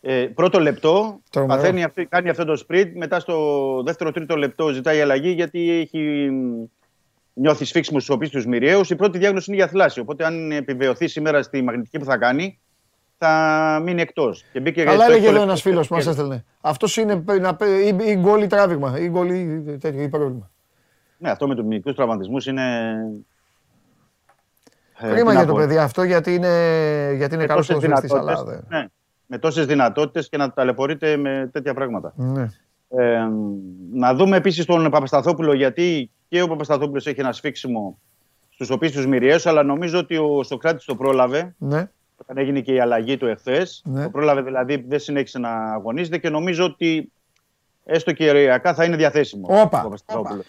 Ε, 0.00 0.26
πρώτο 0.34 0.60
λεπτό, 0.60 1.20
Τρομερό. 1.30 1.54
παθαίνει, 1.60 1.82
αυτή- 1.82 2.06
κάνει 2.06 2.28
αυτό 2.28 2.44
το 2.44 2.64
sprint. 2.68 2.90
Μετά 2.94 3.20
στο 3.20 3.82
δεύτερο-τρίτο 3.84 4.36
λεπτό 4.36 4.68
ζητάει 4.68 5.00
αλλαγή 5.00 5.30
γιατί 5.30 5.70
έχει 5.70 5.98
μ, 6.30 6.64
νιώθει 7.34 7.64
σφίξιμος 7.64 8.02
στους 8.02 8.14
οποίου 8.14 8.28
του 8.28 8.48
μοιραίους. 8.48 8.90
Η 8.90 8.96
πρώτη 8.96 9.18
διάγνωση 9.18 9.44
είναι 9.48 9.60
για 9.60 9.68
θλάση. 9.68 10.00
Οπότε, 10.00 10.24
αν 10.24 10.50
επιβεβαιωθεί 10.52 11.08
σήμερα 11.08 11.42
στη 11.42 11.62
μαγνητική 11.62 11.98
που 11.98 12.04
θα 12.04 12.16
κάνει, 12.16 12.58
θα 13.24 13.80
μείνει 13.84 14.00
εκτός. 14.00 14.44
Καλά 14.84 15.04
έλεγε 15.04 15.28
εδώ 15.28 15.42
ένας 15.42 15.60
φίλος 15.62 15.88
που 15.88 15.94
μα 15.94 16.00
έστελνε. 16.00 16.44
Αυτός 16.60 16.96
είναι 16.96 17.16
π- 17.16 17.40
να 17.40 17.54
π- 17.54 17.62
ή, 17.62 17.96
ή 18.10 18.14
γκολ 18.16 18.42
ή 18.42 18.46
τράβηγμα. 18.46 18.98
Ή 18.98 19.08
γκολ 19.08 19.30
ή 19.30 19.76
τέτοιο 19.80 20.02
ή 20.02 20.08
πρόβλημα. 20.08 20.50
Ναι, 21.18 21.30
αυτό 21.30 21.48
με 21.48 21.54
τους 21.54 21.64
μικρού 21.64 21.92
τραυματισμούς 21.94 22.46
είναι. 22.46 22.62
ε, 25.00 25.08
Κρίμα 25.08 25.24
τι 25.24 25.30
για 25.30 25.40
να 25.40 25.46
το 25.46 25.52
πω, 25.52 25.58
παιδί 25.58 25.78
αυτό 25.78 26.02
γιατί 26.02 26.34
είναι, 26.34 26.48
γιατί 27.16 27.34
είναι 27.34 27.42
με 27.42 27.48
καλός 27.48 27.66
τόσες 27.66 27.82
ποδοσφαιριστής, 27.82 28.12
αλλά 28.12 28.22
δυνατότητες, 28.32 28.64
δεν. 28.68 28.80
ναι, 28.80 28.86
με 29.26 29.38
τόσες 29.38 29.66
δυνατότητες 29.66 30.28
και 30.28 30.36
να 30.36 30.52
ταλαιπωρείται 30.52 31.16
με 31.16 31.48
τέτοια 31.52 31.74
πράγματα. 31.74 32.12
Ναι. 32.16 32.46
Ε, 32.88 33.28
να 33.92 34.14
δούμε 34.14 34.36
επίσης 34.36 34.64
τον 34.64 34.90
Παπασταθόπουλο, 34.90 35.52
γιατί 35.54 36.10
και 36.28 36.42
ο 36.42 36.48
Παπασταθόπουλος 36.48 37.06
έχει 37.06 37.20
ένα 37.20 37.32
σφίξιμο 37.32 37.98
στους 38.50 38.70
οποίους 38.70 38.92
τους 38.92 39.06
μοιραίου, 39.06 39.38
αλλά 39.44 39.62
νομίζω 39.62 39.98
ότι 39.98 40.16
ο 40.16 40.42
Σοκράτης 40.42 40.84
το 40.84 40.94
πρόλαβε 40.96 41.54
ναι. 41.58 41.90
Όταν 42.20 42.38
έγινε 42.38 42.60
και 42.60 42.72
η 42.72 42.80
αλλαγή 42.80 43.16
του 43.16 43.26
εχθές. 43.26 43.82
Ναι. 43.84 44.02
Το 44.02 44.10
πρόλαβε 44.10 44.40
δηλαδή, 44.42 44.84
δεν 44.88 44.98
συνέχισε 45.00 45.38
να 45.38 45.50
αγωνίζεται 45.72 46.18
και 46.18 46.28
νομίζω 46.28 46.64
ότι 46.64 47.12
έστω 47.84 48.12
και 48.12 48.28
ωριακά 48.28 48.74
θα 48.74 48.84
είναι 48.84 48.96
διαθέσιμο. 48.96 49.46
Όπα, 49.50 49.80
ο 49.80 49.82
Παπασταθόπουλος. 49.82 50.44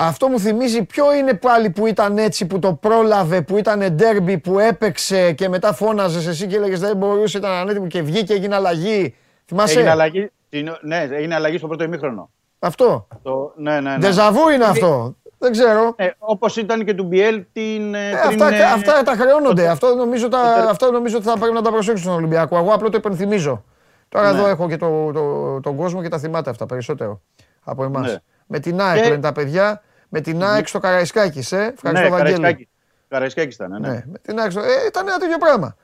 Αυτό 0.00 0.28
μου 0.28 0.38
θυμίζει 0.38 0.84
ποιο 0.84 1.14
είναι 1.14 1.34
πάλι 1.34 1.70
που 1.70 1.86
ήταν 1.86 2.18
έτσι, 2.18 2.46
που 2.46 2.58
το 2.58 2.74
πρόλαβε, 2.74 3.42
που 3.42 3.56
ήταν 3.56 3.94
ντέρμπι, 3.94 4.38
που 4.38 4.58
έπαιξε 4.58 5.32
και 5.32 5.48
μετά 5.48 5.72
φώναζες 5.72 6.26
εσύ 6.26 6.46
και 6.46 6.56
έλεγες 6.56 6.80
δεν 6.80 6.96
μπορούσε, 6.96 7.38
ήταν 7.38 7.50
ανέτοιμο 7.50 7.86
και 7.86 8.02
βγήκε, 8.02 8.32
έγινε 8.34 8.54
αλλαγή. 8.54 9.14
Θυμάσαι; 9.46 9.72
Έγινε 9.74 9.90
αλλαγή, 9.90 10.30
την- 10.48 10.76
ναι, 10.80 11.00
έγινε 11.10 11.34
αλλαγή 11.34 11.58
στο 11.58 11.66
πρώτο 11.66 11.84
ημίχρονο. 11.84 12.30
Αυτό. 12.58 13.08
Το, 13.22 13.52
ναι, 13.56 13.80
ναι, 13.80 13.90
ναι. 13.90 13.98
Ντεζαβού 13.98 14.48
είναι 14.48 14.64
αυτό. 14.64 15.16
Δεν 15.38 15.52
ξέρω. 15.52 15.94
Ε, 15.96 16.08
Όπως 16.18 16.56
ήταν 16.56 16.84
και 16.84 16.94
του 16.94 17.04
Μπιέλ 17.04 17.44
την. 17.52 17.94
ε, 17.94 18.08
Ε, 18.10 18.12
πριν, 18.26 18.42
αυτά, 18.42 18.54
ε, 18.56 18.62
αυτά 18.62 19.02
τα 19.02 19.12
χρεώνονται. 19.12 19.64
το- 19.64 19.70
Αυτό 19.70 19.94
νομίζω, 19.94 20.28
τα, 20.28 20.38
το- 20.62 20.68
αυτό 20.68 20.90
νομίζω 20.90 21.16
ότι 21.16 21.26
θα 21.26 21.38
πρέπει 21.38 21.54
να 21.54 21.62
τα 21.62 21.70
προσέξουν 21.70 22.02
στον 22.04 22.14
Ολυμπιακό. 22.14 22.56
Εγώ 22.56 22.72
απλά 22.72 22.88
το 22.88 22.96
υπενθυμίζω. 22.96 23.64
Τώρα 24.08 24.32
Ναι. 24.32 24.38
εδώ 24.38 24.48
έχω 24.48 24.68
και 24.68 24.76
το, 24.76 25.12
το, 25.12 25.60
τον 25.60 25.76
κόσμο 25.76 26.02
και 26.02 26.08
τα 26.08 26.18
θυμάται 26.18 26.50
αυτά 26.50 26.66
περισσότερο 26.66 27.20
από 27.64 27.84
εμάς. 27.84 28.10
Ναι. 28.12 28.16
Με 28.46 28.58
την 28.58 28.80
ΑΕΚ 28.80 29.02
Και- 29.02 29.08
λένε 29.08 29.20
τα 29.20 29.32
παιδιά. 29.32 29.82
Με 30.08 30.20
την 30.20 30.42
ΑΕΚ 30.44 30.68
στο 30.68 30.78
Καραϊσκάκης, 30.78 31.52
ε. 31.52 31.72
Ευχαριστώ, 31.74 32.08
ναι, 32.08 32.14
Βαγγέλη. 32.14 32.34
Καραϊσκάκη. 32.34 32.68
Καραϊσκάκης 33.08 33.54
ήταν, 33.54 33.70
ναι. 33.80 33.88
Ναι, 33.88 34.02
με 34.06 34.18
την 34.22 34.38
ΑΕΚ 34.40 34.50
στο... 34.50 34.60
ε, 34.60 34.64
ήταν 34.86 35.08
ένα 35.08 35.18
τέτοιο 35.18 35.38
πράγμα. 35.38 35.76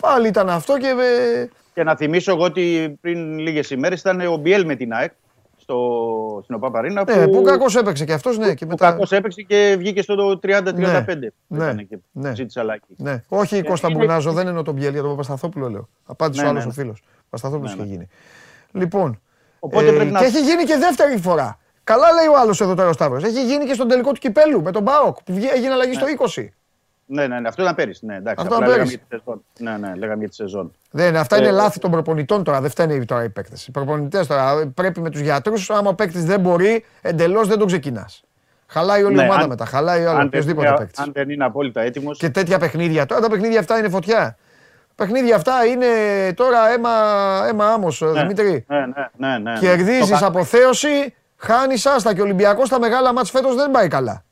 Πάλι 0.00 0.28
ήταν 0.28 0.50
αυτό 0.50 0.78
και. 0.78 0.86
Ε, 0.86 1.48
Και 1.74 1.82
να 1.82 1.96
θυμίσω 1.96 2.32
εγώ 2.32 2.44
ότι 2.44 2.96
πριν 3.00 3.38
λίγες 3.38 3.70
ημέρες 3.70 4.00
ήταν 4.00 4.20
ο 4.20 4.36
Μπιέλ 4.36 4.64
με 4.66 4.74
την 4.74 4.92
ΑΕΚ 4.92 5.12
στο, 5.72 6.40
στην 6.42 6.54
ΟΠΑΠΑΡΗΝΑ. 6.54 7.04
Ναι, 7.16 7.28
που 7.28 7.42
κακό 7.42 7.64
έπαιξε 7.78 8.04
και 8.04 8.12
αυτός, 8.12 8.38
ναι. 8.38 8.54
Και 8.54 8.64
που 8.64 8.70
μετά... 8.70 8.90
κακώς 8.90 9.12
έπαιξε 9.12 9.42
και 9.42 9.74
βγήκε 9.78 10.02
στο 10.02 10.38
30-35. 10.42 10.74
Ναι, 10.74 11.02
που 11.02 11.14
ναι, 11.48 11.64
ήταν 11.64 11.86
και 11.88 11.98
ναι. 12.12 12.34
ζήτησε 12.34 12.60
αλλαγή. 12.60 12.80
Ναι. 12.96 13.22
Όχι 13.28 13.56
η 13.56 13.62
Κώστα 13.62 13.88
είναι- 13.88 13.98
Μπουνάζο, 13.98 14.32
δεν 14.32 14.46
εννοώ 14.46 14.62
τον 14.62 14.74
Μπιέλ, 14.74 14.92
για 14.92 15.00
τον 15.02 15.10
Παπασταθόπουλο 15.10 15.68
λέω. 15.68 15.88
Απάντησε 16.04 16.40
Ναι, 16.42 16.46
ο 16.46 16.50
άλλος 16.50 16.64
ναι, 16.64 16.70
ο 16.70 16.72
ναι. 16.76 16.82
φίλος. 16.82 17.02
Παπασταθόπουλος 17.24 17.70
Ναι, 17.76 17.82
είχε 17.82 17.86
ναι. 17.88 17.92
γίνει. 17.94 18.08
Λοιπόν. 18.84 19.20
Οπότε 19.58 19.88
ε, 19.88 19.92
πρέπει 19.92 20.10
να- 20.10 20.18
Και 20.18 20.24
έχει 20.24 20.40
γίνει 20.40 20.64
και 20.64 20.76
δεύτερη 20.76 21.16
φορά. 21.18 21.58
Καλά 21.84 22.12
λέει 22.12 22.26
ο 22.26 22.38
άλλος 22.40 22.60
εδώ 22.60 22.74
τώρα 22.74 22.88
ο 22.88 22.92
Σταύρος. 22.92 23.22
Έχει 23.24 23.44
γίνει 23.44 23.64
και 23.64 23.74
στον 23.74 23.88
τελικό 23.88 24.12
του 24.12 24.20
κυπέλου 24.20 24.62
με 24.62 24.70
τον 24.70 24.82
Μπάοκ 24.82 25.22
που 25.22 25.32
βγε- 25.34 25.52
έγινε 25.54 25.72
αλλαγή 25.72 25.92
στο 25.94 26.06
20. 26.06 26.48
Ναι, 27.12 27.26
ναι, 27.26 27.40
ναι, 27.40 27.48
αυτό 27.48 27.62
ήταν 27.62 27.74
πέρυσι. 27.74 28.06
Ναι, 28.06 28.16
εντάξει, 28.16 28.44
Αυτό 28.44 28.54
απλά 28.54 28.66
ήταν 28.66 28.68
λέγαμε 28.68 28.84
πέρυσι. 28.90 29.04
για 29.08 29.18
τη 29.18 29.24
σεζόν. 29.24 29.44
Ναι, 29.80 29.88
ναι, 29.88 29.94
λέγαμε 29.96 30.18
για 30.20 30.28
τη 30.28 30.34
σεζόν. 30.34 30.72
Δεν, 30.90 31.16
αυτά 31.16 31.36
είναι 31.38 31.46
Ε, 31.46 31.50
λάθη 31.50 31.78
των 31.78 31.90
προπονητών 31.90 32.44
τώρα. 32.44 32.60
Δεν 32.60 32.70
φταίνε 32.70 33.04
τώρα 33.04 33.24
οι 33.24 33.28
παίκτες. 33.28 33.66
Οι 33.66 33.70
προπονητές 33.70 34.26
τώρα 34.26 34.66
πρέπει 34.74 35.00
με 35.00 35.10
τους 35.10 35.20
γιατρούς. 35.20 35.70
Άμα 35.70 35.88
ο 35.90 35.94
παίκτης 35.94 36.24
δεν 36.24 36.40
μπορεί, 36.40 36.84
εντελώς 37.02 37.48
δεν 37.48 37.58
τον 37.58 37.66
ξεκινάς. 37.66 38.22
Χαλάει 38.66 39.02
όλη 39.02 39.12
η 39.14 39.16
Ναι, 39.16 39.22
ομάδα 39.22 39.40
αν- 39.42 39.48
μετά. 39.48 39.64
Χαλάει 39.64 40.00
όλο 40.00 40.08
Αν 40.10 40.16
δεν, 40.16 40.26
οποιοδήποτε 40.26 40.66
είναι- 40.68 40.76
παίκτης. 40.78 40.98
αν 40.98 41.10
δεν 41.14 41.30
είναι 41.30 41.44
απόλυτα 41.44 41.80
έτοιμος. 41.80 42.18
Και 42.18 42.30
τέτοια 42.30 42.58
παιχνίδια. 42.58 43.06
Τώρα 43.06 43.20
τα 43.20 43.28
παιχνίδια 43.30 43.60
αυτά 43.60 43.78
είναι 43.78 43.88
φωτιά. 43.88 44.36
Παιχνίδια 44.94 45.36
αυτά 45.36 45.64
είναι 45.64 45.86
τώρα 46.34 46.68
αίμα, 46.72 46.90
αίμα 47.48 47.66
άμμος, 47.72 48.02
Δημήτρη. 48.12 48.64
Ναι, 48.68 48.78
ναι, 48.78 49.28
ναι, 49.28 49.38
ναι. 49.38 49.58
Κερδίζεις 49.58 50.08
Το 50.10 50.18
κα- 50.18 50.26
αποθέωση, 50.26 51.14
χάνεις 51.36 51.86
άστα 51.86 52.14
και 52.14 52.20
ο 52.20 52.24
Ολυμπιακός 52.24 52.66
στα 52.66 52.78
μεγάλα 52.80 53.12
μάτς 53.12 53.30
φέτος 53.30 53.54
δεν 53.54 53.70
πάει 53.70 53.88
καλά. 53.88 54.24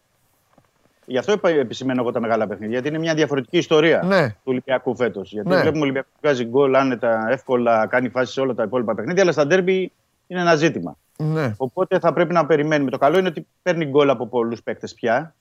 Γι' 1.11 1.19
αυτό 1.19 1.32
επα- 1.32 1.49
επισημαίνω 1.51 2.01
εγώ 2.01 2.11
τα 2.12 2.20
μεγάλα 2.20 2.47
παιχνίδια. 2.47 2.73
Γιατί 2.73 2.89
είναι 2.89 2.99
μια 2.99 3.15
διαφορετική 3.15 3.57
ιστορία 3.59 4.03
Ναι. 4.05 4.28
του 4.28 4.41
Ολυμπιακού 4.45 4.97
φέτος. 4.97 5.32
Γιατί 5.32 5.49
Ναι. 5.49 5.55
βλέπουμε 5.57 5.78
ο 5.78 5.82
Ολυμπιακός 5.82 6.11
που 6.12 6.19
βγάζει 6.23 6.45
γκολ 6.45 6.74
άνετα, 6.74 7.27
εύκολα, 7.31 7.87
κάνει 7.87 8.09
φάσεις 8.09 8.35
σε 8.35 8.41
όλα 8.41 8.55
τα 8.55 8.62
υπόλοιπα 8.62 8.95
παιχνίδια. 8.95 9.23
Αλλά 9.23 9.32
στα 9.32 9.47
ντέρμπι 9.47 9.93
είναι 10.27 10.41
ένα 10.41 10.55
ζήτημα. 10.57 10.97
Ναι. 11.16 11.55
Οπότε 11.57 11.99
θα 11.99 12.12
πρέπει 12.12 12.32
να 12.32 12.47
περιμένουμε. 12.47 12.91
Το 12.91 12.99
καλό 12.99 13.19
είναι 13.19 13.28
ότι 13.28 13.47
παίρνει 13.62 13.85
γκολ 13.85 14.11
από 14.11 14.27
πολλούς 14.27 14.62
παίκτες 14.62 14.95
πια 14.95 15.35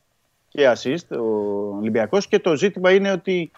και 0.48 0.72
assist 0.76 1.18
ο 1.18 1.24
Ολυμπιακός. 1.78 2.28
Και 2.28 2.40
το 2.40 2.56
ζήτημα 2.56 2.92
είναι 2.92 3.12
ότι. 3.12 3.52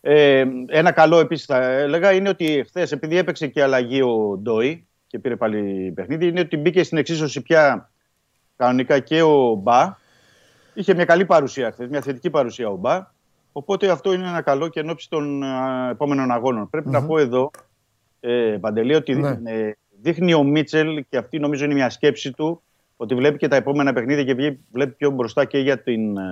Ε, 0.00 0.44
ένα 0.66 0.90
καλό 0.92 1.18
επίσης 1.18 1.46
θα 1.46 1.64
έλεγα 1.64 2.12
είναι 2.12 2.28
ότι 2.28 2.64
χθες, 2.68 2.92
επειδή 2.92 3.16
έπαιξε 3.16 3.46
και 3.46 3.62
αλλαγή 3.62 4.02
ο 4.02 4.38
Ντόι 4.42 4.86
και 5.06 5.18
πήρε 5.18 5.36
πάλι 5.36 5.92
παιχνίδι, 5.94 6.26
είναι 6.26 6.40
ότι 6.40 6.56
μπήκε 6.56 6.82
στην 6.82 6.98
εξίσωση 6.98 7.40
πια 7.42 7.90
κανονικά 8.56 8.98
και 8.98 9.22
ο 9.22 9.54
Μπα. 9.54 10.04
Είχε 10.78 10.94
μια 10.94 11.04
καλή 11.04 11.24
παρουσία 11.24 11.70
χθες, 11.70 11.88
μια 11.88 12.00
θετική 12.00 12.30
παρουσία 12.30 12.68
ο 12.68 12.76
Μπα. 12.76 13.06
Οπότε 13.52 13.88
αυτό 13.90 14.12
είναι 14.12 14.28
ένα 14.28 14.40
καλό 14.42 14.68
και 14.68 14.80
εν 14.80 14.90
ώψη 14.90 15.08
των 15.10 15.42
α, 15.42 15.88
επόμενων 15.90 16.30
αγώνων. 16.30 16.70
Πρέπει 16.70 16.88
να 16.90 17.04
πω 17.06 17.18
εδώ, 17.18 17.50
ε, 18.20 18.56
Παντελή, 18.60 18.94
ότι 18.94 19.14
Ναι. 19.14 19.28
ε, 19.44 19.72
δείχνει 20.02 20.34
ο 20.34 20.42
Μίτσελ 20.42 21.04
και 21.08 21.16
αυτή 21.16 21.38
νομίζω 21.38 21.64
είναι 21.64 21.74
μια 21.74 21.90
σκέψη 21.90 22.32
του 22.32 22.62
ότι 22.96 23.14
βλέπει 23.14 23.36
και 23.38 23.48
τα 23.48 23.56
επόμενα 23.56 23.92
παιχνίδια 23.92 24.24
και 24.24 24.34
βγει- 24.34 24.58
βλέπει 24.72 24.92
πιο 24.92 25.10
μπροστά 25.10 25.44
και 25.44 25.58
για 25.58 25.78
την, 25.82 26.16
ε, 26.16 26.22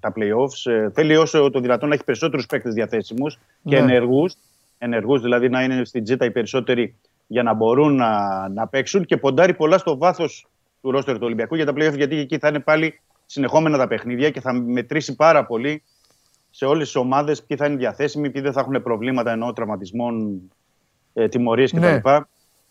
τα 0.00 0.12
playoffs. 0.16 0.70
Ε, 0.72 0.90
θέλει 0.90 1.16
όσο 1.16 1.50
το 1.50 1.60
δυνατόν 1.60 1.88
να 1.88 1.94
έχει 1.94 2.04
περισσότερους 2.04 2.46
παίκτες 2.46 2.74
διαθέσιμους 2.74 3.38
και 3.64 3.74
Ναι. 3.80 3.92
ενεργούς. 3.92 4.34
Ενεργούς, 4.78 5.20
δηλαδή 5.22 5.48
να 5.48 5.62
είναι 5.62 5.84
στην 5.84 6.04
τζίτα 6.04 6.24
οι 6.24 6.30
περισσότεροι 6.30 6.94
για 7.26 7.42
να 7.42 7.54
μπορούν 7.54 7.94
να, 7.96 8.48
να 8.48 8.66
παίξουν 8.68 9.04
και 9.04 9.16
ποντάρει 9.16 9.54
πολλά 9.54 9.78
στο 9.78 9.96
βάθος 9.98 10.46
του 10.82 10.90
ρόστερ 10.90 11.14
του 11.14 11.20
Ολυμπιακού 11.24 11.54
για 11.54 11.66
τα 11.66 11.72
playoffs 11.76 11.96
γιατί 11.96 12.16
εκεί 12.18 12.38
θα 12.38 12.48
είναι 12.48 12.60
πάλι 12.60 13.00
συνεχόμενα 13.26 13.78
τα 13.78 13.86
παιχνίδια 13.86 14.30
και 14.30 14.40
θα 14.40 14.52
μετρήσει 14.52 15.14
πάρα 15.14 15.46
πολύ 15.46 15.82
σε 16.50 16.64
όλες 16.64 16.86
τις 16.86 16.96
ομάδες 16.96 17.42
ποιοι 17.42 17.56
θα 17.56 17.66
είναι 17.66 17.76
διαθέσιμοι, 17.76 18.30
ποιοι 18.30 18.42
δεν 18.42 18.52
θα 18.52 18.60
έχουν 18.60 18.82
προβλήματα 18.82 19.30
ενώ 19.30 19.52
τραυματισμών, 19.52 20.40
ε, 21.12 21.28
τιμωρίες 21.28 21.72
κτλ. 21.72 21.80
Ναι. 21.80 22.00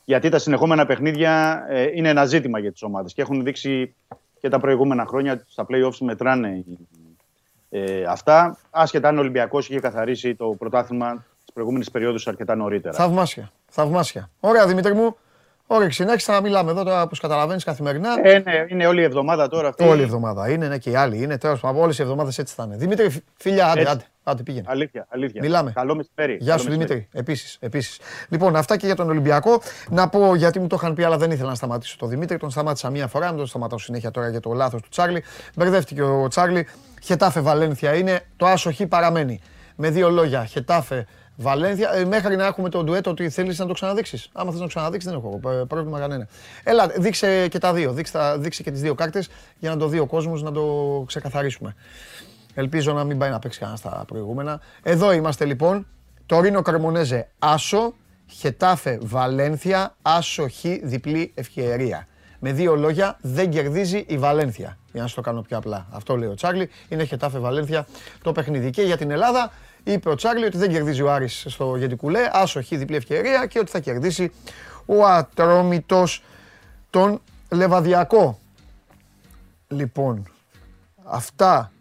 Γιατί 0.05 0.29
τα 0.29 0.39
συνεχόμενα 0.39 0.85
παιχνίδια 0.85 1.63
ε, 1.69 1.89
είναι 1.93 2.09
ένα 2.09 2.25
ζήτημα 2.25 2.59
για 2.59 2.71
τις 2.71 2.83
ομάδες 2.83 3.13
και 3.13 3.21
έχουν 3.21 3.43
δείξει 3.43 3.95
και 4.39 4.49
τα 4.49 4.59
προηγούμενα 4.59 5.05
χρόνια 5.05 5.43
στα 5.47 5.65
playoffs 5.69 5.97
μετράνε 5.99 6.63
ε, 7.69 8.03
αυτά. 8.03 8.57
Άσχετα 8.69 9.07
αν 9.07 9.17
ο 9.17 9.19
Ολυμπιακός 9.19 9.69
είχε 9.69 9.79
καθαρίσει 9.79 10.35
το 10.35 10.55
πρωτάθλημα 10.57 11.25
τι 11.45 11.51
προηγούμενε 11.53 11.85
περιόδου 11.91 12.19
αρκετά 12.25 12.55
νωρίτερα. 12.55 12.95
Θαυμάσια. 12.95 13.51
Θαυμάσια. 13.69 14.29
Ωραία 14.39 14.67
Δημήτρη 14.67 14.93
μου. 14.93 15.15
Ωραία, 15.75 15.91
συνέχισα 15.91 16.33
να 16.33 16.41
μιλάμε 16.41 16.71
εδώ 16.71 16.83
τώρα 16.83 17.01
όπως 17.01 17.19
καταλαβαίνεις 17.19 17.63
καθημερινά. 17.63 18.09
Ε, 18.23 18.39
ναι, 18.39 18.65
είναι 18.67 18.87
όλη 18.87 19.01
η 19.01 19.03
εβδομάδα 19.03 19.47
τώρα 19.47 19.67
αυτή. 19.67 19.83
Όλη 19.83 19.99
η 19.99 20.03
εβδομάδα 20.03 20.49
είναι, 20.49 20.67
ναι, 20.67 20.77
και 20.77 20.89
οι 20.89 20.95
άλλοι 20.95 21.21
είναι. 21.23 21.37
Τέλος 21.37 21.59
πάντων, 21.59 21.81
όλες 21.81 21.99
οι 21.99 22.01
εβδομάδες 22.01 22.37
έτσι 22.37 22.53
θα 22.55 22.63
είναι. 22.63 22.75
Δημήτρη, 22.75 23.09
φι- 23.09 23.23
φιλιά, 23.37 23.67
άντε, 23.67 23.79
Έτσι. 23.79 23.91
άντε, 23.91 24.03
άντε, 24.23 24.43
πήγαινε. 24.43 24.65
Αλήθεια, 24.69 25.05
αλήθεια. 25.09 25.41
Μιλάμε. 25.43 25.71
Καλό 25.75 25.95
μεσημέρι. 25.95 26.37
Γεια 26.39 26.45
Καλό 26.49 26.59
σου 26.61 26.65
μεσημέρι. 26.67 26.93
Δημήτρη. 26.93 27.19
Επίσης. 27.19 27.57
Επίσης. 27.59 27.99
Λοιπόν, 28.29 28.55
αυτά 28.55 28.77
και 28.77 28.85
για 28.85 28.95
τον 28.95 29.09
Ολυμπιακό. 29.09 29.61
Να 29.89 30.09
πω 30.09 30.35
γιατί 30.35 30.59
μου 30.59 30.67
το 30.67 30.75
είχαν 30.79 30.93
πει, 30.93 31.03
αλλά 31.03 31.17
δεν 31.17 31.31
ήθελα 31.31 31.49
να 31.49 31.55
σταματήσω 31.55 31.95
τον 31.97 32.09
Δημήτρη. 32.09 32.37
Τον 32.37 32.49
σταμάτησα 32.49 32.89
μία 32.89 33.07
φορά, 33.07 33.27
μην 33.27 33.37
τον 33.37 33.47
σταματάω 33.47 33.77
συνέχεια 33.79 34.11
τώρα 34.11 34.29
για 34.29 34.39
το 34.39 34.53
λάθος 34.53 34.81
του 34.81 34.89
Τσάρλι. 34.89 35.23
Μπερδεύτηκε 35.55 36.01
ο 36.01 36.27
Τσάρλι. 36.27 36.67
Χετάφε 37.03 37.39
Βαλένθια 37.39 37.95
είναι. 37.95 38.19
Το 38.37 38.45
άσοχη 38.45 38.87
παραμένει. 38.87 39.41
Με 39.75 39.89
δύο 39.89 40.09
λόγια. 40.09 40.45
Χετάφε 40.45 41.05
Βαλένθια. 41.35 41.93
Ε, 41.93 42.05
μέχρι 42.05 42.35
να 42.35 42.45
έχουμε 42.45 42.69
το 42.69 42.83
ντουέτο 42.83 43.09
ότι 43.09 43.29
θέλεις 43.29 43.59
να 43.59 43.65
το 43.65 43.73
ξαναδείξεις. 43.73 44.29
Άμα 44.33 44.49
θες 44.51 44.59
να 44.59 44.65
το 44.65 44.67
ξαναδείξεις, 44.73 45.11
δεν 45.11 45.19
έχω 45.19 45.39
ε, 45.51 45.63
πρόβλημα 45.67 45.99
κανένα. 45.99 46.27
Έλα, 46.63 46.87
δείξε 46.87 47.47
και 47.47 47.57
τα 47.57 47.73
δύο. 47.73 47.93
Δείξε, 47.93 48.11
τα- 48.11 48.37
δείξε 48.37 48.63
και 48.63 48.71
τις 48.71 48.81
δύο 48.81 48.95
κάρτες 48.95 49.29
για 49.59 49.69
να 49.69 49.77
το 49.77 49.87
δει 49.87 49.99
ο 49.99 50.05
κόσμος 50.05 50.41
να 50.43 50.51
το 50.51 51.03
ξεκαθαρίσουμε. 51.07 51.75
Ελπίζω 52.53 52.93
να 52.93 53.03
μην 53.03 53.17
πάει 53.17 53.29
να 53.29 53.39
παίξει 53.39 53.59
κανένας 53.59 53.79
στα 53.79 54.03
προηγούμενα. 54.07 54.61
Εδώ 54.83 55.11
είμαστε 55.11 55.45
λοιπόν. 55.45 55.87
Τωρίνο 56.25 56.61
Κρεμονέζε 56.61 57.29
Άσο, 57.39 57.93
Χετάφε 58.31 58.99
Βαλένθια, 59.01 59.95
Άσο 60.01 60.47
Χ 60.49 60.61
διπλή 60.83 61.31
ευκαιρία. 61.35 62.07
Με 62.39 62.51
δύο 62.51 62.75
λόγια 62.75 63.17
δεν 63.21 63.49
κερδίζει 63.49 64.03
η 64.07 64.17
Βαλένθια. 64.17 64.77
Για 64.91 65.01
να 65.01 65.07
σου 65.07 65.15
το 65.15 65.21
κάνω 65.21 65.41
πιο 65.41 65.57
απλά. 65.57 65.87
Αυτό 65.91 66.17
λέει 66.17 66.29
ο 66.29 66.33
Τσάρλι. 66.33 66.69
Είναι 66.89 67.03
Χετάφε 67.03 67.39
Βαλένθια 67.39 67.87
το 68.23 68.31
παιχνίδι. 68.31 68.69
Και 68.69 68.81
για 68.81 68.97
την 68.97 69.11
Ελλάδα 69.11 69.51
είπε 69.83 70.09
ο 70.09 70.15
Τσάρλι 70.15 70.45
ότι 70.45 70.57
δεν 70.57 70.69
κερδίζει 70.69 71.01
ο 71.01 71.11
Άρης 71.11 71.45
στο 71.47 71.75
Γεντικουλέ, 71.75 72.29
Άσο 72.31 72.61
Χ 72.61 72.67
διπλή 72.67 72.95
ευκαιρία 72.95 73.45
και 73.45 73.59
ότι 73.59 73.71
θα 73.71 73.79
κερδίσει 73.79 74.31
ο 74.85 75.05
Ατρόμητος 75.05 76.23
τον 76.89 77.21
Λεβαδιακό. 77.49 78.39
Λοιπόν, 79.67 80.31
αυτά 81.03 81.73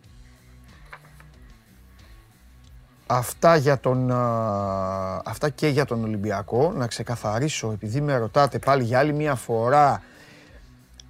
Αυτά, 3.07 3.57
για 3.57 3.81
τον, 3.81 4.11
α, 4.11 5.23
αυτά 5.25 5.49
και 5.49 5.69
για 5.69 5.85
τον 5.85 6.05
Ολυμπιακό. 6.05 6.73
Να 6.77 6.87
ξεκαθαρίσω, 6.87 7.73
επειδή 7.73 8.01
με 8.01 8.17
ρωτάτε 8.17 8.59
πάλι 8.59 8.85
για 8.85 8.99
άλλη 8.99 9.13
μία 9.13 9.35
φορά, 9.35 10.03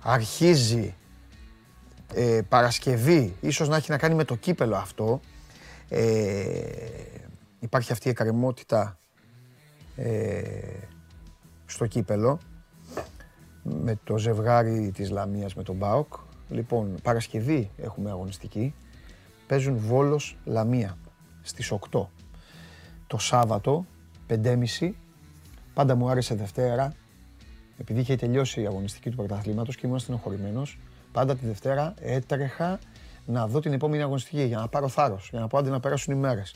αρχίζει 0.02 0.94
ε, 2.14 2.40
Παρασκευή, 2.48 3.36
ίσως 3.40 3.68
να 3.68 3.76
έχει 3.76 3.90
να 3.90 3.98
κάνει 3.98 4.14
με 4.14 4.24
το 4.24 4.34
κύπελο 4.34 4.76
αυτό. 4.76 5.20
Ε, 5.94 6.62
υπάρχει 7.58 7.92
αυτή 7.92 8.06
η 8.06 8.10
εκκρεμότητα 8.10 8.98
ε, 9.96 10.42
στο 11.66 11.86
κύπελο 11.86 12.40
με 13.62 13.98
το 14.04 14.18
ζευγάρι 14.18 14.90
της 14.94 15.10
Λαμίας 15.10 15.54
με 15.54 15.62
τον 15.62 15.78
ΠΑΟΚ. 15.78 16.14
Λοιπόν, 16.48 16.94
Παρασκευή 17.02 17.70
έχουμε 17.76 18.10
αγωνιστική. 18.10 18.74
Παίζουν 19.46 19.76
Βόλος 19.76 20.36
Λαμία 20.44 20.98
στις 21.42 21.72
8. 21.90 22.06
Το 23.06 23.18
Σάββατο, 23.18 23.86
5.30, 24.28 24.92
πάντα 25.74 25.94
μου 25.94 26.08
άρεσε 26.08 26.34
Δευτέρα, 26.34 26.94
επειδή 27.76 28.00
είχε 28.00 28.16
τελειώσει 28.16 28.60
η 28.60 28.66
αγωνιστική 28.66 29.10
του 29.10 29.16
πρωταθλήματος 29.16 29.76
και 29.76 29.86
ήμουν 29.86 29.98
στενοχωρημένος, 29.98 30.78
πάντα 31.12 31.36
τη 31.36 31.46
Δευτέρα 31.46 31.94
έτρεχα 32.00 32.78
να 33.26 33.46
δω 33.46 33.60
την 33.60 33.72
επόμενη 33.72 34.02
αγωνιστική 34.02 34.42
για 34.42 34.58
να 34.58 34.68
πάρω 34.68 34.88
θάρρος, 34.88 35.28
για 35.30 35.40
να 35.40 35.46
πω 35.46 35.58
άντε 35.58 35.70
να 35.70 35.80
περάσουν 35.80 36.14
οι 36.14 36.16
μέρες. 36.16 36.54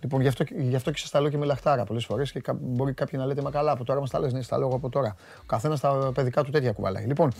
Λοιπόν, 0.00 0.20
γι' 0.20 0.28
αυτό, 0.28 0.44
γι 0.56 0.74
αυτό 0.76 0.90
και 0.90 0.98
σας 0.98 1.10
τα 1.10 1.20
λέω 1.20 1.30
και 1.30 1.38
με 1.38 1.44
λαχτάρα 1.46 1.84
πολλές 1.84 2.04
φορές 2.04 2.32
και 2.32 2.40
κα- 2.40 2.56
μπορεί 2.60 2.92
κάποιοι 2.92 3.18
να 3.22 3.26
λέτε 3.26 3.42
«Μα 3.42 3.50
καλά, 3.50 3.72
από 3.72 3.84
τώρα 3.84 4.00
μας 4.00 4.10
τα 4.10 4.18
λες». 4.18 4.32
Ναι, 4.32 4.42
στα 4.42 4.58
λέω 4.58 4.66
εγώ 4.66 4.76
από 4.76 4.88
τώρα. 4.88 5.16
Ο 5.40 5.44
καθένας 5.46 5.80
τα 5.80 6.10
παιδικά 6.14 6.42
του 6.44 6.50
τέτοια 6.50 6.72
κουβαλάει. 6.72 7.04
Λοιπόν, 7.04 7.32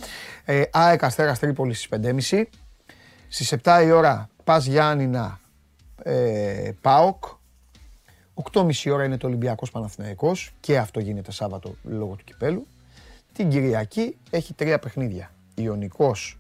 ε, 0.45 0.63
ΑΕΚ 0.73 1.03
Αστέρας 1.05 1.39
Τρίπολης 1.39 1.77
στις 1.77 1.89
5.30. 1.89 2.49
Στις 3.29 3.53
7 3.53 3.83
η 3.85 3.91
ώρα 3.91 4.29
Πας 4.45 4.65
Γιάννηνα 4.67 5.41
ε, 6.03 6.71
ΠΑΟΚ. 6.81 7.25
8.30 8.53 8.71
ώρα 8.93 9.05
είναι 9.05 9.17
το 9.17 9.27
Ολυμπιακός 9.27 9.71
Παναθηναϊκός 9.71 10.53
και 10.61 10.79
αυτό 10.79 11.01
γίνεται 11.01 11.33
Σάββατο 11.33 11.75
λόγω 11.83 12.15
του 12.15 12.25
κυπέλου. 12.25 12.67
Την 13.33 13.49
Κυριακή 13.49 14.17
έχει 14.31 14.55
τρία 14.55 14.79
παιχνίδια. 14.79 15.31
Ιωνικός 15.55 16.39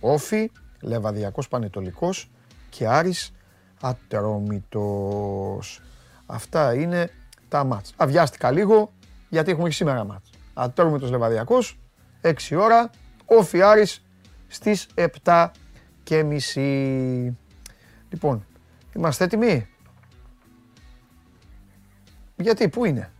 Όφη, 0.00 0.50
Λεβαδιακός 0.80 1.48
Πανετολικός 1.48 2.30
και 2.70 2.88
Άρης 2.88 3.32
Ατρόμητος. 3.80 5.80
Αυτά 6.26 6.74
είναι 6.74 7.10
τα 7.48 7.64
μάτς. 7.64 7.94
Αβιάστηκα 7.96 8.50
λίγο 8.50 8.92
γιατί 9.28 9.50
έχουμε 9.50 9.68
και 9.68 9.74
σήμερα 9.74 10.04
μάτς. 10.04 10.30
Ατρόμητος 10.54 11.10
Λεβαδιακός, 11.10 11.78
6 12.20 12.56
ώρα, 12.56 12.90
ο 13.26 13.64
Άρης 13.64 14.02
στις 14.46 14.86
7 14.94 15.50
και 16.02 16.22
μισή. 16.22 17.36
Λοιπόν, 18.10 18.46
είμαστε 18.96 19.24
έτοιμοι; 19.24 19.68
Γιατί, 22.36 22.68
πού 22.68 22.84
είναι; 22.84 23.12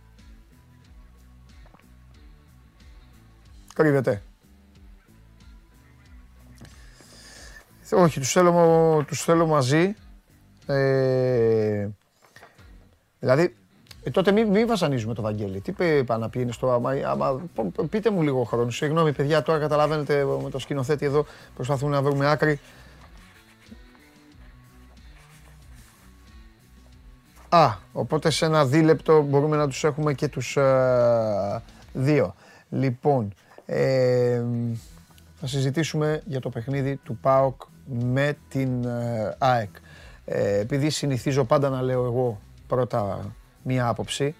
Κρύβεται. 3.73 4.21
Όχι, 7.91 8.19
τους 8.19 8.31
θέλω, 8.31 9.03
τους 9.07 9.23
θέλω 9.23 9.47
μαζί. 9.47 9.95
Ε, 10.65 11.87
δηλαδή, 13.19 13.55
ε, 14.03 14.09
τότε 14.09 14.31
μην 14.31 14.47
μη 14.47 14.65
βασανίζουμε 14.65 15.13
το 15.13 15.21
Βαγγέλη. 15.21 15.61
Τι 15.61 15.71
πάει 15.71 16.19
να 16.19 16.29
πει, 16.29 16.41
είναι 16.41 16.51
στο 16.51 16.71
άμα, 16.71 16.91
άμα, 17.05 17.41
πείτε 17.89 18.09
μου 18.09 18.21
λίγο 18.21 18.43
χρόνο. 18.43 18.69
Συγγνώμη 18.69 19.13
παιδιά, 19.13 19.41
τώρα 19.41 19.59
καταλαβαίνετε 19.59 20.25
με 20.43 20.49
το 20.49 20.59
σκηνοθέτη 20.59 21.05
εδώ 21.05 21.25
προσπαθούμε 21.55 21.91
να 21.95 22.01
βρούμε 22.01 22.29
άκρη. 22.29 22.59
Α, 27.49 27.75
οπότε 27.93 28.29
σε 28.29 28.45
ένα 28.45 28.65
δίλεπτο 28.65 29.21
μπορούμε 29.21 29.57
να 29.57 29.67
τους 29.67 29.83
έχουμε 29.83 30.13
και 30.13 30.27
τους 30.27 30.57
ε, 30.57 31.61
δύο. 31.93 32.35
Λοιπόν, 32.69 33.33
ε, 33.65 34.43
θα 35.39 35.47
συζητήσουμε 35.47 36.21
για 36.25 36.39
το 36.39 36.49
παιχνίδι 36.49 36.95
του 36.95 37.17
ΠΑΟΚ 37.17 37.61
με 37.85 38.37
την 38.47 38.85
ε, 38.85 39.35
ΑΕΚ. 39.37 39.69
Ε, 40.25 40.59
επειδή 40.59 40.89
συνηθίζω 40.89 41.43
πάντα 41.43 41.69
να 41.69 41.81
λέω 41.81 42.05
εγώ 42.05 42.41
πρώτα 42.67 43.33
μία 43.63 43.87
άποψη, 43.87 44.35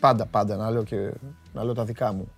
πάντα 0.00 0.26
πάντα 0.26 0.56
να 0.56 0.70
λέω 0.70 0.82
και 0.82 1.12
να 1.52 1.64
λέω 1.64 1.74
τα 1.74 1.84
δικά 1.84 2.12
μου, 2.12 2.28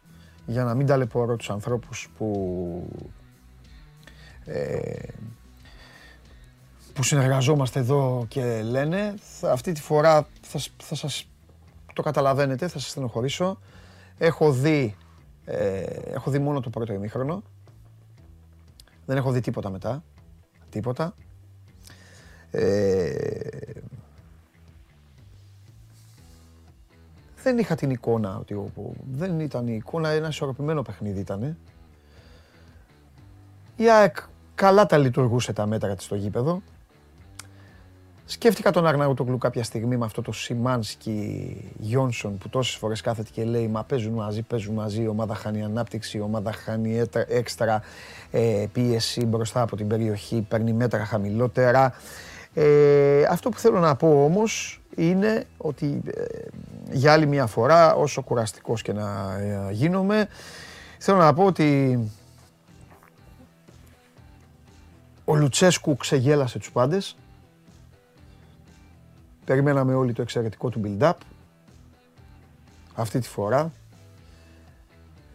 για 0.46 0.64
να 0.64 0.74
μην 0.74 0.86
ταλαιπωρώ 0.86 1.36
τους 1.36 1.50
ανθρώπους 1.50 2.10
που, 2.18 2.88
ε, 4.44 5.08
που 6.92 7.02
συνεργαζόμαστε 7.02 7.78
εδώ 7.78 8.24
και 8.28 8.62
λένε, 8.62 9.14
αυτή 9.50 9.72
τη 9.72 9.80
φορά 9.80 10.26
θα, 10.40 10.60
θα 10.82 10.94
σας 10.94 11.28
το 11.92 12.02
καταλαβαίνετε, 12.02 12.68
θα 12.68 12.78
σας 12.78 12.90
στενοχωρήσω. 12.90 13.58
Έχω 14.18 14.52
δει, 14.52 14.96
ε, 15.44 15.80
έχω 16.12 16.30
δει 16.30 16.38
μόνο 16.38 16.60
το 16.60 16.70
πρώτο 16.70 16.92
ημίχρονο, 16.92 17.42
δεν 19.06 19.16
έχω 19.16 19.30
δει 19.30 19.40
τίποτα 19.40 19.70
μετά 19.70 20.02
τίποτα. 20.70 21.14
Ε, 22.50 23.10
δεν 27.42 27.58
είχα 27.58 27.74
την 27.74 27.90
εικόνα 27.90 28.36
ότι 28.36 28.72
δεν 29.10 29.40
ήταν 29.40 29.66
η 29.66 29.74
εικόνα, 29.74 30.08
ένα 30.08 30.28
ισορροπημένο 30.28 30.82
παιχνίδι 30.82 31.20
ήταν. 31.20 31.56
Η 33.76 33.90
ΑΕΚ 33.90 34.16
καλά 34.54 34.86
τα 34.86 34.98
λειτουργούσε 34.98 35.52
τα 35.52 35.66
μέτρα 35.66 35.96
της 35.96 36.04
στο 36.04 36.14
γήπεδο. 36.14 36.62
Σκέφτηκα 38.32 38.70
τον 38.70 38.86
Αρναούτογλου 38.86 39.38
κάποια 39.38 39.64
στιγμή 39.64 39.96
με 39.96 40.04
αυτό 40.04 40.22
το 40.22 40.32
Σιμάνσκι 40.32 41.56
Γιόνσον 41.78 42.38
που 42.38 42.48
τόσες 42.48 42.74
φορές 42.74 43.00
κάθεται 43.00 43.30
και 43.32 43.44
λέει 43.44 43.68
Μα 43.68 43.84
παίζουν 43.84 44.12
μαζί, 44.12 44.42
παίζουν 44.42 44.74
μαζί, 44.74 45.02
η 45.02 45.08
ομάδα 45.08 45.34
χάνει 45.34 45.62
ανάπτυξη, 45.62 46.18
η 46.18 46.20
ομάδα 46.20 46.52
χάνει 46.52 47.02
έξτρα 47.28 47.82
ε, 48.30 48.66
πίεση 48.72 49.24
μπροστά 49.24 49.62
από 49.62 49.76
την 49.76 49.88
περιοχή, 49.88 50.46
παίρνει 50.48 50.72
μέτρα 50.72 51.04
χαμηλότερα. 51.04 51.94
Ε, 52.54 53.22
αυτό 53.22 53.48
που 53.48 53.58
θέλω 53.58 53.78
να 53.78 53.94
πω 53.94 54.24
όμως 54.24 54.80
είναι 54.96 55.44
ότι 55.56 56.02
ε, 56.06 56.22
για 56.90 57.12
άλλη 57.12 57.26
μια 57.26 57.46
φορά, 57.46 57.94
όσο 57.94 58.22
κουραστικός 58.22 58.82
και 58.82 58.92
να 58.92 59.36
ε, 59.40 59.72
γίνομαι, 59.72 60.28
θέλω 60.98 61.18
να 61.18 61.34
πω 61.34 61.44
ότι 61.44 61.98
ο 65.24 65.34
Λουτσέσκου 65.34 65.96
ξεγέλασε 65.96 66.58
τους 66.58 66.72
πάντες. 66.72 67.16
Περιμέναμε 69.44 69.94
όλοι 69.94 70.12
το 70.12 70.22
εξαιρετικό 70.22 70.68
του 70.68 70.80
build-up. 70.84 71.12
Αυτή 72.94 73.18
τη 73.18 73.28
φορά 73.28 73.72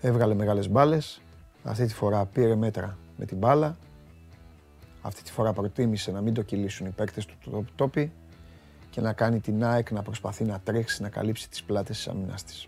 έβγαλε 0.01 0.33
μεγάλες 0.33 0.69
μπάλες. 0.69 1.21
Αυτή 1.63 1.85
τη 1.85 1.93
φορά 1.93 2.25
πήρε 2.25 2.55
μέτρα 2.55 2.97
με 3.17 3.25
την 3.25 3.37
μπάλα. 3.37 3.77
Αυτή 5.01 5.23
τη 5.23 5.31
φορά 5.31 5.53
προτίμησε 5.53 6.11
να 6.11 6.21
μην 6.21 6.33
το 6.33 6.41
κυλήσουν 6.41 6.85
οι 6.85 6.89
παίκτες 6.89 7.25
του 7.25 7.65
τόπι 7.75 8.11
και 8.89 9.01
να 9.01 9.13
κάνει 9.13 9.39
την 9.39 9.63
ΑΕΚ 9.63 9.91
να 9.91 10.01
προσπαθεί 10.01 10.43
να 10.43 10.59
τρέξει, 10.59 11.01
να 11.01 11.09
καλύψει 11.09 11.49
τις 11.49 11.63
πλάτες 11.63 11.97
της 11.97 12.07
αμυνάς 12.07 12.43
της. 12.43 12.67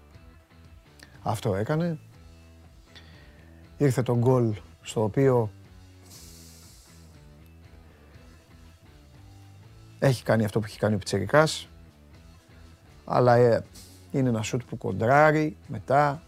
Αυτό 1.22 1.56
έκανε. 1.56 2.00
Ήρθε 3.78 4.02
το 4.02 4.18
γκολ 4.18 4.56
στο 4.82 5.04
οποίο 5.04 5.50
Έχει 10.00 10.24
κάνει 10.24 10.46
αυτό 10.46 10.60
που 10.60 10.66
έχει 10.66 10.80
κάνει 10.80 10.96
ο 10.96 10.98
Πιτσερικάς, 10.98 11.68
αλλά 13.06 13.36
ε, 13.36 13.64
είναι 14.12 14.30
ένα 14.30 14.42
σούτ 14.42 14.62
που 14.70 14.78
κοντράρει 14.78 15.58
μετά. 15.68 16.22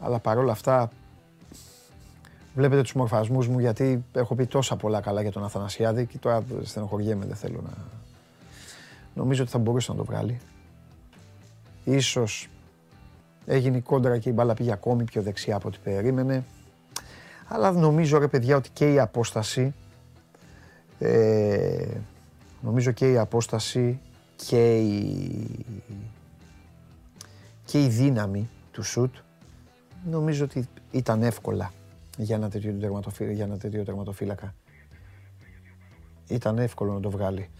Αλλά 0.00 0.18
παρόλα 0.18 0.52
αυτά 0.52 0.90
βλέπετε 2.54 2.82
τους 2.82 2.92
μορφασμούς 2.92 3.48
μου 3.48 3.58
γιατί 3.58 4.04
έχω 4.12 4.34
πει 4.34 4.46
τόσα 4.46 4.76
πολλά 4.76 5.00
καλά 5.00 5.22
για 5.22 5.32
τον 5.32 5.44
Αθανασιάδη 5.44 6.06
και 6.06 6.18
τώρα 6.18 6.44
στενοχωριέμαι, 6.62 7.26
δεν 7.26 7.36
θέλω 7.36 7.60
να... 7.62 7.70
Νομίζω 9.14 9.42
ότι 9.42 9.50
θα 9.50 9.58
μπορούσε 9.58 9.90
να 9.90 9.96
το 9.96 10.04
βγάλει. 10.04 10.40
Ίσως 11.84 12.48
έγινε 13.46 13.76
η 13.76 13.80
κόντρα 13.80 14.18
και 14.18 14.28
η 14.28 14.32
μπάλα 14.34 14.54
πήγε 14.54 14.72
ακόμη 14.72 15.04
πιο 15.04 15.22
δεξιά 15.22 15.56
από 15.56 15.68
ό,τι 15.68 15.78
περίμενε. 15.84 16.44
Αλλά 17.48 17.72
νομίζω 17.72 18.18
ρε 18.18 18.28
παιδιά 18.28 18.56
ότι 18.56 18.70
και 18.72 18.92
η 18.92 18.98
απόσταση 18.98 19.74
ε, 20.98 21.86
νομίζω 22.60 22.92
και 22.92 23.10
η 23.10 23.18
απόσταση 23.18 24.00
και 24.36 24.78
η, 24.78 25.66
και 27.64 27.84
η 27.84 27.88
δύναμη 27.88 28.48
του 28.70 28.82
σουτ 28.82 29.14
νομίζω 30.10 30.44
ότι 30.44 30.68
ήταν 30.90 31.22
εύκολα 31.22 31.72
για 32.16 32.36
ένα 32.36 32.50
τέτοιο, 32.50 32.72
τερματοφύλακα, 32.72 33.34
για 33.34 33.44
ένα 33.44 33.58
τέτοιο 33.58 33.84
τερματοφύλακα. 33.84 34.54
Ήταν 36.28 36.58
εύκολο 36.58 36.92
να 36.92 37.00
το 37.00 37.10
βγάλει. 37.10 37.50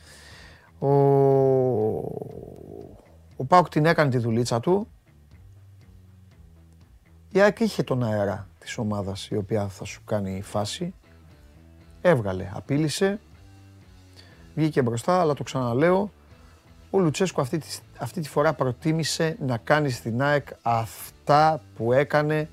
Ο, 0.79 0.89
ο 3.37 3.45
Πάουκ 3.49 3.69
την 3.69 3.87
έκανε 3.87 4.11
τη 4.11 4.19
δουλίτσα 4.19 4.61
του. 4.61 4.89
Η 7.33 7.41
ΑΕΚ 7.41 7.61
είχε 7.61 7.83
τον 7.83 8.05
αέρα 8.05 8.49
της 8.59 8.79
ομάδας 8.79 9.29
η 9.29 9.37
οποία 9.37 9.69
θα 9.69 9.85
σου 9.85 10.05
κάνει 10.05 10.43
φάση. 10.43 10.95
Έβγαλε, 12.07 12.51
απείλησε, 12.55 13.21
βγήκε 14.55 14.83
μπροστά, 14.83 15.21
αλλά 15.21 15.35
το 15.35 15.43
ξαναλέω, 15.43 16.11
ο 16.91 16.99
Λουτσέσκο 16.99 17.41
αυτή 17.41 17.59
τη, 17.59 17.79
αυτή 17.99 18.21
τη 18.21 18.29
φορά 18.29 18.53
προτίμησε 18.53 19.37
να 19.41 19.57
κάνει 19.57 19.91
στην 19.91 20.23
ΑΕΚ 20.23 20.49
αυτά 20.63 21.61
που 21.77 21.93
έκανε 21.93 22.49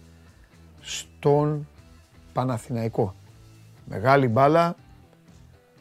στον 0.82 1.68
Παναθηναϊκό. 2.34 3.16
Μεγάλη 3.86 4.28
μπάλα, 4.28 4.76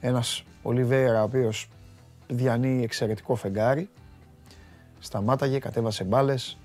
ένας 0.00 0.42
Ολιβέρα 0.62 1.20
ο 1.20 1.24
οποίος 1.24 1.68
διανύει 2.28 2.80
εξαιρετικό 2.82 3.34
φεγγάρι, 3.34 3.88
σταμάταγε, 4.98 5.58
κατέβασε 5.58 6.04
μπάλες, 6.04 6.58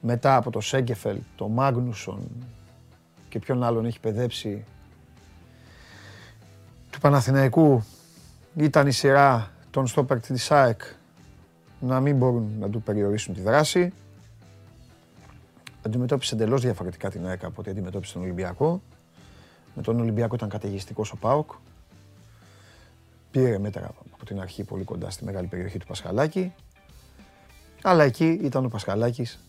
μετά 0.00 0.36
από 0.36 0.50
το 0.50 0.60
Σέγκεφελ, 0.60 1.18
το 1.36 1.48
Μάγνουσον 1.48 2.28
και 3.28 3.38
ποιον 3.38 3.62
άλλον 3.62 3.84
έχει 3.84 4.00
παιδέψει 4.00 4.64
του 6.90 7.00
Παναθηναϊκού 7.00 7.84
ήταν 8.56 8.86
η 8.86 8.92
σειρά 8.92 9.50
των 9.70 9.86
στόπερ 9.86 10.20
της 10.20 10.50
ΑΕΚ 10.50 10.80
να 11.80 12.00
μην 12.00 12.16
μπορούν 12.16 12.56
να 12.58 12.70
του 12.70 12.82
περιορίσουν 12.82 13.34
τη 13.34 13.40
δράση. 13.40 13.92
Αντιμετώπισε 15.86 16.34
εντελώς 16.34 16.62
διαφορετικά 16.62 17.10
την 17.10 17.26
ΑΕΚ 17.26 17.44
από 17.44 17.60
ό,τι 17.60 17.70
αντιμετώπισε 17.70 18.12
τον 18.12 18.22
Ολυμπιακό. 18.22 18.82
Με 19.74 19.82
τον 19.82 20.00
Ολυμπιακό 20.00 20.34
ήταν 20.34 20.48
καταιγιστικός 20.48 21.12
ο 21.12 21.16
ΠΑΟΚ. 21.16 21.50
Πήρε 23.30 23.58
μέτρα 23.58 23.90
από 24.12 24.24
την 24.24 24.40
αρχή 24.40 24.64
πολύ 24.64 24.84
κοντά 24.84 25.10
στη 25.10 25.24
μεγάλη 25.24 25.46
περιοχή 25.46 25.78
του 25.78 25.86
Πασχαλάκη. 25.86 26.54
Αλλά 27.82 28.04
εκεί 28.04 28.38
ήταν 28.42 28.64
ο 28.64 28.68
Πασχαλάκης 28.68 29.40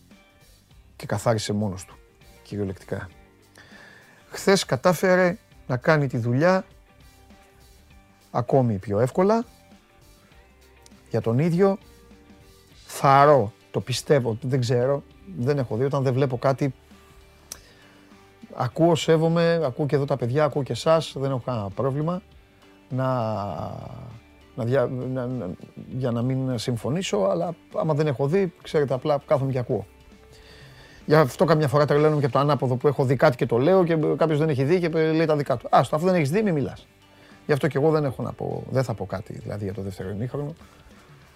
και 0.96 1.06
καθάρισε 1.06 1.52
μόνος 1.52 1.84
του, 1.84 1.96
κυριολεκτικά. 2.42 3.08
Χθες 4.30 4.64
κατάφερε 4.64 5.36
να 5.66 5.76
κάνει 5.76 6.06
τη 6.06 6.18
δουλειά 6.18 6.64
ακόμη 8.32 8.78
πιο 8.78 9.00
εύκολα. 9.00 9.44
Για 11.10 11.20
τον 11.20 11.38
ίδιο 11.38 11.78
θαρώ, 12.86 13.52
το 13.70 13.80
πιστεύω, 13.80 14.38
δεν 14.40 14.60
ξέρω, 14.60 15.02
δεν 15.38 15.58
έχω 15.58 15.76
δει, 15.76 15.84
όταν 15.84 16.02
δεν 16.02 16.12
βλέπω 16.12 16.38
κάτι 16.38 16.74
ακούω, 18.54 18.94
σέβομαι, 18.94 19.60
ακούω 19.64 19.86
και 19.86 19.96
εδώ 19.96 20.04
τα 20.04 20.16
παιδιά, 20.16 20.44
ακούω 20.44 20.62
και 20.62 20.72
εσάς, 20.72 21.14
δεν 21.16 21.30
έχω 21.30 21.42
κανένα 21.44 21.68
πρόβλημα 21.68 22.22
να, 22.88 23.06
να, 24.54 24.64
για 25.88 26.10
να 26.10 26.22
μην 26.22 26.58
συμφωνήσω, 26.58 27.18
αλλά 27.18 27.54
άμα 27.74 27.94
δεν 27.94 28.06
έχω 28.06 28.26
δει, 28.26 28.52
ξέρετε, 28.62 28.94
απλά 28.94 29.20
κάθομαι 29.26 29.52
και 29.52 29.58
ακούω. 29.58 29.86
Γι' 31.06 31.14
αυτό 31.14 31.44
καμιά 31.44 31.68
φορά 31.68 31.86
τρελαίνομαι 31.86 32.20
και 32.20 32.26
από 32.26 32.34
το 32.34 32.40
ανάποδο 32.40 32.76
που 32.76 32.88
έχω 32.88 33.04
δει 33.04 33.16
κάτι 33.16 33.36
και 33.36 33.46
το 33.46 33.58
λέω 33.58 33.84
και 33.84 33.96
κάποιος 34.16 34.38
δεν 34.38 34.48
έχει 34.48 34.64
δει 34.64 34.80
και 34.80 34.88
λέει 34.88 35.26
τα 35.26 35.36
δικά 35.36 35.56
του. 35.56 35.66
Άστο, 35.70 35.96
αφού 35.96 36.04
δεν 36.04 36.14
έχεις 36.14 36.30
δει, 36.30 36.42
μην 36.42 36.54
μιλάς. 36.54 36.86
Γι' 37.46 37.52
αυτό 37.52 37.68
και 37.68 37.78
εγώ 37.78 37.90
δεν 37.90 38.04
έχω 38.04 38.22
να 38.22 38.32
πω, 38.32 38.62
δεν 38.70 38.82
θα 38.82 38.94
πω 38.94 39.06
κάτι 39.06 39.38
δηλαδή 39.38 39.64
για 39.64 39.74
το 39.74 39.82
δεύτερο 39.82 40.10
ημίχρονο. 40.10 40.54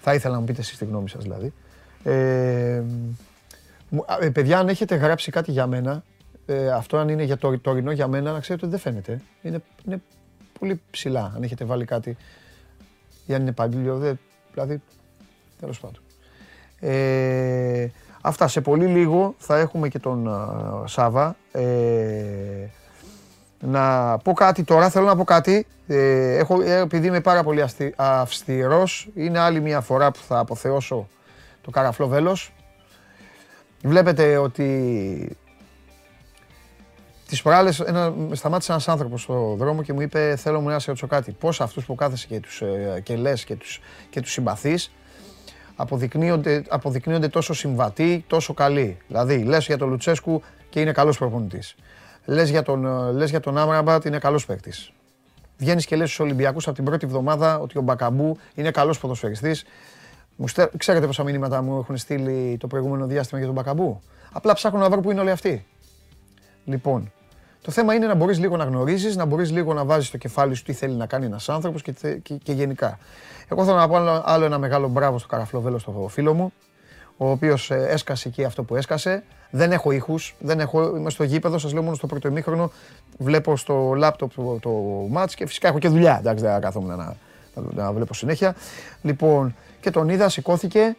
Θα 0.01 0.15
ήθελα 0.15 0.35
να 0.35 0.41
μου 0.41 0.47
πείτε 0.47 0.61
εσείς 0.61 0.79
τη 0.79 0.85
γνώμη 0.85 1.09
σας 1.09 1.23
δηλαδή. 1.23 1.53
Ε, 2.05 2.83
Μου- 3.89 4.05
α, 4.07 4.19
ε, 4.21 4.31
παιδιά, 4.31 4.59
αν 4.59 4.69
έχετε 4.69 4.95
γράψει 4.95 5.31
κάτι 5.31 5.51
για 5.51 5.67
μένα, 5.67 6.03
ε, 6.47 6.71
αυτό 6.71 6.97
αν 6.97 7.09
είναι 7.09 7.23
για 7.23 7.37
το 7.37 7.59
τωρινό 7.59 7.91
για 7.93 8.07
μένα, 8.09 8.33
να 8.33 8.41
ξέρετε 8.41 8.67
ότι 8.67 8.75
δεν 8.75 8.83
φαίνεται. 8.85 9.21
Είναι, 9.43 9.63
είναι 9.87 10.03
πολύ 10.59 10.81
ψηλά 10.91 11.33
αν 11.37 11.43
έχετε 11.43 11.65
βάλει 11.65 11.85
κάτι. 11.85 12.17
Ή 13.27 13.35
αν 13.35 13.41
είναι 13.43 13.53
παλιό, 13.53 13.99
δε, 13.99 14.13
δηλαδή, 14.53 14.83
τέλος 15.61 15.81
πάντων. 15.81 16.01
Ε, 16.81 17.89
αυτά, 18.21 18.49
σε 18.49 18.61
πολύ 18.61 18.87
λίγο 18.87 19.35
θα 19.39 19.59
έχουμε 19.59 19.89
και 19.89 19.99
τον 19.99 20.29
α, 20.29 20.87
Σάβα. 20.87 21.37
Ε, 21.53 21.63
να 23.67 24.17
πω 24.19 24.33
κάτι 24.33 24.65
τώρα, 24.65 24.91
θέλω 24.91 25.07
να 25.07 25.17
πω 25.17 25.25
κάτι. 25.25 25.67
Ε, 25.87 26.37
έχω, 26.37 26.63
ε, 26.63 26.79
επειδή 26.79 27.07
είμαι 27.07 27.21
πάρα 27.21 27.43
πολύ 27.43 27.63
αστι, 27.63 27.95
αυστηρός, 27.97 29.09
είναι 29.15 29.39
άλλη 29.39 29.61
μια 29.61 29.81
φορά 29.81 30.11
που 30.11 30.19
θα 30.29 30.39
αποθεώσω 30.39 31.09
το 31.63 31.71
καραφλό 31.71 32.09
βέλος. 32.09 32.53
Βλέπετε 33.83 34.37
ότι 34.37 35.37
τις 37.29 37.43
προάλλες 37.43 37.81
ένα, 37.81 38.11
με 38.11 38.35
σταμάτησε 38.35 38.73
ένας 38.73 38.89
άνθρωπος 38.89 39.23
στο 39.23 39.55
δρόμο 39.59 39.83
και 39.83 39.93
μου 39.93 40.01
είπε 40.01 40.37
θέλω 40.37 40.61
μου 40.61 40.69
να 40.69 40.79
σε 40.79 40.87
ρωτήσω 40.87 41.07
κάτι. 41.07 41.33
Πώς 41.33 41.61
αυτούς 41.61 41.85
που 41.85 41.95
κάθεσαι 41.95 42.27
και 42.27 42.41
τους 42.41 42.61
ε, 42.61 43.01
και 43.03 43.17
λες 43.17 43.45
και 43.45 43.57
τους, 43.57 43.81
και 44.11 44.21
τους 44.21 44.33
συμπαθείς 44.33 44.93
αποδεικνύονται, 45.77 46.63
αποδεικνύονται 46.69 47.29
τόσο 47.29 47.55
συμβατοί, 47.55 48.25
τόσο 48.27 48.55
καλοί. 48.55 48.99
Δηλαδή, 49.07 49.43
λες 49.43 49.67
για 49.67 49.79
τον 49.79 49.89
Λουτσέσκου 49.89 50.43
και 50.69 50.81
είναι 50.81 50.93
καλός 50.93 51.19
προπονητής. 51.19 51.75
Λες 52.27 52.51
για 52.51 52.63
τον, 52.63 52.87
ε, 52.87 53.13
λες 53.13 53.31
για 53.31 53.41
τον 53.41 53.59
Άμραμπατ, 53.59 54.05
είναι 54.05 54.19
καλός 54.19 54.47
παίκτης. 54.47 54.93
Βγαίνεις 55.59 55.87
και 55.87 55.97
λες 55.97 56.07
στους 56.09 56.21
Ολυμπιακούς 56.21 56.67
από 56.67 56.77
την 56.77 56.85
πρώτη 56.85 57.07
εβδομάδα 57.07 57.59
ότι 57.59 57.79
ο 57.79 57.81
Μπακαμπού 57.83 58.39
είναι 58.55 58.71
καλός 58.71 58.99
ποδοσφαιριστής. 58.99 59.65
Μου 60.37 60.49
στε... 60.49 60.71
Ξέρετε 60.77 61.07
πόσα 61.07 61.23
μηνύματα 61.23 61.63
μου 61.63 61.79
έχουν 61.79 61.97
στείλει 61.97 62.57
το 62.61 62.67
προηγούμενο 62.67 63.07
διάστημα 63.07 63.39
για 63.39 63.49
τον 63.49 63.57
Μπακαμπού; 63.57 64.01
Απλά 64.33 64.53
ψάχνω 64.55 64.79
να 64.79 64.91
βρω 64.91 65.01
που 65.01 65.11
είναι 65.11 65.21
όλοι 65.21 65.31
αυτοί. 65.31 65.67
Λοιπόν, 66.65 67.13
το 67.63 67.71
θέμα 67.71 67.95
είναι 67.95 68.07
να 68.07 68.15
μπορείς 68.15 68.39
λίγο 68.39 68.57
να 68.57 68.65
γνωρίζεις, 68.65 69.17
να 69.17 69.25
μπορείς 69.25 69.51
λίγο 69.51 69.75
να 69.75 69.85
βάζεις 69.85 70.07
στο 70.09 70.17
κεφάλι 70.17 70.55
σου 70.55 70.63
τι 70.63 70.73
θέλει 70.73 70.95
να 70.95 71.07
κάνει 71.07 71.27
ένας 71.27 71.49
άνθρωπος 71.49 71.83
και, 71.83 71.93
τε- 71.93 72.23
και, 72.23 72.35
και 72.35 72.53
γενικά. 72.53 72.99
Εγώ 73.49 73.65
θέλω 73.65 73.77
να 73.77 73.89
πω 73.89 73.97
άλλο, 73.97 74.23
άλλο 74.25 74.45
ένα 74.45 74.59
μεγάλο 74.59 74.89
μπράβο 74.89 75.19
στο 75.19 75.29
Καραφλοβέλο, 75.29 75.79
στο 75.79 76.07
φίλο 76.11 76.35
μου, 76.35 76.53
ο 77.17 77.31
οποίος 77.31 77.71
έσκασε 77.71 78.29
εκεί 78.29 78.45
αυτό 78.45 78.63
που 78.63 78.77
έσκασε. 78.77 79.23
Δεν 79.51 79.73
έχω 79.73 79.91
ήχους, 79.91 80.35
δεν 80.39 80.61
έχω, 80.61 80.97
είμαι 80.97 81.11
στο 81.11 81.25
γήπεδο, 81.25 81.59
σας 81.59 81.73
λέω 81.73 81.83
μόνο 81.83 81.95
στο 81.97 82.07
πρώτο 82.07 82.29
ημίχρονο. 82.29 82.71
Βλέπω 83.19 83.57
στο 83.57 83.93
λάπτοπ 83.97 84.35
το, 84.35 84.59
το 84.61 84.71
μάτς 85.11 85.35
και 85.35 85.47
φυσικά 85.47 85.69
έχω 85.69 85.79
και 85.79 85.89
δουλειά. 85.89 86.17
Εντάξει, 86.19 86.45
δεν 86.45 86.61
κάθομαι 86.61 86.95
να, 86.95 87.17
να, 87.55 87.83
να 87.83 87.93
βλέπω 87.93 88.15
συνέχεια. 88.15 88.55
Λοιπόν, 89.03 89.55
και 89.81 89.91
τον 89.91 90.09
είδα, 90.09 90.29
σηκώθηκε, 90.29 90.97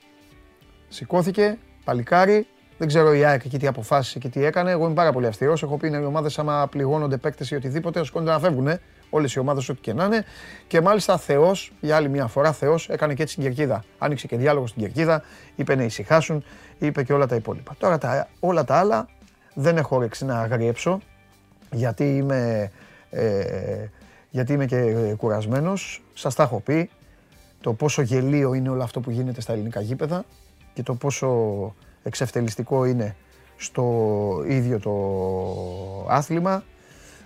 σηκώθηκε, 0.90 1.58
παλικάρι. 1.84 2.48
Δεν 2.78 2.88
ξέρω 2.88 3.14
η 3.14 3.26
ΑΕΚ 3.26 3.46
εκεί 3.46 3.60
τι 3.60 3.68
αποφάσισε 3.68 4.20
και 4.20 4.30
τι 4.30 4.44
έκανε. 4.44 4.72
Εγώ 4.72 4.86
είμαι 4.86 4.94
πάρα 4.94 5.12
πολύ 5.12 5.28
αυστηρός. 5.28 5.64
Έχω 5.64 5.78
πει 5.78 5.88
είναι 5.88 5.98
οι 5.98 6.04
ομάδες 6.04 6.40
άμα 6.40 6.68
πληγώνονται 6.72 7.18
παίκτες 7.18 7.52
ή 7.52 7.56
οτιδήποτε, 7.56 8.06
σηκώνονται 8.06 8.32
να 8.32 8.40
φεύγουν. 8.40 8.80
Όλες 9.10 9.34
οι 9.34 9.40
ομάδες, 9.40 9.70
ό,τι 9.70 9.82
και 9.82 9.94
να 9.94 10.06
είναι. 10.06 10.26
Και 10.68 10.82
μάλιστα 10.82 11.18
Θεός, 11.18 11.72
για 11.80 11.96
άλλη 11.96 12.10
μια 12.10 12.28
φορά 12.28 12.52
Θεός, 12.52 12.90
έκανε 12.90 13.14
και 13.14 13.22
έτσι 13.22 13.34
στην 13.34 13.46
κερκίδα. 13.46 13.84
Άνοιξε 13.98 14.28
και 14.28 14.38
διάλογος 14.38 14.70
στην 14.70 14.82
κερκίδα, 14.82 15.24
είπε 15.56 15.76
να 15.76 15.84
ησυχάσουν, 15.84 16.44
είπε 16.80 17.04
και 17.04 17.14
όλα 17.14 17.28
τα 17.28 17.36
υπόλοιπα. 17.36 17.76
Τώρα 17.80 17.98
τα, 17.98 18.28
όλα 18.40 18.64
τα 18.64 18.76
άλλα 18.76 19.08
δεν 19.54 19.78
έχω 19.78 19.96
όρεξη 19.96 20.26
να 20.26 20.40
αγριέψω, 20.40 21.00
γιατί 21.72 22.16
είμαι, 22.18 22.72
ε, 23.10 23.86
γιατί 24.30 24.54
είμαι 24.54 24.66
και 24.66 25.14
κουρασμένος. 25.18 26.04
Σας 26.14 26.36
τα 26.36 26.44
έχω 26.44 26.60
πει 26.60 26.90
το 27.62 27.74
πόσο 27.74 28.02
γελίο 28.02 28.54
είναι 28.54 28.70
όλο 28.70 28.84
αυτό 28.84 29.00
που 29.00 29.12
γίνεται 29.12 29.42
στα 29.42 29.54
ελληνικά 29.54 29.82
γήπεδα 29.82 30.24
και 30.74 30.84
το 30.84 30.94
πόσο 30.94 31.76
εξευτελιστικό 32.04 32.86
είναι 32.86 33.16
στο 33.58 34.44
ίδιο 34.48 34.80
το 34.80 34.94
άθλημα. 36.10 36.64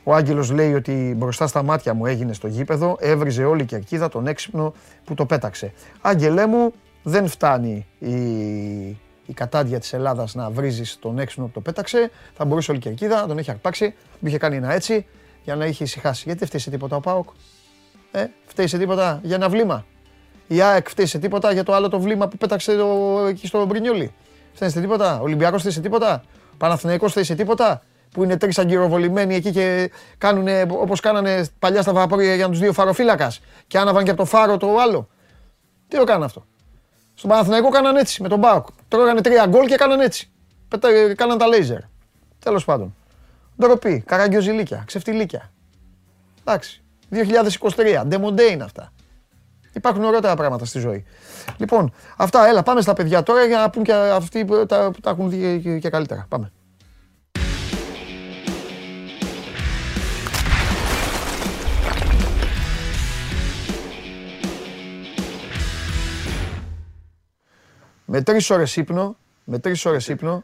Ο 0.04 0.14
Άγγελος 0.14 0.52
λέει 0.52 0.74
ότι 0.74 1.14
μπροστά 1.18 1.48
στα 1.48 1.64
μάτια 1.64 1.94
μου 1.94 2.06
έγινε 2.06 2.34
στο 2.34 2.48
γήπεδο, 2.48 2.98
έβριζε 3.00 3.44
όλη 3.44 3.62
η 3.62 3.66
κερκίδα 3.66 4.10
τον 4.10 4.28
έξυπνο 4.28 4.74
που 5.04 5.14
το 5.14 5.26
πέταξε. 5.26 5.74
Άγγελέ 6.02 6.46
μου, 6.46 6.74
δεν 7.04 7.28
φτάνει 7.28 7.88
η, 8.00 8.16
η 9.26 9.34
κατάντια 9.34 9.80
της 9.80 9.94
Ελλάδας 9.94 10.36
να 10.36 10.50
βρίζεις 10.50 10.98
τον 11.00 11.20
έξυπνο 11.20 11.46
που 11.46 11.52
το 11.52 11.62
πέταξε. 11.62 12.12
Θα 12.34 12.46
μπορούσε 12.46 12.72
όλη 12.72 12.80
η 12.80 12.84
κερκίδα 12.84 13.22
να 13.22 13.28
τον 13.28 13.38
έχει 13.38 13.52
αρπάξει, 13.52 13.94
μου 14.20 14.28
είχε 14.28 14.38
κάνει 14.38 14.56
ένα 14.56 14.74
έτσι 14.74 15.06
για 15.44 15.56
να 15.56 15.66
είχε 15.66 15.84
ησυχάσει. 15.84 16.24
Γιατί 16.26 16.40
δεν 16.40 16.48
φταίει 16.48 16.62
σε 16.62 16.70
τίποτα 16.70 16.96
ο 16.96 17.00
ΠΑΟΚ. 17.00 17.30
Ε, 18.12 18.26
φταίει 18.46 18.68
σε 18.68 18.78
τίποτα 18.78 19.20
για 19.24 19.36
ένα 19.36 19.50
βλήμα. 19.50 19.86
Η 20.48 20.62
ΑΕΚ 20.62 20.90
φταίει 20.90 21.06
σε 21.06 21.20
τίποτα 21.20 21.52
για 21.54 21.64
το 21.64 21.74
άλλο 21.74 21.90
το 21.90 22.00
βλήμα 22.00 22.28
που 22.28 22.38
πέταξε 22.38 22.76
το, 22.76 23.20
εκεί 23.28 23.48
στο 23.48 23.66
Μπρινιόλι. 23.66 24.14
Φταίει 24.54 24.70
σε 24.70 24.82
τίποτα; 24.82 25.20
Ο 25.20 25.24
Ολυμπιακός 25.24 25.60
φταίει 25.60 25.72
σε 25.72 25.82
τίποτα; 25.82 26.24
Παναθηναϊκός 26.58 27.12
φταίει 27.12 27.24
σε 27.24 27.36
τίποτα; 27.36 27.82
Που 28.14 28.24
είναι 28.24 28.38
τρεις 28.38 28.60
αγκυροβολημένοι 28.60 29.36
εκεί 29.36 29.52
και 29.52 29.92
κάνουν 30.18 30.48
όπως 30.70 31.00
κάνανε 31.00 31.46
παλιά 31.60 31.82
στα 31.82 31.94
βαπόρια 31.94 32.36
για 32.36 32.50
τους 32.50 32.60
δύο 32.60 32.74
φαροφύλακας. 32.74 33.40
Και 33.68 33.78
άναβαν 33.78 34.04
και 34.04 34.10
από 34.10 34.20
το 34.20 34.26
φάρο 34.26 34.58
το 34.58 34.78
άλλο. 34.78 35.08
Τι 35.88 35.98
το 35.98 36.04
κάνανε 36.04 36.26
αυτό; 36.26 36.46
Στον 37.14 37.30
Παναθηναϊκό 37.30 37.70
κάνανε 37.70 38.00
έτσι 38.00 38.22
με 38.22 38.28
τον 38.28 38.40
Μπάουκ. 38.40 38.68
Τρώγανε 38.88 39.22
τρία 39.22 39.46
γκολ 39.46 39.66
και 39.66 39.76
κάνανε 39.76 40.04
έτσι. 40.04 40.32
Πέτα, 40.68 41.14
κάναν 41.16 41.38
τα 41.38 41.48
λέιζερ. 41.48 41.80
Τέλος 42.40 42.66
πάντων. 42.66 42.96
Ντροπή, 43.58 44.04
καραγκιόζηλίκια, 44.06 44.84
ξεφτιλίκια. 44.88 45.52
Εντάξει. 46.46 46.82
2023, 47.12 48.04
ντεμοντέ 48.06 48.44
είναι 48.44 48.64
αυτά. 48.64 48.92
Υπάρχουν 49.74 50.04
ωραίτερα 50.04 50.36
πράγματα 50.36 50.66
στη 50.66 50.80
ζωή. 50.80 51.06
Λοιπόν, 51.58 51.94
αυτά, 52.18 52.48
έλα, 52.48 52.64
πάμε 52.64 52.82
στα 52.82 52.94
παιδιά 52.94 53.24
τώρα 53.24 53.46
για 53.46 53.58
να 53.58 53.70
πούν 53.70 53.84
και 53.84 53.94
αυτοί 53.94 54.46
που 54.46 54.66
τα, 54.66 54.92
που 54.94 55.00
τα 55.00 55.10
έχουν 55.10 55.30
δει 55.30 55.60
και, 55.64 55.80
και 55.80 55.90
καλύτερα. 55.90 56.26
Πάμε. 56.30 56.52
Με 68.14 68.22
τρεις 68.22 68.50
ώρες 68.50 68.76
ύπνο, 68.76 69.18
με 69.44 69.60
τρεις 69.60 69.86
ώρες 69.86 70.08
ύπνο, 70.08 70.44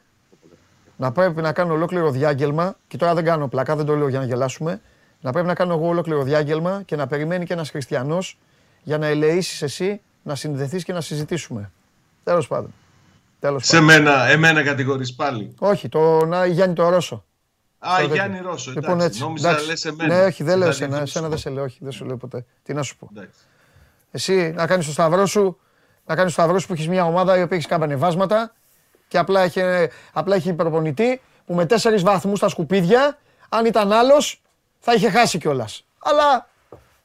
να 0.97 1.11
πρέπει 1.11 1.41
να 1.41 1.53
κάνω 1.53 1.73
ολόκληρο 1.73 2.11
διάγγελμα, 2.11 2.77
και 2.87 2.97
τώρα 2.97 3.13
δεν 3.13 3.23
κάνω 3.23 3.47
πλακά, 3.47 3.75
δεν 3.75 3.85
το 3.85 3.95
λέω 3.95 4.07
για 4.07 4.19
να 4.19 4.25
γελάσουμε, 4.25 4.81
να 5.21 5.31
πρέπει 5.31 5.47
να 5.47 5.53
κάνω 5.53 5.73
εγώ 5.73 5.87
ολόκληρο 5.87 6.23
διάγγελμα 6.23 6.81
και 6.85 6.95
να 6.95 7.07
περιμένει 7.07 7.45
και 7.45 7.53
ένας 7.53 7.69
χριστιανός 7.69 8.37
για 8.83 8.97
να 8.97 9.07
ελεήσεις 9.07 9.61
εσύ, 9.61 10.01
να 10.23 10.35
συνδεθείς 10.35 10.83
και 10.83 10.93
να 10.93 11.01
συζητήσουμε. 11.01 11.71
Τέλος 12.23 12.47
πάντων. 12.47 12.73
Τέλος 13.39 13.65
Σε 13.65 13.71
πάντων. 13.71 13.85
μένα, 13.85 14.27
εμένα 14.27 14.63
κατηγορείς 14.63 15.13
πάλι. 15.15 15.53
Όχι, 15.59 15.89
τον 15.89 16.33
Α, 16.33 16.45
Γιάννη 16.45 16.75
το 16.75 16.89
Ρώσο. 16.89 17.25
Α, 17.79 17.95
τέτοιο. 17.97 18.13
Γιάννη 18.13 18.39
Ρώσο, 18.39 18.71
εντάξει. 18.71 18.89
Λοιπόν, 18.89 19.05
έτσι. 19.05 19.21
Νόμιζα 19.21 19.49
εντάξει. 19.49 19.67
λες 19.67 19.85
εμένα. 19.85 20.15
Ναι, 20.15 20.23
όχι, 20.25 20.43
δεν 20.43 20.57
λέω 20.57 20.71
Δηλαδή, 20.71 20.83
εσένα. 20.83 20.93
δεν 20.95 21.03
Εσένα 21.03 21.23
σου 21.23 21.29
δεν 21.29 21.29
πω. 21.29 21.37
σε 21.37 21.49
λέω, 21.49 21.63
όχι, 21.63 21.77
δεν 21.81 21.91
σου 21.91 22.05
λέω 22.05 22.17
ποτέ. 22.17 22.45
Τι 22.63 22.73
να 22.73 22.83
σου 22.83 22.97
πω. 22.97 23.09
Εντάξει. 23.15 23.39
Εσύ 24.11 24.51
να 24.55 24.67
κάνεις 24.67 24.85
το 24.85 24.91
σταυρό 24.91 25.25
σου, 25.25 25.59
να 26.07 26.15
κάνεις 26.15 26.33
το 26.33 26.41
σταυρός 26.41 26.61
σου 26.61 26.67
που 26.67 26.73
έχεις 26.73 26.87
μια 26.87 27.05
ομάδα 27.05 27.37
η 27.37 27.41
οποία 27.41 27.57
έχει 27.57 27.67
καμπανεβάσματα 27.67 28.53
και 29.07 29.17
απλά 29.17 29.41
έχει, 29.41 29.61
απλά 30.13 30.35
έχει 30.35 30.53
προπονητή 30.53 31.21
που 31.45 31.53
με 31.53 31.65
τέσσερις 31.65 32.03
βαθμούς 32.03 32.37
στα 32.37 32.49
σκουπίδια, 32.49 33.17
αν 33.49 33.65
ήταν 33.65 33.91
άλλος, 33.91 34.41
θα 34.79 34.93
είχε 34.93 35.09
χάσει 35.09 35.37
κιόλας. 35.37 35.85
Αλλά 35.99 36.49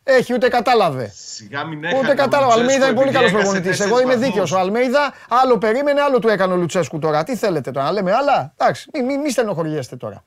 έχει, 0.04 0.34
ούτε 0.34 0.48
κατάλαβε. 0.48 1.12
Σιγά 1.14 1.64
μην 1.64 1.78
Ούτε 1.78 1.88
έχανε 1.88 2.12
ο 2.12 2.14
κατάλαβα. 2.14 2.54
Ο 2.54 2.58
Αλμέιδα 2.58 2.86
είναι 2.86 2.94
Λουτσέσκου 2.94 3.00
πολύ 3.00 3.10
καλός 3.12 3.30
επειδή 3.30 3.42
προπονητής. 3.42 3.80
έκασε 3.80 3.84
Εγώ 3.84 4.00
είμαι 4.00 4.12
τέσσερις 4.12 4.28
δίκαιος. 4.28 4.52
Ο 4.52 4.54
βαθμούς. 4.54 4.76
Αλμέιδα 4.76 5.12
άλλο 5.28 5.58
περίμενε, 5.58 6.00
άλλο 6.00 6.18
του 6.18 6.28
έκανε 6.28 6.52
ο 6.52 6.56
Λουτσέσκου 6.56 6.98
τώρα. 6.98 7.22
Τι 7.22 7.36
θέλετε 7.36 7.70
τώρα, 7.70 7.86
να 7.86 7.92
λέμε 7.92 8.12
άλλα. 8.12 8.54
Εντάξει, 8.56 8.90
μην 8.92 9.04
μη, 9.04 9.18
μη 9.18 9.30
στενοχωριέστε 9.30 9.96
τώρα. 9.96 10.24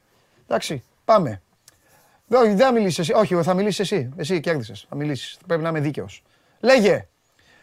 Εντάξει, 0.47 0.83
πάμε. 1.05 1.41
Όχι, 2.33 2.47
δεν 2.47 2.57
θα 2.57 2.71
μιλήσεις 2.71 2.99
εσύ. 2.99 3.13
Όχι, 3.13 3.43
θα 3.43 3.53
μιλήσεις 3.53 3.79
εσύ. 3.79 4.13
Εσύ 4.17 4.39
κέρδισες. 4.39 4.85
Θα 4.89 4.95
μιλήσεις. 4.95 5.37
Πρέπει 5.47 5.61
να 5.61 5.69
είμαι 5.69 5.79
δίκαιος. 5.79 6.23
Λέγε, 6.59 7.07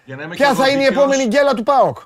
Για 0.05 0.17
να 0.17 0.23
είμαι 0.23 0.35
ποια 0.35 0.49
και 0.49 0.55
θα 0.55 0.63
εγώ 0.65 0.73
είναι 0.73 0.83
η 0.83 0.87
δίκαιος, 0.87 1.03
επόμενη 1.05 1.27
γκέλα 1.29 1.55
του 1.55 1.63
ΠΑΟΚ; 1.63 1.99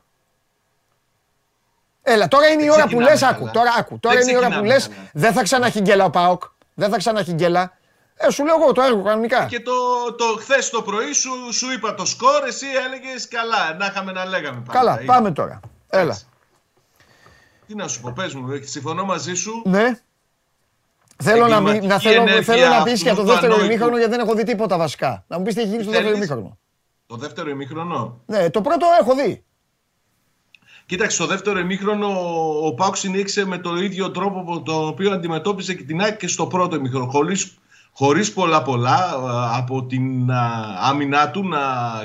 Έλα, 2.02 2.28
τώρα 2.28 2.46
είναι 2.48 2.62
η 2.62 2.66
Δεν 2.66 2.74
ώρα 2.74 2.86
που 2.86 3.00
λες, 3.00 3.08
ξεκινάμε 3.08 3.34
άκου. 3.36 3.40
καλά. 3.44 3.52
Τώρα 3.52 3.74
άκου. 3.78 3.98
Τώρα 3.98 4.14
Δεν 4.16 4.28
είναι 4.28 4.32
η 4.32 4.36
ώρα 4.44 4.58
που 4.58 4.64
λες, 4.64 4.76
ξεκινάμε 4.76 5.08
καλά. 5.12 5.24
δεν 5.24 5.32
θα 5.32 5.42
ξαναχει 5.42 5.80
γκέλα 5.80 6.04
ο 6.04 6.10
ΠΑΟΚ. 6.10 6.42
Δεν 6.74 6.90
θα 6.90 6.96
ξαναχει 6.96 7.32
γκέλα. 7.32 7.72
Ε, 8.16 8.30
σου 8.30 8.44
λέω 8.44 8.56
εγώ 8.62 8.72
το 8.72 8.82
έργο 8.82 9.02
κανονικά. 9.02 9.44
Και 9.46 9.60
το, 9.60 9.72
το 10.16 10.24
χθες 10.40 10.70
το 10.70 10.82
πρωί 10.82 11.12
σου, 11.12 11.30
σου 11.52 11.72
είπα 11.72 11.94
το 11.94 12.04
σκορ, 12.04 12.44
εσύ 12.46 12.66
έλεγες 12.86 13.28
καλά. 13.28 13.74
Να 13.78 13.86
είχαμε 13.86 14.12
να 14.12 14.24
λέγαμε 14.24 14.60
πάντα. 14.66 14.78
Καλά, 14.78 14.92
Είναι. 14.96 15.04
πάμε 15.04 15.32
τώρα. 15.32 15.60
Έλα. 15.88 16.02
Εντάξει. 16.02 16.26
Τι 17.66 17.74
να 17.74 17.88
σου 17.88 18.00
πω, 18.00 18.12
πες 18.16 18.34
μου, 18.34 18.50
ε, 18.52 18.60
συμφωνώ 18.64 19.04
μαζί 19.04 19.34
σου. 19.34 19.62
Ναι. 19.64 20.00
Θέλω 21.22 21.46
να, 21.48 21.60
μι- 21.60 21.68
Εγκληματική 21.74 21.86
να, 21.86 21.98
θέλω, 21.98 22.20
ενέργεια 22.22 22.42
θέλω 22.54 22.68
να 22.74 22.82
πεις 22.82 22.92
αυτού 22.92 23.04
για 23.04 23.14
το 23.14 23.20
του 23.20 23.26
δεύτερο 23.26 23.52
ανόητου. 23.54 23.72
ημίχρονο 23.72 23.96
γιατί 23.96 24.10
δεν 24.10 24.20
έχω 24.20 24.34
δει 24.34 24.42
τίποτα 24.44 24.76
βασικά. 24.76 25.24
Να 25.26 25.38
μου 25.38 25.44
πεις 25.44 25.54
τι 25.54 25.60
έχει 25.60 25.68
γίνει 25.70 25.82
στο 25.82 25.90
δεύτερο 25.92 26.12
Θέλεις; 26.14 26.28
ημίχρονο. 26.28 26.58
Το 27.06 27.16
δεύτερο 27.16 27.50
ημίχρονο; 27.50 28.20
Ναι, 28.26 28.50
το 28.50 28.60
πρώτο 28.60 28.86
έχω 29.00 29.14
δει. 29.14 29.44
Κοίταξε, 30.86 31.16
στο 31.16 31.26
δεύτερο 31.26 31.58
ημίχρονο 31.58 32.08
ο 32.66 32.74
Πάουκ 32.74 32.96
συνέχισε 32.96 33.46
με 33.46 33.58
τον 33.58 33.76
ίδιο 33.76 34.10
τρόπο 34.10 34.42
που- 34.44 34.62
τον 34.62 34.88
οποίο 34.88 35.12
αντιμετώπιζε 35.12 35.74
και 35.74 35.82
την 35.82 36.00
ΑΕΚ 36.00 36.16
και 36.16 36.26
στο 36.28 36.46
πρώτο 36.46 36.76
ημίχρονο. 36.76 37.06
Χωρίς, 37.06 37.54
χωρίς 37.92 38.32
πολλά 38.32 38.62
πολλά 38.62 38.94
α, 38.96 39.56
από 39.56 39.84
την 39.84 40.30
α, 40.30 40.76
άμυνά 40.80 41.30
του 41.30 41.48
να 41.48 41.60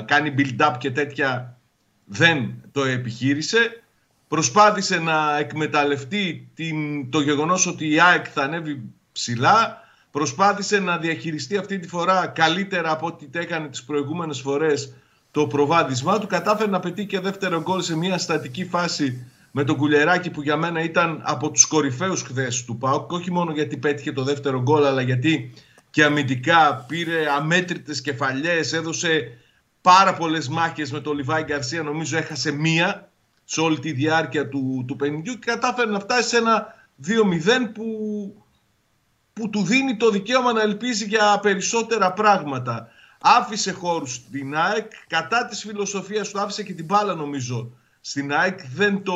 κάνει 0.06 0.34
build-up 0.38 0.74
και 0.78 0.90
τέτοια 0.90 1.56
δεν 2.04 2.54
το 2.72 2.84
επιχείρησε. 2.84 3.82
Προσπάθησε 4.28 4.98
να 4.98 5.38
εκμεταλλευτεί 5.38 6.50
την, 6.54 7.10
το 7.10 7.20
γεγονός 7.20 7.66
ότι 7.66 7.90
η 7.90 8.00
ΑΕΚ 8.00 8.26
θα 8.32 8.42
ανέβει 8.42 8.82
ψηλά. 9.12 9.80
Προσπάθησε 10.12 10.78
να 10.78 10.98
διαχειριστεί 10.98 11.56
αυτή 11.56 11.78
τη 11.78 11.88
φορά 11.88 12.26
καλύτερα 12.26 12.90
από 12.90 13.06
ό,τι 13.06 13.26
έκανε 13.32 13.68
τις 13.68 13.84
προηγούμενες 13.84 14.40
φορές 14.40 14.92
το 15.30 15.46
προβάδισμά 15.46 16.18
του. 16.18 16.26
Κατάφερε 16.26 16.70
να 16.70 16.80
πετύχει 16.80 17.06
και 17.06 17.20
δεύτερο 17.20 17.62
γκολ 17.62 17.80
σε 17.80 17.96
μια 17.96 18.18
στατική 18.18 18.64
φάση 18.64 19.26
με 19.50 19.64
τον 19.64 19.76
Κουλεράκη 19.76 20.30
που 20.30 20.42
για 20.42 20.56
μένα 20.56 20.82
ήταν 20.82 21.20
από 21.24 21.50
τους 21.50 21.66
κορυφαίους 21.66 22.22
χθες 22.22 22.64
του 22.64 22.76
ΠΑΟΚ. 22.76 23.12
Όχι 23.12 23.30
μόνο 23.30 23.52
γιατί 23.52 23.76
πέτυχε 23.76 24.12
το 24.12 24.22
δεύτερο 24.22 24.62
γκολ 24.62 24.84
αλλά 24.84 25.02
γιατί 25.02 25.52
και 25.90 26.04
αμυντικά 26.04 26.84
πήρε 26.88 27.30
αμέτρητες 27.36 28.00
κεφαλιές, 28.00 28.72
έδωσε 28.72 29.38
πάρα 29.80 30.14
πολλές 30.14 30.48
μάχες 30.48 30.92
με 30.92 31.00
τον 31.00 31.16
Λιβάη 31.16 31.42
Γκαρσία, 31.42 31.82
νομίζω 31.82 32.16
έχασε 32.16 32.52
μία 32.52 33.10
σε 33.44 33.60
όλη 33.60 33.78
τη 33.78 33.92
διάρκεια 33.92 34.48
του, 34.48 34.84
του 34.86 34.96
παιχνιδιού 34.96 35.32
και 35.32 35.50
κατάφερε 35.50 35.90
να 35.90 36.00
φτάσει 36.00 36.28
σε 36.28 36.36
ένα 36.36 36.74
2-0 37.06 37.10
που, 37.74 37.84
που 39.32 39.50
του 39.50 39.62
δίνει 39.62 39.96
το 39.96 40.10
δικαίωμα 40.10 40.52
να 40.52 40.62
ελπίζει 40.62 41.04
για 41.04 41.38
περισσότερα 41.42 42.12
πράγματα. 42.12 42.88
Άφησε 43.20 43.72
χώρους 43.72 44.14
στην 44.14 44.56
ΑΕΚ, 44.56 44.90
κατά 45.06 45.46
της 45.46 45.60
φιλοσοφίας 45.60 46.28
του 46.28 46.40
άφησε 46.40 46.62
και 46.62 46.72
την 46.72 46.84
μπάλα 46.84 47.14
νομίζω 47.14 47.70
στην 48.00 48.32
ΑΕΚ, 48.32 48.58
δεν 48.74 49.02
το 49.02 49.14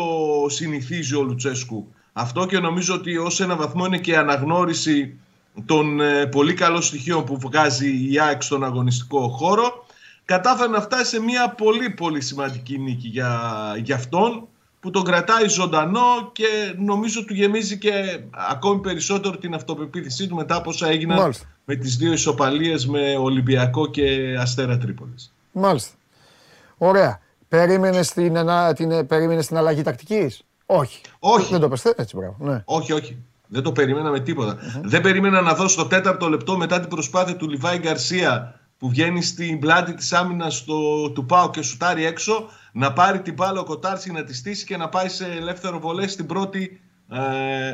συνηθίζει 0.48 1.14
ο 1.14 1.22
Λουτσέσκου. 1.22 1.94
Αυτό 2.12 2.46
και 2.46 2.58
νομίζω 2.58 2.94
ότι 2.94 3.16
ως 3.16 3.40
ένα 3.40 3.56
βαθμό 3.56 3.86
είναι 3.86 3.98
και 3.98 4.16
αναγνώριση 4.16 5.20
των 5.64 6.00
ε, 6.00 6.26
πολύ 6.26 6.54
καλών 6.54 6.82
στοιχείων 6.82 7.24
που 7.24 7.38
βγάζει 7.38 8.12
η 8.12 8.20
ΑΕΚ 8.20 8.42
στον 8.42 8.64
αγωνιστικό 8.64 9.28
χώρο 9.28 9.86
κατάφερε 10.24 10.70
να 10.70 10.80
φτάσει 10.80 11.10
σε 11.10 11.20
μια 11.20 11.50
πολύ 11.50 11.90
πολύ 11.90 12.20
σημαντική 12.20 12.78
νίκη 12.78 13.08
για, 13.08 13.52
για 13.82 13.94
αυτόν 13.94 14.48
που 14.86 14.92
τον 14.92 15.04
κρατάει 15.04 15.48
ζωντανό 15.48 16.30
και 16.32 16.74
νομίζω 16.78 17.24
του 17.24 17.34
γεμίζει 17.34 17.78
και 17.78 18.20
ακόμη 18.50 18.80
περισσότερο 18.80 19.36
την 19.36 19.54
αυτοπεποίθησή 19.54 20.26
του 20.26 20.34
μετά 20.34 20.54
από 20.56 20.70
όσα 20.70 20.88
έγιναν 20.88 21.34
με 21.64 21.74
τις 21.74 21.96
δύο 21.96 22.12
ισοπαλίες 22.12 22.86
με 22.86 23.16
Ολυμπιακό 23.16 23.86
και 23.86 24.36
Αστέρα 24.40 24.78
Τρίπολης. 24.78 25.34
Μάλιστα. 25.52 25.94
Ωραία. 26.78 27.20
Περίμενε 27.48 28.00
την, 28.00 28.36
την, 28.74 29.06
περίμενες 29.06 29.46
την 29.46 29.56
αλλαγή 29.56 29.82
τακτικής; 29.82 30.44
Όχι. 30.66 31.00
Όχι. 31.18 31.50
Δεν 31.50 31.60
το 31.60 31.68
πες 31.68 31.84
έτσι, 31.84 32.16
μπράβο. 32.16 32.36
Ναι. 32.38 32.62
Όχι, 32.64 32.92
όχι. 32.92 33.16
Δεν 33.46 33.62
το 33.62 33.72
περίμενα 33.72 34.10
με 34.10 34.20
τιποτα 34.20 34.58
Δεν 34.82 35.00
περίμενα 35.00 35.40
να 35.40 35.54
δω 35.54 35.68
στο 35.68 35.86
τέταρτο 35.86 36.28
λεπτό 36.28 36.56
μετά 36.56 36.80
την 36.80 36.88
προσπάθεια 36.88 37.36
του 37.36 37.48
Λιβάη 37.48 37.78
Γκαρσία 37.78 38.60
που 38.78 38.88
βγαίνει 38.88 39.22
στην 39.22 39.58
πλάτη 39.58 39.94
της 39.94 40.12
άμυνας 40.12 40.64
του 41.14 41.24
Πάου 41.28 41.50
και 41.50 41.62
σουτάρει 41.62 42.04
έξω 42.04 42.48
να 42.76 42.92
πάρει 42.92 43.20
την 43.20 43.34
μπάλα 43.34 43.60
ο 43.60 43.64
Κοτάρση 43.64 44.12
να 44.12 44.24
τη 44.24 44.34
στήσει 44.34 44.64
και 44.64 44.76
να 44.76 44.88
πάει 44.88 45.08
σε 45.08 45.24
ελεύθερο 45.24 45.80
βολέ 45.80 46.06
στην 46.06 46.26
πρώτη 46.26 46.80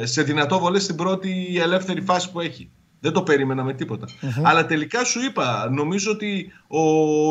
ε, 0.00 0.06
σε 0.06 0.22
δυνατό 0.22 0.58
βολέ 0.58 0.78
στην 0.78 0.96
πρώτη 0.96 1.58
ελεύθερη 1.60 2.00
φάση 2.00 2.30
που 2.30 2.40
έχει. 2.40 2.70
Δεν 3.00 3.12
το 3.12 3.22
περίμενα 3.22 3.64
με 3.64 3.72
τιποτα 3.72 4.06
Αλλά 4.42 4.66
τελικά 4.66 5.04
σου 5.04 5.20
είπα, 5.24 5.68
νομίζω 5.70 6.10
ότι 6.10 6.52
ο 6.66 6.82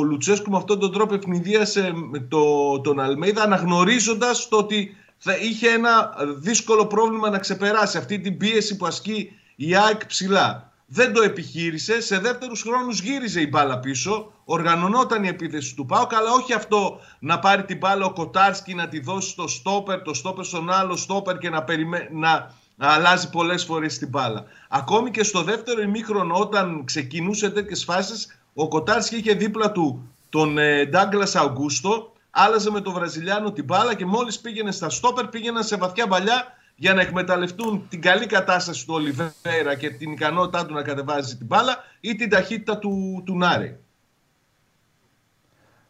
Λουτσέσκου 0.03 0.51
με 0.51 0.57
αυτόν 0.57 0.79
τον 0.79 0.91
τρόπο 0.91 1.13
ευνηδίασε 1.13 1.93
το, 2.27 2.79
τον 2.81 2.99
Αλμέιδα 2.99 3.43
αναγνωρίζοντας 3.43 4.47
το 4.47 4.57
ότι 4.57 4.95
θα 5.17 5.35
είχε 5.35 5.67
ένα 5.67 6.13
δύσκολο 6.37 6.85
πρόβλημα 6.85 7.29
να 7.29 7.39
ξεπεράσει 7.39 7.97
αυτή 7.97 8.19
την 8.19 8.37
πίεση 8.37 8.77
που 8.77 8.85
ασκεί 8.85 9.31
η 9.55 9.75
ΑΕΚ 9.75 10.05
ψηλά. 10.05 10.70
Δεν 10.93 11.13
το 11.13 11.21
επιχείρησε. 11.21 12.01
Σε 12.01 12.19
δεύτερους 12.19 12.61
χρόνους 12.61 13.01
γύριζε 13.01 13.41
η 13.41 13.47
μπάλα 13.51 13.79
πίσω. 13.79 14.31
Οργανωνόταν 14.45 15.23
η 15.23 15.27
επίθεση 15.27 15.75
του 15.75 15.85
Πάου. 15.85 16.07
Αλλά 16.09 16.31
όχι 16.31 16.53
αυτό 16.53 16.99
να 17.19 17.39
πάρει 17.39 17.63
την 17.63 17.77
μπάλα 17.77 18.05
ο 18.05 18.13
Κοτάρσκι 18.13 18.73
να 18.73 18.87
τη 18.87 18.99
δώσει 18.99 19.29
στο 19.29 19.47
στόπερ, 19.47 20.01
το 20.01 20.13
στόπερ 20.13 20.45
στον 20.45 20.71
άλλο 20.71 20.95
στόπερ 20.95 21.37
και 21.37 21.49
να, 21.49 21.63
περιμέ... 21.63 22.09
να 22.11 22.51
αλλάζει 22.77 23.29
πολλές 23.29 23.63
φορές 23.63 23.97
την 23.97 24.07
μπάλα. 24.07 24.43
Ακόμη 24.69 25.11
και 25.11 25.23
στο 25.23 25.41
δεύτερο 25.43 25.81
ημίχρονο, 25.81 26.35
όταν 26.35 26.85
ξεκινούσε 26.85 27.49
τέτοιες 27.49 27.83
φάσεις, 27.83 28.41
ο 28.53 28.67
Κοτάρσκι 28.67 29.15
είχε 29.15 29.33
δίπλα 29.33 29.71
του 29.71 30.09
τον 30.29 30.57
Ντάγκλας 30.89 31.35
Αουγκούστο 31.35 32.11
άλλαζε 32.31 32.71
με 32.71 32.81
τον 32.81 32.93
Βραζιλιάνο 32.93 33.51
την 33.51 33.63
μπάλα 33.63 33.95
και 33.95 34.05
μόλις 34.05 34.39
πήγαινε 34.39 34.71
στα 34.71 34.89
στόπερ 34.89 35.27
πήγαιναν 35.27 35.63
σε 35.63 35.77
βαθιά 35.77 36.07
παλιά 36.07 36.55
για 36.81 36.93
να 36.93 37.01
εκμεταλλευτούν 37.01 37.87
την 37.89 38.01
καλή 38.01 38.25
κατάσταση 38.25 38.85
του 38.85 38.93
Ολιβέρα 38.93 39.75
και 39.77 39.89
την 39.89 40.11
ικανότητά 40.11 40.65
του 40.65 40.73
να 40.73 40.81
κατεβάζει 40.81 41.37
την 41.37 41.45
μπάλα 41.45 41.77
ή 41.99 42.15
την 42.15 42.29
ταχύτητα 42.29 42.77
του, 42.77 43.23
του 43.25 43.37
Νάρη. 43.37 43.79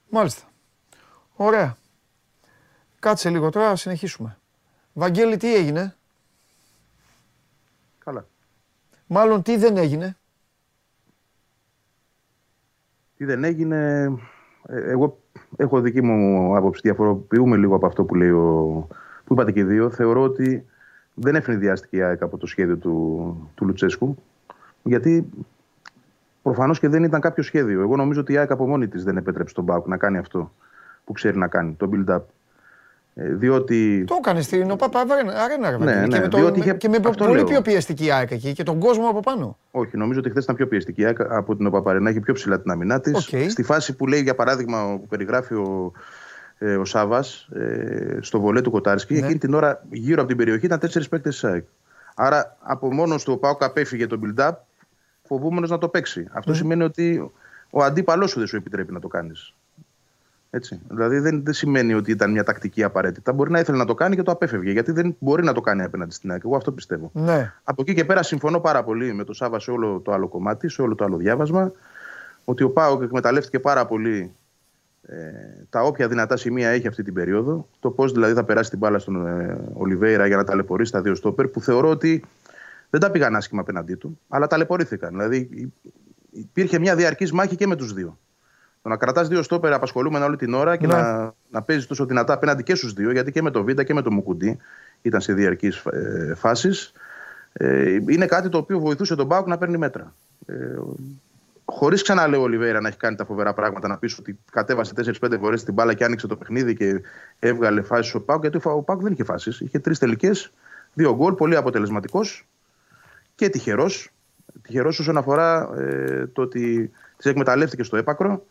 Μάλιστα. 0.09 0.43
Ωραία. 1.35 1.77
Κάτσε 2.99 3.29
λίγο 3.29 3.49
τώρα, 3.49 3.75
συνεχίσουμε. 3.75 4.37
Βαγγέλη, 4.93 5.37
τι 5.37 5.55
έγινε; 5.55 5.95
Καλά. 7.97 8.27
Μάλλον 9.07 9.41
τι 9.41 9.57
δεν 9.57 9.77
έγινε; 9.77 10.17
Τι 13.17 13.25
δεν 13.25 13.43
έγινε, 13.43 14.03
ε, 14.65 14.91
εγώ 14.91 15.19
έχω 15.57 15.81
δική 15.81 16.01
μου 16.01 16.55
άποψη, 16.55 16.81
διαφοροποιούμε 16.83 17.57
λίγο 17.57 17.75
από 17.75 17.85
αυτό 17.85 18.03
που 18.03 18.15
λέει 18.15 18.31
ο, 18.31 18.87
που 19.23 19.33
είπατε 19.33 19.51
και 19.51 19.59
οι 19.59 19.63
δύο. 19.63 19.89
Θεωρώ 19.89 20.21
ότι 20.21 20.65
δεν 21.13 21.35
ευνηδιάστηκε 21.35 21.97
η 21.97 22.01
ΑΕΚ 22.01 22.21
από 22.21 22.37
το 22.37 22.45
σχέδιο 22.45 22.77
του, 22.77 23.49
του 23.55 23.65
Λουτσέσκου, 23.65 24.15
γιατί 24.83 25.29
προφανώς 26.41 26.79
και 26.79 26.87
δεν 26.87 27.03
ήταν 27.03 27.21
κάποιο 27.21 27.43
σχέδιο. 27.43 27.81
Εγώ 27.81 27.95
νομίζω 27.95 28.19
ότι 28.19 28.33
η 28.33 28.37
ΑΕΚ 28.37 28.51
από 28.51 28.67
μόνη 28.67 28.87
της 28.87 29.03
δεν 29.03 29.17
επέτρεψε 29.17 29.55
τον 29.55 29.63
Μπάουκ 29.63 29.87
να 29.87 29.97
κάνει 29.97 30.17
αυτό 30.17 30.51
που 31.05 31.13
ξέρει 31.13 31.37
να 31.37 31.47
κάνει, 31.47 31.75
το 31.77 31.89
build-up. 31.93 32.21
Ε, 33.15 33.33
διότι... 33.33 34.03
Το 34.07 34.15
έκανε 34.19 34.41
στην 34.41 34.71
ΟΠΑΠ 34.71 34.97
Αρένα, 34.97 35.77
ναι, 35.77 35.93
ναι, 35.93 36.07
και 36.07 36.19
με, 36.19 36.27
το, 36.27 36.53
είχε... 36.55 36.73
και 36.73 36.89
με 36.89 36.99
πολύ 36.99 37.35
λέω. 37.35 37.43
πιο 37.43 37.61
πιεστική 37.61 38.11
ΑΕΚ 38.11 38.31
εκεί 38.31 38.53
και 38.53 38.63
τον 38.63 38.79
κόσμο 38.79 39.09
από 39.09 39.19
πάνω. 39.19 39.57
Όχι, 39.71 39.97
νομίζω 39.97 40.19
ότι 40.19 40.29
χθες 40.29 40.43
ήταν 40.43 40.55
πιο 40.55 40.67
πιεστική 40.67 41.05
ΑΕΚ 41.05 41.21
από 41.21 41.55
την 41.55 41.65
ΟΠΑΠ 41.65 41.87
Αρένα, 41.87 42.09
έχει 42.09 42.19
πιο 42.19 42.33
ψηλά 42.33 42.61
την 42.61 42.71
αμυνά 42.71 42.99
της. 42.99 43.29
Okay. 43.31 43.45
Στη 43.49 43.63
φάση 43.63 43.95
που 43.95 44.07
λέει, 44.07 44.21
για 44.21 44.35
παράδειγμα, 44.35 44.97
που 44.99 45.07
περιγράφει 45.07 45.53
ο, 45.53 45.91
ε, 46.63 46.75
ο 46.75 46.85
Σάβα 46.85 47.23
ε, 47.53 48.17
στο 48.21 48.39
βολέ 48.39 48.61
του 48.61 48.71
Κοτάρσκι, 48.71 49.13
ναι. 49.13 49.19
εκείνη 49.19 49.37
την 49.37 49.53
ώρα 49.53 49.83
γύρω 49.91 50.19
από 50.19 50.27
την 50.27 50.37
περιοχή 50.37 50.65
ήταν 50.65 50.79
τέσσερις 50.79 51.09
παίκτες 51.09 51.33
της 51.33 51.43
ΑΕΚ. 51.43 51.65
Άρα 52.15 52.57
από 52.61 52.93
μόνος 52.93 53.23
του 53.23 53.33
ο 53.33 53.37
Πάοκ 53.37 53.63
απέφυγε 53.63 54.07
τον 54.07 54.21
build-up, 54.23 54.51
φοβούμενος 55.23 55.69
να 55.69 55.77
το 55.77 55.87
παίξει. 55.87 56.27
Αυτό 56.31 56.51
mm. 56.51 56.55
σημαίνει 56.55 56.83
ότι 56.83 57.31
ο 57.69 57.83
αντίπαλός 57.83 58.29
σου 58.29 58.39
δεν 58.39 58.47
σου 58.47 58.55
επιτρέπει 58.55 58.93
να 58.93 58.99
το 58.99 59.07
κάνεις. 59.07 59.53
Έτσι. 60.49 60.79
Δηλαδή 60.89 61.19
δεν, 61.19 61.43
δεν 61.43 61.53
σημαίνει 61.53 61.93
ότι 61.93 62.11
ήταν 62.11 62.31
μια 62.31 62.43
τακτική 62.43 62.83
απαραίτητα. 62.83 63.33
Μπορεί 63.33 63.51
να 63.51 63.59
ήθελε 63.59 63.77
να 63.77 63.85
το 63.85 63.93
κάνει 63.93 64.15
και 64.15 64.23
το 64.23 64.31
απέφευγε. 64.31 64.71
Γιατί 64.71 64.91
δεν 64.91 65.15
μπορεί 65.19 65.43
να 65.43 65.53
το 65.53 65.61
κάνει 65.61 65.83
απέναντι 65.83 66.13
στην 66.13 66.31
ΑΕΚ. 66.31 66.41
Εγώ 66.45 66.55
αυτό 66.55 66.71
πιστεύω. 66.71 67.09
Ναι. 67.13 67.53
Από 67.63 67.81
εκεί 67.81 67.93
και 67.93 68.05
πέρα 68.05 68.23
συμφωνώ 68.23 68.59
πάρα 68.59 68.83
πολύ 68.83 69.13
με 69.13 69.23
το 69.23 69.33
Σάβα 69.33 69.59
σε 69.59 69.71
όλο 69.71 69.99
το 69.99 70.11
άλλο 70.11 70.27
κομμάτι, 70.27 70.69
σε 70.69 70.81
όλο 70.81 70.95
το 70.95 71.03
άλλο 71.03 71.17
διάβασμα. 71.17 71.71
Ότι 72.45 72.63
ο 72.63 72.69
Πάοκ 72.69 73.01
εκμεταλλεύτηκε 73.01 73.59
πάρα 73.59 73.85
πολύ 73.85 74.19
ε, 74.19 74.40
τα 75.69 75.81
όποια 75.81 76.07
δυνατά 76.07 76.37
σημεία 76.37 76.69
έχει 76.69 76.87
αυτή 76.87 77.03
την 77.03 77.13
περίοδο. 77.13 77.67
Το 77.79 77.89
πώς 77.89 78.11
δηλαδή 78.11 78.33
θα 78.33 78.43
περάσει 78.43 78.69
την 78.69 78.79
μπάλα 78.79 78.99
στον 78.99 79.27
ε, 79.27 79.57
Ολιβέηρα 79.73 80.27
για 80.27 80.35
να 80.35 80.43
ταλαιπωρήσει 80.43 80.91
τα 80.91 81.01
δύο 81.01 81.15
στόπερ 81.15 81.47
που 81.47 81.61
θεωρώ 81.61 81.89
ότι 81.89 82.23
δεν 82.89 82.99
τα 82.99 83.11
πήγαν 83.11 83.35
άσχημα 83.35 83.61
απέναντί 83.61 83.95
του, 83.95 84.19
αλλά 84.29 84.47
ταλαιπωρήθηκαν. 84.47 85.09
Δηλαδή 85.09 85.71
υπήρχε 86.31 86.79
μια 86.79 86.95
διαρκής 86.95 87.31
μάχη 87.31 87.55
και 87.55 87.67
με 87.67 87.75
τους 87.75 87.93
δύο. 87.93 88.17
Το 88.81 88.89
να 88.89 88.97
κρατάς 88.97 89.27
δύο 89.27 89.43
στόπερ 89.43 89.73
απασχολούμενα 89.73 90.25
όλη 90.25 90.35
την 90.35 90.53
ώρα 90.53 90.75
και 90.75 90.87
ναι. 90.87 90.93
να, 90.93 91.33
να 91.49 91.61
παίζεις 91.61 91.87
τόσο 91.87 92.05
δυνατά 92.05 92.33
απέναντι 92.33 92.63
και 92.63 92.75
στους 92.75 92.93
δύο, 92.93 93.11
γιατί 93.11 93.31
και 93.31 93.41
με 93.41 93.51
το 93.51 93.63
Βίντα 93.63 93.83
και 93.83 93.93
με 93.93 94.01
το 94.01 94.11
Μουκουντή 94.11 94.57
ήταν 95.01 95.21
σε 95.21 95.33
διαρκείς 95.33 95.85
ε, 95.85 96.33
φάσεις. 96.35 96.91
Ε, 97.53 97.91
είναι 98.07 98.25
κάτι 98.25 98.49
το 98.49 98.57
οποίο 98.57 98.79
βοηθούσε 98.79 99.15
τον 99.15 99.25
Μπάουκ 99.25 99.47
να 99.47 99.57
παίρνει 99.57 99.77
μέτρα. 99.77 100.13
Ε, 100.45 100.53
Χωρίς 101.73 102.01
ξαναλέω 102.01 102.39
ο 102.39 102.43
Ολιβέρα 102.43 102.81
να 102.81 102.87
έχει 102.87 102.97
κάνει 102.97 103.15
τα 103.15 103.25
φοβερά 103.25 103.53
πράγματα, 103.53 103.87
να 103.87 103.97
πεις 103.97 104.17
ότι 104.17 104.39
κατέβασε 104.51 104.93
4-5 105.21 105.37
φορές 105.39 105.63
την 105.63 105.73
μπάλα 105.73 105.93
και 105.93 106.03
άνοιξε 106.03 106.27
το 106.27 106.37
παιχνίδι 106.37 106.75
και 106.75 107.01
έβγαλε 107.39 107.81
φάσεις 107.81 108.13
ο 108.13 108.21
Πάουκ. 108.21 108.41
Γιατί 108.41 108.59
ο 108.63 108.81
Πάουκ 108.81 109.01
δεν 109.01 109.11
είχε 109.11 109.23
φάσεις. 109.23 109.59
Είχε 109.59 109.79
τρεις 109.79 109.99
τελικές, 109.99 110.51
δύο 110.93 111.15
γκολ, 111.15 111.33
πολύ 111.33 111.55
αποτελεσματικός 111.55 112.47
και 113.35 113.49
τυχερός. 113.49 114.09
Τυχερός 114.61 114.99
όσον 114.99 115.17
αφορά 115.17 115.69
ε, 115.77 116.27
το 116.27 116.41
ότι 116.41 116.91
τις 117.17 117.25
εκμεταλλεύτηκε 117.25 117.83
στο 117.83 117.97
έπακρο 117.97 118.45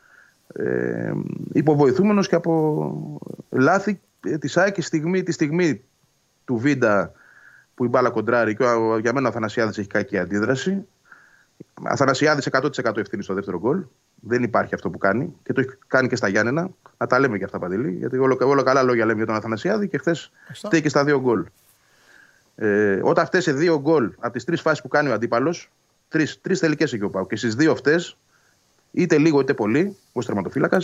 ε, 0.55 1.13
υποβοηθούμενος 1.53 2.29
και 2.29 2.35
από 2.35 3.21
λάθη 3.51 4.01
ε, 4.25 4.39
της 4.39 4.57
ΑΕΚ 4.57 4.75
τη 4.75 4.83
στιγμή, 4.83 5.23
τη 5.23 5.33
στιγμή 5.33 5.85
του 6.45 6.57
Βίντα 6.57 7.13
που 7.75 7.85
η 7.85 7.89
μπάλα 7.89 8.11
κοντράρει 8.11 8.57
και 8.57 8.65
για 9.01 9.13
μένα 9.13 9.27
ο 9.27 9.29
Αθανασιάδης 9.29 9.79
έχει 9.79 9.89
κακή 9.89 10.19
αντίδραση. 10.19 10.87
Αθανασιάδης 11.83 12.49
100% 12.51 12.97
ευθύνη 12.97 13.23
στο 13.23 13.35
δεύτερο 13.35 13.59
γκολ. 13.59 13.83
Δεν 14.15 14.43
υπάρχει 14.43 14.75
αυτό 14.75 14.91
που 14.91 14.99
κάνει 14.99 15.35
και 15.43 15.53
το 15.53 15.61
έχει 15.61 15.71
κάνει 15.87 16.09
και 16.09 16.17
στα 16.17 16.29
Γιάννενα. 16.29 16.71
Να 16.99 17.07
τα 17.07 17.19
λέμε 17.19 17.39
και 17.39 17.45
αυτά 17.45 17.59
παντελή, 17.59 17.91
γιατί 17.91 18.19
όλο, 18.19 18.39
όλο 18.41 18.63
καλά 18.63 18.83
λόγια 18.83 19.05
λέμε 19.05 19.17
για 19.17 19.27
τον 19.27 19.35
Αθανασιάδη 19.35 19.89
και 19.89 19.99
χθες 19.99 20.33
φταίει 20.53 20.83
και 20.83 20.89
στα 20.89 21.05
δύο 21.05 21.21
γκολ. 21.21 21.45
Ε, 22.57 23.01
όταν 23.03 23.27
φταίει 23.27 23.41
σε 23.41 23.53
δύο 23.53 23.81
γκολ 23.81 24.13
από 24.19 24.33
τις 24.33 24.45
τρεις 24.45 24.61
φάσεις 24.61 24.83
που 24.83 24.89
κάνει 24.89 25.09
ο 25.09 25.13
αντίπαλος, 25.13 25.71
τρεις 26.41 26.59
τελικές 26.61 26.93
έχει 26.93 27.03
ο 27.03 27.11
Πάου. 27.11 27.27
Και 27.27 27.37
στις 27.37 27.55
δύο 27.55 27.73
αυτές 27.73 28.17
είτε 28.91 29.19
λίγο 29.19 29.41
είτε 29.41 29.55
πολύ, 29.55 29.97
ω 30.13 30.23
τερματοφύλακα, 30.23 30.79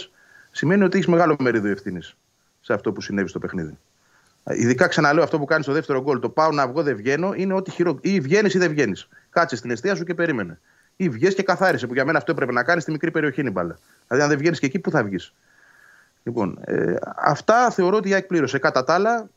σημαίνει 0.50 0.84
ότι 0.84 0.96
έχεις 0.96 1.08
μεγάλο 1.08 1.36
μερίδιο 1.38 1.70
ευθύνης 1.70 2.16
σε 2.60 2.72
αυτό 2.72 2.92
που 2.92 3.00
συνέβη 3.00 3.28
στο 3.28 3.38
παιχνίδι. 3.38 3.78
Ειδικά 4.50 4.86
ξαναλέω 4.86 5.22
αυτό 5.22 5.38
που 5.38 5.44
κάνει 5.44 5.62
στο 5.62 5.72
δεύτερο 5.72 6.02
γκολ. 6.02 6.18
Το 6.18 6.28
πάω 6.28 6.50
να 6.50 6.68
βγω, 6.68 6.82
δεν 6.82 6.96
βγαίνω. 6.96 7.32
Είναι 7.36 7.54
ότι 7.54 7.70
χειρο... 7.70 7.98
ή 8.00 8.20
βγαίνεις 8.20 8.54
ή 8.54 8.58
δεν 8.58 8.70
βγαίνεις. 8.70 9.08
Κάτσε 9.36 9.56
στην 9.56 9.70
αιστεία 9.70 9.94
σου 9.94 10.04
και 10.04 10.14
περίμενε. 10.14 10.60
Ή 10.96 11.08
βγαίνει 11.08 11.34
και 11.34 11.42
καθάρισε. 11.42 11.86
Που 11.86 11.94
για 11.94 12.04
μένα 12.04 12.18
αυτό 12.18 12.32
έπρεπε 12.32 12.52
να 12.52 12.62
κάνεις 12.62 12.82
στη 12.82 12.92
μικρή 12.92 13.10
περιοχή 13.10 13.40
είναι 13.40 13.48
η 13.48 13.52
μπάλα. 13.54 13.78
Δηλαδή, 14.06 14.24
αν 14.24 14.30
δεν 14.30 14.38
βγαίνεις 14.38 14.58
και 14.58 14.66
εκεί, 14.66 14.78
πού 14.78 14.90
θα 14.90 15.04
βγεις; 15.04 15.34
Λοιπόν, 16.22 16.58
ε, 16.64 16.94
αυτά 17.16 17.70
θεωρώ 17.70 17.96
ότι 17.96 18.08
η 18.08 18.14
ΑΕΚ 18.14 18.26
πλήρωσε. 18.26 18.58
Κατά 18.58 18.84
τα 18.84 18.94
άλλα, 18.94 19.28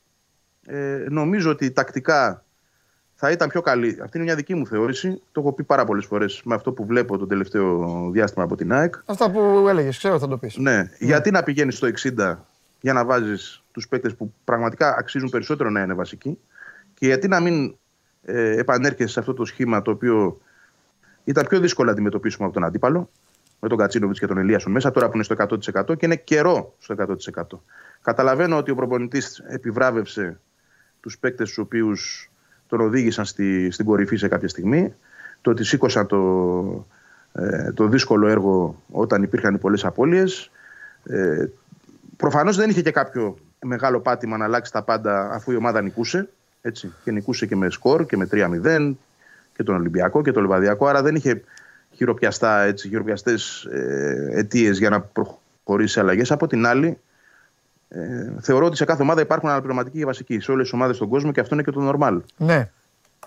ε, 0.66 1.06
νομίζω 1.10 1.50
ότι 1.50 1.72
τακτικά 1.72 2.44
θα 3.16 3.32
ήταν 3.32 3.50
πιο 3.50 3.62
καλή. 3.62 3.98
Αυτή 4.02 4.18
είναι 4.18 4.26
μια 4.26 4.36
δική 4.36 4.56
μου 4.56 4.68
θεώρηση. 4.68 5.22
Το 5.32 5.42
έχω 5.42 5.54
πει 5.54 5.64
πάρα 5.64 5.86
πολλές 5.86 6.06
φορές 6.06 6.42
με 6.44 6.56
αυτό 6.56 6.72
που 6.72 6.86
βλέπω 6.86 7.18
το 7.18 7.28
τελευταίο 7.28 8.10
διάστημα 8.12 8.44
από 8.44 8.56
την 8.56 8.74
ΑΕΚ. 8.74 8.96
Αυτά 9.06 9.32
που 9.32 9.66
έλεγες, 9.70 9.98
ξέρω 9.98 10.20
θα 10.20 10.28
το 10.28 10.38
πεις. 10.38 10.58
Ναι. 10.58 10.90
Γιατί 11.00 11.32
να 11.32 11.44
πηγαίνεις 11.44 11.76
στο 11.76 11.88
60 11.88 12.36
για 12.82 12.94
να 12.94 13.06
βάζεις 13.06 13.64
τους 13.72 13.88
παίκτες 13.88 14.16
που 14.16 14.34
πραγματικά 14.44 14.96
αξίζουν 14.98 15.30
περισσότερο 15.30 15.70
να 15.70 15.82
είναι 15.82 15.94
βασικοί 15.94 16.38
και 16.94 17.06
γιατί 17.06 17.28
να 17.28 17.40
μην 17.40 17.78
ε, 18.22 18.60
επανέρχεσαι 18.60 19.14
σε 19.14 19.20
αυτό 19.20 19.34
το 19.34 19.46
σχήμα 19.46 19.82
το 19.82 19.92
οποίο 19.92 20.42
ήταν 21.24 21.48
πιο 21.48 21.60
δύσκολο 21.60 21.88
να 21.88 21.94
αντιμετωπίσουμε 21.94 22.46
από 22.46 22.54
τον 22.54 22.64
αντίπαλο 22.64 23.10
με 23.60 23.70
τον 23.70 23.78
Κατσίνοβιτς 23.78 24.20
και 24.20 24.28
τον 24.28 24.38
Ελίασον 24.38 24.72
μέσα, 24.72 24.92
τώρα 24.92 25.08
που 25.08 25.16
είναι 25.16 25.24
στο 25.24 25.36
100% 25.38 25.98
και 25.98 26.06
είναι 26.06 26.16
καιρό 26.16 26.76
στο 26.80 26.96
100%. 27.34 27.60
Καταλαβαίνω 28.02 28.58
ότι 28.58 28.72
ο 28.72 28.76
προπονητής 28.76 29.44
επιβράβευσε 29.48 30.40
τους 31.00 31.18
παίκτες 31.18 31.48
τους 31.48 31.58
οποίους 31.58 32.32
τον 32.68 32.82
οδήγησαν 32.82 33.26
στη, 33.26 33.72
στην 33.72 33.86
κορυφή 33.86 34.16
σε 34.16 34.28
κάποια 34.28 34.48
στιγμή. 34.48 34.96
Το 35.42 35.52
ότι 35.52 35.64
σήκωσαν 35.64 36.08
το, 36.08 36.88
ε, 37.32 37.72
το 37.72 37.88
δύσκολο 37.88 38.28
έργο 38.28 38.82
όταν 38.92 39.24
υπήρχαν 39.24 39.60
πολλές 39.60 39.86
απώλειες. 39.86 40.52
Ε, 41.04 41.46
Προφανώς 42.20 42.56
δεν 42.56 42.70
είχε 42.70 42.82
και 42.82 42.92
κάποιο 42.92 43.38
μεγάλο 43.62 44.00
πάτημα 44.00 44.38
να 44.38 44.46
αλλάξει 44.46 44.72
τα 44.72 44.84
πάντα 44.84 45.30
αφού 45.32 45.52
η 45.52 45.56
ομάδα 45.56 45.82
νικούσε. 45.82 46.30
Έτσι, 46.62 46.94
και 47.04 47.12
νικούσε 47.12 47.46
και 47.46 47.56
με 47.56 47.70
σκορ 47.70 48.06
και 48.06 48.18
με 48.18 48.28
3-0 48.32 48.94
και 49.56 49.64
τον 49.64 49.76
Ολυμπιακό 49.76 50.22
και 50.22 50.32
τον 50.32 50.42
Λιβαδιακό. 50.42 50.88
Άρα 50.88 51.02
δεν 51.02 51.16
είχε 51.16 51.44
χειροπιαστά, 51.92 52.62
έτσι, 52.62 52.88
χειροπιαστές 52.88 53.64
ε, 53.64 54.28
αιτίες 54.32 54.78
για 54.78 54.90
να 54.90 55.02
προχωρήσει 55.02 55.94
σε 55.94 56.00
αλλαγές. 56.00 56.32
Από 56.32 56.48
την 56.48 56.66
άλλη, 56.66 57.00
ε, 57.90 58.32
θεωρώ 58.42 58.66
ότι 58.66 58.76
σε 58.76 58.86
κάθε 58.86 59.02
ομάδα 59.02 59.22
υπάρχουν 59.22 59.50
αναπληρωματικοί 59.50 59.98
και 59.98 60.06
βασικοί. 60.06 60.40
Σε 60.40 60.52
όλες 60.52 60.64
τις 60.64 60.74
ομάδες 60.74 60.96
στον 60.96 61.10
κόσμο 61.10 61.32
και 61.32 61.40
αυτό 61.40 61.56
είναι 61.56 61.64
και 61.64 61.72
το 61.72 61.94
normal. 61.94 62.20
Ναι. 62.38 62.70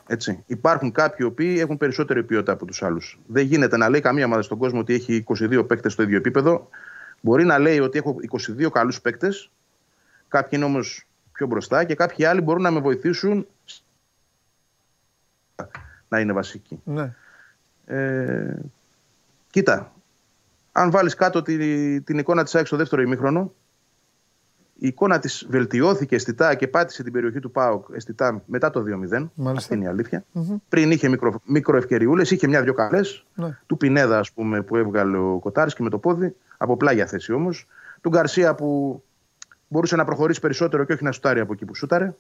Έτσι. 0.07 0.45
Υπάρχουν 0.47 0.93
κάποιοι 0.93 1.27
οποίοι 1.31 1.57
έχουν 1.59 1.77
περισσότερη 1.77 2.23
ποιότητα 2.23 2.53
από 2.53 2.67
τους 2.67 2.83
άλλους. 2.83 3.19
Δεν 3.27 3.45
γίνεται 3.45 3.77
να 3.77 3.89
λέει 3.89 4.01
καμία 4.01 4.25
ομάδα 4.25 4.43
στον 4.43 4.59
κόσμο 4.59 4.81
ότι 4.81 4.95
έχει 4.95 5.25
22 5.27 5.65
παίκτες 5.67 5.93
στο 5.93 6.03
ίδιο 6.03 6.17
επίπεδο. 6.17 6.69
Μπορεί 7.21 7.45
να 7.45 7.59
λέει 7.59 7.79
ότι 7.79 7.99
έχω 7.99 8.17
22 8.61 8.71
καλούς 8.71 9.01
παίκτες, 9.01 9.51
κάποιοι 10.29 10.51
είναι 10.53 10.65
όμως 10.65 11.07
πιο 11.33 11.47
μπροστά 11.47 11.85
και 11.85 11.95
κάποιοι 11.95 12.25
άλλοι 12.25 12.41
μπορούν 12.41 12.63
να 12.63 12.71
με 12.71 12.81
βοηθήσουν 12.81 13.47
να 16.09 16.21
είναι 16.21 16.33
βασικοί. 16.33 16.81
ναι. 16.85 17.15
Ε, 17.87 18.57
κοίτα, 19.51 19.93
αν 20.73 20.91
βάλεις 20.91 21.15
κάτω 21.15 21.43
τη, 21.43 22.01
την 22.01 22.19
εικόνα 22.19 22.43
της 22.45 22.55
ΑΕΚ 22.55 22.67
στο 22.67 22.77
δεύτερο 22.77 23.03
ημίχρονο, 23.03 23.53
η 24.79 24.87
εικόνα 24.87 25.19
της 25.19 25.47
βελτιώθηκε 25.49 26.15
αισθητά 26.15 26.55
και 26.55 26.69
πάτησε 26.69 27.03
την 27.03 27.13
περιοχή 27.13 27.41
του 27.41 27.51
ΠΑΟΚ 27.51 27.87
αισθητά 27.95 28.43
μετά 28.47 28.71
το 28.71 28.81
2-0. 28.81 28.85
Μάλιστα. 28.89 29.31
Αυτή 29.51 29.75
είναι 29.75 29.85
η 29.85 29.87
αλήθεια. 29.87 30.25
Πριν 30.69 30.91
είχε 30.91 31.09
μικρο, 31.09 31.41
μικροευκαιριούλες, 31.45 32.31
είχε 32.31 32.47
μια-δυο 32.47 32.75
καλές. 32.75 33.25
Ναι. 33.35 33.59
Του 33.67 33.77
Πινέδα, 33.77 34.19
ας 34.19 34.33
πούμε, 34.33 34.63
που 34.63 34.77
έβγαλε 34.77 35.17
ο 35.17 35.39
Κοτάρης 35.39 35.75
και 35.75 35.83
με 35.83 35.91
το 35.91 35.99
πόδι, 35.99 36.37
από 36.57 36.77
πλάγια 36.77 37.07
θέση 37.07 37.33
όμως. 37.33 37.67
Του 38.01 38.09
Γκαρσία 38.09 38.55
που 38.55 39.03
μπορούσε 39.73 39.97
να 39.97 40.05
προχωρήσει 40.05 40.41
περισσότερο 40.41 40.85
και 40.85 40.93
όχι 40.93 41.05
να 41.05 41.13
σουτάρει 41.13 41.41
από 41.41 41.53
εκεί 41.53 41.65
που 41.65 41.75
σούταρε. 41.75 42.15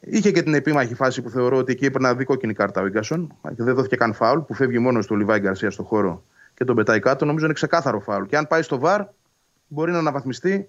Είχε 0.00 0.30
και 0.30 0.42
την 0.42 0.54
επίμαχη 0.54 0.94
φάση 0.94 1.22
που 1.22 1.30
θεωρώ 1.30 1.56
ότι 1.56 1.72
εκεί 1.72 1.84
έπρεπε 1.84 2.04
να 2.04 2.14
δει 2.14 2.24
κόκκινη 2.24 2.54
κάρτα 2.54 2.80
ο 2.80 2.86
Ίγκασον. 2.86 3.34
Και 3.56 3.62
δεν 3.62 3.74
δόθηκε 3.74 3.96
καν 3.96 4.12
φάουλ 4.12 4.40
που 4.40 4.54
φεύγει 4.54 4.78
μόνος 4.78 5.06
του 5.06 5.16
Λιβάη 5.16 5.38
Γκαρσία 5.38 5.70
στο 5.70 5.82
χώρο 5.82 6.24
και 6.54 6.64
τον 6.64 6.76
πετάει 6.76 7.00
κάτω. 7.00 7.24
Νομίζω 7.24 7.44
είναι 7.44 7.54
ξεκάθαρο 7.54 8.00
φάουλ. 8.00 8.24
Και 8.24 8.36
αν 8.36 8.46
πάει 8.46 8.62
στο 8.62 8.78
βαρ, 8.78 9.04
μπορεί 9.68 9.92
να 9.92 9.98
αναβαθμιστεί 9.98 10.68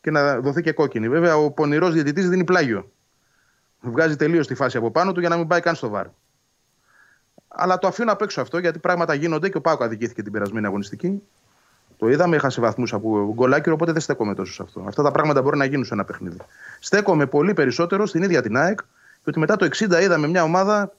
και 0.00 0.10
να 0.10 0.40
δοθεί 0.40 0.62
και 0.62 0.72
κόκκινη. 0.72 1.08
Βέβαια, 1.08 1.36
ο 1.36 1.50
πονηρός 1.50 1.92
διαιτητής 1.92 2.28
δίνει 2.28 2.44
πλάγιο. 2.44 2.90
Βγάζει 3.80 4.16
τελείως 4.16 4.46
τη 4.46 4.54
φάση 4.54 4.76
από 4.76 4.90
πάνω 4.90 5.12
του 5.12 5.20
για 5.20 5.28
να 5.28 5.36
μην 5.36 5.46
πάει 5.46 5.60
καν 5.60 5.74
στο 5.74 5.88
βαρ. 5.88 6.06
Αλλά 7.48 7.78
το 7.78 7.86
αφήνω 7.86 8.12
απ' 8.12 8.22
έξω 8.22 8.40
αυτό 8.40 8.58
γιατί 8.58 8.78
πράγματα 8.78 9.14
γίνονται 9.14 9.48
και 9.48 9.56
ο 9.56 9.60
Πάουκ 9.60 9.82
αδικήθηκε 9.82 10.22
την 10.22 10.32
περασμένη 10.32 10.66
αγωνιστική. 10.66 11.22
Το 12.00 12.08
είδαμε, 12.08 12.36
έχασε 12.36 12.60
βαθμούς 12.60 12.92
από 12.92 13.32
γκολάκιο, 13.34 13.72
οπότε 13.72 13.92
δεν 13.92 14.00
στέκομαι 14.00 14.34
τόσο 14.34 14.52
σε 14.52 14.62
αυτό. 14.62 14.84
Αυτά 14.86 15.02
τα 15.02 15.10
πράγματα 15.10 15.42
μπορεί 15.42 15.56
να 15.56 15.64
γίνουν 15.64 15.84
σε 15.84 15.94
ένα 15.94 16.04
παιχνίδι. 16.04 16.36
Στέκομαι 16.80 17.26
πολύ 17.26 17.54
περισσότερο 17.54 18.06
στην 18.06 18.22
ίδια 18.22 18.42
την 18.42 18.56
ΑΕΚ 18.56 18.78
και 19.22 19.28
ότι 19.28 19.38
μετά 19.38 19.56
το 19.56 19.68
60 19.72 20.00
είδαμε 20.02 20.26
μια 20.28 20.42
ομάδα 20.42 20.92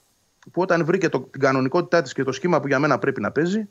που 0.52 0.62
όταν 0.62 0.86
βρήκε 0.86 1.10
το, 1.10 1.20
την 1.20 1.42
κανονικότητά 1.42 2.02
της 2.02 2.14
και 2.14 2.24
το 2.24 2.32
σχήμα 2.32 2.60
που 2.60 2.68
για 2.68 2.80
μένα 2.80 3.00
πρέπει 3.00 3.22
να 3.22 3.32
παίζει, 3.32 3.68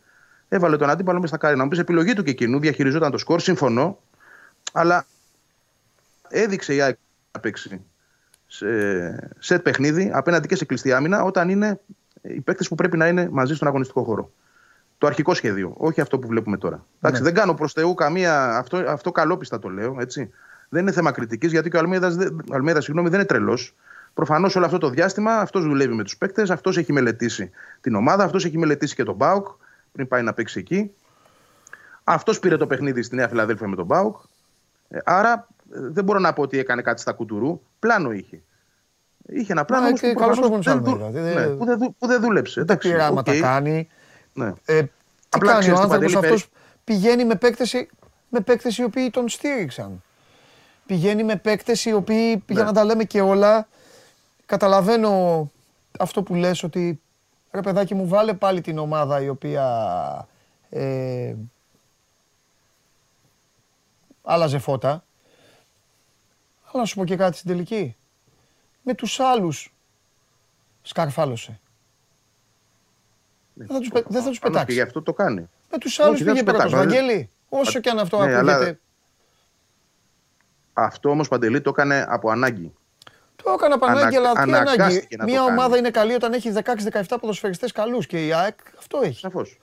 έβαλε 0.49 0.77
τον 0.77 0.91
αντίπαλο 0.91 1.17
μέσα 1.21 1.29
στα 1.29 1.37
κάρια. 1.37 1.57
Να 1.57 1.63
μου 1.63 1.69
πεις 1.69 1.79
επιλογή 1.79 2.13
του 2.13 2.23
και 2.23 2.31
εκείνου, 2.31 2.61
διαχειριζόταν 2.61 3.11
το 3.11 3.19
σκορ, 3.19 3.41
συμφωνώ. 3.41 3.99
Αλλά 4.73 5.07
έδειξε 6.29 6.75
η 6.75 6.81
ΑΕΚ 6.81 6.97
να 7.33 7.41
παίξει 7.41 7.85
σε 8.47 8.67
σετ 9.39 9.63
παιχνίδι 9.63 10.11
απέναντι 10.15 10.49
και 10.49 10.57
σε 10.57 10.65
κλειστή 10.65 10.93
άμυνα 10.93 11.23
όταν 11.23 11.49
είναι 11.49 11.81
οι 12.23 12.41
παίκτες 12.41 12.69
που 12.69 12.75
πρέπει 12.75 12.97
να 12.97 13.09
είναι 13.09 13.29
μαζί 13.31 13.55
στον 13.55 13.69
αγωνιστικό 13.69 14.03
χώρο. 14.03 14.31
Το 15.01 15.07
αρχικό 15.07 15.35
σχέδιο, 15.35 15.75
όχι 15.77 16.01
αυτό 16.01 16.19
που 16.19 16.29
βλέπουμε 16.29 16.57
τώρα. 16.57 16.85
Εντάξει, 17.01 17.23
δεν 17.23 17.35
κάνω 17.35 17.55
προς 17.55 17.73
Θεού 17.73 17.95
καμία. 17.95 18.57
Αυτό, 18.57 18.77
αυτό 18.89 19.13
καλόπιστα 19.13 19.59
το 19.59 19.69
λέω. 19.69 19.97
Έτσι. 20.01 20.31
Δεν 20.69 20.83
είναι 20.83 20.93
θέμα 20.93 21.11
κριτικής 21.13 21.51
γιατί 21.51 21.71
και 21.71 21.77
ο 21.77 21.79
Αλμέδα 21.81 22.33
Αλμέδας, 22.51 22.85
συγγνώμη, 22.85 23.09
δεν 23.09 23.19
είναι 23.19 23.29
τρελός. 23.29 23.75
Προφανώς 24.15 24.57
όλο 24.57 24.65
αυτό 24.65 24.79
το 24.79 24.89
διάστημα 24.91 25.33
αυτός 25.35 25.63
δουλεύει 25.65 25.95
με 25.95 26.03
τους 26.03 26.17
παίκτες, 26.17 26.51
αυτός 26.51 26.77
έχει 26.77 26.93
μελετήσει 26.93 27.51
την 27.81 27.95
ομάδα, 27.95 28.25
αυτός 28.25 28.45
έχει 28.45 28.59
μελετήσει 28.59 28.95
και 28.95 29.03
τον 29.03 29.15
ΠΑΟΚ 29.15 29.47
πριν 29.93 30.09
πάει 30.09 30.23
να 30.23 30.33
παίξει 30.33 30.59
εκεί. 30.59 30.91
Αυτός 32.05 32.39
πήρε 32.39 32.57
το 32.57 32.67
παιχνίδι 32.67 33.03
στη 33.03 33.15
Νέα 33.15 33.29
Φιλαδέλφια 33.29 33.69
με 33.69 33.77
τον 33.77 33.85
ΠΑΟΚ. 33.87 34.17
Ε, 34.89 34.99
άρα 35.05 35.49
ε, 35.75 35.79
δεν 35.81 36.05
μπορώ 36.05 36.19
να 36.19 36.33
πω 36.33 36.43
ότι 36.43 36.59
έκανε 36.59 36.83
κάτι 36.83 37.01
στα 37.01 37.13
κουτουρού. 37.13 37.61
Πλάνο 37.79 38.13
είχε. 38.13 38.41
Είχε 39.27 39.53
ένα 39.53 39.65
πλάνο 39.65 39.83
Μα 39.83 39.89
όμως 39.89 40.01
και 40.01 40.13
που, 40.13 40.19
καλός 40.21 40.39
προφανώς 40.39 40.65
προπονητής 40.67 41.13
δεν, 41.13 41.13
Αλμέιδας, 41.13 41.13
δου- 41.13 41.41
δεν- 41.43 41.51
ναι, 41.51 41.57
που, 41.57 41.65
δεν, 41.65 41.79
δου- 41.79 41.95
που 41.99 42.07
δεν 42.07 42.21
δούλεψε. 42.21 42.55
Τα 42.55 42.61
Εντάξει, 42.61 42.91
πειράματα 42.91 43.33
οκ. 43.33 43.39
κάνει. 43.39 43.89
Ναι. 44.33 44.53
Ε, 44.65 44.83
τι 44.83 44.89
Απλά 45.29 45.53
κάνει 45.53 45.71
ο 45.71 45.73
ξέρεις 45.73 45.79
τι, 45.79 45.83
άνθρωπος 45.83 46.13
Παντελή, 46.13 46.17
αυτός 46.17 46.49
πηγαίνει 46.85 47.25
με 47.25 47.35
παίκτες, 47.35 47.87
με 48.29 48.41
παίκτες 48.41 48.79
οι 48.79 48.83
οποίοι 48.83 49.11
τον 49.11 49.29
στήριξαν. 49.29 50.03
Πηγαίνει 50.87 51.25
με 51.25 51.37
παίκτες 51.37 51.85
οι 51.85 51.93
οποίοι, 51.93 52.45
για 52.49 52.65
να 52.65 52.73
τα 52.73 52.85
λέμε 52.85 53.05
και 53.05 53.21
όλα, 53.21 53.69
καταλαβαίνω 54.47 55.51
αυτό 55.99 56.23
που 56.23 56.35
λες 56.35 56.63
ότι 56.63 57.01
ρε 57.51 57.61
παιδάκι 57.61 57.95
μου 57.95 58.09
βάλε 58.09 58.35
πάλι 58.35 58.61
την 58.61 58.79
ομάδα 58.79 59.23
η 59.23 59.29
οποία 59.29 60.29
ε, 60.71 61.35
άλλαζε 64.23 64.59
φώτα. 64.59 65.05
Αλλά 66.65 66.83
να 66.83 66.85
σου 66.85 66.95
πω 66.95 67.05
και 67.05 67.17
κάτι 67.17 67.37
στην 67.37 67.51
τελική. 67.51 67.97
Με 68.83 68.95
τους 68.95 69.21
άλλους 69.21 69.75
σκαρφάλωσε. 70.83 71.61
Δεν 73.55 73.67
θα 73.67 73.79
τους, 73.79 73.89
πε- 73.89 74.07
δεν 74.09 74.23
θα 74.23 74.29
τους 74.29 74.39
Προφανώς 74.39 74.39
Και 74.39 74.49
πετάξεις. 74.49 74.75
γι' 74.75 74.81
αυτό 74.81 75.03
το 75.03 75.13
κάνει. 75.13 75.49
Με 75.71 75.79
τους 75.79 76.01
άλλους 76.01 76.15
Όχι, 76.15 76.25
δεν 76.25 76.33
πήγε 76.33 76.45
τους 76.45 76.55
πρώτος, 76.55 76.73
πετάξω. 76.73 76.89
Βαγγέλη. 76.99 77.31
Όσο 77.49 77.81
και 77.81 77.91
αν 77.91 77.99
αυτό 77.99 78.25
Ναι, 78.25 78.35
αλλά- 78.35 78.53
ακούγεται. 78.55 78.79
Αυτό 80.73 81.11
όμως 81.11 81.29
Παντελή 81.29 81.61
το 81.61 81.71
έκανε 81.71 82.07
από 82.09 82.31
ανάγκη. 82.31 82.75
Το 83.43 83.51
έκανα 83.55 83.79
πανάγκη, 83.79 84.17
Ανα- 84.17 84.29
αλλά 84.29 84.33
τι 84.33 84.41
ανάγκη; 84.51 84.69
αναγκάστηκε 84.71 85.17
να 85.17 85.25
το 85.25 85.31
Μια 85.31 85.41
κάνει. 85.41 85.51
ομάδα 85.59 85.77
είναι 85.77 85.91
καλή 85.91 86.15
όταν 86.15 86.33
έχει 86.33 86.51
16-17 86.51 87.19
ποδοσφαιριστές 87.21 87.73
καλούς 87.73 88.07
και 88.07 88.27
η 88.27 88.33
ΑΕΚ 88.33 88.55
αυτό 88.79 89.01
έχει. 89.05 89.19
Σαφώς. 89.19 89.59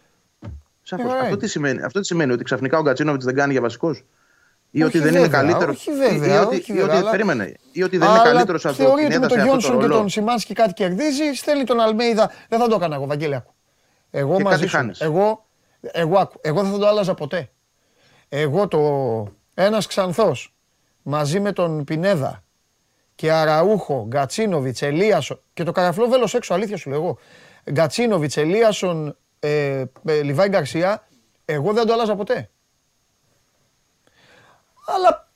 Σαφώς. 0.83 1.13
Ε, 1.13 1.17
Αυτό, 1.17 1.37
τι 1.37 1.47
σημαίνει, 1.47 1.81
αυτό 1.83 1.99
τι 1.99 2.05
σημαίνει, 2.05 2.31
ότι 2.31 2.43
ξαφνικά 2.43 2.77
ο 2.77 2.81
Γκατσίνοβιτς 2.81 3.25
δεν 3.25 3.35
κάνει 3.35 3.51
για 3.51 3.61
βασικός; 3.61 4.03
Ή 4.71 4.83
Όχι 4.83 4.87
ότι 4.87 4.97
δεν 4.97 5.07
βέβαια, 5.13 5.19
είναι 5.27 5.29
καλύτερο. 5.37 5.71
όχι 5.71 5.91
βέβαια, 5.91 6.35
ή, 6.41 6.43
ότι, 6.45 6.55
όχι 6.55 6.71
ή 6.71 6.75
βέβαια, 6.75 6.89
ότι, 6.89 6.97
αλλά- 6.97 7.11
περίμενε, 7.11 7.53
ή 7.71 7.83
ότι 7.83 7.97
δεν 7.97 8.09
είναι 8.09 8.19
καλύτερος 8.23 8.65
από 8.65 8.73
θεωρεί 8.75 8.91
τον 9.01 9.05
ότι 9.05 9.19
με 9.19 9.27
Πινέδα 9.27 9.27
τον 9.27 9.37
σε 9.37 9.41
αυτό 9.41 9.51
το 9.51 9.59
Γιόνσον 9.59 9.79
και 9.79 9.85
ρόλο. 9.85 9.97
τον 9.99 10.09
Σιμάνσκι 10.09 10.53
κάτι 10.53 10.73
κερδίζει, 10.73 11.33
στέλνει 11.33 11.63
τον 11.63 11.79
Αλμέιδα. 11.79 12.31
Δεν 12.49 12.59
θα 12.59 12.67
το 12.67 12.75
έκανα 12.75 12.95
εγώ, 12.95 13.05
Βαγγέλη. 13.05 13.43
Άκου. 14.19 14.27
Εγώ 14.29 14.37
Και 14.37 14.43
μαζί 14.43 14.55
κάτι 14.57 14.67
σου. 14.69 14.75
χάνεις. 14.75 15.01
Εγώ, 15.01 15.45
εγώ, 15.81 16.17
άκου, 16.17 16.39
εγώ 16.41 16.61
δεν 16.61 16.71
θα 16.71 16.77
το 16.77 16.87
άλλαζα 16.87 17.13
ποτέ. 17.13 17.49
Εγώ 18.29 18.67
το 18.67 18.79
ένας 19.53 19.87
ξανθός 19.87 20.55
μαζί 21.01 21.39
με 21.39 21.51
τον 21.51 21.83
Πινέδα 21.83 22.43
και 23.15 23.31
Αραούχο, 23.31 24.05
Γκατσίνοβιτς, 24.07 24.81
Ελίασον 24.81 25.41
και 25.53 25.63
το 25.63 25.71
καραφλό 25.71 26.07
βέλος 26.07 26.33
έξω, 26.33 26.53
αλήθεια 26.53 26.77
σου 26.77 26.89
λέω 26.89 26.99
εγώ. 26.99 27.17
Γκατσίνοβιτς, 27.71 28.37
Ελίασον, 28.37 29.17
ε, 29.39 29.83
ε, 30.05 30.21
Λιβάη 30.21 30.47
Γκαρσία, 30.49 31.07
εγώ 31.45 31.73
δεν 31.73 31.85
το 31.85 31.93
άλλαζα 31.93 32.15
ποτέ. 32.15 32.49
Αλλά 34.85 35.29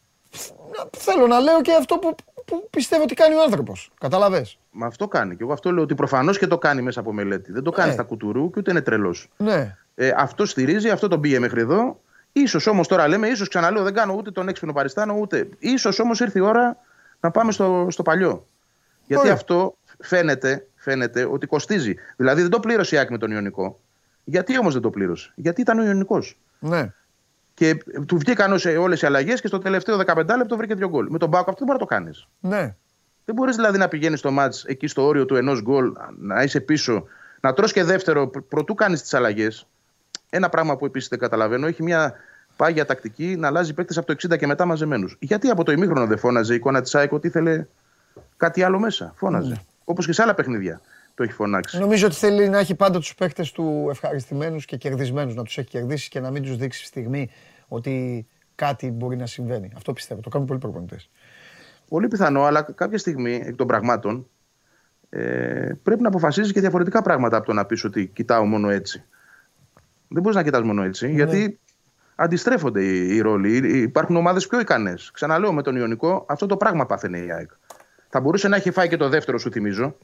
να- 0.78 0.90
θέλω 0.98 1.28
να 1.28 1.40
λέω 1.40 1.62
και 1.62 1.74
αυτό 1.74 1.98
που, 1.98 2.16
που 2.56 2.68
πιστεύω 2.70 3.04
ότι 3.04 3.14
κάνει 3.14 3.36
ο 3.36 3.42
άνθρωπος. 3.42 3.92
Καταλαβες. 4.00 4.58
Μα 4.72 4.86
αυτό 4.86 5.08
κάνει. 5.08 5.36
Και 5.36 5.44
εγώ 5.44 5.54
αυτό 5.54 5.72
λέω 5.72 5.84
ότι 5.84 5.96
προφανώς 5.96 6.38
και 6.38 6.48
το 6.48 6.58
κάνει 6.58 6.82
μέσα 6.82 7.00
από 7.00 7.14
μελέτη. 7.14 7.52
Δεν 7.52 7.64
το 7.64 7.72
κάνει 7.72 7.88
Ναι. 7.88 7.94
στα 7.94 8.04
κουτουρού 8.04 8.50
και 8.50 8.60
ούτε 8.60 8.72
είναι 8.72 8.82
τρελός. 8.82 9.30
Ναι. 9.38 9.76
Ε, 9.96 10.14
αυτό 10.18 10.46
στηρίζει, 10.46 10.90
αυτό 10.90 11.08
τον 11.08 11.22
πήγε 11.22 11.40
μέχρι 11.40 11.62
εδώ 11.62 12.00
Ίσως 12.34 12.68
όμως 12.68 12.88
τώρα 12.88 13.08
λέμε, 13.08 13.28
ίσως 13.28 13.48
ξαναλέω, 13.48 13.84
δεν 13.84 13.94
κάνω 13.94 14.14
ούτε 14.14 14.32
τον 14.32 14.48
έξυπνο 14.48 14.74
Παριστάνο, 14.74 15.18
ούτε. 15.20 15.50
Ίσως 15.60 16.00
όμως 16.00 16.20
ήρθε 16.20 16.40
η 16.40 16.42
ώρα 16.42 16.78
να 17.20 17.32
πάμε 17.32 17.52
στο, 17.52 17.88
στο 17.90 18.04
παλιό. 18.04 18.46
Γιατί 19.06 19.24
Ωραία. 19.24 19.34
αυτό 19.34 19.76
φαίνεται, 20.00 20.68
φαίνεται 20.76 21.26
ότι 21.26 21.48
κοστίζει. 21.48 21.96
Δηλαδή 22.16 22.42
δεν 22.42 22.50
το 22.50 22.60
πλήρωσε 22.60 22.96
η 22.96 22.98
ΑΕΚ 22.98 23.10
με 23.10 23.18
τον 23.18 23.32
Ιωνικό. 23.32 23.80
Γιατί 24.24 24.58
όμως 24.60 24.74
δεν 24.74 24.82
το 24.82 24.90
πλήρωσε; 24.90 25.32
Γιατί 25.36 25.62
ήταν 25.62 25.80
ο 25.80 25.84
Ιωνικός; 25.84 26.38
Ναι. 26.60 26.94
Και 27.62 27.70
ε, 27.70 27.76
του 28.06 28.18
βγήκαν 28.18 28.52
όλες 28.80 29.02
οι 29.02 29.06
αλλαγές 29.06 29.42
και 29.42 29.48
στο 29.48 29.58
τελευταίο 29.58 30.02
15 30.06 30.26
λεπτό 30.38 30.58
βρήκε 30.58 30.76
δύο 30.76 30.90
γκολ. 30.90 31.08
Με 31.10 31.18
τον 31.18 31.30
Μπάκο 31.30 31.50
αυτό 31.52 31.66
δεν 31.66 31.68
μπορεί 31.68 31.80
να 31.80 31.86
το 31.86 31.96
κάνεις. 31.96 32.28
Ναι. 32.40 32.76
Δεν 33.26 33.36
μπορείς 33.36 33.56
δηλαδή 33.56 33.78
να 33.78 33.88
πηγαίνεις 33.88 34.20
στο 34.20 34.32
μάτς 34.32 34.64
εκεί 34.66 34.88
στο 34.88 35.06
όριο 35.06 35.26
του 35.26 35.36
ενός 35.36 35.62
γκολ, 35.62 35.92
να 36.18 36.44
είσαι 36.44 36.60
πίσω, 36.60 37.06
να 37.42 37.54
τρως 37.54 37.72
και 37.72 37.84
δεύτερο 37.84 38.28
πρω- 38.28 38.44
προτού 38.48 38.74
κάνεις 38.76 39.02
τις 39.02 39.14
αλλαγές. 39.14 39.68
Ένα 40.30 40.50
πράγμα 40.50 40.78
που 40.78 40.86
επίσης 40.86 41.10
δεν 41.10 41.20
καταλαβαίνω, 41.20 41.68
έχει 41.68 41.84
μια 41.84 42.14
πάγια 42.56 42.86
τακτική 42.86 43.36
να 43.40 43.48
αλλάζει 43.48 43.74
παίκτες 43.74 43.98
από 43.98 44.08
το 44.08 44.14
60 44.14 44.38
και 44.38 44.48
μετά 44.48 44.66
μαζεμένους. 44.66 45.16
Γιατί 45.20 45.50
από 45.50 45.64
το 45.64 45.72
ημίχρονο 45.72 46.06
δεν 46.06 46.18
φώναζε 46.18 46.54
η 46.54 46.56
εικόνα 46.56 46.82
της 46.82 46.96
ΑΕΚ 46.96 47.12
ότι 47.12 47.28
ήθελε 47.28 47.66
κάτι 48.38 48.64
άλλο 48.64 48.80
μέσα; 48.80 49.14
Φώναζε. 49.16 49.50
Ναι. 49.50 49.56
Όπως 49.84 50.06
και 50.06 50.14
σε 50.14 50.22
άλλα 50.22 50.34
παιχνίδια 50.34 50.82
το 51.16 51.24
έχει 51.24 51.34
φωνάξει. 51.34 51.80
Νομίζω 51.80 52.06
ότι 52.06 52.16
θέλει 52.16 52.50
να 52.50 52.60
έχει 52.60 52.76
πάντα 52.76 53.00
τους 53.00 53.16
παίκτες 53.16 53.52
του 53.52 53.88
ευχαριστημένους 53.90 54.66
και 54.66 54.78
κερδισμένους. 54.78 55.36
Να 55.36 55.44
τους 55.44 55.58
έχει 55.58 55.68
κερδίσει 55.70 56.10
και 56.10 56.20
να 56.20 56.32
μην 56.32 56.44
τους 56.44 56.58
δείξει 56.58 56.86
στιγμή 56.86 57.30
ότι 57.74 58.26
κάτι 58.56 58.92
μπορεί 58.92 59.16
να 59.18 59.26
συμβαίνει. 59.26 59.72
Αυτό 59.76 59.94
πιστεύω. 59.94 60.22
Το 60.22 60.30
κάνουν 60.30 60.48
πολλοί 60.48 60.60
προπονητές. 60.60 61.10
Πολύ 61.90 62.08
πιθανό, 62.08 62.44
αλλά 62.44 62.62
κάποια 62.62 62.98
στιγμή 62.98 63.42
εκ 63.46 63.56
των 63.56 63.68
πραγμάτων 63.68 64.28
ε, 65.10 65.72
πρέπει 65.84 66.02
να 66.02 66.08
αποφασίζεις 66.08 66.52
και 66.52 66.60
διαφορετικά 66.60 67.02
πράγματα 67.02 67.38
από 67.38 67.46
το 67.46 67.54
να 67.54 67.66
πεις 67.66 67.84
ότι 67.84 68.08
κοιτάω 68.08 68.46
μόνο 68.46 68.70
έτσι. 68.70 69.04
Δεν 70.08 70.22
μπορείς 70.22 70.38
να 70.38 70.44
κοιτάς 70.44 70.62
μόνο 70.62 70.84
έτσι, 70.84 71.06
Ναι. 71.06 71.12
γιατί 71.14 71.60
αντιστρέφονται 72.16 72.84
οι, 72.84 73.16
οι 73.16 73.22
ρόλοι. 73.22 73.56
Υ- 73.56 73.66
Υπάρχουν 73.84 74.16
ομάδες 74.16 74.48
πιο 74.48 74.60
ικανές. 74.60 75.12
Ξαναλέω 75.14 75.54
με 75.54 75.62
τον 75.62 75.76
Ιωνικό, 75.76 76.26
αυτό 76.30 76.46
το 76.46 76.58
πράγμα 76.58 76.86
πάθαινε 76.86 77.18
η 77.18 77.32
ΑΕΚ. 77.32 77.52
Θα 78.10 78.20
μπορούσε 78.20 78.48
να 78.48 78.56
έχει 78.56 78.72
φάει 78.72 78.88
και 78.88 78.98
το 78.98 79.10
δεύτερο, 79.10 79.38
σου 79.38 79.52
θυμίζω. 79.52 79.96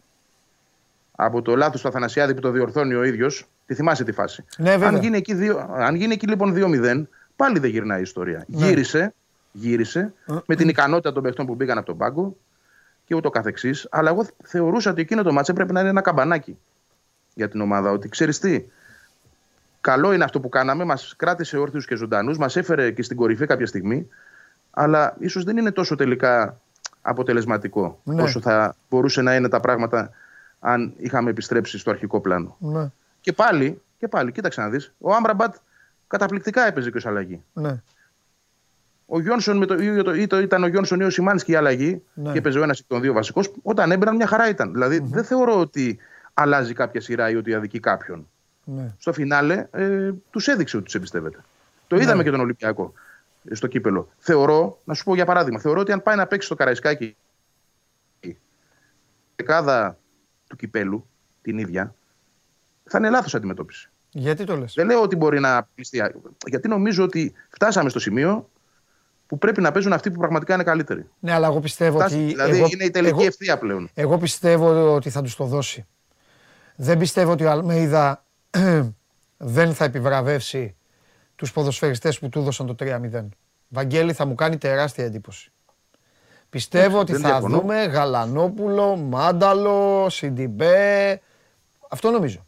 Από 1.19 1.41
το 1.41 1.55
λάθος 1.55 1.81
του 1.81 1.87
Αθανασιάδη 1.87 2.33
που 2.33 2.41
το 2.41 2.51
διορθώνει 2.51 2.93
ο 2.93 3.03
ίδιος. 3.03 3.47
Τη 3.65 3.73
θυμάσαι 3.73 4.03
τη 4.03 4.11
φάση. 4.11 4.45
Ναι, 4.57 4.69
βέβαια. 4.71 4.87
αν, 4.87 4.95
γίνει 4.95 5.17
εκεί 5.17 5.33
δύο, 5.33 5.67
αν 5.77 5.95
γίνει 5.95 6.13
εκεί 6.13 6.27
λοιπόν 6.27 6.53
2-0, 6.55 7.07
πάλι 7.37 7.59
δεν 7.59 7.69
γυρνάει 7.69 7.99
η 7.99 8.01
ιστορία. 8.01 8.45
Ναι. 8.47 8.65
Γύρισε, 8.65 9.13
γύρισε 9.51 10.13
με 10.45 10.55
την 10.55 10.69
ικανότητα 10.69 11.11
των 11.13 11.23
παιχτών 11.23 11.45
που 11.45 11.55
μπήκαν 11.55 11.77
από 11.77 11.87
τον 11.87 11.97
πάγκο 11.97 12.35
και 13.05 13.15
ούτω 13.15 13.29
καθεξής. 13.29 13.87
Αλλά 13.91 14.09
εγώ 14.09 14.25
θεωρούσα 14.43 14.91
ότι 14.91 15.01
εκείνο 15.01 15.23
το 15.23 15.33
μάτσε 15.33 15.53
πρέπει 15.53 15.73
να 15.73 15.79
είναι 15.79 15.89
ένα 15.89 16.01
καμπανάκι 16.01 16.57
για 17.33 17.49
την 17.49 17.61
ομάδα. 17.61 17.91
Ότι 17.91 18.09
ξέρεις 18.09 18.39
τι, 18.39 18.65
καλό 19.81 20.13
είναι 20.13 20.23
αυτό 20.23 20.39
που 20.39 20.49
κάναμε, 20.49 20.83
μας 20.83 21.13
κράτησε 21.17 21.57
όρθιους 21.57 21.85
και 21.85 21.95
ζωντανούς, 21.95 22.37
μας 22.37 22.55
έφερε 22.55 22.91
και 22.91 23.03
στην 23.03 23.17
κορυφή 23.17 23.45
κάποια 23.45 23.65
στιγμή. 23.65 24.07
Αλλά 24.71 25.15
ίσως 25.19 25.43
δεν 25.43 25.57
είναι 25.57 25.71
τόσο 25.71 25.95
τελικά 25.95 26.59
αποτελεσματικό 27.01 27.99
Ναι. 28.03 28.21
όσο 28.21 28.41
θα 28.41 28.75
μπορούσε 28.89 29.21
να 29.21 29.35
είναι 29.35 29.49
τα 29.49 29.59
πράγματα 29.59 30.11
αν 30.59 30.93
είχαμε 30.97 31.29
επιστρέψει 31.29 31.77
στο 31.77 31.89
αρχικό 31.89 32.19
πλάνο. 32.19 32.55
Ναι. 32.59 32.87
Και 33.21 33.33
πάλι, 33.33 33.81
και 33.99 34.07
πάλι, 34.07 34.31
κοίταξε 34.31 34.61
να 34.61 34.69
δεις. 34.69 34.93
Ο 34.99 35.13
Άμπραμπατ 35.13 35.55
καταπληκτικά 36.07 36.67
έπαιζε 36.67 36.91
και 36.91 36.97
ω 36.97 37.09
αλλαγή. 37.09 37.43
Ναι. 37.53 37.81
Ο 39.05 39.19
Γιόνσον 39.19 39.57
με 39.57 39.65
το, 39.65 39.73
ή, 39.73 40.01
το, 40.03 40.13
ή 40.13 40.27
το 40.27 40.39
ήταν 40.39 40.63
ο 40.63 40.67
Γιόνσον 40.67 40.99
ή 40.99 41.03
ο 41.03 41.09
Σιμάνσκι 41.09 41.51
η 41.51 41.55
αλλαγή 41.55 42.03
Ναι. 42.13 42.31
και 42.31 42.37
έπαιζε 42.37 42.59
ο 42.59 42.63
ένας 42.63 42.79
εκ 42.79 42.85
των 42.87 43.01
δύο 43.01 43.13
βασικός. 43.13 43.51
Όταν 43.61 43.91
έμπαιναν 43.91 44.15
μια 44.15 44.27
χαρά 44.27 44.49
ήταν. 44.49 44.71
Δηλαδή 44.71 44.99
δεν 45.03 45.23
θεωρώ 45.23 45.59
ότι 45.59 45.97
αλλάζει 46.33 46.73
κάποια 46.73 47.01
σειρά 47.01 47.29
ή 47.29 47.35
ότι 47.35 47.53
αδικεί 47.53 47.79
κάποιον. 47.79 48.27
ναι. 48.63 48.93
Στο 48.99 49.13
φινάλε 49.13 49.67
ε, 49.71 50.11
τους 50.29 50.47
έδειξε 50.47 50.75
ότι 50.75 50.85
τους 50.85 50.95
εμπιστεύεται. 50.95 51.37
Το 51.87 51.95
Ναι. 51.95 52.01
είδαμε 52.03 52.23
και 52.23 52.31
τον 52.31 52.39
Ολυμπιακό 52.39 52.93
ε, 53.49 53.55
στο 53.55 53.67
κύπελο. 53.67 54.09
Θεωρώ, 54.17 54.79
να 54.83 54.93
σου 54.93 55.03
πω 55.03 55.15
για 55.15 55.25
παράδειγμα, 55.25 55.59
θεωρώ 55.59 55.79
ότι 55.79 55.91
αν 55.91 56.03
πάει 56.03 56.15
να 56.15 56.27
παίξει 56.27 56.45
στο 56.45 56.55
Καραϊσκάκι 56.55 57.15
η 58.19 58.37
δεκάδα 59.35 59.97
του 60.47 60.55
κυπέλου 60.55 61.07
την 61.41 61.57
ίδια, 61.57 61.95
θα 62.83 62.97
είναι 62.97 63.09
λάθος 63.09 63.35
αντιμετώπιση. 63.35 63.89
Γιατί 64.19 64.43
το 64.43 64.57
λες; 64.57 64.73
Δεν 64.73 64.85
λέω 64.87 65.01
ότι 65.01 65.15
μπορεί 65.15 65.39
να 65.39 65.67
πληστεί. 65.75 66.03
Γιατί 66.47 66.67
νομίζω 66.67 67.03
ότι 67.03 67.33
φτάσαμε 67.49 67.89
στο 67.89 67.99
σημείο 67.99 68.49
που 69.27 69.37
πρέπει 69.37 69.61
να 69.61 69.71
παίζουν 69.71 69.93
αυτοί 69.93 70.11
που 70.11 70.19
πραγματικά 70.19 70.53
είναι 70.53 70.63
καλύτεροι. 70.63 71.09
Ναι, 71.19 71.33
αλλά 71.33 71.47
εγώ 71.47 71.59
πιστεύω 71.59 71.97
Φτάσαμε, 71.99 72.23
ότι. 72.23 72.31
δηλαδή 72.31 72.57
εγώ, 72.57 72.67
είναι 72.71 72.83
η 72.83 72.89
τελική 72.89 73.13
εγώ, 73.13 73.25
ευθεία 73.25 73.57
πλέον. 73.57 73.89
εγώ 73.93 74.17
πιστεύω 74.17 74.93
ότι 74.95 75.09
θα 75.09 75.21
τους 75.21 75.35
το 75.35 75.45
δώσει. 75.45 75.85
Δεν 76.75 76.97
πιστεύω 76.97 77.31
ότι 77.31 77.43
ο 77.43 77.51
Αλμέιδα 77.51 78.25
δεν 79.37 79.73
θα 79.73 79.85
επιβραβεύσει 79.85 80.75
τους 81.35 81.51
ποδοσφαιριστές 81.51 82.19
που 82.19 82.29
του 82.29 82.39
έδωσαν 82.39 82.65
το 82.65 82.75
3-0. 82.79 83.27
Βαγγέλη 83.67 84.13
θα 84.13 84.25
μου 84.25 84.35
κάνει 84.35 84.57
τεράστια 84.57 85.05
εντύπωση. 85.05 85.51
Πιστεύω 86.49 86.99
ότι 86.99 87.11
δεν 87.11 87.21
θα 87.21 87.27
διαφωνώ. 87.27 87.59
δούμε 87.59 87.83
Γαλανόπουλο, 87.83 88.95
Μάνταλο, 88.95 90.07
Σιντιμπέ. 90.09 91.21
Αυτό 91.89 92.09
νομίζω. 92.11 92.46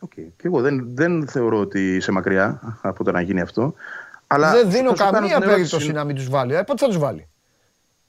Οκ. 0.00 0.12
Και 0.14 0.32
εγώ 0.42 0.60
δεν, 0.60 0.88
δεν 0.94 1.28
θεωρώ 1.28 1.58
ότι 1.58 1.94
είσαι 1.96 2.12
μακριά 2.12 2.78
από 2.82 3.04
το 3.04 3.10
να 3.10 3.20
γίνει 3.20 3.40
αυτό. 3.40 3.74
Αλλά 4.26 4.52
δεν 4.52 4.70
δίνω 4.70 4.88
θα 4.88 4.96
σου 4.96 5.02
κάνω 5.02 5.12
καμία 5.12 5.34
την 5.34 5.42
ερώτηση 5.42 5.68
περίπτωση 5.70 5.92
να 5.92 6.04
μην 6.04 6.16
τους 6.16 6.28
βάλει. 6.28 6.54
Ε, 6.54 6.62
πότε 6.62 6.78
θα 6.84 6.86
τους 6.86 6.98
βάλει; 6.98 7.28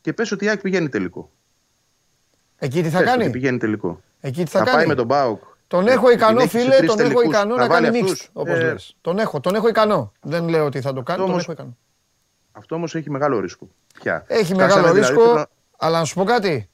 Και 0.02 0.14
πες 0.14 0.32
ότι 0.32 0.46
η 0.46 0.50
ΑΕΚ 0.50 0.62
πηγαίνει 0.62 0.90
τελικό. 0.90 1.30
Εκεί 2.58 2.82
τι 2.82 2.90
θα 2.90 3.00
Πες 3.00 3.08
ότι 3.08 3.18
κάνει. 3.20 3.32
πηγαίνει 3.32 3.58
τελικό. 3.58 4.02
Εκεί 4.22 4.44
τι 4.44 4.50
Θα, 4.50 4.60
θα, 4.60 4.66
κάνει; 4.66 4.78
πάει 4.78 4.88
με 4.88 4.96
τον 4.96 5.06
ΠΑΟΚ. 5.06 5.44
Τον 5.68 5.88
Ε, 5.88 5.92
έχω 5.92 6.12
ικανό, 6.12 6.30
επιλέξει 6.42 6.58
φίλε, 6.58 6.76
τρεις 6.78 6.90
τον 6.90 7.00
έχω 7.00 7.08
τελικούς. 7.10 7.34
ικανό 7.36 7.56
Θα 7.56 7.62
να 7.62 7.68
βάλει 7.68 7.86
κάνει 7.86 7.98
αυτούς. 8.00 8.10
mix, 8.12 8.30
όπως 8.34 8.54
Ε, 8.58 8.64
λες. 8.64 8.96
Τον 9.02 9.20
έχω, 9.20 9.40
τον 9.40 9.56
έχω 9.56 9.68
ικανό. 9.68 10.12
Δεν 10.22 10.48
λέω 10.48 10.66
ότι 10.66 10.82
θα 10.82 10.94
το 10.94 11.02
κάνει, 11.04 11.20
τον 11.20 11.30
όμως- 11.30 11.44
έχω 11.44 11.52
ικανό. 11.52 11.78
Αυτό 12.52 12.76
όμως 12.76 12.96
έχει 12.96 13.10
μεγάλο 13.10 13.40
ρίσκο. 13.40 13.68
Πια. 14.00 14.24
Έχει 14.28 14.44
Φτάσαμε 14.44 14.62
μεγάλο 14.66 14.82
δηλαδή 14.82 15.00
ρίσκο, 15.00 15.22
στο- 15.24 15.46
αλλά 15.78 16.00
να 16.00 16.06
σου 16.06 16.16
πω 16.16 16.24
κάτι. 16.24 16.70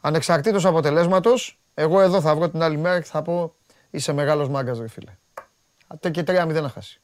Ανεξαρτήτως 0.00 0.64
αποτελέσματος, 0.64 1.58
εγώ 1.74 2.00
εδώ 2.00 2.20
θα 2.20 2.34
βγω 2.34 2.50
την 2.50 2.62
άλλη 2.62 2.76
μέρα 2.78 3.00
και 3.00 3.08
θα 3.10 3.22
πω 3.22 3.54
είσαι 3.90 4.12
μεγάλος 4.12 4.48
μάγκας 4.48 4.78
ρε 4.78 4.88
φίλε. 4.88 5.16
Άντε 5.86 6.10
και 6.10 6.22
3-0 6.26 6.60
να 6.62 6.68
χάσει. 6.68 7.00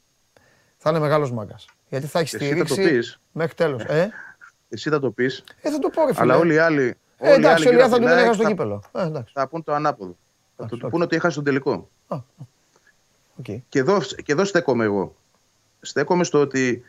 Θα 0.76 0.90
είναι 0.90 0.98
μεγάλος 0.98 1.32
μάγκας. 1.32 1.66
Γιατί 1.88 2.06
θα 2.06 2.18
έχεις 2.18 2.34
Εσύ 2.34 2.54
θα 2.56 2.64
το 2.64 2.72
στηρίξει 2.72 2.94
πεις. 2.96 3.20
μέχρι 3.32 3.54
τέλος. 3.54 3.82
Ε, 3.84 4.10
Εσύ 4.68 4.90
θα 4.90 5.00
το 5.00 5.10
πεις. 5.10 5.44
ε, 5.62 5.70
θα 5.70 5.78
το 5.78 5.88
πω 5.88 6.00
ρε 6.06 6.12
φίλε. 6.14 6.20
Αλλά 6.32 6.36
όλοι 6.36 6.54
οι 6.54 6.58
άλλοι. 6.58 6.94
ε, 7.18 7.32
εντάξει, 7.34 7.62
γύρω 7.62 7.70
όλοι 7.70 7.78
οι 7.78 7.82
από 7.82 7.94
άνθρωποι 7.94 7.98
την 7.98 8.08
δεν 8.08 8.16
ΑΕΚ 8.16 8.24
έχασαν 8.24 8.36
το 8.36 8.42
θα- 8.42 8.48
κύπελλο. 8.48 8.82
Ε, 8.92 9.06
εντάξει. 9.06 9.32
Θα 9.36 9.48
πουν 9.48 9.62
το 9.64 9.74
ανάποδο. 9.74 10.10
Θα 10.56 10.62
Εντάξει, 10.64 10.74
του 10.76 10.80
οκ. 10.84 10.90
πούνε 10.90 11.04
ότι 11.04 11.16
έχασε 11.16 11.34
τον 11.34 11.44
τελικό. 11.44 11.88
Α, 12.08 12.16
οκ. 13.36 13.44
Και 13.68 13.78
εδώ, 13.78 13.98
και 14.24 14.32
εδώ 14.32 14.44
στέκομαι 14.44 14.84
εγώ. 14.84 15.14
Στέκομαι 15.80 16.24
στο 16.24 16.40
ότι 16.40 16.84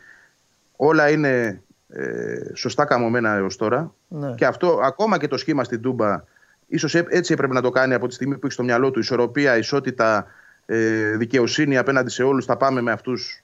όλα 0.76 1.10
είναι 1.10 1.61
ε, 1.90 2.36
σωστά 2.56 2.86
καμωμένα 2.86 3.34
έως 3.36 3.56
τώρα. 3.56 3.94
Ναι. 4.07 4.34
Και 4.36 4.45
αυτό, 4.45 4.80
ακόμα 4.84 5.18
και 5.18 5.28
το 5.28 5.38
σχήμα 5.38 5.64
στην 5.64 5.82
Τούμπα, 5.82 6.24
ίσως 6.68 6.95
έτσι 6.95 7.34
έπρεπε 7.34 7.53
να 7.53 7.61
το 7.61 7.69
κάνει 7.69 7.94
από 7.94 8.07
τη 8.07 8.14
στιγμή 8.14 8.34
που 8.34 8.45
έχει 8.45 8.53
στο 8.53 8.64
μυαλό 8.64 8.91
του 8.91 8.99
ισορροπία, 8.99 9.57
ισότητα, 9.57 10.27
ε, 10.65 11.18
δικαιοσύνη 11.18 11.77
απέναντι 11.77 12.10
σε 12.10 12.23
όλους. 12.23 12.45
Θα 12.45 12.57
πάμε 12.57 12.81
με 12.81 12.91
αυτούς 12.91 13.44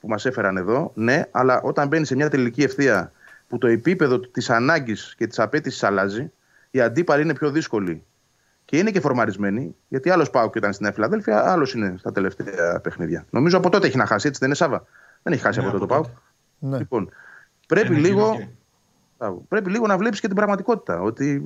που 0.00 0.08
μας 0.08 0.26
έφεραν 0.26 0.56
εδώ. 0.56 0.90
Ναι, 0.94 1.24
αλλά 1.30 1.60
όταν 1.60 1.88
μπαίνει 1.88 2.06
σε 2.06 2.14
μια 2.14 2.30
τελική 2.30 2.62
ευθεία 2.62 3.12
που 3.48 3.58
το 3.58 3.66
επίπεδο 3.66 4.18
της 4.20 4.50
ανάγκης 4.50 5.14
και 5.18 5.26
της 5.26 5.38
απαίτησης 5.38 5.82
αλλάζει, 5.82 6.32
οι 6.70 6.80
αντίπαλοι 6.80 7.22
είναι 7.22 7.34
πιο 7.34 7.50
δύσκολοι 7.50 8.02
και 8.64 8.78
είναι 8.78 8.90
και 8.90 9.00
φορμαρισμένοι, 9.00 9.74
γιατί 9.88 10.10
άλλος 10.10 10.30
ΠΑΟΚ 10.30 10.58
ήταν 10.58 10.72
στην 10.72 10.84
Νέα 10.84 10.94
Φιλαδέλφια, 10.94 11.50
άλλος 11.50 11.74
είναι 11.74 11.94
στα 11.98 12.12
τελευταία 12.12 12.80
παιχνίδια. 12.80 13.26
Νομίζω 13.30 13.56
από 13.58 13.70
τότε 13.70 13.86
έχει 13.86 13.96
να 13.96 14.06
χάσει, 14.06 14.26
έτσι 14.26 14.38
δεν 14.40 14.48
είναι 14.48 14.56
Σάβα; 14.56 14.86
Δεν 15.22 15.32
έχει 15.32 15.42
χάσει 15.42 15.60
Ναι, 15.60 15.66
από 15.66 15.78
τότε 15.78 15.94
από 15.94 16.02
το 16.02 16.08
ΠΑΟΚ. 16.10 16.70
Ναι. 16.70 16.78
Λοιπόν, 16.78 17.10
πρέπει 17.66 17.86
Ένα 17.92 17.98
λίγο, 17.98 18.30
κιλό 18.32 18.36
και- 18.36 18.48
Μπράβο. 19.18 19.44
πρέπει 19.48 19.70
λίγο 19.70 19.86
να 19.86 19.96
βλέπεις 19.98 20.20
και 20.20 20.26
την 20.26 20.36
πραγματικότητα. 20.36 21.00
Ότι, 21.00 21.44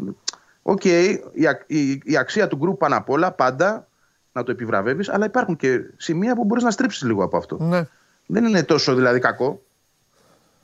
οκ, 0.68 0.84
η, 0.84 1.46
ακ- 1.48 1.70
η, 1.70 2.00
η 2.04 2.16
αξία 2.16 2.48
του 2.48 2.56
γκρουπ 2.56 2.78
πάνω 2.78 2.96
απ' 2.96 3.10
όλα 3.10 3.32
πάντα 3.32 3.88
να 4.32 4.42
το 4.42 4.50
επιβραβεύεις, 4.50 5.08
αλλά 5.08 5.24
υπάρχουν 5.24 5.56
και 5.56 5.80
σημεία 5.96 6.34
που 6.34 6.44
μπορείς 6.44 6.62
να 6.62 6.70
στρίψεις 6.70 7.02
λίγο 7.02 7.24
από 7.24 7.36
αυτό. 7.36 7.56
Ναι. 7.60 7.86
Δεν 8.26 8.44
είναι 8.44 8.62
τόσο 8.62 8.94
δηλαδή 8.94 9.18
κακό. 9.18 9.62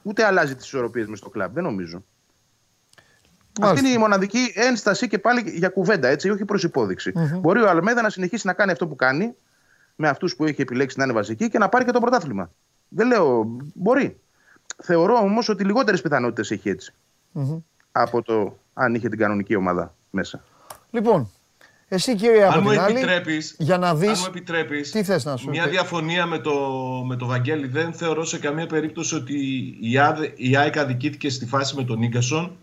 Ούτε 0.03 0.25
αλλάζει 0.25 0.55
τις 0.55 0.67
ισορροπίες 0.67 1.07
μες 1.07 1.19
στο 1.19 1.29
κλαμπ. 1.29 1.55
Δεν 1.55 1.63
νομίζω. 1.63 1.97
Αυτή 1.97 3.61
Μάλιστα. 3.61 3.87
είναι 3.87 3.97
η 3.97 3.99
μοναδική 4.01 4.53
ένσταση 4.55 5.09
και 5.09 5.19
πάλι 5.19 5.51
για 5.51 5.69
κουβέντα, 5.69 6.09
έτσι, 6.09 6.31
όχι 6.31 6.45
προς 6.45 6.63
υπόδειξη. 6.63 7.13
Μπορεί 7.41 7.61
ο 7.63 7.69
Αλμέδα 7.69 8.03
να 8.03 8.11
συνεχίσει 8.11 8.47
να 8.47 8.53
κάνει 8.53 8.71
αυτό 8.73 8.87
που 8.87 8.97
κάνει 8.97 9.35
με 9.97 10.09
αυτούς 10.09 10.37
που 10.37 10.45
έχει 10.45 10.61
επιλέξει 10.61 10.99
να 10.99 11.05
είναι 11.05 11.13
βασικοί 11.13 11.49
και 11.49 11.59
να 11.59 11.69
πάρει 11.69 11.85
και 11.85 11.91
το 11.91 12.01
πρωτάθλημα. 12.01 12.51
Δεν 12.89 13.07
λέω. 13.07 13.45
Μπορεί. 13.75 14.21
Θεωρώ 14.83 15.15
όμως 15.15 15.49
ότι 15.49 15.65
λιγότερες 15.65 16.01
πιθανότητες 16.01 16.51
έχει 16.51 16.69
έτσι 16.69 16.95
Μμμ. 17.33 17.59
Από 17.93 18.23
το 18.23 18.59
αν 18.75 18.95
είχε 18.95 19.09
την 19.09 19.19
κανονική 19.19 19.57
ομάδα 19.57 19.95
μέσα. 20.11 20.45
Λοιπόν, 20.91 21.31
εσύ 21.89 22.15
κύριε 22.17 22.45
από 22.45 22.55
Αν 22.55 22.61
μου 22.63 22.71
την 22.71 22.81
άλλη, 22.81 22.93
επιτρέπεις, 22.97 23.55
για 23.59 23.79
να 23.79 23.89
αν 23.89 23.99
δεις 23.99 24.21
μου 24.21 24.27
επιτρέπεις, 24.29 24.91
τι 24.91 25.03
θες 25.05 25.25
να 25.25 25.37
σου 25.37 25.49
μια 25.49 25.65
πει. 25.65 25.71
διαφωνία 25.71 26.27
με 26.27 26.39
το, 26.39 26.53
με 27.07 27.17
το 27.17 27.27
Βαγγέλη 27.27 27.67
δεν 27.67 27.93
θεωρώ 27.93 28.25
σε 28.25 28.39
καμία 28.39 28.67
περίπτωση 28.67 29.15
ότι 29.15 29.35
η, 29.81 29.99
ΑΔ, 29.99 30.21
η 30.37 30.57
ΑΕΚ 30.57 30.79
αδικήθηκε 30.79 31.31
στη 31.31 31.47
φάση 31.47 31.77
με 31.77 31.85
τον 31.85 31.99
Νίγκασον 31.99 32.57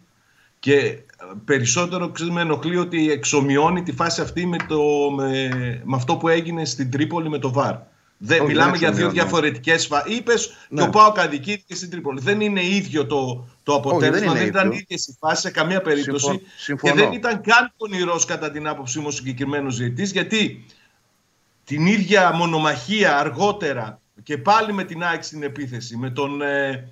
και 0.60 0.76
ε, 0.78 1.00
περισσότερο 1.46 2.10
ξέρεις, 2.10 2.34
με 2.34 2.42
ενοχλεί 2.42 2.78
ότι 2.78 3.12
εξομοιώνει 3.12 3.84
τη 3.84 3.92
φάση 3.92 4.22
αυτή 4.22 4.46
με, 4.46 4.58
το, 4.68 4.82
με, 5.16 5.50
με 5.86 5.96
αυτό 5.96 6.18
που 6.18 6.28
έγινε 6.28 6.66
στην 6.66 6.92
Τρίπολη 6.92 7.30
με 7.30 7.38
το 7.38 7.52
ΒΑΡ. 7.52 7.76
Δεν, 8.22 8.40
Όχι, 8.40 8.48
μιλάμε 8.48 8.72
δεν 8.72 8.80
για 8.80 8.92
δύο 8.92 9.06
εξομοιώνω. 9.06 9.14
διαφορετικές 9.30 9.88
φάσει. 9.88 10.14
Είπες 10.14 10.50
Ναι. 10.70 10.82
και 10.82 10.88
ο 10.88 10.90
Πάο 10.90 11.14
αδικήθηκε 11.16 11.76
στην 11.76 11.90
Τρίπολη. 11.90 12.20
Δεν 12.22 12.42
είναι 12.42 12.64
ίδιο 12.66 13.06
το, 13.06 13.48
το 13.72 13.76
αποτέλεσμα. 13.76 14.20
δεν 14.20 14.34
δεν, 14.34 14.42
είναι 14.42 14.50
ήταν 14.50 14.68
ίδιο. 14.68 14.80
ίδιε 14.90 14.98
οι 15.08 15.16
φάσει 15.20 15.42
σε 15.42 15.52
καμία 15.52 15.82
περίπτωση. 15.82 16.26
Συμφω- 16.26 16.48
συμφωνώ. 16.58 16.94
Και 16.94 17.02
δεν 17.02 17.12
ήταν 17.12 17.42
καν 17.42 17.74
πονηρό 17.78 18.20
κατά 18.28 18.52
την 18.52 18.68
άποψή 18.68 19.00
μου 19.00 19.06
ο 19.08 19.12
συγκεκριμένος 19.12 19.78
διαιτητής. 19.78 20.12
Γιατί 20.12 20.66
την 21.64 21.86
ίδια 21.86 22.32
μονομαχία 22.34 23.18
αργότερα 23.18 24.02
και 24.24 24.38
πάλι 24.38 24.74
με 24.74 24.84
την 24.84 25.04
ΑΕΚ 25.04 25.24
στην 25.24 25.44
επίθεση, 25.44 25.98
με 25.98 26.10
τον 26.10 26.42
ε, 26.42 26.90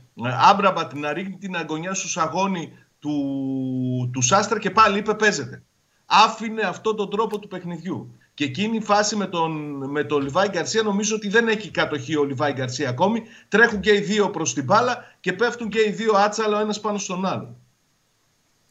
Άμπραμπατ 0.50 0.94
να 0.94 1.14
ρίχνει 1.14 1.38
την 1.38 1.56
αγωνιά 1.56 1.94
στο 1.94 2.08
σαγόνι 2.08 2.72
του, 3.00 4.10
του 4.14 4.22
Σάστρα 4.22 4.60
και 4.60 4.72
πάλι 4.72 4.98
είπε 4.98 5.14
παίζεται. 5.14 5.64
Άφηνε 6.06 6.62
αυτόν 6.62 6.96
τον 6.96 7.10
τρόπο 7.10 7.40
του 7.40 7.48
παιχνιδιού. 7.48 8.18
Και 8.38 8.44
εκείνη 8.44 8.78
η 8.78 8.82
φάση 8.82 9.16
με 9.16 9.26
τον, 9.26 9.52
με 9.90 10.04
τον 10.04 10.22
Λιβάη 10.22 10.48
Γκαρσία 10.48 10.82
νομίζω 10.82 11.16
ότι 11.16 11.30
δεν 11.30 11.48
έχει 11.48 11.72
κατοχή 11.72 12.16
ο 12.16 12.24
Λιβάη 12.24 12.52
Γκαρσία 12.52 12.90
ακόμη. 12.90 13.24
Τρέχουν 13.48 13.80
και 13.80 13.94
οι 13.94 14.00
δύο 14.00 14.30
προς 14.30 14.54
την 14.54 14.64
μπάλα 14.64 14.98
και 15.20 15.34
πέφτουν 15.34 15.70
και 15.70 15.80
οι 15.80 15.92
δύο 15.92 16.14
άτσαλα 16.16 16.58
ο 16.58 16.62
ένας 16.62 16.80
πάνω 16.80 16.98
στον 16.98 17.26
άλλο. 17.26 17.56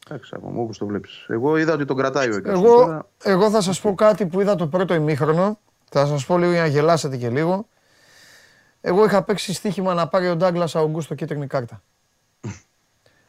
Εντάξει, 0.08 0.32
από 0.36 0.50
μου, 0.50 0.62
όπως 0.62 0.78
το 0.78 0.86
βλέπεις. 0.86 1.26
Εγώ 1.28 1.56
είδα 1.56 1.72
ότι 1.72 1.84
τον 1.84 1.96
κρατάει 1.96 2.30
ο 2.30 2.34
Έγκας. 2.34 2.58
Εγώ, 2.58 2.74
Τώρα, 2.76 3.08
εγώ 3.22 3.50
θα 3.50 3.60
σας 3.60 3.80
πω 3.80 3.94
κάτι 3.94 4.26
που 4.26 4.40
είδα 4.40 4.54
το 4.54 4.66
πρώτο 4.66 4.94
ημίχρονο. 4.94 5.58
Θα 5.90 6.06
σας 6.06 6.26
πω 6.26 6.38
λίγο 6.38 6.52
για 6.52 6.60
να 6.60 6.66
γελάσετε 6.66 7.16
και 7.16 7.30
λίγο. 7.30 7.68
Εγώ 8.80 9.04
είχα 9.04 9.22
παίξει 9.22 9.52
στοίχημα 9.52 9.94
να 9.94 10.08
πάρει 10.08 10.28
ο 10.28 10.36
Ντάγκλας 10.36 10.76
Αουγκούστο 10.76 11.14
κίτρινη 11.14 11.46
κάρτα. 11.46 11.82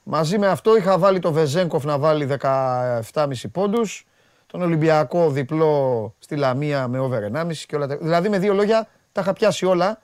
Μαζί 0.04 0.38
με 0.38 0.48
αυτό 0.48 0.78
είχα 0.78 0.98
βάλει 0.98 1.20
το 1.20 1.32
Βεζέγκοφ 1.32 1.84
να 1.84 1.98
βάλει 1.98 2.38
17,5 2.42 3.34
πόντους. 3.52 4.07
Τον 4.48 4.62
Ολυμπιακό 4.62 5.30
διπλό 5.30 6.14
στη 6.20 6.36
Λαμία 6.36 6.88
με 6.88 7.00
over 7.00 7.44
1,5 7.44 7.56
και 7.56 7.76
όλα 7.76 7.88
τα... 7.88 7.98
Δηλαδή 7.98 8.30
με 8.30 8.40
δύο 8.40 8.54
λόγια 8.54 8.88
τα 9.12 9.22
είχα 9.22 9.34
πιάσει 9.34 9.66
όλα. 9.66 10.02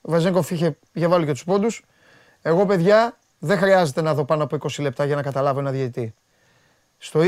Ο 0.00 0.10
Βεζέγκοφ 0.10 0.50
είχε, 0.50 0.78
είχε 0.92 1.06
βάλει 1.06 1.26
και 1.26 1.32
τους 1.32 1.44
πόντους. 1.44 1.84
Εγώ 2.42 2.66
παιδιά 2.66 3.16
δεν 3.38 3.58
χρειάζεται 3.58 4.02
να 4.02 4.14
δω 4.14 4.24
πάνω 4.24 4.42
από 4.42 4.56
20 4.60 4.82
λεπτά 4.82 5.04
για 5.04 5.16
να 5.16 5.22
καταλάβω 5.22 5.60
ένα 5.60 5.70
διαιτητή. 5.70 6.14
Στο 6.98 7.20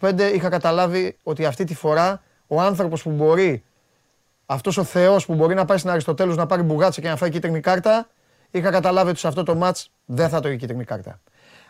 20-25 0.00 0.30
είχα 0.34 0.48
καταλάβει 0.48 1.16
ότι 1.22 1.44
αυτή 1.44 1.64
τη 1.64 1.74
φορά 1.74 2.22
ο 2.46 2.60
άνθρωπος 2.60 3.02
που 3.02 3.10
μπορεί, 3.10 3.64
αυτός 4.46 4.76
ο 4.76 4.84
θεός 4.84 5.26
που 5.26 5.34
μπορεί 5.34 5.54
να 5.54 5.64
πάει 5.64 5.78
στην 5.78 5.90
Αριστοτέλους 5.90 6.36
να 6.36 6.46
πάρει 6.46 6.62
μπουγάτσα 6.62 7.00
και 7.00 7.08
να 7.08 7.16
φάει 7.16 7.30
κίτρινη 7.30 7.60
κάρτα, 7.60 8.08
είχα 8.50 8.70
καταλάβει 8.70 9.10
ότι 9.10 9.18
σε 9.18 9.28
αυτό 9.28 9.42
το 9.42 9.54
μάτς 9.54 9.90
δεν 10.04 10.28
θα 10.28 10.40
το 10.40 10.48
είχε 10.48 10.56
κίτρινη 10.56 10.84
κάρτα. 10.84 11.20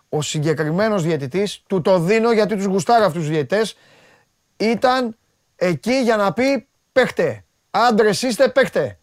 Ο 0.09 0.23
συγκεκριμένος 0.23 1.03
διαιτητής, 1.03 1.63
του 1.67 1.81
το 1.81 1.99
δίνω 1.99 2.33
γιατί 2.33 2.57
τους 2.57 2.65
γουστάρω 2.65 3.05
αυτούς 3.05 3.21
τους 3.21 3.31
διαιτητές, 3.31 3.77
ήταν 4.57 5.17
εκεί 5.57 5.93
για 5.93 6.17
να 6.17 6.33
πει 6.33 6.69
παίχτε. 6.93 7.45
Άντρες 7.71 8.23
είστε, 8.23 8.49
παίχτε. 8.49 8.99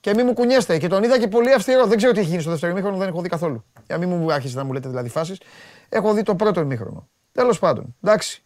Και 0.00 0.14
μην 0.14 0.26
μου 0.26 0.32
κουνιέστε. 0.32 0.78
Και 0.78 0.88
τον 0.88 1.02
είδα 1.02 1.18
και 1.18 1.28
πολύ 1.28 1.52
αυστηρό. 1.52 1.86
Δεν 1.86 1.96
ξέρω 1.96 2.12
τι 2.12 2.20
έχει 2.20 2.28
γίνει 2.28 2.40
στο 2.40 2.50
δεύτερο 2.50 2.72
ημίχρονο, 2.72 2.96
δεν 2.96 3.08
έχω 3.08 3.20
δει 3.20 3.28
καθόλου. 3.28 3.64
Για 3.86 3.98
να 3.98 4.06
μην 4.06 4.16
μου 4.16 4.32
άρχισε 4.32 4.56
να 4.56 4.64
μου 4.64 4.72
λέτε 4.72 4.88
δηλαδή 4.88 5.08
φάσεις. 5.08 5.40
Έχω 5.88 6.12
δει 6.14 6.22
το 6.22 6.34
πρώτο 6.34 6.60
ημίχρονο. 6.60 7.08
Τέλος 7.32 7.58
πάντων, 7.58 7.96
εντάξει. 8.02 8.44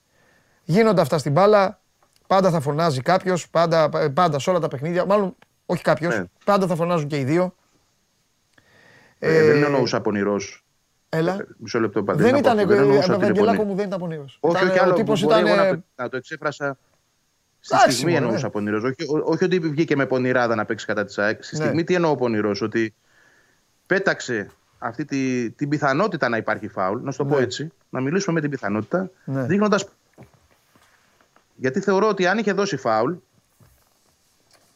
Γίνονται 0.64 1.00
αυτά 1.00 1.18
στην 1.18 1.32
μπάλα. 1.32 1.80
Πάντα 2.26 2.50
θα 2.50 2.60
φωνάζει 2.60 3.00
κάποιος. 3.00 3.50
Πάντα, 3.50 3.88
πάντα 4.14 4.38
σε 4.38 4.50
όλα 4.50 4.58
τα 4.58 4.68
παιχνίδια. 4.68 5.04
Μάλλον 5.04 5.36
όχι 5.66 5.82
κάποιος. 5.82 6.18
Ναι. 6.18 6.24
Πάντα 6.44 6.66
θα 6.66 6.74
φωνάζουν 6.76 7.08
και 7.08 7.18
οι 7.18 7.24
δύο. 7.24 7.54
ε, 9.18 9.44
δεν 9.44 9.62
εννοούσα 9.62 10.00
πονηρός. 10.00 10.64
Έλα. 11.12 11.46
Μισό 11.56 11.80
λεπτό 11.80 12.02
πάντα. 12.02 12.22
Δεν 12.22 12.26
να 12.26 12.32
πω 12.32 12.38
ήταν. 12.38 12.58
αυτό, 12.58 12.68
δεν 12.68 12.78
εννοούσα 12.78 12.98
ότι 12.98 13.06
είναι 13.14 13.24
Ευαγγελάκο 13.24 13.46
πονηρός. 13.56 13.66
μου 13.70 13.74
δεν 13.76 13.86
ήταν 13.86 13.98
πονηρός. 13.98 14.36
Όχι, 14.40 14.64
όχι 14.64 14.78
άλλο. 14.78 14.92
Ο 14.92 14.94
τύπος 14.94 15.20
μπορεί 15.22 15.34
ήταν. 15.40 15.46
εγώ 15.46 15.56
να, 15.56 15.66
ε, 15.66 15.70
το, 15.74 15.82
να 15.96 16.08
το 16.08 16.16
εξέφρασα. 16.16 16.78
Στη 17.60 17.74
Εντάξει, 17.74 17.94
στιγμή 17.96 18.12
μωρέ, 18.12 18.24
εννοούσα 18.24 18.46
ναι. 18.46 18.52
πονηρός. 18.52 18.82
Όχι, 18.82 19.04
ό- 19.08 19.22
όχι 19.24 19.44
ότι 19.44 19.58
βγήκε 19.58 19.96
με 19.96 20.06
πονηράδα 20.06 20.54
να 20.54 20.64
παίξει 20.64 20.86
κατά 20.86 21.04
της 21.04 21.18
ΑΕΚ. 21.18 21.42
Στη 21.44 21.56
Ναι. 21.56 21.64
στιγμή 21.64 21.84
τι 21.84 21.94
εννοώ 21.94 22.14
πονηρός. 22.16 22.60
Ότι 22.62 22.94
πέταξε 23.86 24.50
αυτή 24.78 25.04
τη, 25.04 25.50
την 25.50 25.68
πιθανότητα 25.68 26.28
να 26.28 26.36
υπάρχει 26.36 26.68
φάουλ. 26.68 27.00
Να 27.02 27.10
σου 27.10 27.18
το 27.18 27.24
πω 27.24 27.36
Ναι. 27.36 27.42
έτσι. 27.42 27.72
Να 27.90 28.00
μιλήσουμε 28.00 28.34
με 28.34 28.40
την 28.40 28.50
πιθανότητα. 28.50 29.10
Ναι. 29.24 29.42
Δείχνοντα. 29.46 29.78
Γιατί 31.56 31.80
θεωρώ 31.80 32.08
ότι 32.08 32.26
αν 32.26 32.38
είχε 32.38 32.52
δώσει 32.52 32.76
φάουλ. 32.76 33.12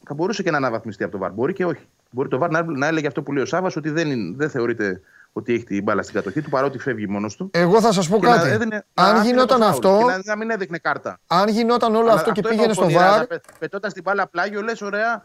Θα 0.07 0.13
μπορούσε 0.13 0.43
και 0.43 0.51
να 0.51 0.57
αναβαθμιστεί 0.57 1.03
από 1.03 1.11
το 1.11 1.17
βαρ. 1.17 1.31
Μπορεί 1.31 1.53
και 1.53 1.65
όχι. 1.65 1.85
Μπορεί 2.09 2.29
το 2.29 2.37
βαρ 2.37 2.49
να, 2.49 2.63
να 2.63 2.87
έλεγε 2.87 3.07
αυτό 3.07 3.21
που 3.21 3.33
λέει 3.33 3.43
ο 3.43 3.45
Σάβα 3.45 3.71
ότι 3.75 3.89
δεν, 3.89 4.11
είναι- 4.11 4.35
δεν 4.37 4.49
θεωρείται 4.49 5.01
ότι 5.37 5.53
έχει 5.53 5.63
την 5.63 5.83
μπάλα 5.83 6.01
στην 6.01 6.13
κατοχή 6.15 6.41
του 6.41 6.49
παρότι 6.49 6.77
φεύγει 6.79 7.07
μόνος 7.07 7.35
του. 7.35 7.49
Εγώ 7.53 7.81
θα 7.81 7.91
σας 7.91 8.07
πω 8.09 8.19
Και 8.19 8.27
να 8.27 8.35
κάτι. 8.37 8.49
έδινε- 8.49 8.85
να 8.93 9.03
Αν 9.03 9.09
άφηνε 9.15 9.25
γινόταν 9.29 9.59
το 9.59 9.65
φάουλ 9.65 9.75
αυτό, 9.75 9.97
Και 9.97 10.11
να, 10.11 10.21
να 10.23 10.35
μην 10.35 10.49
έδειχνε 10.49 10.77
κάρτα. 10.77 11.19
αν 11.27 11.47
γινόταν 11.47 11.95
όλο 11.95 12.03
Αλλά 12.09 12.13
αυτό 12.13 12.31
και 12.31 12.39
εννοώ 12.39 12.51
πήγαινε 12.55 12.73
στο 12.73 12.81
πονηρά, 12.81 13.09
βαρ. 13.09 13.19
να 13.19 13.25
πε- 13.27 13.43
Πετώντας 13.59 13.93
την 13.93 14.03
μπάλα 14.03 14.27
πλάγιο, 14.27 14.61
λες 14.61 14.81
ωραία. 14.81 15.23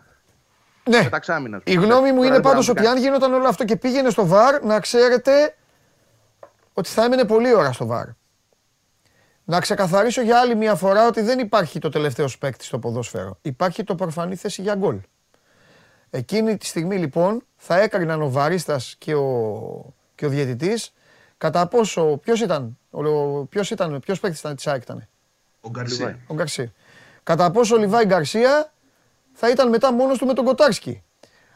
Ναι. 0.88 1.02
Πεταξάμινα. 1.02 1.60
Η 1.64 1.74
γνώμη 1.74 2.12
μου 2.12 2.22
είναι 2.22 2.40
πάντως 2.40 2.68
ότι 2.68 2.86
αν 2.86 2.98
γινόταν 2.98 3.32
όλο 3.34 3.48
αυτό 3.48 3.64
και 3.64 3.76
πήγαινε 3.76 4.10
στο 4.10 4.26
βαρ, 4.26 4.62
να 4.64 4.80
ξέρετε 4.80 5.56
ότι 6.72 6.88
θα 6.88 7.04
έμενε 7.04 7.24
πολύ 7.24 7.54
ώρα 7.54 7.72
στο 7.72 7.86
βαρ. 7.86 8.06
Να 9.44 9.60
ξεκαθαρίσω 9.60 10.22
για 10.22 10.38
άλλη 10.40 10.54
μια 10.54 10.74
φορά 10.74 11.06
ότι 11.06 11.20
δεν 11.20 11.38
υπάρχει 11.38 11.78
το 11.78 11.88
τελευταίο 11.88 12.26
παίκτη 12.38 12.64
στο 12.64 12.78
ποδόσφαιρο. 12.78 13.38
Υπάρχει 13.42 13.84
το 13.84 13.94
προφανή 13.94 14.36
θέση 14.36 14.62
για 14.62 14.74
γκολ. 14.74 14.96
Εκείνη 16.10 16.56
τη 16.56 16.66
στιγμή 16.66 16.96
λοιπόν 16.96 17.42
θα 17.56 17.80
έκριναν 17.80 18.22
ο 18.22 18.30
βαρίστας 18.30 18.94
και 18.98 19.14
ο, 19.14 19.94
και 20.20 20.26
ο 20.26 20.28
διαιτητής 20.28 20.92
κατά 21.38 21.66
πόσο, 21.66 22.16
ποιος 22.22 22.40
ήταν, 22.40 22.78
ο, 22.90 23.02
ποιος 23.44 23.70
ήταν, 23.70 24.00
ποιος 24.00 24.20
παίκτης 24.20 24.40
ήταν 24.40 24.56
της 24.56 24.66
ΑΕΚ 24.66 24.82
ήταν. 24.82 25.08
Ο 25.60 25.70
Γκαρσία. 25.70 26.18
Ο 26.26 26.34
Γκαρσία. 26.34 26.72
Κατά 27.22 27.50
πόσο 27.50 27.74
ο 27.74 27.78
Λιβάη 27.78 28.04
Γκαρσία 28.04 28.72
θα 29.32 29.50
ήταν 29.50 29.68
μετά 29.68 29.92
μόνος 29.92 30.18
του 30.18 30.26
με 30.26 30.32
τον 30.32 30.44
Κοτάρσκι. 30.44 31.02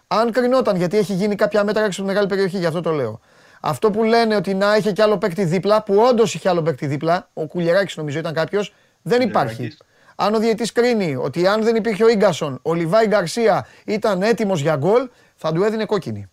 Αν 0.07 0.33
κρινόταν, 0.33 0.77
γιατί 0.77 0.97
έχει 0.97 1.15
γίνει 1.15 1.35
κάποια 1.35 1.65
μέτρα 1.65 1.85
έξω 1.85 2.01
από 2.01 2.11
τη 2.11 2.15
μεγάλη 2.15 2.35
περιοχή, 2.35 2.59
γι' 2.59 2.67
αυτό 2.67 2.81
το 2.81 2.91
λέω. 2.91 3.21
Αυτό 3.61 3.91
που 3.91 4.05
λένε 4.05 4.37
ότι 4.37 4.55
να 4.55 4.77
είχε 4.77 4.93
κι 4.93 5.03
άλλο 5.03 5.19
παίκτη 5.19 5.45
δίπλα, 5.45 5.83
που 5.83 5.95
όντως 5.97 6.35
είχε 6.35 6.49
άλλο 6.49 6.63
παίκτη 6.63 6.87
δίπλα, 6.87 7.31
ο 7.33 7.47
Κουλιεράκη 7.47 7.95
νομίζω 7.97 8.19
ήταν 8.19 8.35
κάποιος, 8.35 8.75
δεν 9.03 9.21
υπάρχει. 9.21 9.77
Αν 10.15 10.35
ο 10.35 10.39
διαιτής 10.39 10.73
κρίνει 10.73 11.17
ότι 11.17 11.47
αν 11.47 11.63
δεν 11.63 11.77
υπήρχε 11.77 12.05
ο 12.05 12.15
γκασον, 12.15 12.59
ο 12.63 12.75
Λιβάη 12.75 13.07
Γκαρσία 13.07 13.67
ήταν 13.85 14.23
έτοιμος 14.23 14.61
για 14.61 14.77
γκολ, 14.77 15.09
θα 15.37 15.53
του 15.53 15.63
έδινε 15.63 15.85
κόκκινη. 15.85 16.29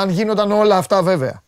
Αν 0.00 0.08
γίνονταν 0.08 0.52
όλα 0.52 0.76
αυτά 0.76 1.02
βέβαια. 1.02 1.42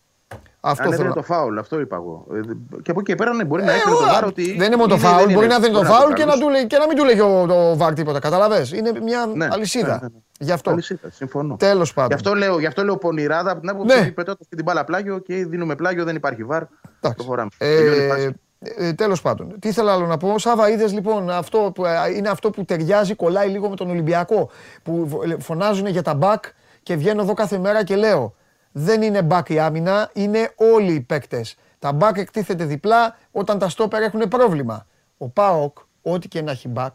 Αυτό 0.67 0.83
Αν 0.83 0.89
θέλω 0.89 0.93
έδινε 0.93 1.07
να 1.09 1.15
το 1.15 1.33
φάουλ, 1.33 1.57
αυτό 1.57 1.79
είπα 1.79 1.95
εγώ. 1.95 2.25
Ε, 2.33 2.39
Και 2.81 2.91
από 2.91 2.99
εκεί 2.99 3.03
και 3.11 3.15
πέρα 3.15 3.33
ναι, 3.33 3.45
μπορεί 3.45 3.63
να 3.63 3.71
ε, 3.71 3.75
έκρινε 3.75 3.95
το 3.95 4.01
όλα. 4.03 4.11
βάρο 4.13 4.27
ότι. 4.27 4.55
Δεν 4.57 4.67
είναι 4.67 4.75
μόνο 4.75 4.87
το 4.87 4.95
είναι 4.95 5.03
ή 5.07 5.07
φάουλ. 5.07 5.23
δεν 5.25 5.33
Μπορεί 5.33 5.45
είναι. 5.45 5.53
να 5.53 5.59
δίνει 5.59 5.73
το 5.73 5.79
Μπορεί 5.79 5.91
φάουλ 5.91 6.13
και 6.13 6.23
να, 6.25 6.29
καλούσε. 6.29 6.45
του 6.45 6.51
λέει, 6.51 6.67
και 6.67 6.77
να 6.77 6.87
μην 6.87 6.97
του 6.97 7.03
λέγει 7.05 7.19
ο, 7.21 7.45
το 7.47 7.77
βαρ 7.77 7.93
τίποτα. 7.93 8.19
Καταλαβες; 8.19 8.71
Είναι 8.71 8.91
μια 9.03 9.25
Ναι, 9.35 9.47
αλυσίδα. 9.51 9.87
ναι, 9.87 9.93
ναι, 9.93 9.99
ναι. 10.13 10.19
Γι' 10.39 10.51
αυτό. 10.51 10.69
Αλυσίδα, 10.71 11.09
συμφωνώ. 11.11 11.55
Τέλος 11.55 11.93
πάντων. 11.93 12.09
Γι' 12.09 12.13
αυτό 12.15 12.33
λέω, 12.35 12.59
γι 12.59 12.65
αυτό 12.65 12.83
λέω 12.83 12.97
πονηράδα 12.97 13.51
από 13.51 13.59
την 13.59 13.69
άποψη 13.69 13.95
Ναι. 13.95 14.01
ότι 14.01 14.11
πετώντας 14.11 14.47
και 14.49 14.55
την 14.55 14.63
μπάλα 14.65 14.83
πλάγιο 14.83 15.17
και 15.19 15.45
δίνουμε 15.45 15.75
πλάγιο, 15.75 16.03
δεν 16.03 16.15
υπάρχει 16.15 16.43
βαρ. 16.43 16.61
Εντάξει. 16.61 17.17
Προχωράμε. 17.17 17.49
Τελειώνει 17.57 17.95
η 17.97 17.99
Ε, 18.03 18.07
φάση. 18.07 18.33
ε, 18.59 18.93
τέλος 18.93 19.21
πάντων. 19.21 19.55
Τι 19.59 19.67
ήθελα 19.67 19.93
άλλο 19.93 20.05
να 20.05 20.17
πω; 20.17 20.39
Σάβα, 20.39 20.69
είδες 20.69 20.93
λοιπόν, 20.93 21.29
αυτό 21.29 21.71
που, 21.75 21.85
ε, 21.85 21.91
είναι 22.15 22.29
αυτό 22.29 22.49
που 22.49 22.65
ταιριάζει, 22.65 23.15
κολλάει 23.15 23.47
λίγο 23.49 23.69
με 23.69 23.75
τον 23.75 23.89
Ολυμπιακό. 23.89 24.49
Που 24.83 25.07
βο- 25.07 25.21
φωνάζουν 25.39 25.85
για 25.87 26.01
τα 26.01 26.17
back 26.21 26.39
και 26.85 26.95
βγαίνω 26.95 27.21
εδώ 27.21 27.33
κάθε 27.33 27.57
μέρα 27.57 27.83
και 27.83 27.95
λέω 27.95 28.35
δεν 28.71 29.01
είναι 29.01 29.27
back 29.29 29.49
η 29.49 29.59
άμυνα, 29.59 30.09
είναι 30.13 30.53
όλοι 30.55 30.93
οι 30.93 31.01
παίκτες. 31.01 31.55
Τα 31.79 31.97
back 31.99 32.15
εκτίθεται 32.15 32.65
διπλά 32.65 33.17
όταν 33.31 33.59
τα 33.59 33.69
στόπερ 33.69 34.01
έχουν 34.01 34.27
πρόβλημα. 34.27 34.87
Ο 35.17 35.29
ΠΑΟΚ, 35.29 35.77
ό,τι 36.01 36.27
και 36.27 36.41
να 36.41 36.51
έχει 36.51 36.71
back, 36.75 36.91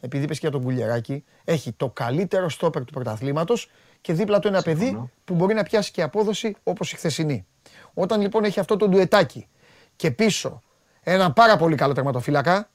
επειδή 0.00 0.24
είπες 0.24 0.38
και 0.38 0.46
για 0.46 0.56
τον 0.56 0.64
Κουλιεράκη, 0.64 1.24
έχει 1.44 1.72
το 1.72 1.90
καλύτερο 1.90 2.48
στόπερ 2.48 2.84
του 2.84 2.92
πρωταθλήματος 2.92 3.70
και 4.00 4.12
δίπλα 4.12 4.38
του 4.38 4.48
ένα 4.48 4.62
παιδί 4.62 5.10
που 5.24 5.34
μπορεί 5.34 5.54
να 5.54 5.62
πιάσει 5.62 5.90
και 5.90 6.02
απόδοση 6.02 6.56
όπως 6.62 6.92
η 6.92 6.96
χθεσινή. 6.96 7.46
Όταν 7.94 8.20
λοιπόν 8.20 8.44
έχει 8.44 8.60
αυτό 8.60 8.76
το 8.76 8.88
ντουετάκι 8.88 9.48
και 9.96 10.10
πίσω 10.10 10.62
ένα 11.00 11.32
πάρα 11.32 11.56
πολύ 11.56 11.76
καλό 11.76 11.92
τερματοφύλακα, 11.92 12.70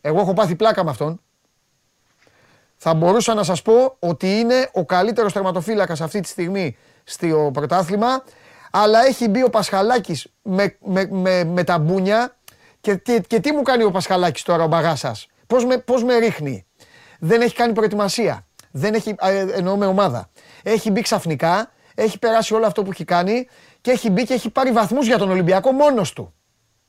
εγώ 0.00 0.20
έχω 0.20 0.32
πάθει 0.32 0.56
πλάκα 0.56 0.84
με 0.84 0.90
αυτόν, 0.90 1.20
θα 2.78 2.94
μπορούσα 2.94 3.34
να 3.34 3.42
σας 3.42 3.62
πω 3.62 3.96
ότι 3.98 4.38
είναι 4.38 4.68
ο 4.72 4.84
καλύτερος 4.84 5.32
τερματοφύλακας 5.32 6.00
αυτή 6.00 6.20
τη 6.20 6.28
στιγμή 6.28 6.76
στο 7.04 7.50
πρωτάθλημα, 7.52 8.24
αλλά 8.70 9.06
έχει 9.06 9.28
μπει 9.28 9.42
ο 9.42 9.50
Πασχαλάκης 9.50 10.26
με, 10.42 10.76
με, 10.84 11.08
με, 11.10 11.44
με 11.44 11.64
τα 11.64 11.78
μπούνια 11.78 12.36
και, 12.80 12.96
τι- 12.96 13.20
και 13.20 13.40
τι 13.40 13.52
μου 13.52 13.62
κάνει 13.62 13.82
ο 13.82 13.90
Πασχαλάκης 13.90 14.42
τώρα 14.42 14.64
ο 14.64 14.66
μπαγάσας. 14.66 15.26
Πώς 15.46 15.64
με, 15.64 15.78
πώς 15.78 16.04
με 16.04 16.16
ρίχνει; 16.16 16.66
Δεν 17.20 17.40
έχει 17.40 17.54
κάνει 17.54 17.72
προετοιμασία. 17.72 18.46
Δεν 18.70 18.94
έχει, 18.94 19.14
ε, 19.20 19.46
εννοώ 19.52 19.76
με 19.76 19.86
ομάδα. 19.86 20.30
Έχει 20.62 20.90
μπει 20.90 21.00
ξαφνικά, 21.00 21.70
έχει 21.94 22.18
περάσει 22.18 22.54
όλο 22.54 22.66
αυτό 22.66 22.82
που 22.82 22.90
έχει 22.90 23.04
κάνει 23.04 23.48
και 23.80 23.90
έχει 23.90 24.10
μπει 24.10 24.24
και 24.24 24.34
έχει 24.34 24.50
πάρει 24.50 24.70
βαθμούς 24.70 25.06
για 25.06 25.18
τον 25.18 25.30
Ολυμπιακό 25.30 25.72
μόνος 25.72 26.12
του. 26.12 26.32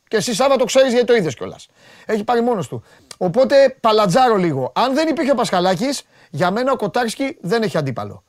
Και 0.07 0.18
εσύ 0.18 0.34
Σάβα 0.34 0.56
το 0.56 0.66
ξέρεις 0.66 0.91
γιατί 0.91 1.06
το 1.07 1.16
είδες 1.16 1.36
κιόλας. 1.36 1.68
Έχει 2.06 2.24
πάρει 2.24 2.41
μόνος 2.41 2.68
του. 2.68 2.84
Οπότε 3.22 3.76
παλατζάρω 3.82 4.36
λίγο. 4.36 4.72
Αν 4.76 4.94
δεν 4.94 5.08
υπήρχε 5.08 5.32
ο 5.32 5.36
Πασχαλάκης, 5.36 6.02
για 6.30 6.52
μένα 6.52 6.72
ο 6.72 6.76
Κοτάρσκι 6.76 7.38
δεν 7.41 7.62
έχει 7.64 7.78
αντίπαλο. 7.78 8.24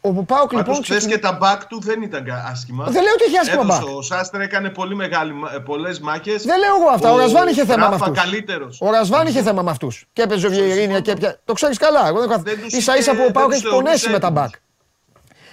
ο 0.00 0.10
Πάοκ 0.12 0.50
λοιπόν. 0.52 0.64
Πάντως 0.66 0.78
χθες 0.84 0.96
ξεκινά- 0.98 1.14
και 1.14 1.18
τα 1.20 1.38
back 1.42 1.60
του 1.68 1.80
δεν 1.80 2.02
ήταν 2.02 2.24
κα- 2.24 2.48
άσχημα. 2.52 2.84
Δεν 2.84 3.02
λέω 3.02 3.12
ότι 3.12 3.24
είχε 3.28 3.38
άσχημα 3.38 3.62
Έδωσε, 3.62 3.82
back. 3.86 3.96
Ο 3.96 4.02
Σάστρε 4.02 4.44
έκανε 4.44 4.70
πολύ 4.70 4.94
μεγάλη, 4.94 5.32
ε, 5.54 5.58
πολλές 5.58 6.00
μάχες. 6.00 6.42
Δεν 6.44 6.58
λέω 6.58 6.74
εγώ 6.80 6.88
αυτά. 6.88 7.12
Ο 7.12 7.16
Ρασβάν 7.16 7.48
είχε 7.48 7.64
θέμα 7.64 7.84
με 7.84 7.92
Ράφα 7.92 8.04
αυτούς. 8.04 8.22
καλύτερος. 8.22 8.78
Ο 8.80 8.90
Ρασβάν 8.90 9.26
είχε 9.26 9.42
θέμα 9.42 9.62
με 9.62 9.70
αυτούς. 9.70 10.06
Και 10.12 10.22
έπαιζε 10.22 10.46
ο 10.46 10.50
Βιερίνια 10.50 11.00
και 11.00 11.10
έπια. 11.10 11.38
Το 11.44 11.52
ξέρεις 11.52 11.78
καλά. 11.78 12.06
Εγώ 12.08 12.20
δεν 12.20 12.30
έχω... 12.30 12.40
Δεν 12.42 12.60
τους 12.62 12.72
ίσα 12.72 12.96
ίσα 12.96 13.12
είχε- 13.12 13.20
που 13.20 13.26
ο 13.28 13.32
Πάοκ 13.32 13.48
δεν 13.48 13.56
έχει 13.56 13.62
τους 13.66 13.74
πονέσει 13.74 13.98
θεωρούσε 13.98 14.10
με 14.10 14.18
τα 14.18 14.30
μπακ. 14.30 14.54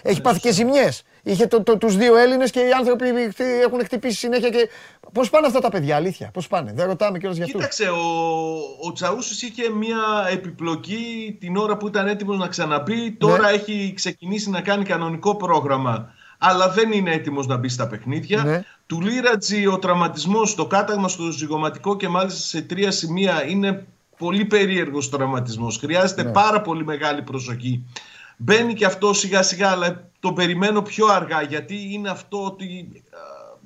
Έχει 0.02 0.22
πάθει 0.22 0.40
και 0.40 0.52
ζημιές. 0.52 1.04
Είχε 1.24 1.48
το, 1.48 1.64
το, 1.64 1.78
τους 1.78 1.96
δύο 1.98 2.16
Έλληνες 2.18 2.52
και 2.52 2.60
οι 2.60 2.72
άνθρωποι 2.72 3.06
χτυ- 3.30 3.46
έχουν 3.66 3.84
χτυπήσει 3.84 4.18
συνέχεια. 4.18 4.50
Και... 4.50 4.70
Πώς 5.14 5.30
πάνε 5.30 5.48
αυτά 5.48 5.60
τα 5.60 5.70
παιδιά, 5.70 5.96
αλήθεια. 5.96 6.30
Πώς 6.34 6.48
πάνε. 6.48 6.72
Δεν 6.76 6.86
ρωτάμε 6.88 7.18
κιόλας 7.18 7.38
για 7.38 7.46
αυτούς. 7.46 7.60
Κοίταξε, 7.62 7.90
ο, 7.90 8.88
ο 8.88 8.92
Τσαούσης 8.94 9.42
είχε 9.42 9.70
μια 9.70 9.98
επιπλοκή 10.32 11.38
την 11.40 11.58
ώρα 11.58 11.78
που 11.78 11.88
ήταν 11.88 12.08
έτοιμος 12.08 12.38
να 12.38 12.48
ξαναμπεί. 12.48 13.12
Τώρα 13.12 13.50
Ναι. 13.50 13.56
έχει 13.58 13.94
ξεκινήσει 13.96 14.50
να 14.50 14.62
κάνει 14.62 14.84
κανονικό 14.84 15.36
πρόγραμμα, 15.36 16.14
αλλά 16.38 16.70
δεν 16.70 16.92
είναι 16.92 17.12
έτοιμος 17.12 17.48
να 17.48 17.58
μπει 17.58 17.70
στα 17.70 17.88
παιχνίδια. 17.88 18.44
Ναι. 18.44 18.64
Του 18.86 19.02
Λίρατζι 19.02 19.68
ο 19.68 19.80
τραυματισμός, 19.80 20.56
το 20.56 20.66
κάταγμα 20.66 21.08
στο 21.08 21.32
ζυγωματικό 21.32 21.96
και 21.96 22.08
μάλιστα 22.08 22.40
σε 22.40 22.62
τρία 22.62 22.92
σημεία 22.92 23.46
είναι 23.48 23.86
πολύ 24.18 24.46
περίεργος 24.46 25.10
τραυματισμός. 25.10 25.78
Χρειάζεται 25.78 26.24
Ναι. 26.24 26.32
πάρα 26.32 26.62
πολύ 26.62 26.84
μεγάλη 26.86 27.22
προσοχή. 27.22 27.84
Μπαίνει 28.44 28.74
και 28.74 28.86
αυτό 28.86 29.14
σιγά 29.14 29.44
σιγά, 29.44 29.70
αλλά 29.70 30.10
το 30.20 30.34
περιμένω 30.34 30.82
πιο 30.82 31.08
αργά, 31.08 31.42
γιατί 31.42 31.94
είναι 31.94 32.10
αυτό 32.10 32.46
ότι 32.46 32.64
α, 33.12 33.18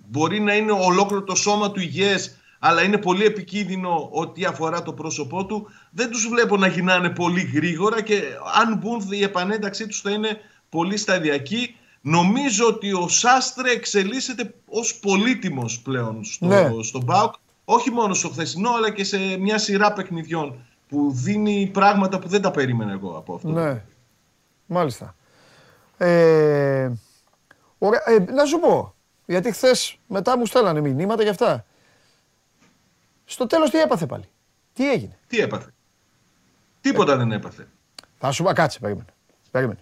μπορεί 0.09 0.39
να 0.39 0.55
είναι 0.55 0.71
ολόκληρο 0.71 1.23
το 1.23 1.35
σώμα 1.35 1.71
του 1.71 1.79
υγιές, 1.79 2.35
αλλά 2.59 2.81
είναι 2.83 2.97
πολύ 2.97 3.25
επικίνδυνο 3.25 4.09
ό,τι 4.11 4.45
αφορά 4.45 4.81
το 4.83 4.93
πρόσωπό 4.93 5.45
του. 5.45 5.67
Δεν 5.91 6.09
τους 6.11 6.27
βλέπω 6.27 6.57
να 6.57 6.67
γυρνάνε 6.67 7.09
πολύ 7.09 7.41
γρήγορα 7.41 8.01
και 8.01 8.21
αν 8.61 8.77
μπουν 8.77 9.01
η 9.09 9.21
επανένταξή 9.23 9.87
τους 9.87 10.01
θα 10.01 10.11
είναι 10.11 10.37
πολύ 10.69 10.97
σταδιακή. 10.97 11.75
Νομίζω 12.01 12.67
ότι 12.67 12.93
ο 12.93 13.07
Σάστρε 13.07 13.71
εξελίσσεται 13.71 14.53
ως 14.69 14.95
πολύτιμος 14.95 15.79
πλέον 15.79 16.23
στο, 16.23 16.45
Ναι. 16.45 16.71
στον 16.81 17.05
ΠΑΟΚ. 17.05 17.33
Όχι 17.65 17.91
μόνο 17.91 18.13
στο 18.13 18.29
χθεσινό, 18.29 18.69
αλλά 18.69 18.91
και 18.91 19.03
σε 19.03 19.17
μια 19.39 19.57
σειρά 19.57 19.93
παιχνιδιών 19.93 20.53
που 20.89 21.11
δίνει 21.13 21.69
πράγματα 21.73 22.19
που 22.19 22.27
δεν 22.27 22.41
τα 22.41 22.51
περίμενα 22.51 22.91
εγώ 22.91 23.17
από 23.17 23.33
αυτό. 23.35 23.49
Ναι. 23.49 23.83
Μάλιστα. 24.65 25.15
Ε, 25.97 26.89
ωραία, 27.77 28.01
ε, 28.05 28.31
να 28.31 28.45
σου 28.45 28.59
πω, 28.59 28.95
γιατί 29.25 29.51
χθες 29.51 29.99
μετά 30.07 30.37
μου 30.37 30.45
στέλνανε 30.45 30.79
μηνύματα 30.81 31.21
για 31.21 31.31
αυτά. 31.31 31.65
Στο 33.25 33.47
τέλος 33.47 33.69
τι 33.69 33.79
έπαθε 33.79 34.05
πάλι; 34.05 34.23
Τι 34.73 34.91
έγινε; 34.91 35.17
Τι 35.27 35.39
έπαθε; 35.39 35.73
Τίποτα 36.81 37.17
δεν 37.17 37.31
έπαθε. 37.31 37.67
Θα 38.17 38.31
σου 38.31 38.43
πω, 38.43 38.53
κάτσε, 38.53 38.79
περίμενε. 38.79 39.07
Περίμενε. 39.51 39.79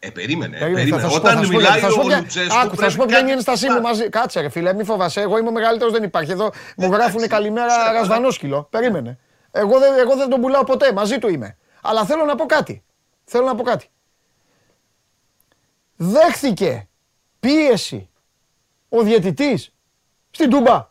Ε, 0.00 0.10
περίμενε. 0.10 0.58
περίμενε. 0.58 0.74
περίμενε. 0.90 1.02
Θα, 1.02 1.08
θα 1.08 1.14
σου 1.14 1.20
πω, 1.20 1.26
Όταν 1.28 1.36
θα 1.38 1.42
σου 1.44 1.50
πω, 1.50 1.56
μιλάει 1.56 1.80
θα 1.80 1.88
σου 1.88 1.94
πω 1.96 2.02
ο 2.02 2.06
ποια- 2.06 2.18
Λουτσέσκου. 2.18 2.58
Άκου, 2.58 2.76
θα 2.76 2.90
σου 2.90 2.96
πω 2.96 3.04
πρέπει 3.06 3.08
ποια 3.08 3.18
είναι 3.18 3.28
η 3.28 3.34
κάτι 3.34 3.48
ένστασή 3.50 3.66
μου 3.68 3.74
να- 3.74 3.80
μαζί. 3.80 4.08
Κάτσε, 4.08 4.40
ρε 4.40 4.48
φίλε, 4.48 4.72
μη 4.74 4.84
φοβάσαι. 4.84 5.20
Εγώ 5.20 5.38
είμαι 5.38 5.48
ο 5.48 5.52
μεγαλύτερος, 5.52 5.92
δεν 5.92 6.02
υπάρχει. 6.02 6.30
Εδώ 6.30 6.52
μου 6.76 6.92
γράφουν 6.92 7.28
καλημέρα 7.28 7.66
ξέρω, 7.66 7.92
ρασβανόσκυλο. 7.92 8.66
Περίμενε. 8.70 9.18
Εγώ 9.50 9.78
δεν, 9.78 9.98
εγώ 9.98 10.16
δεν 10.16 10.28
τον 10.28 10.40
πουλάω 10.40 10.64
ποτέ, 10.64 10.92
μαζί 10.92 11.18
του 11.18 11.28
είμαι. 11.28 11.56
Αλλά 11.82 12.04
θέλω 12.04 12.24
να 12.24 12.34
πω 12.34 12.46
κάτι. 12.46 12.82
Θέλω 13.24 13.44
να 13.46 13.54
πω 13.54 13.62
κάτι. 13.62 13.88
Δέχθηκε 16.00 16.88
πίεση 17.40 18.08
ο 18.88 19.02
διαιτητής 19.02 19.74
στην 20.30 20.50
Τούμπα. 20.50 20.90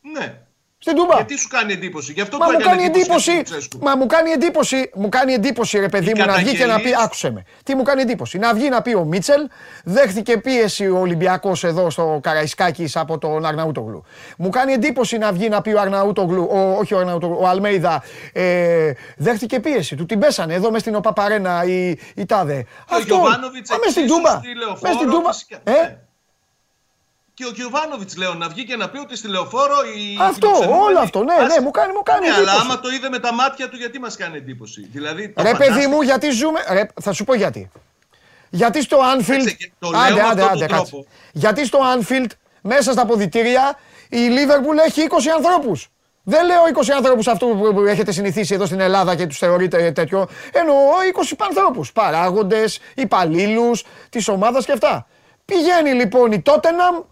Ναι. 0.00 0.46
Στην 0.82 0.94
Τούμπα. 0.96 1.14
Γιατί 1.14 1.36
σου 1.38 1.48
κάνει 1.48 1.72
εντύπωση; 1.72 2.12
Γι' 2.12 2.20
αυτό 2.20 2.36
Μα 2.38 2.44
του 2.46 2.52
μου 2.52 2.58
έκανε 2.60 2.76
κάνει 2.76 2.84
εντύπωση, 2.98 3.30
ο 3.30 3.34
Λουτσέσκου. 3.36 3.78
μα 3.82 3.96
μου 3.96 4.06
κάνει 4.06 4.30
εντύπωση, 4.30 4.90
μου 4.94 5.08
κάνει 5.08 5.32
εντύπωση 5.32 5.78
ρε 5.78 5.88
παιδί 5.88 6.10
Οι 6.10 6.12
μου 6.18 6.24
να 6.26 6.32
βγει 6.32 6.44
και 6.44 6.50
να 6.50 6.56
πει, 6.56 6.66
καταγγελίες- 6.66 7.00
άκουσε 7.04 7.30
με, 7.30 7.44
τι 7.62 7.74
μου 7.74 7.82
κάνει 7.82 8.02
εντύπωση, 8.02 8.38
να 8.38 8.54
βγει 8.54 8.68
να 8.68 8.82
πει 8.82 8.94
ο 8.94 9.04
Μίτσελ, 9.04 9.48
δέχτηκε 9.84 10.36
πίεση 10.38 10.88
ο 10.88 10.98
Ολυμπιακός 10.98 11.64
εδώ 11.64 11.90
στο 11.90 12.20
Καραϊσκάκης 12.22 12.96
από 12.96 13.18
τον 13.18 13.46
Αρναούτογλου. 13.46 14.04
Μου 14.38 14.48
κάνει 14.48 14.72
εντύπωση 14.72 15.18
να 15.18 15.32
βγει 15.32 15.48
να 15.48 15.60
πει 15.60 15.72
ο 15.72 15.80
Αρναούτογλου, 15.80 16.48
ο, 16.50 16.76
όχι 16.78 16.94
ο 16.94 16.98
Αρναούτογλου, 16.98 17.36
ο 17.40 17.46
Αλμέιδα, 17.46 18.02
ε, 18.32 18.92
δέχτηκε 19.16 19.60
πίεση, 19.60 19.96
του 19.96 20.06
την 20.06 20.18
πέσανε 20.18 20.54
εδώ 20.54 20.70
μες 20.70 20.80
στην 20.80 20.94
ΟΠΑΠΑΡΕΝΑ 20.94 21.64
η, 21.64 21.98
η 22.14 22.26
Τάδε. 22.26 22.66
Και 22.88 22.94
ο 22.94 22.98
Γιωβάνοβιτς 23.00 23.70
Α, 23.70 23.76
μες 23.84 23.90
στην 23.90 24.02
εξίσου 24.02 24.20
Τούμπα, 24.22 24.36
στη 24.38 24.54
Λεωφόρο, 24.56 24.78
μες 24.82 24.94
στην 24.94 25.10
Τούμπα, 25.10 25.32
φυσικά. 25.32 25.60
ε, 25.64 25.70
Ναι. 25.72 25.96
Και 27.40 27.46
ο 27.46 27.52
Γιωβάνοβιτς 27.54 28.16
λέω 28.16 28.34
να 28.34 28.48
βγει 28.48 28.64
και 28.64 28.76
να 28.76 28.88
πει 28.90 28.98
ότι 28.98 29.16
στη 29.16 29.28
λεωφόρο 29.28 29.74
η. 29.96 30.18
Αυτό, 30.20 30.46
φιλοξενούμενη- 30.46 30.84
όλο 30.86 30.98
αυτό, 30.98 31.22
ναι, 31.24 31.34
Ας- 31.40 31.54
ναι, 31.54 31.60
μου 31.64 31.70
κάνει- 31.70 31.92
μου 31.92 32.02
κάνει 32.02 32.26
Ναι, 32.26 32.32
αλλά 32.32 32.40
εντύπωση. 32.40 32.60
άμα 32.64 32.80
το 32.80 32.88
είδε 32.90 33.08
με 33.08 33.18
τα 33.18 33.32
μάτια 33.34 33.68
του, 33.68 33.76
γιατί 33.76 34.00
μας 34.00 34.16
κάνει 34.16 34.36
εντύπωση; 34.36 34.88
Δηλαδή, 34.92 35.28
το 35.28 35.42
Ρε 35.42 35.50
παιδί 35.50 35.62
φαντάστηκε- 35.62 35.88
μου, 35.88 36.02
γιατί 36.02 36.30
ζούμε. 36.30 36.60
Ρε, 36.70 36.86
θα 37.02 37.12
σου 37.12 37.24
πω 37.24 37.34
γιατί. 37.34 37.70
Γιατί 38.50 38.82
στο 38.82 38.98
Anfield. 39.14 39.24
Κοίταξε, 39.24 39.54
και 39.54 39.70
το 39.78 39.90
λέω 39.90 40.00
με 40.00 40.20
αυτόν 40.20 40.38
τον 40.38 40.48
κάτσε. 40.58 40.66
τρόπο. 40.66 41.06
Γιατί 41.32 41.66
στο 41.66 41.78
Anfield, 41.94 42.30
μέσα 42.62 42.92
στα 42.92 43.02
αποδητήρια, 43.02 43.78
η 44.08 44.18
Liverpool 44.36 44.86
έχει 44.86 45.02
20 45.02 45.30
ανθρώπους. 45.30 45.88
Δεν 46.22 46.46
λέω 46.46 46.66
20 46.68 46.92
ανθρώπους 46.92 47.26
αυτού 47.26 47.46
που 47.46 47.74
που 47.74 47.80
έχετε 47.80 48.12
συνηθίσει 48.12 48.54
εδώ 48.54 48.66
στην 48.66 48.80
Ελλάδα 48.80 49.14
και 49.16 49.26
τους 49.26 49.38
θεωρείτε 49.38 49.92
τέτοιο. 49.92 50.28
Εννοώ 50.52 50.74
20 51.08 51.44
ανθρώπους. 51.44 51.92
Παράγοντες, 51.92 52.78
υπαλλήλους 52.94 53.84
της 54.10 54.28
ομάδας 54.28 54.64
και 54.64 54.72
αυτά. 54.72 55.06
Πηγαίνει 55.44 55.92
λοιπόν 55.92 56.32
η 56.32 56.42
Tottenham 56.46 57.04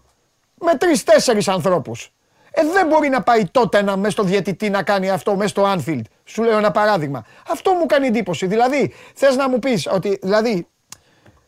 με 0.61 0.75
τρει-τέσσερι 0.77 1.41
ανθρώπους. 1.47 2.09
Ε, 2.51 2.61
δεν 2.73 2.87
μπορεί 2.87 3.09
να 3.09 3.21
πάει 3.23 3.45
τότε 3.47 3.81
να 3.81 3.97
μέσα 3.97 4.11
στο 4.11 4.23
διαιτητή 4.23 4.69
να 4.69 4.83
κάνει 4.83 5.09
αυτό 5.09 5.35
μέσα 5.35 5.49
στο 5.49 5.73
Anfield. 5.75 6.01
Σου 6.25 6.43
λέω 6.43 6.57
ένα 6.57 6.71
παράδειγμα. 6.71 7.25
Αυτό 7.49 7.73
μου 7.73 7.85
κάνει 7.85 8.07
εντύπωση. 8.07 8.45
Δηλαδή, 8.47 8.93
θες 9.15 9.35
να 9.35 9.49
μου 9.49 9.59
πεις 9.59 9.87
ότι. 9.91 10.19
Δηλαδή, 10.21 10.67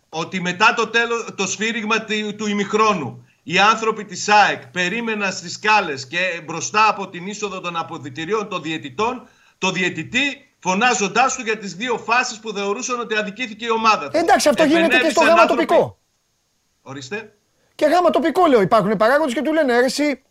ότι 0.09 0.41
μετά 0.41 0.73
το, 0.73 0.87
τέλος, 0.87 1.27
το 1.35 1.47
σφύριγμα 1.47 2.03
του, 2.03 2.35
του 2.35 2.47
ημιχρόνου 2.47 3.25
οι 3.43 3.59
άνθρωποι 3.59 4.05
της 4.05 4.29
ΑΕΚ 4.29 4.67
περίμεναν 4.67 5.31
στις 5.31 5.53
σκάλες 5.53 6.07
και 6.07 6.41
μπροστά 6.45 6.87
από 6.89 7.09
την 7.09 7.27
είσοδο 7.27 7.59
των 7.59 7.77
αποδητηρίων 7.77 8.47
των 8.49 8.61
διαιτητών 8.61 9.27
το 9.57 9.71
διαιτητή 9.71 10.49
φωνάζοντάς 10.59 11.35
του 11.35 11.41
για 11.41 11.57
τις 11.57 11.75
δύο 11.75 11.97
φάσεις 11.97 12.39
που 12.39 12.51
θεωρούσαν 12.51 12.99
ότι 12.99 13.15
αδικήθηκε 13.15 13.65
η 13.65 13.69
ομάδα 13.69 14.09
του. 14.09 14.17
εντάξει, 14.17 14.49
αυτό 14.49 14.63
γίνεται 14.63 14.87
και 14.87 15.09
στο 15.09 15.21
Επενέβησαν 15.21 15.27
γάμα 15.27 15.41
άνθρωποι- 15.41 15.67
τοπικό. 15.67 15.97
Ορίστε. 16.81 17.35
Και 17.81 17.87
γάμα 17.87 18.09
τοπικό 18.09 18.45
λέω. 18.45 18.61
Υπάρχουν 18.61 18.97
παράγοντες 18.97 19.33
και 19.33 19.41
του 19.41 19.53
λένε 19.53 19.79
«Ρε, 19.79 19.85
εσύ 19.85 20.21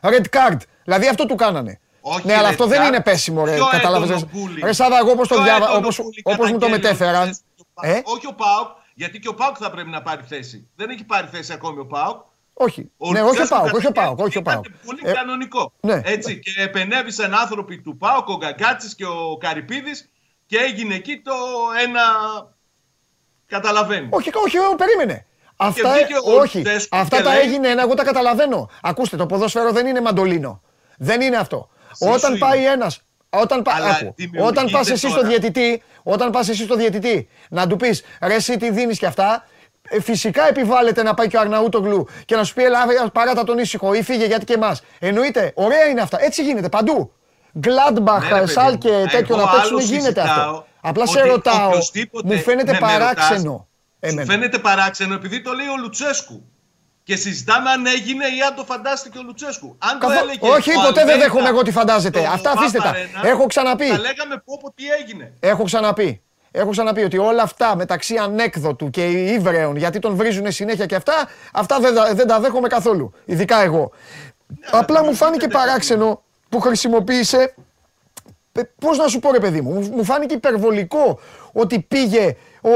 red 0.00 0.24
card. 0.30 0.56
Δηλαδή 0.84 1.08
αυτό 1.08 1.26
του 1.26 1.34
κάνανε. 1.34 1.80
Όχι 2.00 2.26
ναι, 2.26 2.34
αλλά 2.34 2.48
red 2.48 2.50
αυτό 2.50 2.66
δεν 2.66 2.82
card. 2.82 2.86
είναι 2.86 3.00
πέσιμο, 3.02 3.44
ρε. 3.44 3.54
Πιο 3.54 3.66
Κατάλαβες. 3.70 4.10
έντονο 4.10 4.28
bullying. 4.34 4.62
Ρε 4.64 4.72
Σάβα, 4.72 4.98
εγώ 4.98 5.10
όπως 5.10 5.28
το 5.28 5.34
Πιο 5.34 5.44
διάβα, 5.44 5.64
έντονο 5.64 5.78
όπως, 5.78 5.98
bullying 5.98 6.20
όπως 6.22 6.50
μου 6.50 6.58
το 6.58 6.66
καταγγέλει 6.66 6.86
ο 6.86 6.88
μετέφεραν. 6.90 7.26
Λουτσέσκου. 7.26 7.64
Ε, 7.80 8.02
Όχι 8.04 8.26
ο 8.26 8.34
ΠΑΟΚ, 8.34 8.68
γιατί 8.94 9.18
και 9.18 9.28
ο 9.28 9.34
ΠΑΟΚ 9.34 9.56
θα 9.58 9.70
πρέπει 9.70 9.90
να 9.90 10.02
πάρει 10.02 10.22
θέση. 10.28 10.68
Δεν 10.76 10.90
έχει 10.90 11.04
πάρει 11.04 11.26
θέση 11.32 11.52
ακόμη 11.52 11.78
ο 11.80 11.86
ΠΑΟΚ. 11.86 12.20
όχι. 12.54 12.90
Ο 12.96 13.12
ναι, 13.12 13.20
όχι 13.20 13.28
ο 13.28 13.32
Λουτσέσκου 13.32 13.54
Πάοκ, 13.56 13.74
όχι 13.74 13.86
ο 13.86 13.92
καταγγέλει 13.92 14.16
Πάοκ, 14.16 14.18
όχι 14.26 14.36
ο 14.36 14.40
ότι 14.40 14.50
Πάοκ. 14.50 14.64
ήταν 14.66 14.78
Πολύ 14.86 15.00
Ε, 15.04 15.12
κανονικό. 15.12 15.72
ναι. 15.80 16.00
Έτσι, 16.04 16.38
και 16.38 16.62
επενέβησαν 16.62 17.34
άνθρωποι 17.34 17.78
του 17.80 17.96
ΠΑΟΚ, 17.96 18.28
ο 18.28 18.36
Γκαγκάτσης 18.36 18.94
και 18.94 19.04
ο 19.06 19.36
Καρυπίδης 19.40 20.08
και 20.46 20.56
έγινε 20.58 20.94
εκεί 20.94 21.20
το 21.24 21.32
ένα. 21.86 22.02
Καταλαβαίνεις. 23.46 24.08
Όχι, 24.12 24.30
όχι, 24.34 24.58
όχι, 24.58 24.74
περίμενε. 24.76 25.26
Αυτά, 25.56 25.90
βγήκε 25.92 26.14
ο 26.24 26.38
όχι, 26.40 26.56
Λουτσέσκου 26.56 26.96
αυτά 26.96 27.16
και 27.16 27.22
τα 27.22 27.32
λέει- 27.34 27.40
έγινε 27.42 27.68
ένα, 27.68 27.82
εγώ 27.82 27.94
τα 27.94 28.04
καταλαβαίνω. 28.04 28.70
Ακούστε, 28.82 29.16
το 29.16 29.26
ποδόσφαιρο 29.26 29.70
δεν 29.72 29.86
είναι 29.86 30.00
μαντολίνο. 30.00 30.60
Δεν 30.98 31.20
είναι 31.20 31.36
αυτό. 31.36 31.68
Εσύ 32.00 32.10
όταν 32.14 32.32
σου 32.32 32.38
πάει 32.38 32.58
είναι. 32.58 32.68
ένας, 32.68 33.00
όταν, 33.30 33.62
πα- 33.62 33.72
Αλλά 33.74 33.86
άκου, 33.88 34.12
δημιουργείται 34.16 34.46
όταν 34.60 34.70
πας 34.70 34.90
εσύ 34.90 35.08
στο 35.08 35.16
τώρα. 35.16 35.28
διαιτητή, 35.28 35.82
όταν 36.02 36.30
πας 36.30 36.48
εσύ 36.48 36.62
στο 36.64 36.74
διαιτητή, 36.76 37.28
να 37.50 37.66
του 37.66 37.76
πεις 37.76 38.02
ρε 38.22 38.34
εσύ 38.34 38.56
τι 38.56 38.70
δίνεις 38.70 38.98
και 38.98 39.06
αυτά, 39.06 39.44
ε, 39.88 40.00
φυσικά 40.00 40.48
επιβάλλεται 40.48 41.02
να 41.02 41.14
πάει 41.14 41.26
και 41.28 41.36
ο 41.36 41.40
Αρναούτογλου 41.40 42.06
και 42.24 42.36
να 42.36 42.44
σου 42.44 42.54
πει 42.54 42.64
έλα 42.64 42.78
παράτα 43.12 43.44
τον 43.44 43.58
ήσυχο 43.58 43.94
ή 43.94 44.02
φύγε 44.02 44.24
γιατί 44.26 44.44
και 44.44 44.52
εμάς. 44.52 44.82
Εννοείται, 44.98 45.52
ωραία 45.54 45.84
είναι 45.84 46.00
αυτά. 46.00 46.18
Έτσι 46.22 46.42
γίνεται 46.42 46.68
παντού. 46.68 47.12
Γκλάντμπαχ, 47.58 48.22
Ναι, 48.22 48.28
ρε 48.34 48.40
παιδί 48.40 48.52
Σάλ 48.52 48.72
μου. 48.72 48.78
και 48.78 48.88
τέτοιο 49.10 49.36
Εγώ 49.36 49.44
να 49.44 49.50
παίξουν 49.50 49.76
άλλο 49.76 49.80
γίνεται 49.86 50.20
αυτό. 50.20 50.32
συζητάω 50.34 50.64
Απλά 50.80 51.06
σε 51.06 51.18
ότι 51.18 51.28
ρωτάω, 51.28 51.66
οποιοσδήποτε- 51.68 52.32
μου 52.34 52.38
φαίνεται 52.42 52.72
ναι, 52.72 52.78
με 52.80 52.86
παράξενο. 52.86 53.65
Ρωτάς, 54.00 54.12
εμένα. 54.12 54.20
Σου 54.26 54.30
φαίνεται 54.32 54.58
παράξενο 54.58 55.14
επειδή 55.14 55.42
το 55.42 55.52
λέει 55.52 55.66
ο 55.66 55.76
Λουτσέσκου. 55.76 56.44
Και 57.04 57.16
συζητάμε 57.16 57.70
αν 57.70 57.86
έγινε 57.86 58.24
ή 58.24 58.40
αν 58.48 58.54
το 58.54 58.64
φαντάστηκε 58.64 59.18
ο 59.18 59.22
Λουτσέσκου. 59.22 59.76
Αν 59.78 59.98
το 60.00 60.06
Καθό- 60.06 60.22
έλεγε 60.22 60.38
Όχι, 60.48 60.70
ο 60.70 60.74
ποτέ 60.74 60.90
δεν 60.92 60.98
Αλμέιδα 61.00 61.20
δέχομαι 61.22 61.48
εγώ 61.48 61.62
τι 61.62 61.70
φαντάζεται. 61.70 62.20
στο 62.20 62.28
Αυτά 62.30 62.50
αφήστε 62.50 62.78
τα. 62.78 62.84
Παπαρένα, 62.84 63.20
Έχω 63.28 63.46
ξαναπεί. 63.46 63.86
Θα 63.86 63.98
λέγαμε 63.98 64.42
πω 64.44 64.58
πω 64.60 64.72
τι 64.74 64.84
έγινε. 65.00 65.32
Έχω 65.40 65.62
ξαναπεί. 65.64 66.20
Έχω 66.50 66.70
ξαναπεί 66.70 67.02
ότι 67.02 67.18
όλα 67.18 67.42
αυτά 67.42 67.76
μεταξύ 67.76 68.16
ανέκδοτου 68.16 68.90
και 68.90 69.04
ύβρεων, 69.10 69.76
γιατί 69.76 69.98
τον 69.98 70.14
βρίζουν 70.14 70.52
συνέχεια 70.52 70.86
και 70.86 70.94
αυτά, 70.94 71.28
αυτά 71.52 71.80
δεν, 71.80 71.94
τα- 71.94 72.14
δεν 72.14 72.26
τα 72.26 72.40
δέχομαι 72.40 72.68
καθόλου. 72.68 73.12
Ειδικά 73.24 73.62
εγώ. 73.62 73.90
Απλά 74.70 75.04
μου 75.04 75.14
φάνηκε 75.14 75.48
παράξενο 75.48 76.22
που 76.48 76.60
χρησιμοποίησε. 76.60 77.54
Πώς 78.80 78.98
να 78.98 79.08
σου 79.08 79.18
πω, 79.18 79.32
ρε 79.32 79.38
παιδί 79.40 79.60
μου, 79.60 79.72
μου- 79.72 79.90
μου 79.94 80.04
φάνηκε 80.04 80.34
υπερβολικό 80.34 81.18
ότι 81.52 81.80
πήγε 81.88 82.36
ο. 82.60 82.70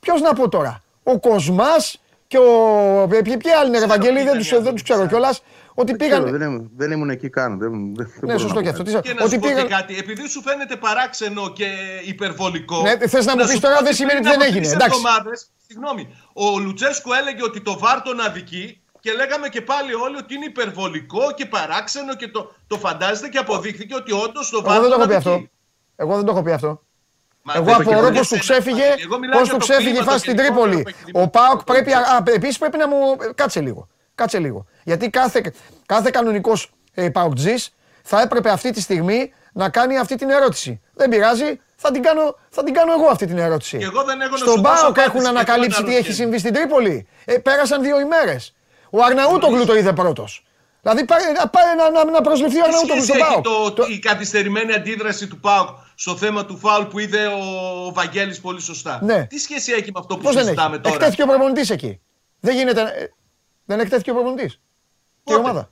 Ποιος 0.00 0.20
να 0.20 0.32
πω 0.32 0.48
τώρα, 0.48 0.82
ο 1.02 1.18
Κοσμάς 1.18 2.00
και 2.26 2.38
ο. 2.38 3.06
Ποιοι 3.08 3.36
ποιοι 3.36 3.50
άλλοι 3.60 3.68
είναι, 3.68 3.78
ρε 3.78 3.84
Ξέρω 3.84 3.92
Ευαγγέλη, 3.92 4.14
ποιοι 4.14 4.24
δεν 4.24 4.26
ήταν 4.26 4.38
τους 4.38 4.50
οι 4.50 4.54
άνθρωποι 4.54 4.64
δεν 4.64 4.74
τους 4.74 4.82
ξέρω 4.82 5.00
της 5.00 5.08
κιόλας. 5.08 5.42
Ότι 5.78 5.94
Δεν 5.94 6.08
ξέρω, 6.08 6.22
πήγαν. 6.24 6.38
δεν, 6.38 6.48
ήμουν, 6.48 6.70
δεν 6.76 6.90
ήμουν 6.90 7.10
εκεί 7.10 7.28
καν. 7.30 7.58
Δεν, 7.58 7.70
δεν, 7.70 7.94
δεν 7.96 8.06
Ναι, 8.20 8.26
μπορώ 8.26 8.38
σωστό 8.38 8.54
να 8.54 8.62
και 8.62 8.70
πω 8.72 8.82
αυτό. 8.82 8.84
κάτι. 8.92 9.02
Τι 9.02 9.08
Και 9.08 9.08
σα- 9.08 9.14
να 9.14 9.24
Ότι 9.24 9.34
σου 9.34 9.40
πω 9.40 9.46
και 9.46 9.52
πήγαν. 9.54 9.68
κάτι, 9.68 9.98
επειδή 9.98 10.28
σου 10.28 10.42
φαίνεται 10.42 10.76
παράξενο 10.76 11.52
και 11.52 11.66
υπερβολικό. 12.06 12.82
Ναι, 12.82 13.08
θες 13.08 13.26
να 13.26 13.36
μου 13.36 13.42
πεις 13.44 13.50
σου 13.54 13.60
τώρα 13.60 13.74
πω 13.74 13.80
δεν 13.80 13.88
ότι 13.92 13.96
σημαίνει 13.96 14.20
πριν 14.20 14.30
ότι 14.32 14.38
δεν 14.38 14.48
από 14.48 14.50
έγινε, 14.50 14.66
τρεις 14.66 14.72
εντάξει. 14.74 14.98
εβδομάδες, 14.98 15.50
συγγνώμη, 15.66 16.02
ο 16.32 16.58
Λουτσέσκου 16.58 17.12
έλεγε 17.12 17.42
ότι 17.42 17.60
το 17.62 17.78
βάρ 17.78 18.02
τον 18.02 18.20
αδικεί 18.20 18.80
και 19.06 19.12
λέγαμε 19.12 19.48
και 19.48 19.62
πάλι 19.62 19.94
όλοι 19.94 20.16
ότι 20.16 20.34
είναι 20.34 20.44
υπερβολικό 20.44 21.32
και 21.34 21.46
παράξενο 21.46 22.14
και 22.16 22.28
το, 22.28 22.54
το 22.66 22.78
φαντάζεται 22.78 23.28
και 23.28 23.38
αποδείχθηκε 23.38 23.94
ότι 23.94 24.12
όντως 24.12 24.50
το 24.50 24.62
βάρ 24.62 24.72
Εγώ 24.76 24.82
δεν 24.82 24.90
το 24.90 24.96
τον 24.96 25.00
έχω 25.00 25.08
πει 25.08 25.14
αδικεί. 25.14 25.28
αυτό. 25.28 25.46
Εγώ 25.96 26.16
δεν 26.16 26.24
το 26.24 26.30
έχω 26.32 26.42
πει 26.42 26.52
αυτό. 26.52 26.82
Μα 27.42 27.52
Εγώ 27.56 27.64
δεν 27.64 27.74
το 27.74 27.82
απορώ 27.90 28.06
είπε 28.06 28.18
πώς 28.18 28.28
και 28.28 28.34
του 28.34 28.40
εσένα, 28.40 28.58
ξέφυγε, 28.60 28.84
Εγώ 29.04 29.18
μιλάω 29.18 29.38
πώς 29.38 29.48
για 29.48 29.58
του 29.58 29.58
το 29.58 29.64
ξέφυγε 29.66 29.88
η 29.88 29.92
κλίμα, 29.92 30.04
φάση 30.04 30.24
το 30.24 30.30
στην 30.30 30.36
γενικότερο 30.36 30.70
Τρίπολη. 30.70 30.82
που 30.82 30.88
έχει 30.88 30.98
Ο 31.02 31.04
δημιουργηθεί. 31.04 31.30
Πάοκ 31.30 31.62
πρέπει. 31.64 31.92
Α, 31.92 32.22
επίσης 32.34 32.58
πρέπει 32.58 32.76
να 32.78 32.88
μου. 32.88 32.96
Κάτσε 33.34 33.60
λίγο. 33.60 33.88
Κάτσε 34.14 34.38
λίγο. 34.38 34.66
Γιατί 34.84 35.10
κάθε, 35.10 35.52
κάθε 35.86 36.10
κανονικός 36.10 36.70
ε, 36.94 37.08
Πάοκτζή 37.10 37.54
θα 38.02 38.20
έπρεπε 38.20 38.50
αυτή 38.50 38.70
τη 38.70 38.80
στιγμή 38.80 39.32
να 39.52 39.68
κάνει 39.68 39.98
αυτή 39.98 40.14
την 40.16 40.30
ερώτηση. 40.30 40.80
Δεν 40.94 41.08
πειράζει, 41.10 41.60
θα 41.76 41.90
την 41.90 42.02
κάνω, 42.02 42.38
θα 42.50 42.62
την 42.64 42.74
κάνω 42.74 42.92
εγώ 42.92 43.06
αυτή 43.06 43.26
την 43.26 43.38
ερώτηση. 43.38 43.78
Και 43.78 43.84
εγώ 43.84 44.04
δεν 44.04 44.20
έχω 44.20 44.30
να 44.30 44.36
Στον 44.36 44.48
σου 44.48 44.60
δώσω 44.62 44.62
Πάοκ 44.62 44.80
απάντηση 44.98 45.06
έχουν 45.08 45.20
και 45.20 45.28
ανακαλύψει 45.28 45.78
εγώ 45.80 45.88
τι 45.88 45.96
έχει 45.96 46.10
αναρωτιέμαι. 46.10 46.16
συμβεί 46.32 46.38
στην 46.38 46.52
Τρίπολη. 46.52 47.06
Ε, 47.24 47.38
πέρασαν 47.38 47.82
δύο 47.82 48.00
ημέρες. 48.00 48.54
Ο 48.96 49.02
Αρναούτογλου 49.04 49.64
το 49.64 49.74
είδε 49.76 49.92
πρώτος. 49.92 50.44
Δηλαδή 50.82 51.04
πάει, 51.04 51.20
να, 51.38 51.48
πάει 51.48 51.64
να, 51.76 51.90
να, 51.90 52.10
να 52.10 52.20
προσληφθεί 52.20 52.58
ο 52.58 52.62
Τι 52.62 52.66
Αρναούτογλου 52.68 53.02
σχέση 53.02 53.18
στον 53.20 53.32
έχει 53.32 53.40
Πάοκ. 53.42 53.74
το, 53.74 53.84
η 53.88 53.98
καθυστερημένη 53.98 54.72
αντίδραση 54.72 55.26
του 55.26 55.40
ΠΑΟΚ 55.40 55.68
στο 55.94 56.16
θέμα 56.16 56.44
του 56.44 56.56
φάουλ 56.58 56.84
που 56.84 56.98
είδε 56.98 57.26
ο 57.26 57.92
Βαγγέλης 57.92 58.40
πολύ 58.40 58.60
σωστά. 58.60 59.00
Ναι. 59.02 59.26
Τι 59.26 59.38
σχέση 59.38 59.72
έχει 59.72 59.90
με 59.92 59.98
αυτό 59.98 60.16
που 60.16 60.22
Πώς 60.22 60.34
δεν 60.34 60.44
συζητάμε 60.44 60.74
έχει; 60.74 60.82
τώρα; 60.82 60.94
Εκτέθηκε 60.94 61.22
ο 61.22 61.26
προπονητής 61.26 61.70
εκεί. 61.70 62.00
Δεν 62.40 62.54
γίνεται. 62.56 62.82
να- 62.82 62.88
ε, 62.94 63.14
Δεν 63.64 63.80
εκτέθηκε 63.80 64.10
ο 64.10 64.14
προπονητής. 64.14 64.52
Τι 64.52 64.60
Πότε; 65.32 65.38
ομάδα; 65.38 65.70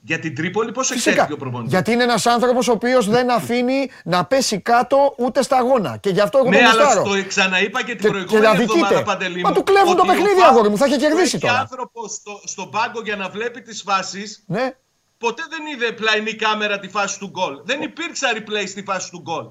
Ε, 0.00 0.04
Για 0.04 0.18
την 0.18 0.34
Τρίπολη 0.34 0.72
πώς 0.72 0.86
φυσικά. 0.86 1.10
εξέλιχθηκε 1.10 1.32
ο 1.32 1.36
προπονητής; 1.36 1.72
Γιατί 1.72 1.92
είναι 1.92 2.02
ένας 2.02 2.26
άνθρωπος 2.26 2.68
ο 2.68 2.72
οποίος 2.72 3.08
δεν 3.08 3.30
αφήνει 3.30 3.90
να 4.04 4.24
πέσει 4.24 4.60
κάτω 4.60 5.14
ούτε 5.18 5.42
σταγόνα. 5.42 5.96
Και 5.96 6.10
γι' 6.10 6.20
αυτό 6.20 6.38
εγώ 6.38 6.48
Ναι, 6.48 6.56
τον 6.56 6.66
αλλά 6.66 6.84
γουστάρω. 6.84 7.02
το 7.08 7.24
ξαναείπα 7.26 7.78
και 7.82 7.84
την 7.94 7.96
Και- 7.96 8.02
και 8.02 8.08
προηγούμενη 8.08 8.46
αδικείται. 8.46 8.72
εβδομάδα 8.72 9.02
Παντελή 9.02 9.40
Μα 9.40 9.48
μου, 9.48 9.54
του 9.54 9.62
κλέβουν 9.64 9.96
το 9.96 10.02
ότι 10.02 10.10
ο 10.10 10.12
παιχνίδι, 10.12 10.40
ΠΑΟΚ 10.40 10.50
αγόρι 10.52 10.68
μου, 10.68 10.76
θα 10.76 10.86
είχε 10.86 10.94
που 10.94 11.00
κερδίσει 11.00 11.36
έχει 11.36 11.38
τώρα. 11.46 11.58
άνθρωπο 11.58 12.08
στο, 12.08 12.40
στον 12.44 12.70
πάγκο 12.70 13.00
για 13.00 13.16
να 13.16 13.28
βλέπει 13.28 13.62
τις 13.62 13.82
φάσεις, 13.82 14.42
Ναι. 14.46 14.74
ποτέ 15.18 15.42
δεν 15.50 15.66
είδε 15.74 15.92
πλαϊνή 15.92 16.34
κάμερα 16.34 16.78
τη 16.78 16.88
φάση 16.88 17.18
του 17.18 17.26
γκολ. 17.28 17.60
Δεν 17.64 17.82
υπήρξε 17.82 18.26
replay 18.36 18.64
στη 18.68 18.82
φάση 18.82 19.10
του 19.10 19.20
γκολ. 19.20 19.46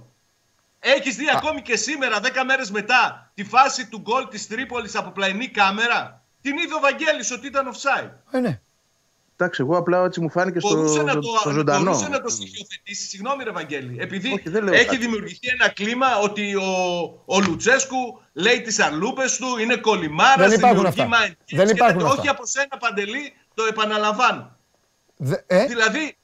Έχεις 0.80 1.16
δει 1.16 1.26
ακόμη 1.36 1.62
και 1.62 1.78
σήμερα, 1.78 2.20
10 2.20 2.44
μέρες 2.46 2.72
μετά, 2.72 3.32
τη 3.34 3.44
φάση 3.44 3.88
του 3.88 4.00
γκολ 4.00 4.28
της 4.28 4.48
Τρίπολης 4.48 4.96
από 4.96 5.10
πλαϊνή 5.12 5.48
κάμερα; 5.48 6.22
Την 6.42 6.58
είδε 6.58 6.74
ο 6.74 6.80
Βαγγέλης 6.80 7.32
ότι 7.32 7.48
ήταν 7.48 7.72
offside. 7.74 8.10
Ε, 8.32 8.40
ναι. 8.40 8.60
Εντάξει, 9.40 9.62
εγώ 9.62 9.78
απλά 9.78 10.04
έτσι 10.04 10.20
μου 10.22 10.30
φάνηκε 10.30 10.60
στο, 10.60 10.70
Μπορούσε, 10.76 11.02
να 11.04 11.12
στο, 11.12 11.20
το, 11.20 11.28
στο 11.40 11.50
ζωντανό. 11.50 11.84
μπορούσε 11.84 12.08
να 12.10 12.22
το 12.22 12.30
στοιχειοθετήσει. 12.30 13.08
Συγγνώμη, 13.08 13.44
ρε 13.44 13.52
Βαγγέλη. 13.52 13.96
Επειδή 14.00 14.34
Όχι, 14.34 14.50
δεν 14.50 14.64
λέω 14.64 14.74
έχει 14.74 14.86
κάτι. 14.86 14.98
δημιουργηθεί 14.98 15.48
ένα 15.48 15.70
κλίμα 15.70 16.18
ότι 16.18 16.56
ο, 16.56 16.64
ο 17.26 17.40
Λουτσέσκου 17.40 18.22
λέει 18.34 18.62
τις 18.62 18.80
αρλούπε 18.80 19.24
του, 19.38 19.58
είναι 19.62 19.76
κολυμάρας, 19.76 20.50
Δεν 20.50 20.58
υπάρχουν 20.60 20.86
αυτά. 20.86 21.08
Δεν 21.50 21.68
υπάρχουν 21.70 22.06
αυτά. 22.06 22.18
Όχι 22.20 22.28
από 22.28 22.46
σένα, 22.46 22.78
Παντελή, 22.80 23.34
το 23.54 23.64
επαναλαμβάνω. 23.64 24.58
Δε- 25.18 25.42
ε, 25.48 25.66
Δηλαδή, 25.66 26.18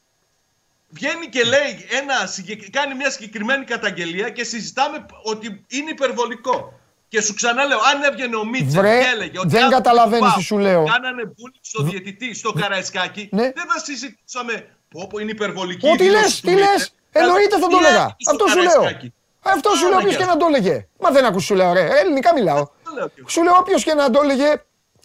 βγαίνει 0.90 1.28
και 1.28 1.44
λέει 1.44 1.86
ένα, 2.02 2.26
συγκεκ- 2.28 2.70
κάνει 2.70 2.96
μια 2.96 3.10
συγκεκριμένη 3.10 3.66
καταγγελία 3.66 4.30
και 4.30 4.44
συζητάμε 4.44 5.06
ότι 5.24 5.66
είναι 5.68 5.90
υπερβολικό. 5.90 6.80
Και 7.14 7.22
σου 7.22 7.34
ξαναλέω, 7.34 7.78
αν 7.94 8.04
έβγαινε 8.10 8.36
ο 8.36 8.46
Μίτσελ 8.46 8.80
Βρε, 8.82 9.00
και 9.00 9.10
έλεγε 9.16 9.40
ότι 9.40 9.48
δεν 9.48 9.64
άνθρωποι 9.64 9.84
του 9.84 9.90
καταλαβαίνεις 9.90 10.26
ΠΑΟΚ 10.26 10.38
τι 10.38 10.44
σου 10.44 10.58
λέω. 10.58 10.84
Κάνανε 10.94 11.24
bullying 11.38 11.60
στο 11.62 11.84
διαιτητή, 11.84 12.34
στο 12.36 12.52
Καραϊσκάκι, 12.52 13.30
Ναι. 13.32 13.42
δεν 13.42 13.66
θα 13.72 13.80
συζητούσαμε 13.84 14.54
πω, 14.90 15.08
πω 15.10 15.20
είναι 15.20 15.32
υπερβολική. 15.32 15.88
Ό,τι 15.90 16.04
η 16.06 16.08
λες, 16.10 16.20
δήλωση 16.20 16.42
του 16.42 16.48
τι 16.48 16.54
λες. 16.54 16.70
Μίτσελ. 16.70 16.88
Εννοείται 17.12 17.56
θα 17.60 17.68
το 17.68 17.78
Τι 17.78 17.86
έλεγα. 17.86 18.06
έγινε 18.06 18.16
στο 18.18 18.32
Αυτό 18.32 18.48
σου 18.48 18.58
λέω. 18.68 18.68
Καραϊσκάκι. 18.74 19.14
Αυτό 19.42 19.70
σου 19.70 19.82
λέω 19.84 19.88
Άρα, 19.88 19.98
όποιος 19.98 20.16
γεια 20.16 20.26
και 20.26 20.32
να 20.32 20.38
το 20.38 20.46
έλεγε. 20.50 20.88
Μα 21.00 21.10
δεν 21.12 21.26
ακούς 21.26 21.44
σου 21.44 21.56
λέω, 21.56 21.74
ρε. 21.74 21.86
Ελληνικά 22.00 22.34
μιλάω. 22.34 22.64
Το 22.84 22.92
λέω 22.98 23.08
κι 23.08 23.14
εγώ. 23.20 23.28
Σου 23.30 23.44
λέω 23.44 23.56
όποιος 23.60 23.84
και 23.84 23.94
να 23.94 24.10
το 24.10 24.20
έλεγε 24.24 24.50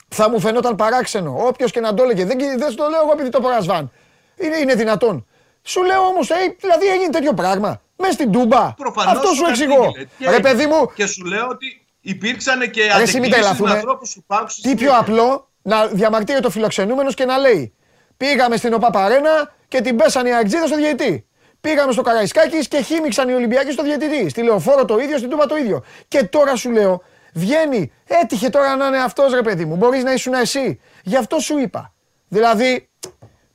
θα 0.08 0.30
μου 0.30 0.40
φαινόταν 0.40 0.76
παράξενο. 0.76 1.30
Όποιος 1.46 1.70
και 1.70 1.80
να 1.80 1.94
το 1.94 2.02
έλεγε. 2.02 2.24
Δεν, 2.24 2.38
δεν 2.38 2.70
σου 2.70 2.76
το 2.76 2.88
λέω 2.88 3.00
εγώ 3.00 3.12
επειδή 3.12 3.28
το 3.28 3.40
παρασβάν. 3.40 3.92
Είναι, 4.36 4.56
είναι 4.56 4.74
δυνατόν. 4.74 5.26
Σου 5.62 5.82
λέω 5.84 6.02
όμως, 6.06 6.26
δηλαδή 6.60 6.86
έγινε 6.86 7.10
τέτοιο 7.10 7.32
πράγμα. 7.34 7.80
Μέσα 7.96 8.12
στην 8.12 8.32
τούμπα. 8.32 8.72
Προφανώς 8.74 9.12
Αυτό 9.16 9.28
σου 9.34 9.42
το 9.42 9.48
εξηγώ. 9.48 9.74
κατήγγειλε. 9.84 10.06
Και- 10.18 10.30
Ρε 10.30 10.40
παιδί 10.40 10.66
μου, 10.66 10.90
Και 10.94 11.06
σου 11.06 11.24
λέω 11.24 11.46
ότι 11.48 11.82
υπήρξαν 12.10 12.70
και 12.70 12.82
Ρε, 12.82 12.86
εσύ 12.86 12.92
μην 12.92 12.94
αντεκκλήσεις 12.94 13.20
με 13.20 13.28
τρελαθούμε. 13.28 13.70
ανθρώπους 13.70 14.12
του 14.12 14.24
ΠΑΟΚ 14.26 14.50
στη 14.50 14.60
τι 14.60 14.68
πιο 14.68 14.76
συνέχεια. 14.78 14.98
απλό 14.98 15.50
να 15.62 15.86
διαμαρτύρεται 15.86 16.42
το 16.44 16.50
φιλοξενούμενος 16.50 17.14
και 17.14 17.24
να 17.24 17.38
λέει 17.38 17.72
Πήγαμε 18.16 18.56
στην 18.56 18.72
ΟΠΑΠΑΡΕΝΑ 18.72 19.52
και 19.68 19.80
την 19.80 19.96
πέσανε 19.96 20.28
οι 20.28 20.32
Αγτζίδε 20.32 20.66
στο 20.66 20.76
διαιτητή. 20.76 21.26
Πήγαμε 21.60 21.92
στο 21.92 22.02
Καραϊσκάκης 22.02 22.68
και 22.68 22.80
χύμιξαν 22.80 23.28
οι 23.28 23.32
Ολυμπιακοί 23.34 23.72
στο 23.72 23.82
διαιτητή. 23.82 24.28
Στη 24.28 24.42
λεωφόρο 24.42 24.84
το 24.84 24.98
ίδιο, 24.98 25.18
στην 25.18 25.30
Τούμπα 25.30 25.46
το 25.46 25.56
ίδιο. 25.56 25.84
Και 26.08 26.24
τώρα 26.24 26.56
σου 26.56 26.70
λέω, 26.70 27.02
βγαίνει, 27.32 27.92
έτυχε 28.06 28.48
τώρα 28.48 28.76
να 28.76 28.86
είναι 28.86 28.98
αυτός 29.02 29.32
ρε 29.32 29.42
παιδί 29.42 29.64
μου. 29.64 29.76
Μπορείς 29.76 30.02
να 30.04 30.12
ήσουν 30.12 30.32
εσύ. 30.32 30.80
Γι' 31.02 31.16
αυτό 31.16 31.38
σου 31.38 31.58
είπα. 31.58 31.92
Δηλαδή, 32.28 32.88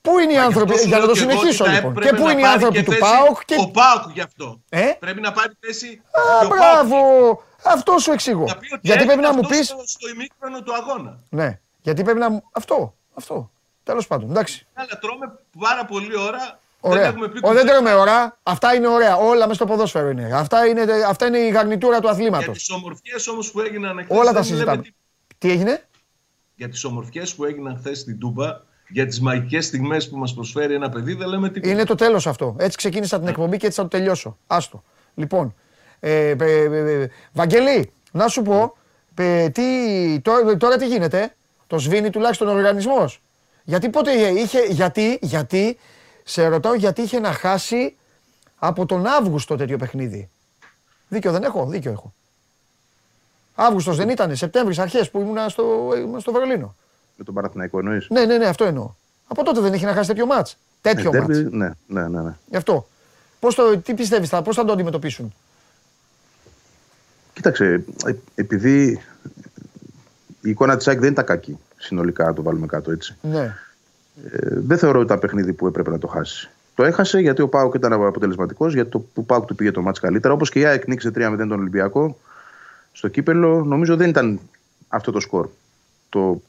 πού 0.01 0.19
είναι 0.19 0.31
οι 0.31 0.35
Μα 0.35 0.41
γι' 0.41 0.45
άνθρωποι, 0.47 0.71
αυτό 0.71 0.83
σου 0.83 0.87
για 0.87 0.97
να 0.97 1.05
λέω 1.05 1.13
το 1.13 1.19
και 1.19 1.23
εγώ 1.23 1.31
συνεχίσω 1.31 1.63
ότι 1.63 1.73
θα 1.73 1.79
λοιπόν. 1.79 1.93
Και 1.93 1.99
έπρεπε 1.99 2.17
πού 2.17 2.25
να 2.25 2.31
είναι 2.31 2.41
οι 2.41 2.43
πάρει 2.43 2.53
άνθρωποι 2.53 2.77
και 2.77 2.83
του 2.83 2.91
θέση 2.91 3.01
ΠΑΟΚ 3.01 3.45
και. 3.45 3.55
Ο 3.59 3.67
ΠΑΟΚ 3.71 4.11
γι' 4.13 4.21
αυτό. 4.21 4.61
Ε; 4.69 4.85
Πρέπει 4.99 5.21
να 5.21 5.31
πάρει 5.31 5.53
θέση. 5.59 5.87
Α, 5.87 6.39
και 6.39 6.45
ο 6.45 6.47
ΠΑΟΚ. 6.47 6.59
μπράβο! 6.59 7.43
Αυτό 7.65 7.97
σου 7.97 8.11
εξηγώ. 8.11 8.45
Να 8.45 8.57
πει 8.57 8.73
ότι 8.73 8.79
Γιατί 8.87 9.05
πρέπει 9.05 9.11
έγινε 9.11 9.27
να 9.27 9.33
μου 9.33 9.39
αυτός 9.39 9.57
πει. 9.57 9.63
Στο, 9.63 9.77
στο 9.85 10.09
ημίχρονο 10.09 10.61
του 10.63 10.73
αγώνα. 10.75 11.19
Ναι, 11.29 11.59
γιατί 11.81 12.03
πρέπει 12.03 12.19
να 12.19 12.29
μου. 12.29 12.43
Αυτό. 12.51 12.95
Αυτό. 13.13 13.51
Τέλος 13.83 14.07
πάντων. 14.07 14.29
Εντάξει. 14.29 14.67
Αλλά 14.73 14.99
τρώμε 15.01 15.39
πάρα 15.59 15.85
πολλή 15.85 16.17
ώρα. 16.17 16.59
Ωραία. 16.79 17.01
Δεν 17.01 17.11
έχουμε 17.11 17.27
πει 17.27 17.37
Ω, 17.37 17.41
δεν 17.41 17.49
κουβέντα 17.49 17.71
τρώμε 17.73 17.93
ώρα. 17.93 18.37
Αυτά 18.43 18.73
είναι 18.75 18.87
ωραία. 18.87 19.15
Όλα 19.17 19.39
μέσα 19.41 19.53
στο 19.53 19.65
ποδόσφαιρο 19.65 20.09
είναι. 20.09 20.29
Αυτά 20.33 20.65
είναι, 20.65 20.85
αυτά 21.07 21.25
είναι 21.25 21.37
η 21.37 21.49
γαρνιτούρα 21.49 21.95
του 21.95 22.01
Για 22.01 22.11
αθλήματο. 22.11 22.51
τις 22.51 22.69
ομορφιές 22.69 23.27
όμως 23.27 23.51
που 23.51 23.59
έγιναν 23.59 23.97
χθες 24.03 24.17
Όλα 24.17 24.31
τα 24.31 24.31
δεν 24.31 24.33
λέμε 24.33 24.45
συζητάμε. 24.45 24.81
τι- 24.81 24.91
Τι 25.37 25.49
έγινε; 25.51 25.87
Για 26.55 26.69
τις 26.69 26.83
ομορφιές 26.83 27.35
που 27.35 27.45
έγιναν 27.45 27.77
χθες 27.79 27.99
στην 27.99 28.19
Τούμπα, 28.19 28.59
για 28.89 29.05
τις 29.05 29.21
μαγικές 29.21 29.65
στιγμές 29.65 30.09
που 30.09 30.17
μας 30.17 30.33
προσφέρει 30.33 30.73
ένα 30.73 30.89
παιδί, 30.89 31.13
δεν 31.13 31.27
λέμε 31.27 31.49
τίποτα. 31.49 31.71
Είναι 31.73 31.83
το 31.83 31.95
τέλος 31.95 32.27
αυτό. 32.27 32.55
Έτσι 32.59 32.77
ξεκίνησα 32.77 33.19
την 33.19 33.27
εκπομπή 33.27 33.57
και 33.57 33.65
έτσι 33.65 33.77
θα 33.77 33.87
το 33.87 33.97
τελειώσω. 33.97 34.37
Άστο. 34.47 34.83
Λοιπόν. 35.15 35.55
Ε, 36.05 36.29
ε, 36.29 36.63
ε, 36.63 37.01
ε, 37.01 37.09
Βαγγελή, 37.33 37.91
να 38.11 38.27
σου 38.27 38.41
πω. 38.41 38.77
ε, 39.15 39.49
τι, 39.49 39.63
τώρα, 40.21 40.57
τώρα 40.57 40.77
τι 40.77 40.87
γίνεται. 40.87 41.35
Το 41.67 41.77
σβήνει 41.79 42.09
τουλάχιστον 42.09 42.47
ο 42.47 42.51
οργανισμός. 42.51 43.21
Γιατί 43.63 43.89
πότε 43.89 44.11
είχε. 44.11 44.59
Γιατί, 44.59 45.17
γιατί. 45.21 45.77
Σε 46.23 46.47
ρωτάω 46.47 46.73
γιατί 46.73 47.01
είχε 47.01 47.19
να 47.19 47.31
χάσει 47.31 47.95
από 48.57 48.85
τον 48.85 49.05
Αύγουστο 49.05 49.55
τέτοιο 49.55 49.77
παιχνίδι. 49.77 50.29
Δίκιο 51.07 51.31
δεν 51.31 51.43
έχω, 51.43 51.65
δίκιο 51.65 51.91
έχω. 51.91 52.13
Αύγουστος 53.55 53.97
δεν 53.97 54.09
ήταν, 54.09 54.35
Σεπτέμβρης 54.35 54.79
αρχές 54.79 55.09
που 55.09 55.19
ήμουν 55.19 55.49
στο, 55.49 55.91
ήμουν 55.97 56.19
στο 56.19 56.31
Βερολίνο. 56.31 56.75
Με 57.15 57.23
τον 57.23 57.33
Παναθηναϊκό 57.33 57.79
εννοείς; 57.79 58.07
Ναι, 58.09 58.25
ναι, 58.25 58.37
ναι, 58.37 58.45
αυτό 58.45 58.63
εννοώ. 58.63 58.93
Από 59.27 59.43
τότε 59.43 59.59
δεν 59.59 59.73
είχε 59.73 59.85
να 59.85 59.93
χάσει 59.93 60.07
τέτοιο 60.07 60.25
μάτς. 60.25 60.57
Τέτοιο 60.81 61.11
Ε, 61.13 61.19
μάτς. 61.19 61.37
ντέρμπι, 61.37 61.55
ναι, 61.57 61.71
ναι, 61.87 62.07
ναι, 62.07 62.21
ναι. 62.21 62.35
Γι' 62.45 62.55
αυτό. 62.55 62.87
Πώς 63.39 63.55
το, 63.55 63.77
τι 63.77 63.93
πιστεύεις, 63.93 64.29
θα, 64.29 64.41
πώς 64.41 64.55
θα 64.55 64.65
το 64.65 64.71
αντιμετωπίσουν; 64.71 65.33
Κοίταξε, 67.33 67.83
ε, 68.05 68.13
επειδή 68.35 69.01
η 70.41 70.49
εικόνα 70.49 70.77
της 70.77 70.87
ΑΕΚ 70.87 70.99
δεν 70.99 71.11
ήταν 71.11 71.25
κακή 71.25 71.57
συνολικά, 71.77 72.25
να 72.25 72.33
το 72.33 72.41
βάλουμε 72.41 72.65
κάτω 72.65 72.91
έτσι. 72.91 73.15
Ναι. 73.21 73.55
Ε, 74.31 74.49
δεν 74.49 74.77
θεωρώ 74.77 74.97
ότι 74.97 75.05
ήταν 75.05 75.19
παιχνίδι 75.19 75.53
που 75.53 75.67
έπρεπε 75.67 75.89
να 75.89 75.97
το 75.97 76.07
χάσει. 76.07 76.49
Το 76.75 76.83
έχασε 76.83 77.19
γιατί 77.19 77.41
ο 77.41 77.47
Πάουκ 77.47 77.73
ήταν 77.73 77.93
αποτελεσματικός, 77.93 78.73
γιατί 78.73 78.89
το 78.89 78.99
που 78.99 79.25
Πάουκ 79.25 79.45
του 79.45 79.55
πήγε 79.55 79.71
το 79.71 79.81
μάτς 79.81 79.99
καλύτερα. 79.99 80.33
Όπως 80.33 80.49
και 80.49 80.59
η 80.59 80.65
ΑΕΚ 80.65 80.87
νίκησε 80.87 81.11
3-0 81.15 81.35
τον 81.37 81.51
Ολυμπιακό 81.51 82.17
στο 82.91 83.07
κύπελο, 83.07 83.63
νομίζω 83.63 83.95
δεν 83.95 84.09
ήταν 84.09 84.39
αυτό 84.87 85.11
το 85.11 85.19
σκορ. 85.19 85.47
Το 86.09 86.41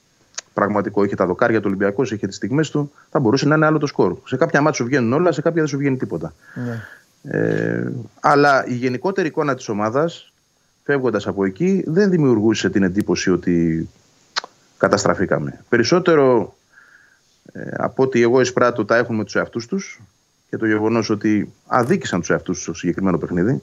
πραγματικό 0.55 1.05
είχε 1.05 1.15
τα 1.15 1.27
δοκάρια 1.27 1.59
του 1.59 1.67
Ολυμπιακού, 1.67 2.03
είχε 2.03 2.27
τις 2.27 2.37
στιγμές 2.37 2.71
του. 2.71 2.93
Θα 3.11 3.19
μπορούσε 3.19 3.47
να 3.47 3.55
είναι 3.55 3.67
άλλο 3.67 3.79
το 3.79 3.87
σκορ. 3.87 4.17
Σε 4.27 4.37
κάποια 4.37 4.61
μάτια 4.61 4.79
σου 4.79 4.85
βγαίνουν 4.85 5.13
όλα, 5.13 5.33
σε 5.33 5.43
κάποια 5.43 5.61
δεν 5.61 5.71
σου 5.71 5.79
βγαίνει 5.79 5.97
τίποτα. 5.97 6.35
ναι. 6.55 6.83
Ε, 7.27 7.93
αλλά 8.21 8.67
η 8.67 8.75
γενικότερη 8.75 9.29
εικόνα 9.29 9.55
της 9.55 9.69
ομάδας 9.69 10.33
φεύγοντας 10.85 11.27
από 11.27 11.45
εκεί 11.45 11.85
δεν 11.87 12.11
δημιουργούσε 12.11 12.71
την 12.71 12.83
εντύπωση 12.83 13.31
ότι 13.31 13.89
καταστραφήκαμε. 14.77 15.65
Περισσότερο 15.69 16.55
ε, 17.53 17.69
από 17.73 18.03
ότι 18.03 18.23
εγώ 18.23 18.41
εισπράττω 18.41 18.85
τα 18.85 18.97
έχουν 18.97 19.17
με 19.17 19.25
τους 19.25 19.35
εαυτούς 19.35 19.67
τους 19.67 20.01
και 20.51 20.57
το 20.57 20.67
γεγονός 20.67 21.11
ότι 21.11 21.53
αδίκησαν 21.67 22.21
τους 22.21 22.31
εαυτούς 22.31 22.55
τους 22.55 22.65
στο 22.65 22.75
συγκεκριμένο 22.75 23.19
παιχνίδι 23.19 23.63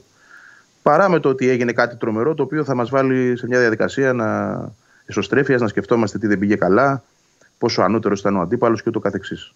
παρά 0.82 1.08
με 1.08 1.20
το 1.20 1.28
ότι 1.28 1.48
έγινε 1.48 1.72
κάτι 1.72 1.96
τρομερό 1.96 2.34
το 2.34 2.42
οποίο 2.42 2.64
θα 2.64 2.74
μας 2.74 2.90
βάλει 2.90 3.36
σε 3.36 3.46
μια 3.46 3.58
διαδικασία 3.58 4.12
να 4.12 4.60
εσωστρέφειας, 5.06 5.60
να 5.60 5.68
σκεφτόμαστε 5.68 6.18
τι 6.18 6.26
δεν 6.26 6.38
πήγε 6.38 6.56
καλά, 6.56 7.02
πόσο 7.58 7.82
ανώτερος 7.82 8.20
ήταν 8.20 8.36
ο 8.36 8.40
αντίπαλος 8.40 8.82
και 8.82 8.88
ούτω 8.88 8.98
καθεξής. 9.00 9.54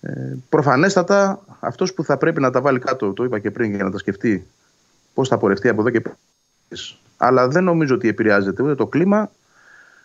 Ε, 0.00 0.12
προφανέστατα 0.48 1.40
αυτός 1.60 1.94
που 1.94 2.04
θα 2.04 2.16
πρέπει 2.16 2.40
να 2.40 2.50
τα 2.50 2.60
βάλει 2.60 2.78
κάτω, 2.78 3.12
το 3.12 3.24
είπα 3.24 3.38
και 3.38 3.50
πριν, 3.50 3.74
για 3.74 3.84
να 3.84 3.90
τα 3.90 3.98
σκεφτεί 3.98 4.46
πώς 5.14 5.28
θα 5.28 5.38
πορευτεί 5.38 5.68
από 5.68 5.80
εδώ 5.80 5.90
και 5.90 6.02
πέρα. 6.74 7.30
Αλλά 7.30 7.48
δεν 7.48 7.64
νομίζω 7.64 7.94
ότι 7.94 8.08
επηρεάζεται 8.08 8.62
ούτε 8.62 8.74
το 8.74 8.86
κλίμα 8.86 9.30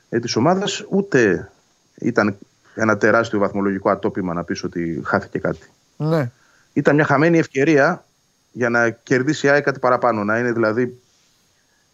ε, 0.10 0.20
της 0.20 0.36
ομάδας, 0.36 0.86
ούτε 0.90 1.52
ήταν 1.96 2.38
ένα 2.76 2.98
τεράστιο 2.98 3.40
βαθμολογικό 3.40 3.90
ατόπημα 3.90 4.34
να 4.34 4.44
πεις 4.44 4.64
ότι 4.64 5.02
χάθηκε 5.06 5.40
κάτι. 5.40 5.68
Ναι. 5.98 6.30
Ήταν 6.74 6.96
μια 6.96 7.06
χαμένη 7.06 7.38
ευκαιρία 7.38 8.06
για 8.52 8.70
να 8.70 8.90
κερδίσει 8.90 9.46
η 9.48 9.50
ΑΕΚ 9.50 9.64
κάτι 9.64 9.80
παραπάνω. 9.80 10.24
Να 10.24 10.40
είναι 10.40 10.52
δηλαδή 10.52 11.00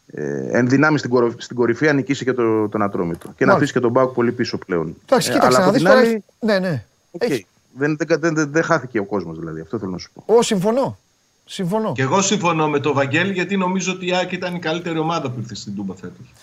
ε, 0.08 0.48
εν 0.58 0.70
δυνάμει 0.70 0.98
στην, 0.98 1.10
κορο- 1.10 1.34
στην 1.38 1.56
κορυφή, 1.56 1.88
αν 1.90 1.96
νικήσει 1.96 2.24
και 2.26 2.34
το, 2.34 2.70
τον 2.70 2.82
Ατρόμητο. 2.82 3.18
Και 3.20 3.46
να 3.46 3.52
Μάλιστα. 3.52 3.56
αφήσει 3.56 3.74
και 3.74 3.80
τον 3.80 3.92
ΠΑΟΚ 3.92 4.14
πολύ 4.14 4.32
πίσω 4.32 4.58
πλέον. 4.58 4.96
Εντάξει, 5.06 5.30
Ε, 5.30 5.34
κοίταξε 5.34 5.58
αλλά 5.58 5.58
να 5.58 5.64
από 5.64 5.74
δεις 5.74 5.82
την 5.82 5.92
τώρα. 5.92 6.02
άλλη, 6.08 6.24
Ναι, 6.40 6.60
ναι. 6.60 6.84
οκ, 7.12 7.24
Έχει- 7.24 7.48
δεν, 7.78 7.98
δεν, 7.98 8.20
δεν, 8.20 8.36
δεν, 8.36 8.52
δεν 8.52 8.64
χάθηκε 8.64 9.00
ο 9.00 9.06
κόσμος 9.06 9.40
δηλαδή. 9.40 9.62
Αυτό 9.62 9.80
θέλω 9.80 9.92
να 9.92 9.98
σου 9.98 10.12
πω. 10.14 10.24
Ω, 10.36 10.42
συμφωνώ. 10.42 10.98
Συμφωνώ. 11.46 11.92
Και 11.94 12.02
εγώ 12.02 12.22
συμφωνώ 12.22 12.68
με 12.70 12.80
τον 12.80 12.94
Βαγγέλη 12.94 13.34
γιατί 13.34 13.58
νομίζω 13.58 13.92
ότι 13.92 14.08
η 14.08 14.16
ΑΕΚ 14.16 14.32
ήταν 14.32 14.56
η 14.56 14.60
καλύτερη 14.60 14.98
ομάδα 15.00 15.30
που 15.30 15.40
ήρθε 15.40 15.56
στην 15.56 15.76
Τούμπα 15.76 15.96
φέτος. 15.96 16.34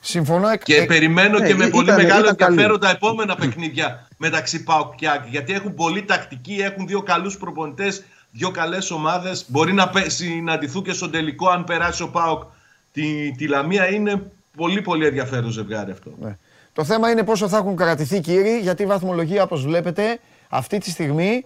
Συμφωνώ. 0.00 0.48
εκ- 0.48 0.62
Και 0.62 0.74
εκ- 0.76 0.86
περιμένω 0.86 1.38
ναι, 1.38 1.46
και 1.46 1.54
με 1.54 1.58
ήταν- 1.58 1.70
πολύ 1.70 1.84
ήταν 1.84 2.02
μεγάλο 2.02 2.24
καλή. 2.34 2.36
ενδιαφέρον 2.52 2.80
τα 2.80 2.90
επόμενα 2.90 3.34
παιχνίδια 3.34 4.08
μεταξύ 4.16 4.62
ΠΑΟΚ 4.62 4.94
και 4.94 5.08
ΑΕΚ. 5.08 5.22
Γιατί 5.30 5.52
έχουν 5.52 5.74
πολύ 5.74 6.02
τακτική, 6.04 6.54
έχουν 6.60 6.86
δύο 6.86 7.02
καλούς 7.02 7.36
προπονητές, 7.36 8.02
δύο 8.30 8.50
καλές 8.50 8.90
ομάδες. 8.90 9.44
Μπορεί 9.48 9.72
να 9.72 9.88
πε- 9.88 10.10
συναντηθούν 10.10 10.82
και 10.82 10.92
στον 10.92 11.10
τελικό 11.10 11.48
αν 11.48 11.64
περάσει 11.64 12.02
ο 12.02 12.08
ΠΑΟΚ 12.08 12.42
τη, 12.92 13.32
τη 13.36 13.46
Λαμία. 13.46 13.88
Είναι 13.90 14.22
πολύ 14.56 14.82
πολύ 14.82 15.06
ενδιαφέρον 15.06 15.50
ζευγάρι 15.50 15.90
αυτό. 15.90 16.10
Ναι. 16.20 16.36
Το 16.72 16.84
θέμα 16.84 17.10
είναι 17.10 17.22
πόσο 17.22 17.48
θα 17.48 17.56
έχουν 17.56 17.76
κρατηθεί 17.76 18.20
κύριοι, 18.20 18.58
γιατί 18.62 18.82
η 18.82 18.86
βαθμολογία, 18.86 19.42
όπως 19.42 19.64
βλέπετε, 19.64 20.20
αυτή 20.48 20.78
τη 20.78 20.90
στιγμή 20.90 21.44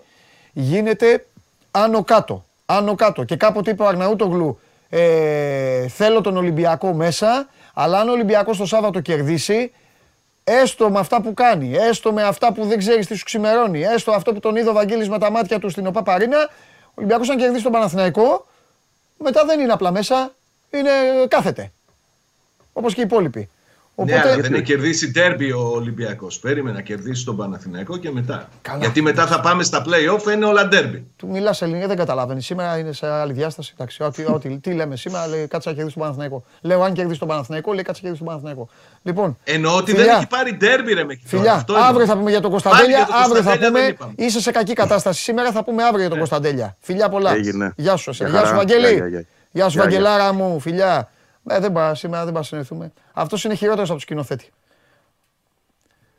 γίνεται 0.53 1.27
άνω 1.71 2.05
κάτω. 2.05 2.45
Άνω 2.71 2.95
κάτω. 2.95 3.25
Και 3.25 3.37
κάποτε 3.37 3.71
είπε 3.71 3.83
ο 3.83 3.87
Αρναούτογλου, 3.87 4.61
ε, 4.89 5.89
θέλω 5.89 6.21
τον 6.21 6.37
Ολυμπιακό 6.37 6.93
μέσα, 6.93 7.49
αλλά 7.75 8.01
αν 8.01 8.09
ο 8.09 8.13
Ολυμπιακός 8.13 8.57
το 8.57 8.67
Σάββατο 8.67 9.01
κερδίσει, 9.01 9.73
έστω 10.45 10.91
με 10.91 10.99
αυτά 10.99 11.21
που 11.23 11.35
κάνει, 11.35 11.75
έστω 11.75 12.13
με 12.13 12.23
αυτά 12.23 12.53
που 12.53 12.65
δεν 12.65 12.79
ξέρεις 12.79 13.07
τι 13.07 13.17
σου 13.17 13.25
ξημερώνει, 13.25 13.83
έστω 13.83 14.13
αυτό 14.13 14.33
που 14.33 14.41
τον 14.41 14.57
είδε 14.57 14.69
ο 14.69 14.73
Βαγγέλης 14.73 15.09
με 15.09 15.19
τα 15.19 15.31
μάτια 15.31 15.59
του 15.59 15.69
στην 15.69 15.87
ΟΠΑ 15.87 16.03
Παρίνα, 16.03 16.49
ο 16.85 16.93
Ολυμπιακός 16.95 17.29
αν 17.29 17.37
κερδίσει 17.37 17.63
τον 17.63 17.73
Παναθηναϊκό, 17.73 18.47
μετά 19.19 19.45
δεν 19.45 19.61
είναι 19.61 19.73
απλά 19.73 19.91
μέσα, 19.91 20.35
είναι 20.71 20.91
κάθεται. 21.29 21.73
Όπως 22.73 22.95
και 22.95 23.01
οι 23.01 23.05
υπόλοιποι. 23.05 23.49
Ναι, 24.05 24.21
αλλά 24.21 24.37
δεν 24.37 24.55
έχει 24.55 24.63
κερδίσει 24.63 25.11
τέρμπι 25.11 25.53
ο 25.53 25.61
Ολυμπιακός. 25.75 26.39
Περίμενε 26.39 26.77
να 26.77 26.83
κερδίσει 26.83 27.25
τον 27.25 27.37
Παναθηναϊκό 27.37 27.97
και 27.97 28.11
μετά. 28.11 28.49
Καλά. 28.63 28.79
Γιατί 28.79 29.03
μετά 29.03 29.27
θα 29.27 29.41
πάμε 29.41 29.63
στα 29.63 29.85
play-off, 29.87 30.33
είναι 30.33 30.45
όλα 30.45 30.69
τέρμπι. 30.69 31.07
Του 31.17 31.29
μιλάς 31.29 31.63
ελληνικά, 31.63 31.87
δεν 31.87 31.97
καταλαβαίνεις. 31.97 32.45
Σήμερα 32.47 32.79
είναι 32.79 32.93
σε 32.93 33.07
άλλη 33.07 33.33
διάσταση. 33.33 33.73
Εντάξει, 33.75 34.03
ό,τι, 34.03 34.25
ό,τι, 34.33 34.49
τι 34.63 34.73
λέμε 34.73 34.97
σήμερα, 34.97 35.27
λέει 35.27 35.47
κάτσε 35.47 35.69
να 35.69 35.75
κερδίσει 35.75 35.95
τον 35.95 36.03
Παναθηναϊκό. 36.05 36.45
Λέω 36.61 36.83
αν 36.83 36.93
κερδίσει 36.93 37.19
τον 37.19 37.29
Παναθηναϊκό, 37.29 37.73
λέει 37.73 37.83
κάτσε 37.83 38.01
να 38.05 38.09
κερδίσει 38.11 38.25
τον 38.25 38.27
Παναθηναϊκό. 38.43 38.69
Λοιπόν, 39.03 39.37
Εννοώ 39.45 39.77
ότι 39.77 39.91
Φιλιά. 39.91 40.05
δεν 40.07 40.15
έχει 40.17 40.27
πάρει 40.27 40.57
τέρμπι, 40.57 40.93
ρε 40.95 41.05
μέχρι 41.05 41.23
τώρα. 41.31 41.43
φιλιά, 41.43 41.53
Αυτό 41.55 41.73
εννοώ. 41.75 41.89
αύριο 41.89 42.07
θα 42.07 42.17
πούμε 42.17 42.31
για 42.31 42.41
τον 42.41 42.51
Πάλι 42.51 42.63
Κωνσταντέλια. 42.63 42.97
για 42.97 43.07
τον 43.07 43.17
Αύριο 43.17 43.43
θα 43.43 43.51
Κωνσταντέλια 43.51 43.71
δεν 43.71 43.95
πούμε. 43.97 44.11
είπαμε. 44.13 44.13
Είσαι 44.17 44.41
σε 44.41 44.51
κακή 44.51 44.73
κατάσταση. 44.73 45.23
Σήμερα 45.23 45.53
θα 45.53 45.65
πούμε 45.65 45.83
αύριο 45.83 46.01
για 46.01 46.09
τον 46.09 46.19
Κωνσταντέλια. 46.19 46.77
Φιλιά 46.81 47.09
πολλά. 47.09 47.35
Έγινε. 47.35 47.73
Γεια 47.77 47.97
σου, 47.97 48.11
εσένα. 48.11 48.31
Γεια 48.31 48.39
Γεια 48.39 48.49
σου, 48.49 48.55
χαρά. 48.55 48.67
Βαγγέλη. 48.67 48.95
Γεια, 48.95 49.07
γεια, 49.07 49.09
γεια. 49.09 49.25
Γεια 49.51 49.69
σου, 49.69 49.79
Γεια, 49.79 49.89
γεια. 49.89 50.01
Βαγγελάρα 50.01 50.33
μου, 50.33 50.61
φιλιά. 50.61 51.11
Ε, 51.49 51.59
δεν 51.59 51.73
πάω, 51.73 51.95
σήμερα 51.95 52.25
δεν 52.25 52.33
πάω 52.33 52.43
να 52.43 52.49
συνεχθούμε. 52.49 52.93
Αυτός 53.13 53.45
είναι 53.45 53.55
χειρότερος 53.55 53.87
από 53.89 53.95
τους 53.95 54.03
σκηνοθέτη. 54.03 54.53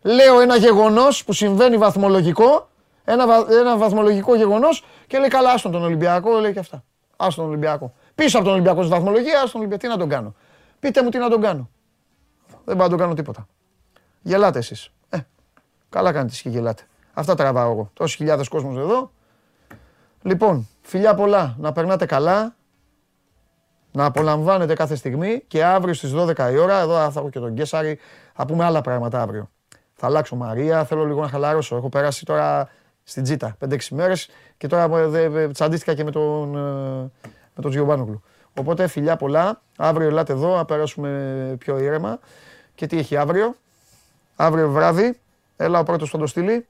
Λέω 0.02 0.40
ένα 0.40 0.56
γεγονός 0.56 1.24
που 1.24 1.34
συμβαίνει 1.34 1.78
βαθμολογικό, 1.78 2.70
ένα, 3.04 3.28
βα- 3.28 3.46
ένα 3.50 3.78
βαθμολογικό 3.78 4.36
γεγονός 4.36 4.86
και 5.08 5.20
λέει 5.20 5.28
καλά, 5.30 5.52
άστον 5.52 5.72
τον 5.72 5.84
Ολυμπιακό, 5.84 6.40
λέει 6.40 6.54
και 6.54 6.60
αυτά. 6.60 6.84
Άστον 7.18 7.44
τον 7.44 7.54
Ολυμπιακό. 7.54 7.94
Πίσω 8.16 8.36
από 8.38 8.46
τον 8.46 8.54
Ολυμπιακό 8.54 8.82
στη 8.82 8.92
βαθμολογία, 8.92 9.34
άστον 9.42 9.52
τον 9.52 9.60
Ολυμπιακό. 9.60 9.82
Τι 9.82 9.88
να 9.88 9.98
τον 9.98 10.10
κάνω. 10.10 10.36
Πείτε 10.80 11.04
μου 11.04 11.10
τι 11.10 11.18
να 11.18 11.30
τον 11.30 11.42
κάνω. 11.42 11.70
Δεν 12.66 12.76
πάω 12.76 12.84
να 12.84 12.90
τον 12.90 12.98
κάνω 13.00 13.14
τίποτα. 13.14 13.48
Γελάτε 14.22 14.60
εσείς. 14.60 14.92
Ε, 15.10 15.18
καλά 15.90 16.12
κάνετε 16.12 16.30
εσείς 16.32 16.42
και 16.42 16.50
γελάτε. 16.50 16.84
Αυτά 17.14 17.36
τραβάω 17.36 17.72
εγώ. 17.72 17.90
Τόσοι 17.94 18.16
χιλιάδες 18.16 18.48
κόσμος 18.48 18.78
εδώ. 18.78 19.12
Λοιπόν, 20.22 20.68
φιλιά 20.82 21.14
πολλά, 21.16 21.56
να 21.60 21.72
περνάτε 21.72 22.06
καλά, 22.06 22.56
να 23.92 24.06
απολαμβάνετε 24.06 24.74
κάθε 24.74 24.96
στιγμή 24.96 25.44
και 25.48 25.64
αύριο 25.64 25.94
στις 25.94 26.14
12 26.16 26.50
η 26.52 26.58
ώρα, 26.58 26.80
εδώ 26.80 27.12
θα 27.12 27.20
έχω 27.20 27.30
και 27.30 27.40
τον 27.40 27.52
Γκέσαρη, 27.52 28.00
θα 28.34 28.46
πούμε 28.46 28.64
άλλα 28.66 28.82
πράγματα 28.82 29.22
αύριο. 29.22 29.50
Θα 29.96 30.08
αλλάξω 30.08 30.36
Μαρία, 30.36 30.86
θέλω 30.86 31.06
λίγο 31.06 31.22
να 31.22 31.28
χαλαρώσω. 31.28 31.76
Έχω 31.76 31.90
περάσει 31.90 32.26
τώρα 32.26 32.70
στην 33.04 33.24
Τζίτα 33.24 33.58
5-6 33.70 33.78
μέρες 33.90 34.30
και 34.58 34.68
τώρα 34.68 34.98
ε, 34.98 35.06
δε- 35.08 35.30
δε- 35.30 35.48
τσαντίστηκα 35.48 35.94
και 35.94 36.04
με 36.04 36.12
τον, 36.12 36.56
ε, 36.56 37.30
με 37.56 37.62
τον 37.62 37.72
Τζιομπάνογλου. 37.72 38.22
Οπότε 38.60 38.88
φιλιά 38.88 39.16
πολλά, 39.16 39.62
αύριο 39.78 40.08
ελάτε 40.08 40.34
εδώ, 40.34 40.56
να 40.56 40.66
περάσουμε 40.66 41.56
πιο 41.60 41.80
ήρεμα. 41.80 42.20
Και 42.76 42.88
τι 42.88 42.98
έχει 42.98 43.18
αύριο, 43.18 43.56
αύριο 44.36 44.70
βράδυ, 44.70 45.20
έλα 45.58 45.80
ο 45.80 45.84
πρώτος 45.84 46.10
θα 46.10 46.18
το 46.18 46.28
στείλει. 46.28 46.68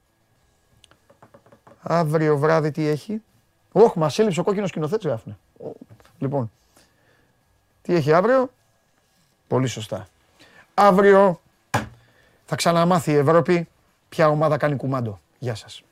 Αύριο 1.82 2.36
βράδυ 2.38 2.70
τι 2.70 2.86
έχει; 2.86 3.22
Όχι, 3.72 3.98
μας 3.98 4.18
έλειψε 4.18 4.40
ο 4.40 4.42
κόκκινος 4.42 4.68
σκηνοθέτης 4.68 5.06
γράφουνε. 5.06 5.38
Λοιπόν, 6.18 6.50
τι 7.90 7.96
έχει 7.96 8.12
αύριο; 8.12 8.50
Πολύ 9.48 9.66
σωστά. 9.66 10.06
Αύριο 10.74 11.40
θα 12.44 12.56
ξαναμάθει 12.56 13.10
η 13.10 13.16
Ευρώπη 13.16 13.68
ποια 14.08 14.28
ομάδα 14.28 14.56
κάνει 14.56 14.76
κουμάντο. 14.76 15.20
Γεια 15.38 15.54
σας. 15.54 15.82